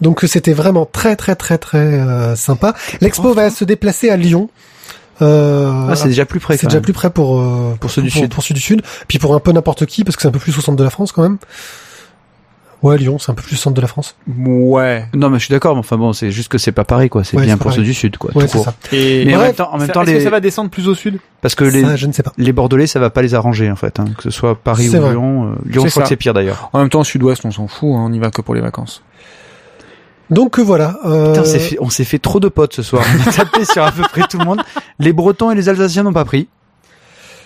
Donc, 0.00 0.20
c'était 0.26 0.52
vraiment 0.52 0.84
très, 0.90 1.14
très, 1.16 1.36
très, 1.36 1.58
très 1.58 1.78
euh, 1.78 2.34
sympa. 2.36 2.74
L'expo 3.00 3.32
va 3.34 3.50
se 3.50 3.64
déplacer 3.64 4.10
à 4.10 4.16
Lyon. 4.16 4.48
Euh, 5.20 5.70
Ah, 5.90 5.94
c'est 5.94 6.08
déjà 6.08 6.24
plus 6.24 6.40
près. 6.40 6.56
c'est 6.56 6.66
déjà 6.66 6.78
même. 6.78 6.82
plus 6.84 6.92
près 6.92 7.10
pour 7.10 7.40
euh, 7.40 7.76
Pour 7.78 7.90
ceux 7.90 8.02
du 8.02 8.10
pour, 8.10 8.20
Sud. 8.22 8.30
pour 8.34 8.42
ceux 8.42 8.54
du 8.54 8.60
sud, 8.60 8.82
puis 9.06 9.18
pour 9.18 9.34
un 9.34 9.38
peu 9.40 9.52
n'importe 9.52 9.86
qui 9.86 10.02
parce 10.04 10.16
que 10.16 10.22
c'est 10.22 10.28
un 10.28 10.32
peu 10.32 10.38
plus 10.40 10.56
au 10.58 10.60
centre 10.60 10.76
de 10.78 10.82
la 10.82 10.90
France 10.90 11.12
quand 11.12 11.22
même. 11.22 11.38
Ouais, 12.82 12.98
Lyon, 12.98 13.18
c'est 13.20 13.30
un 13.30 13.34
peu 13.34 13.42
plus 13.42 13.54
au 13.54 13.58
centre 13.58 13.76
de 13.76 13.80
la 13.80 13.86
France. 13.86 14.16
Ouais. 14.36 15.06
Non, 15.14 15.30
mais 15.30 15.38
je 15.38 15.44
suis 15.44 15.52
d'accord. 15.52 15.74
Mais 15.74 15.80
enfin 15.80 15.96
bon, 15.96 16.12
c'est 16.12 16.32
juste 16.32 16.48
que 16.48 16.58
c'est 16.58 16.72
pas 16.72 16.82
pareil, 16.84 17.08
quoi. 17.08 17.22
C'est 17.22 17.36
Ouais, 17.36 17.44
bien 17.44 17.56
pour 17.56 17.66
pareil. 17.66 17.78
ceux 17.78 17.84
du 17.84 17.94
Sud, 17.94 18.16
quoi. 18.16 18.32
Ouais, 18.34 18.42
tout 18.42 18.48
c'est 18.48 18.58
court. 18.58 18.64
ça. 18.64 18.74
Et 18.92 19.24
Mais 19.24 19.36
en 19.36 19.40
même 19.40 19.54
temps, 19.54 19.72
en 19.72 19.78
même 19.78 19.86
ça- 19.86 19.92
temps, 19.92 20.02
est-ce 20.02 20.10
que 20.10 20.16
les, 20.16 20.24
ça 20.24 20.30
va 20.30 20.40
descendre 20.40 20.68
plus 20.68 20.88
au 20.88 20.94
sud? 20.96 21.18
Parce 21.42 21.54
que 21.54 21.62
les, 21.64 21.82
Ça, 21.82 21.94
je 21.94 22.06
ne 22.08 22.12
sais 22.12 22.24
pas. 22.24 22.32
les 22.36 22.52
Bordelais, 22.52 22.88
ça 22.88 22.98
va 22.98 23.10
pas 23.10 23.22
les 23.22 23.34
arranger, 23.34 23.70
en 23.70 23.76
fait. 23.76 24.00
Hein. 24.00 24.06
Que 24.16 24.24
ce 24.24 24.30
soit 24.30 24.56
Paris 24.56 24.88
ou 24.88 25.00
vrai. 25.00 25.10
Lyon. 25.12 25.44
euh, 25.44 25.54
Lyon, 25.64 25.82
C'est 25.82 25.88
je 25.88 25.90
crois 25.92 26.02
que 26.02 26.08
c'est 26.08 26.16
pire 26.16 26.34
d'ailleurs. 26.34 26.70
En 26.72 26.80
même 26.80 26.88
temps, 26.88 27.04
sud-ouest, 27.04 27.44
on 27.44 27.52
s'en 27.52 27.68
fout. 27.68 27.90
Hein, 27.94 28.04
on 28.08 28.12
y 28.12 28.18
va 28.18 28.30
que 28.32 28.42
pour 28.42 28.54
les 28.56 28.60
vacances. 28.60 29.02
Donc 30.30 30.58
euh, 30.58 30.62
voilà. 30.62 30.98
Euh, 31.04 31.28
Putain, 31.28 31.42
on 31.42 31.44
s'est 31.44 31.58
fait, 31.58 31.76
on 31.80 31.90
s'est 31.90 32.04
fait 32.04 32.18
trop 32.18 32.40
de 32.40 32.48
potes 32.48 32.74
ce 32.74 32.82
soir. 32.82 33.04
On 33.24 33.28
a 33.28 33.32
tapé 33.32 33.64
sur 33.70 33.84
à 33.84 33.92
peu 33.92 34.02
près 34.02 34.22
tout 34.28 34.38
le 34.38 34.44
monde. 34.44 34.62
Les 34.98 35.12
Bretons 35.12 35.50
et 35.50 35.54
les 35.54 35.68
Alsaciens 35.68 36.02
n'ont 36.04 36.12
pas 36.12 36.24
pris. 36.24 36.48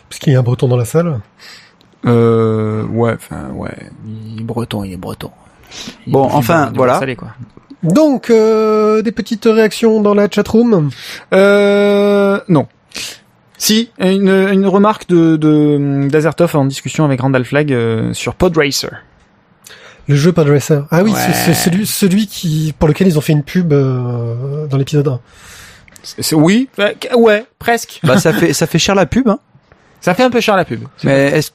parce 0.08 0.18
qu'il 0.20 0.32
y 0.32 0.36
a 0.36 0.38
un 0.38 0.42
Breton 0.42 0.68
dans 0.68 0.76
la 0.76 0.84
salle. 0.84 1.18
Euh, 2.06 2.84
ouais, 2.84 3.12
enfin, 3.14 3.48
ouais. 3.54 3.74
Il 4.06 4.40
est 4.40 4.44
breton, 4.44 4.84
il 4.84 4.92
est 4.92 4.96
breton. 4.96 5.30
Il- 6.06 6.12
Bon, 6.12 6.22
enfin, 6.24 6.72
voilà. 6.74 7.00
quoi. 7.16 7.28
Donc 7.82 8.30
euh, 8.30 9.02
des 9.02 9.12
petites 9.12 9.44
réactions 9.44 10.00
dans 10.00 10.14
la 10.14 10.28
chatroom. 10.30 10.90
Euh, 11.34 12.40
non. 12.48 12.66
Si, 13.58 13.90
une, 13.98 14.28
une 14.28 14.66
remarque 14.66 15.08
de, 15.08 15.36
de 15.36 16.08
d'Azertov 16.08 16.56
en 16.56 16.64
discussion 16.66 17.04
avec 17.04 17.20
Randall 17.20 17.44
Flag 17.44 17.72
euh, 17.72 18.12
sur 18.12 18.34
Pod 18.34 18.56
Racer. 18.56 18.90
Le 20.08 20.14
jeu 20.14 20.32
Pod 20.32 20.48
Racer. 20.48 20.86
Ah 20.90 21.02
oui, 21.02 21.10
Ouais. 21.12 21.18
c'est 21.18 21.32
c'est 21.32 21.54
celui, 21.54 21.86
celui 21.86 22.26
qui 22.26 22.74
pour 22.78 22.86
lequel 22.88 23.06
ils 23.08 23.18
ont 23.18 23.22
fait 23.22 23.32
une 23.32 23.42
pub 23.42 23.72
euh, 23.72 24.66
dans 24.66 24.76
l'épisode 24.76 25.08
1. 25.08 25.20
C'est- 26.02 26.22
c'est- 26.22 26.36
oui, 26.36 26.68
ouais, 27.16 27.46
presque. 27.58 28.00
Bah, 28.04 28.18
ça 28.18 28.32
fait, 28.32 28.52
ça 28.52 28.66
fait 28.66 28.78
cher 28.78 28.94
la 28.94 29.06
pub, 29.06 29.28
hein. 29.28 29.38
Ça 30.00 30.14
fait 30.14 30.22
un 30.22 30.30
peu 30.30 30.40
cher 30.40 30.54
la 30.56 30.64
pub. 30.64 30.84
Mais 31.02 31.30
est-ce, 31.32 31.50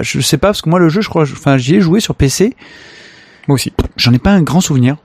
je 0.00 0.20
sais 0.20 0.38
pas, 0.38 0.48
parce 0.48 0.62
que 0.62 0.70
moi, 0.70 0.78
le 0.78 0.88
jeu, 0.88 1.00
je 1.02 1.08
crois, 1.08 1.22
enfin, 1.24 1.58
j'y 1.58 1.74
ai 1.76 1.80
joué 1.80 2.00
sur 2.00 2.14
PC. 2.14 2.56
Moi 3.48 3.56
aussi. 3.56 3.72
J'en 3.96 4.12
ai 4.12 4.18
pas 4.18 4.30
un 4.30 4.42
grand 4.42 4.60
souvenir. 4.60 4.96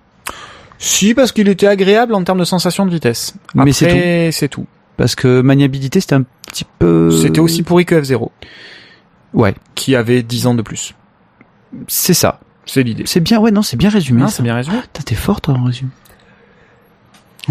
Si, 0.80 1.14
parce 1.14 1.31
qu'il 1.31 1.47
était 1.49 1.68
agréable 1.68 2.14
en 2.14 2.23
termes 2.23 2.39
de 2.39 2.45
sensation 2.45 2.85
de 2.85 2.91
vitesse. 2.91 3.34
Mais 3.55 3.73
c'est 3.73 3.85
Après, 3.88 4.30
c'est 4.31 4.47
tout. 4.47 4.68
Parce 4.95 5.15
que 5.15 5.41
maniabilité, 5.41 5.99
c'était 5.99 6.15
un 6.15 6.23
petit 6.47 6.65
peu... 6.80 7.11
C'était 7.11 7.39
aussi 7.39 7.64
pourri 7.64 7.85
que 7.85 7.95
F0, 8.01 8.30
Ouais. 9.34 9.53
qui 9.76 9.95
avait 9.95 10.23
10 10.23 10.47
ans 10.47 10.53
de 10.55 10.61
plus. 10.61 10.93
C'est 11.88 12.14
ça. 12.14 12.39
C'est 12.65 12.84
l'idée. 12.84 13.03
C'est 13.05 13.19
bien, 13.19 13.39
ouais, 13.39 13.51
non, 13.51 13.61
c'est 13.61 13.77
bien 13.77 13.89
résumé. 13.89 14.23
C'est 14.30 14.43
bien 14.43 14.55
résumé. 14.55 14.77
Putain, 14.81 15.03
t'es 15.03 15.15
fort, 15.15 15.41
toi, 15.41 15.55
en 15.55 15.64
résumé. 15.64 15.89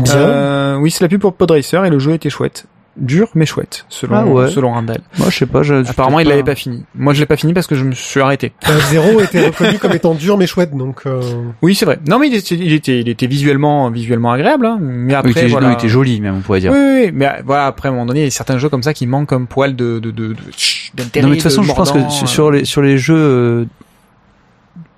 Euh, 0.09 0.77
oui, 0.77 0.91
c'est 0.91 1.03
la 1.03 1.09
pub 1.09 1.21
pour 1.21 1.35
Pod 1.35 1.51
Racer 1.51 1.85
et 1.85 1.91
le 1.91 1.99
jeu 1.99 2.13
était 2.13 2.31
chouette. 2.31 2.67
Dur, 2.99 3.29
mais 3.35 3.45
chouette, 3.45 3.85
selon, 3.91 4.15
Ah 4.17 4.25
ouais. 4.25 4.49
selon 4.49 4.73
Randall. 4.73 5.01
Moi, 5.19 5.29
je 5.31 5.37
sais 5.37 5.47
pas, 5.47 5.63
je... 5.63 5.87
Apparemment, 5.89 6.19
il 6.21 6.29
l'avait 6.29 6.43
pas 6.43 6.55
fini. 6.55 6.85
Moi, 6.95 7.13
je 7.13 7.21
l'ai 7.21 7.27
pas 7.27 7.37
fini 7.37 7.53
parce 7.53 7.67
que 7.67 7.75
je 7.75 7.85
me 7.85 7.93
suis 7.93 8.21
arrêté. 8.21 8.53
Euh, 8.69 8.79
Zero 8.89 9.21
était 9.21 9.47
reconnu 9.49 9.79
comme 9.79 9.93
étant 9.93 10.15
dur 10.15 10.39
mais 10.39 10.47
chouette, 10.47 10.75
donc 10.75 11.03
euh, 11.07 11.21
Oui, 11.61 11.75
c'est 11.75 11.85
vrai. 11.85 11.99
Non, 12.09 12.19
mais 12.19 12.29
il 12.29 12.35
était, 12.35 12.55
il 12.55 12.73
était, 12.73 13.01
il 13.01 13.09
était 13.11 13.27
visuellement, 13.27 13.91
visuellement 13.91 14.33
agréable. 14.33 14.65
Hein. 14.65 14.79
Mais 14.81 15.13
après, 15.15 15.33
il, 15.33 15.39
était, 15.39 15.47
voilà. 15.49 15.67
non, 15.69 15.73
il 15.75 15.77
était 15.79 15.89
joli, 15.89 16.21
même, 16.23 16.37
on 16.37 16.41
pourrait 16.41 16.61
dire. 16.61 16.73
Oui, 16.73 16.79
oui, 16.79 17.01
oui, 17.07 17.11
mais 17.13 17.43
voilà, 17.45 17.67
après, 17.67 17.89
à 17.89 17.93
un 17.93 17.95
moment 17.95 18.07
donné, 18.07 18.21
il 18.21 18.25
y 18.25 18.29
a 18.29 18.31
certains 18.31 18.57
jeux 18.57 18.71
comme 18.71 18.83
ça 18.83 18.95
qui 18.95 19.07
manquent 19.07 19.33
un 19.35 19.45
poil 19.45 19.77
de, 19.77 19.99
de, 19.99 20.11
de, 20.11 20.29
de. 20.29 20.35
Non, 20.35 21.05
mais 21.15 21.21
de 21.23 21.35
toute 21.35 21.43
façon, 21.43 21.63
je 21.63 21.73
pense 21.75 21.93
que 21.93 21.99
sur- 22.09 22.25
euh. 22.25 22.27
sur 22.27 22.51
les, 22.51 22.65
sur 22.65 22.81
les 22.81 22.97
jeux 22.97 23.15
euh, 23.15 23.65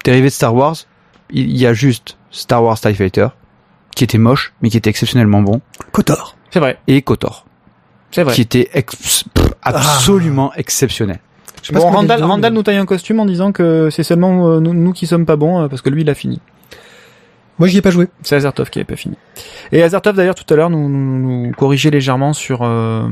dérivés 0.04 0.28
de 0.28 0.32
Star 0.32 0.54
Wars, 0.54 0.76
il 1.30 1.56
y 1.56 1.66
a 1.66 1.72
juste 1.74 2.16
Star 2.30 2.62
Wars 2.62 2.78
TIE 2.80 2.94
Fighter, 2.94 3.28
qui 3.94 4.04
était 4.04 4.18
moche, 4.18 4.52
mais 4.62 4.70
qui 4.70 4.76
était 4.76 4.90
exceptionnellement 4.90 5.42
bon, 5.42 5.60
Kotor. 5.92 6.36
C'est 6.50 6.60
vrai, 6.60 6.78
et 6.86 7.02
KOTOR, 7.02 7.44
vrai. 8.16 8.34
qui 8.34 8.40
était 8.42 8.68
ex- 8.74 9.24
pff, 9.24 9.48
absolument 9.62 10.52
exceptionnel. 10.54 11.18
Je 11.62 11.68
sais 11.68 11.74
Bon, 11.74 11.90
Randall, 11.90 12.22
Randall 12.22 12.52
nous 12.52 12.62
taille 12.62 12.76
un 12.76 12.86
costume 12.86 13.20
en 13.20 13.26
disant 13.26 13.52
que 13.52 13.88
c'est 13.90 14.02
seulement 14.04 14.48
euh, 14.48 14.60
nous, 14.60 14.72
nous 14.74 14.92
qui 14.92 15.06
sommes 15.06 15.26
pas 15.26 15.36
bons 15.36 15.62
euh, 15.62 15.68
parce 15.68 15.82
que 15.82 15.90
lui 15.90 16.02
il 16.02 16.10
a 16.10 16.14
fini. 16.14 16.40
Moi, 17.58 17.66
j'y 17.66 17.78
ai 17.78 17.82
pas 17.82 17.90
joué. 17.90 18.06
C'est 18.22 18.36
Azertov 18.36 18.70
qui 18.70 18.78
avait 18.78 18.84
pas 18.86 18.94
fini. 18.94 19.16
Et 19.72 19.82
Azertov 19.82 20.14
d'ailleurs 20.14 20.36
tout 20.36 20.44
à 20.54 20.56
l'heure 20.56 20.70
nous, 20.70 20.88
nous, 20.88 21.46
nous 21.46 21.52
corrigeait 21.52 21.90
légèrement 21.90 22.32
sur 22.32 22.60
euh, 22.62 23.08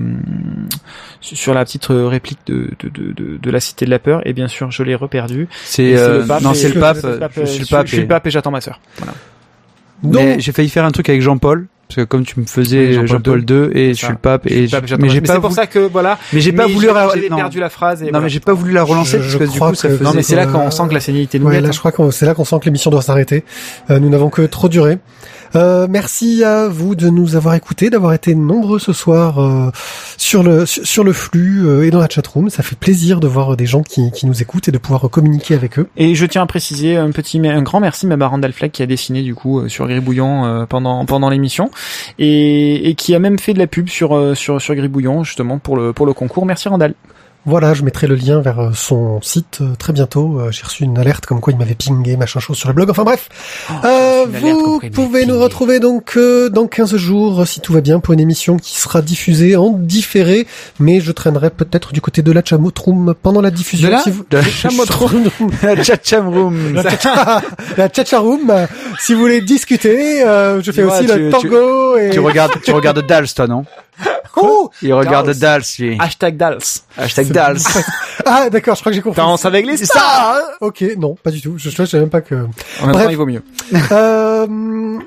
sur 1.20 1.52
la 1.52 1.64
petite 1.64 1.90
euh, 1.90 2.06
réplique 2.06 2.38
de, 2.46 2.70
de, 2.78 2.88
de, 2.88 3.12
de, 3.12 3.36
de 3.38 3.50
la 3.50 3.58
cité 3.58 3.84
de 3.86 3.90
la 3.90 3.98
peur 3.98 4.24
et 4.24 4.32
bien 4.32 4.46
sûr 4.46 4.70
je 4.70 4.84
l'ai 4.84 4.94
reperdu. 4.94 5.48
C'est 5.64 5.96
euh, 5.96 6.20
le 6.20 6.26
pape 6.26 6.42
non, 6.42 6.54
c'est 6.54 6.68
le 6.72 6.80
pape. 6.80 6.98
Je 7.36 7.44
suis 7.44 7.60
le 7.60 7.66
pape. 7.66 7.86
Je 7.86 7.90
suis 7.90 7.98
et- 7.98 8.02
le 8.02 8.06
pape 8.06 8.26
et 8.26 8.30
j'attends 8.30 8.52
ma 8.52 8.60
sœur. 8.60 8.80
Voilà. 8.98 9.14
Mais 10.04 10.32
Donc, 10.34 10.40
j'ai 10.40 10.52
failli 10.52 10.68
faire 10.68 10.84
un 10.84 10.92
truc 10.92 11.08
avec 11.08 11.22
Jean-Paul, 11.22 11.66
parce 11.88 11.96
que 11.96 12.02
comme 12.04 12.24
tu 12.24 12.40
me 12.40 12.46
faisais 12.46 12.94
Jean-Paul 12.94 13.08
Jean-Paul 13.08 13.44
II 13.48 13.70
et 13.78 13.90
je 13.94 13.98
suis 13.98 14.08
le 14.08 14.16
pape 14.16 14.46
et 14.46 14.66
mais 14.72 15.06
ma 15.06 15.08
j'ai 15.08 15.20
pas 15.20 15.34
c'est 15.34 15.40
pour 15.40 15.52
ça 15.52 15.66
que 15.66 15.78
voilà. 15.78 16.18
mais 16.32 16.40
j'ai 16.40 16.52
pas 16.52 16.66
voulu 16.66 16.88
j'ai- 17.14 17.28
perdu 17.28 17.60
la 17.60 17.70
phrase. 17.70 18.02
Et 18.02 18.10
Non, 18.10 18.20
mais 18.20 18.28
j'ai 18.28 18.40
pas 18.40 18.52
voulu 18.54 18.72
la 18.72 18.82
relancer 18.82 19.18
Je- 19.22 19.38
parce 19.38 19.50
que 19.50 19.52
du 19.52 19.58
coup 19.60 19.74
ça 19.74 19.88
Non 20.00 20.12
mais 20.14 20.22
c'est 20.22 20.36
là 20.36 20.46
qu'on 20.46 20.70
sent 20.70 20.82
que 20.88 20.94
la 20.94 21.00
sénilité 21.00 21.38
nous 21.38 21.48
là, 21.48 21.70
je 21.70 21.78
crois 21.78 21.92
que 21.92 22.10
c'est 22.10 22.26
là 22.26 22.34
qu'on 22.34 22.44
sent 22.44 22.56
que 22.60 22.64
l'émission 22.66 22.90
doit 22.90 23.02
s'arrêter. 23.02 23.44
Euh, 23.90 23.98
nous 23.98 24.08
n'avons 24.08 24.30
que 24.30 24.42
trop 24.42 24.68
duré. 24.68 24.98
Euh, 25.56 25.86
merci 25.88 26.44
à 26.44 26.68
vous 26.68 26.94
de 26.94 27.08
nous 27.08 27.34
avoir 27.34 27.54
écoutés, 27.54 27.88
d'avoir 27.88 28.12
été 28.12 28.34
nombreux 28.34 28.78
ce 28.78 28.92
soir 28.92 29.38
euh, 29.38 29.70
sur 30.18 30.42
le 30.42 30.66
sur, 30.66 31.02
le 31.02 31.14
flux 31.14 31.66
euh, 31.66 31.86
et 31.86 31.90
dans 31.90 31.98
la 31.98 32.08
chatroom. 32.08 32.50
Ça 32.50 32.62
fait 32.62 32.76
plaisir 32.76 33.20
de 33.20 33.26
voir 33.26 33.56
des 33.56 33.64
gens 33.64 33.82
qui, 33.82 34.10
qui 34.10 34.26
nous 34.26 34.42
écoutent 34.42 34.68
et 34.68 34.72
de 34.72 34.78
pouvoir 34.78 35.08
communiquer 35.10 35.54
avec 35.54 35.78
eux. 35.78 35.88
Et 35.96 36.14
je 36.14 36.26
tiens 36.26 36.42
à 36.42 36.46
préciser 36.46 36.96
un 36.96 37.10
petit, 37.10 37.38
un 37.46 37.62
grand 37.62 37.80
merci 37.80 38.06
même 38.06 38.20
à 38.20 38.28
Randall 38.28 38.52
Fleck 38.52 38.72
qui 38.72 38.82
a 38.82 38.86
dessiné 38.86 39.22
du 39.22 39.34
coup 39.34 39.60
euh, 39.60 39.68
sur 39.68 39.88
Gribouillon 39.88 40.44
euh, 40.44 40.66
pendant 40.66 41.06
pendant 41.06 41.30
l'émission 41.30 41.70
et, 42.18 42.90
et 42.90 42.94
qui 42.94 43.14
a 43.14 43.18
même 43.18 43.38
fait 43.38 43.54
de 43.54 43.58
la 43.58 43.66
pub 43.66 43.88
sur 43.88 44.14
euh, 44.14 44.34
sur 44.34 44.60
sur 44.60 44.74
Gribouillon 44.74 45.24
justement 45.24 45.58
pour 45.58 45.76
le 45.76 45.94
pour 45.94 46.04
le 46.04 46.12
concours. 46.12 46.44
Merci 46.44 46.68
Randall. 46.68 46.94
Voilà, 47.46 47.74
je 47.74 47.82
mettrai 47.82 48.06
le 48.08 48.16
lien 48.16 48.40
vers 48.40 48.58
euh, 48.58 48.70
son 48.74 49.20
site 49.22 49.58
euh, 49.60 49.74
très 49.78 49.92
bientôt. 49.92 50.40
Euh, 50.40 50.50
J'ai 50.50 50.64
reçu 50.64 50.82
une 50.84 50.98
alerte 50.98 51.26
comme 51.26 51.40
quoi 51.40 51.52
il 51.52 51.58
m'avait 51.58 51.76
pingé 51.76 52.16
machin 52.16 52.40
chose 52.40 52.56
sur 52.56 52.68
le 52.68 52.74
blog. 52.74 52.90
Enfin 52.90 53.04
bref, 53.04 53.28
Euh, 53.84 54.24
Oh, 54.26 54.28
alerte 54.28 54.52
vous 54.52 54.80
pouvez 54.92 55.24
nous 55.26 55.38
retrouver 55.38 55.78
donc 55.78 56.14
euh, 56.16 56.48
dans 56.50 56.66
15 56.66 56.96
jours, 56.96 57.42
euh, 57.42 57.44
si 57.44 57.60
tout 57.60 57.72
va 57.72 57.80
bien, 57.80 58.00
pour 58.00 58.12
une 58.14 58.18
émission 58.20 58.56
qui 58.56 58.76
sera 58.80 59.00
diffusée 59.02 59.54
en 59.54 59.70
différé, 59.70 60.46
mais 60.80 61.00
je 61.00 61.12
traînerai 61.12 61.50
peut-être 61.50 61.92
du 61.92 62.00
côté 62.00 62.22
de 62.22 62.32
la 62.32 62.42
Chamotroom 62.44 63.14
pendant 63.22 63.40
la 63.40 63.50
diffusion. 63.52 63.86
De 63.88 63.92
la- 63.92 64.00
si 64.02 64.10
vous... 64.10 64.24
de 64.28 64.36
la 64.38 64.42
Chamotroom. 64.42 65.30
La 65.62 65.76
Tchatcham 65.84 66.28
Room. 66.28 66.74
la 67.76 67.88
euh, 68.50 68.66
Si 68.98 69.14
vous 69.14 69.20
voulez 69.20 69.40
discuter, 69.40 70.24
euh, 70.24 70.60
je 70.62 70.72
fais 70.72 70.82
aussi 70.82 71.06
tu- 71.06 71.18
le 71.18 71.30
tu- 71.30 71.48
tango 71.48 71.96
et... 71.96 72.10
Tu 72.10 72.18
regardes, 72.20 72.60
tu 72.62 72.72
regardes 72.72 73.06
Dals, 73.06 73.28
toi, 73.34 73.46
non 73.46 73.64
Oh 74.38 74.70
Il 74.82 74.92
regarde 74.92 75.26
Dals. 75.28 75.38
Dals, 75.38 75.62
lui. 75.78 75.96
Hashtag 75.98 76.36
Dals. 76.36 76.58
Hashtag 76.98 77.28
Dals. 77.28 77.58
Ah 78.28 78.50
d'accord, 78.50 78.74
je 78.74 78.80
crois 78.80 78.90
que 78.90 78.96
j'ai 78.96 79.02
compris. 79.02 79.16
Danse 79.20 79.44
avec 79.44 79.64
les 79.66 79.76
C'est 79.76 79.84
stars. 79.86 80.02
ça 80.02 80.34
hein 80.36 80.42
Ok, 80.60 80.84
non, 80.98 81.14
pas 81.22 81.30
du 81.30 81.40
tout. 81.40 81.54
Je, 81.58 81.70
je, 81.70 81.76
je 81.76 81.84
savais 81.84 82.00
même 82.02 82.10
pas 82.10 82.20
que... 82.22 82.34
En 82.34 82.86
même 82.86 82.92
Bref. 82.92 83.04
temps, 83.04 83.10
il 83.10 83.16
vaut 83.16 83.26
mieux. 83.26 83.42
Euh, 83.92 84.98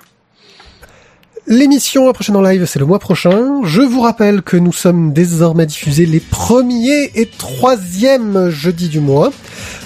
L'émission 1.47 2.11
prochaine 2.13 2.35
en 2.35 2.41
live, 2.41 2.65
c'est 2.65 2.77
le 2.79 2.85
mois 2.85 2.99
prochain. 2.99 3.61
Je 3.63 3.81
vous 3.81 4.01
rappelle 4.01 4.43
que 4.43 4.55
nous 4.55 4.71
sommes 4.71 5.13
désormais 5.13 5.65
diffusés 5.65 6.05
les 6.05 6.19
premiers 6.19 7.11
et 7.15 7.25
troisièmes 7.25 8.49
jeudis 8.49 8.87
du 8.87 8.99
mois. 8.99 9.31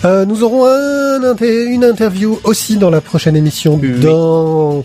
Euh, 0.03 0.25
nous 0.25 0.43
aurons 0.43 0.65
un 0.65 1.23
inter- 1.23 1.65
une 1.67 1.85
interview 1.85 2.38
aussi 2.43 2.75
dans 2.75 2.89
la 2.89 2.99
prochaine 3.01 3.35
émission 3.38 3.80
Oui. 3.81 3.97
dans 4.01 4.84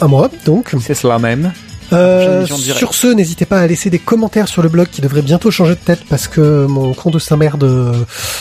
un 0.00 0.06
mois, 0.08 0.28
donc. 0.44 0.74
C'est 0.80 0.94
cela 0.94 1.18
même. 1.20 1.52
Euh, 1.92 2.46
sur 2.46 2.94
ce, 2.94 3.08
n'hésitez 3.08 3.46
pas 3.46 3.58
à 3.60 3.66
laisser 3.66 3.90
des 3.90 3.98
commentaires 3.98 4.48
sur 4.48 4.62
le 4.62 4.68
blog 4.68 4.88
qui 4.90 5.00
devrait 5.00 5.22
bientôt 5.22 5.50
changer 5.50 5.74
de 5.74 5.80
tête 5.80 6.00
parce 6.08 6.28
que 6.28 6.66
mon 6.66 6.94
con 6.94 7.10
de 7.10 7.18
sa 7.18 7.36
mère 7.36 7.58
de, 7.58 7.92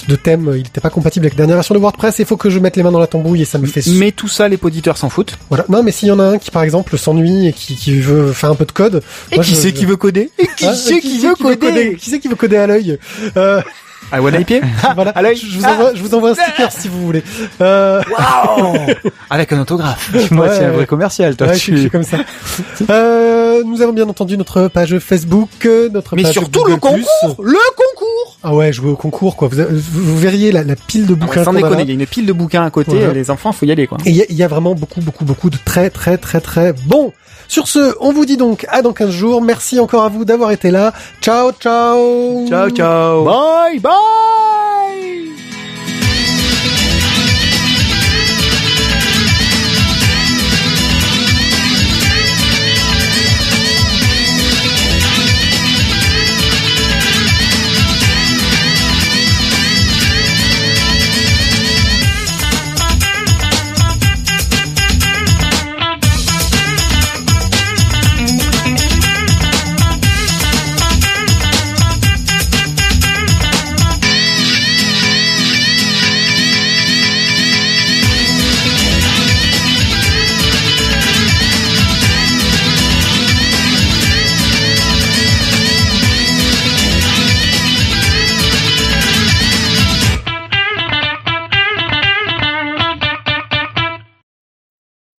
de 0.07 0.15
thème, 0.15 0.51
il 0.55 0.63
n'était 0.63 0.81
pas 0.81 0.89
compatible 0.89 1.25
avec 1.25 1.33
la 1.33 1.37
dernière 1.39 1.55
version 1.57 1.73
de 1.75 1.79
WordPress. 1.79 2.19
Il 2.19 2.25
faut 2.25 2.37
que 2.37 2.49
je 2.49 2.59
mette 2.59 2.75
les 2.77 2.83
mains 2.83 2.91
dans 2.91 2.99
la 2.99 3.07
tambouille 3.07 3.41
et 3.41 3.45
ça 3.45 3.57
me 3.57 3.65
fait 3.67 3.81
Mais 3.87 4.11
tout 4.11 4.27
ça, 4.27 4.47
les 4.47 4.59
auditeurs 4.61 4.97
s'en 4.97 5.09
foutent. 5.09 5.37
voilà. 5.49 5.65
Non, 5.69 5.83
mais 5.83 5.91
s'il 5.91 6.07
y 6.09 6.11
en 6.11 6.19
a 6.19 6.23
un 6.23 6.37
qui, 6.37 6.51
par 6.51 6.63
exemple, 6.63 6.97
s'ennuie 6.97 7.47
et 7.47 7.53
qui, 7.53 7.75
qui 7.75 7.99
veut 7.99 8.31
faire 8.33 8.51
un 8.51 8.55
peu 8.55 8.65
de 8.65 8.71
code. 8.71 9.01
Et 9.31 9.35
moi, 9.35 9.43
qui 9.43 9.51
je- 9.51 9.55
c'est 9.55 9.73
qui 9.73 9.85
veut 9.85 9.95
coder? 9.97 10.29
Et 10.37 10.47
qui 10.57 10.65
c'est 10.75 10.99
qui 10.99 11.19
veut 11.19 11.35
coder? 11.35 11.95
Qui 11.95 12.09
c'est 12.09 12.19
qui 12.19 12.27
veut 12.27 12.35
coder 12.35 12.57
à 12.57 12.67
l'œil? 12.67 12.97
Euh, 13.37 13.61
À 14.11 14.21
One 14.21 14.43
Pied 14.45 14.61
voilà. 14.95 15.13
L'œil. 15.21 15.35
Je 15.35 15.57
vous 15.59 15.65
envoie, 15.65 15.93
je 15.93 16.01
vous 16.01 16.13
envoie 16.15 16.31
un 16.31 16.33
sticker 16.35 16.71
si 16.71 16.87
vous 16.87 17.05
voulez. 17.05 17.23
Euh, 17.61 18.01
Waouh 18.09 18.75
Avec 19.29 19.51
un 19.53 19.61
autographe. 19.61 20.11
Moi, 20.31 20.47
Ouais, 20.47 20.55
c'est 20.55 20.65
un 20.65 20.71
vrai 20.71 20.85
commercial, 20.85 21.35
toi. 21.35 21.47
ouais, 21.47 21.53
je, 21.53 21.59
suis- 21.59 21.71
je 21.73 21.77
suis 21.81 21.85
tu... 21.85 21.91
comme 21.91 22.03
ça. 22.03 22.17
Euh, 22.89 23.61
nous 23.65 23.81
avons 23.81 23.93
bien 23.93 24.07
entendu 24.07 24.37
notre 24.37 24.67
page 24.67 24.97
Facebook, 24.99 25.49
euh, 25.65 25.89
notre 25.89 26.15
Mais 26.15 26.23
page 26.23 26.33
surtout 26.33 26.61
Google+. 26.61 26.71
le 26.71 26.77
concours 26.77 27.43
Le 27.43 27.57
concours 27.75 28.37
Ah 28.43 28.55
ouais, 28.55 28.71
jouer 28.73 28.89
au 28.91 28.95
concours 28.95 29.35
quoi. 29.35 29.49
Vous, 29.51 30.17
verriez 30.17 30.51
la, 30.51 30.63
la 30.63 30.75
pile 30.75 31.05
de 31.05 31.13
Ah 31.13 31.13
ouais, 31.13 31.25
bouquins. 31.27 31.43
Sans 31.43 31.53
déconner, 31.53 31.83
il 31.83 31.89
y 31.89 31.91
a 31.91 31.93
une 31.95 32.05
pile 32.07 32.25
de 32.25 32.33
bouquins 32.33 32.63
à 32.63 32.69
côté, 32.69 33.13
les 33.13 33.29
enfants, 33.31 33.51
faut 33.51 33.65
y 33.65 33.71
aller 33.71 33.85
quoi. 33.85 33.97
Et 34.05 34.11
il 34.11 34.15
y, 34.29 34.33
y 34.33 34.43
a 34.43 34.47
vraiment 34.47 34.75
beaucoup, 34.75 35.01
beaucoup, 35.01 35.25
beaucoup 35.25 35.49
de 35.49 35.57
très, 35.63 35.89
très, 35.89 36.17
très, 36.17 36.39
très 36.41 36.73
bon. 36.73 37.11
Sur 37.47 37.67
ce, 37.67 37.95
on 37.99 38.11
vous 38.13 38.25
dit 38.25 38.37
donc 38.37 38.65
à 38.69 38.81
dans 38.81 38.93
15 38.93 39.09
jours. 39.09 39.41
Merci 39.41 39.79
encore 39.79 40.03
à 40.03 40.09
vous 40.09 40.23
d'avoir 40.25 40.51
été 40.51 40.71
là. 40.71 40.93
Ciao, 41.21 41.51
ciao. 41.51 42.47
Ciao, 42.47 42.69
ciao. 42.69 43.23
Bye 43.25 43.79
Bye! 43.99 45.38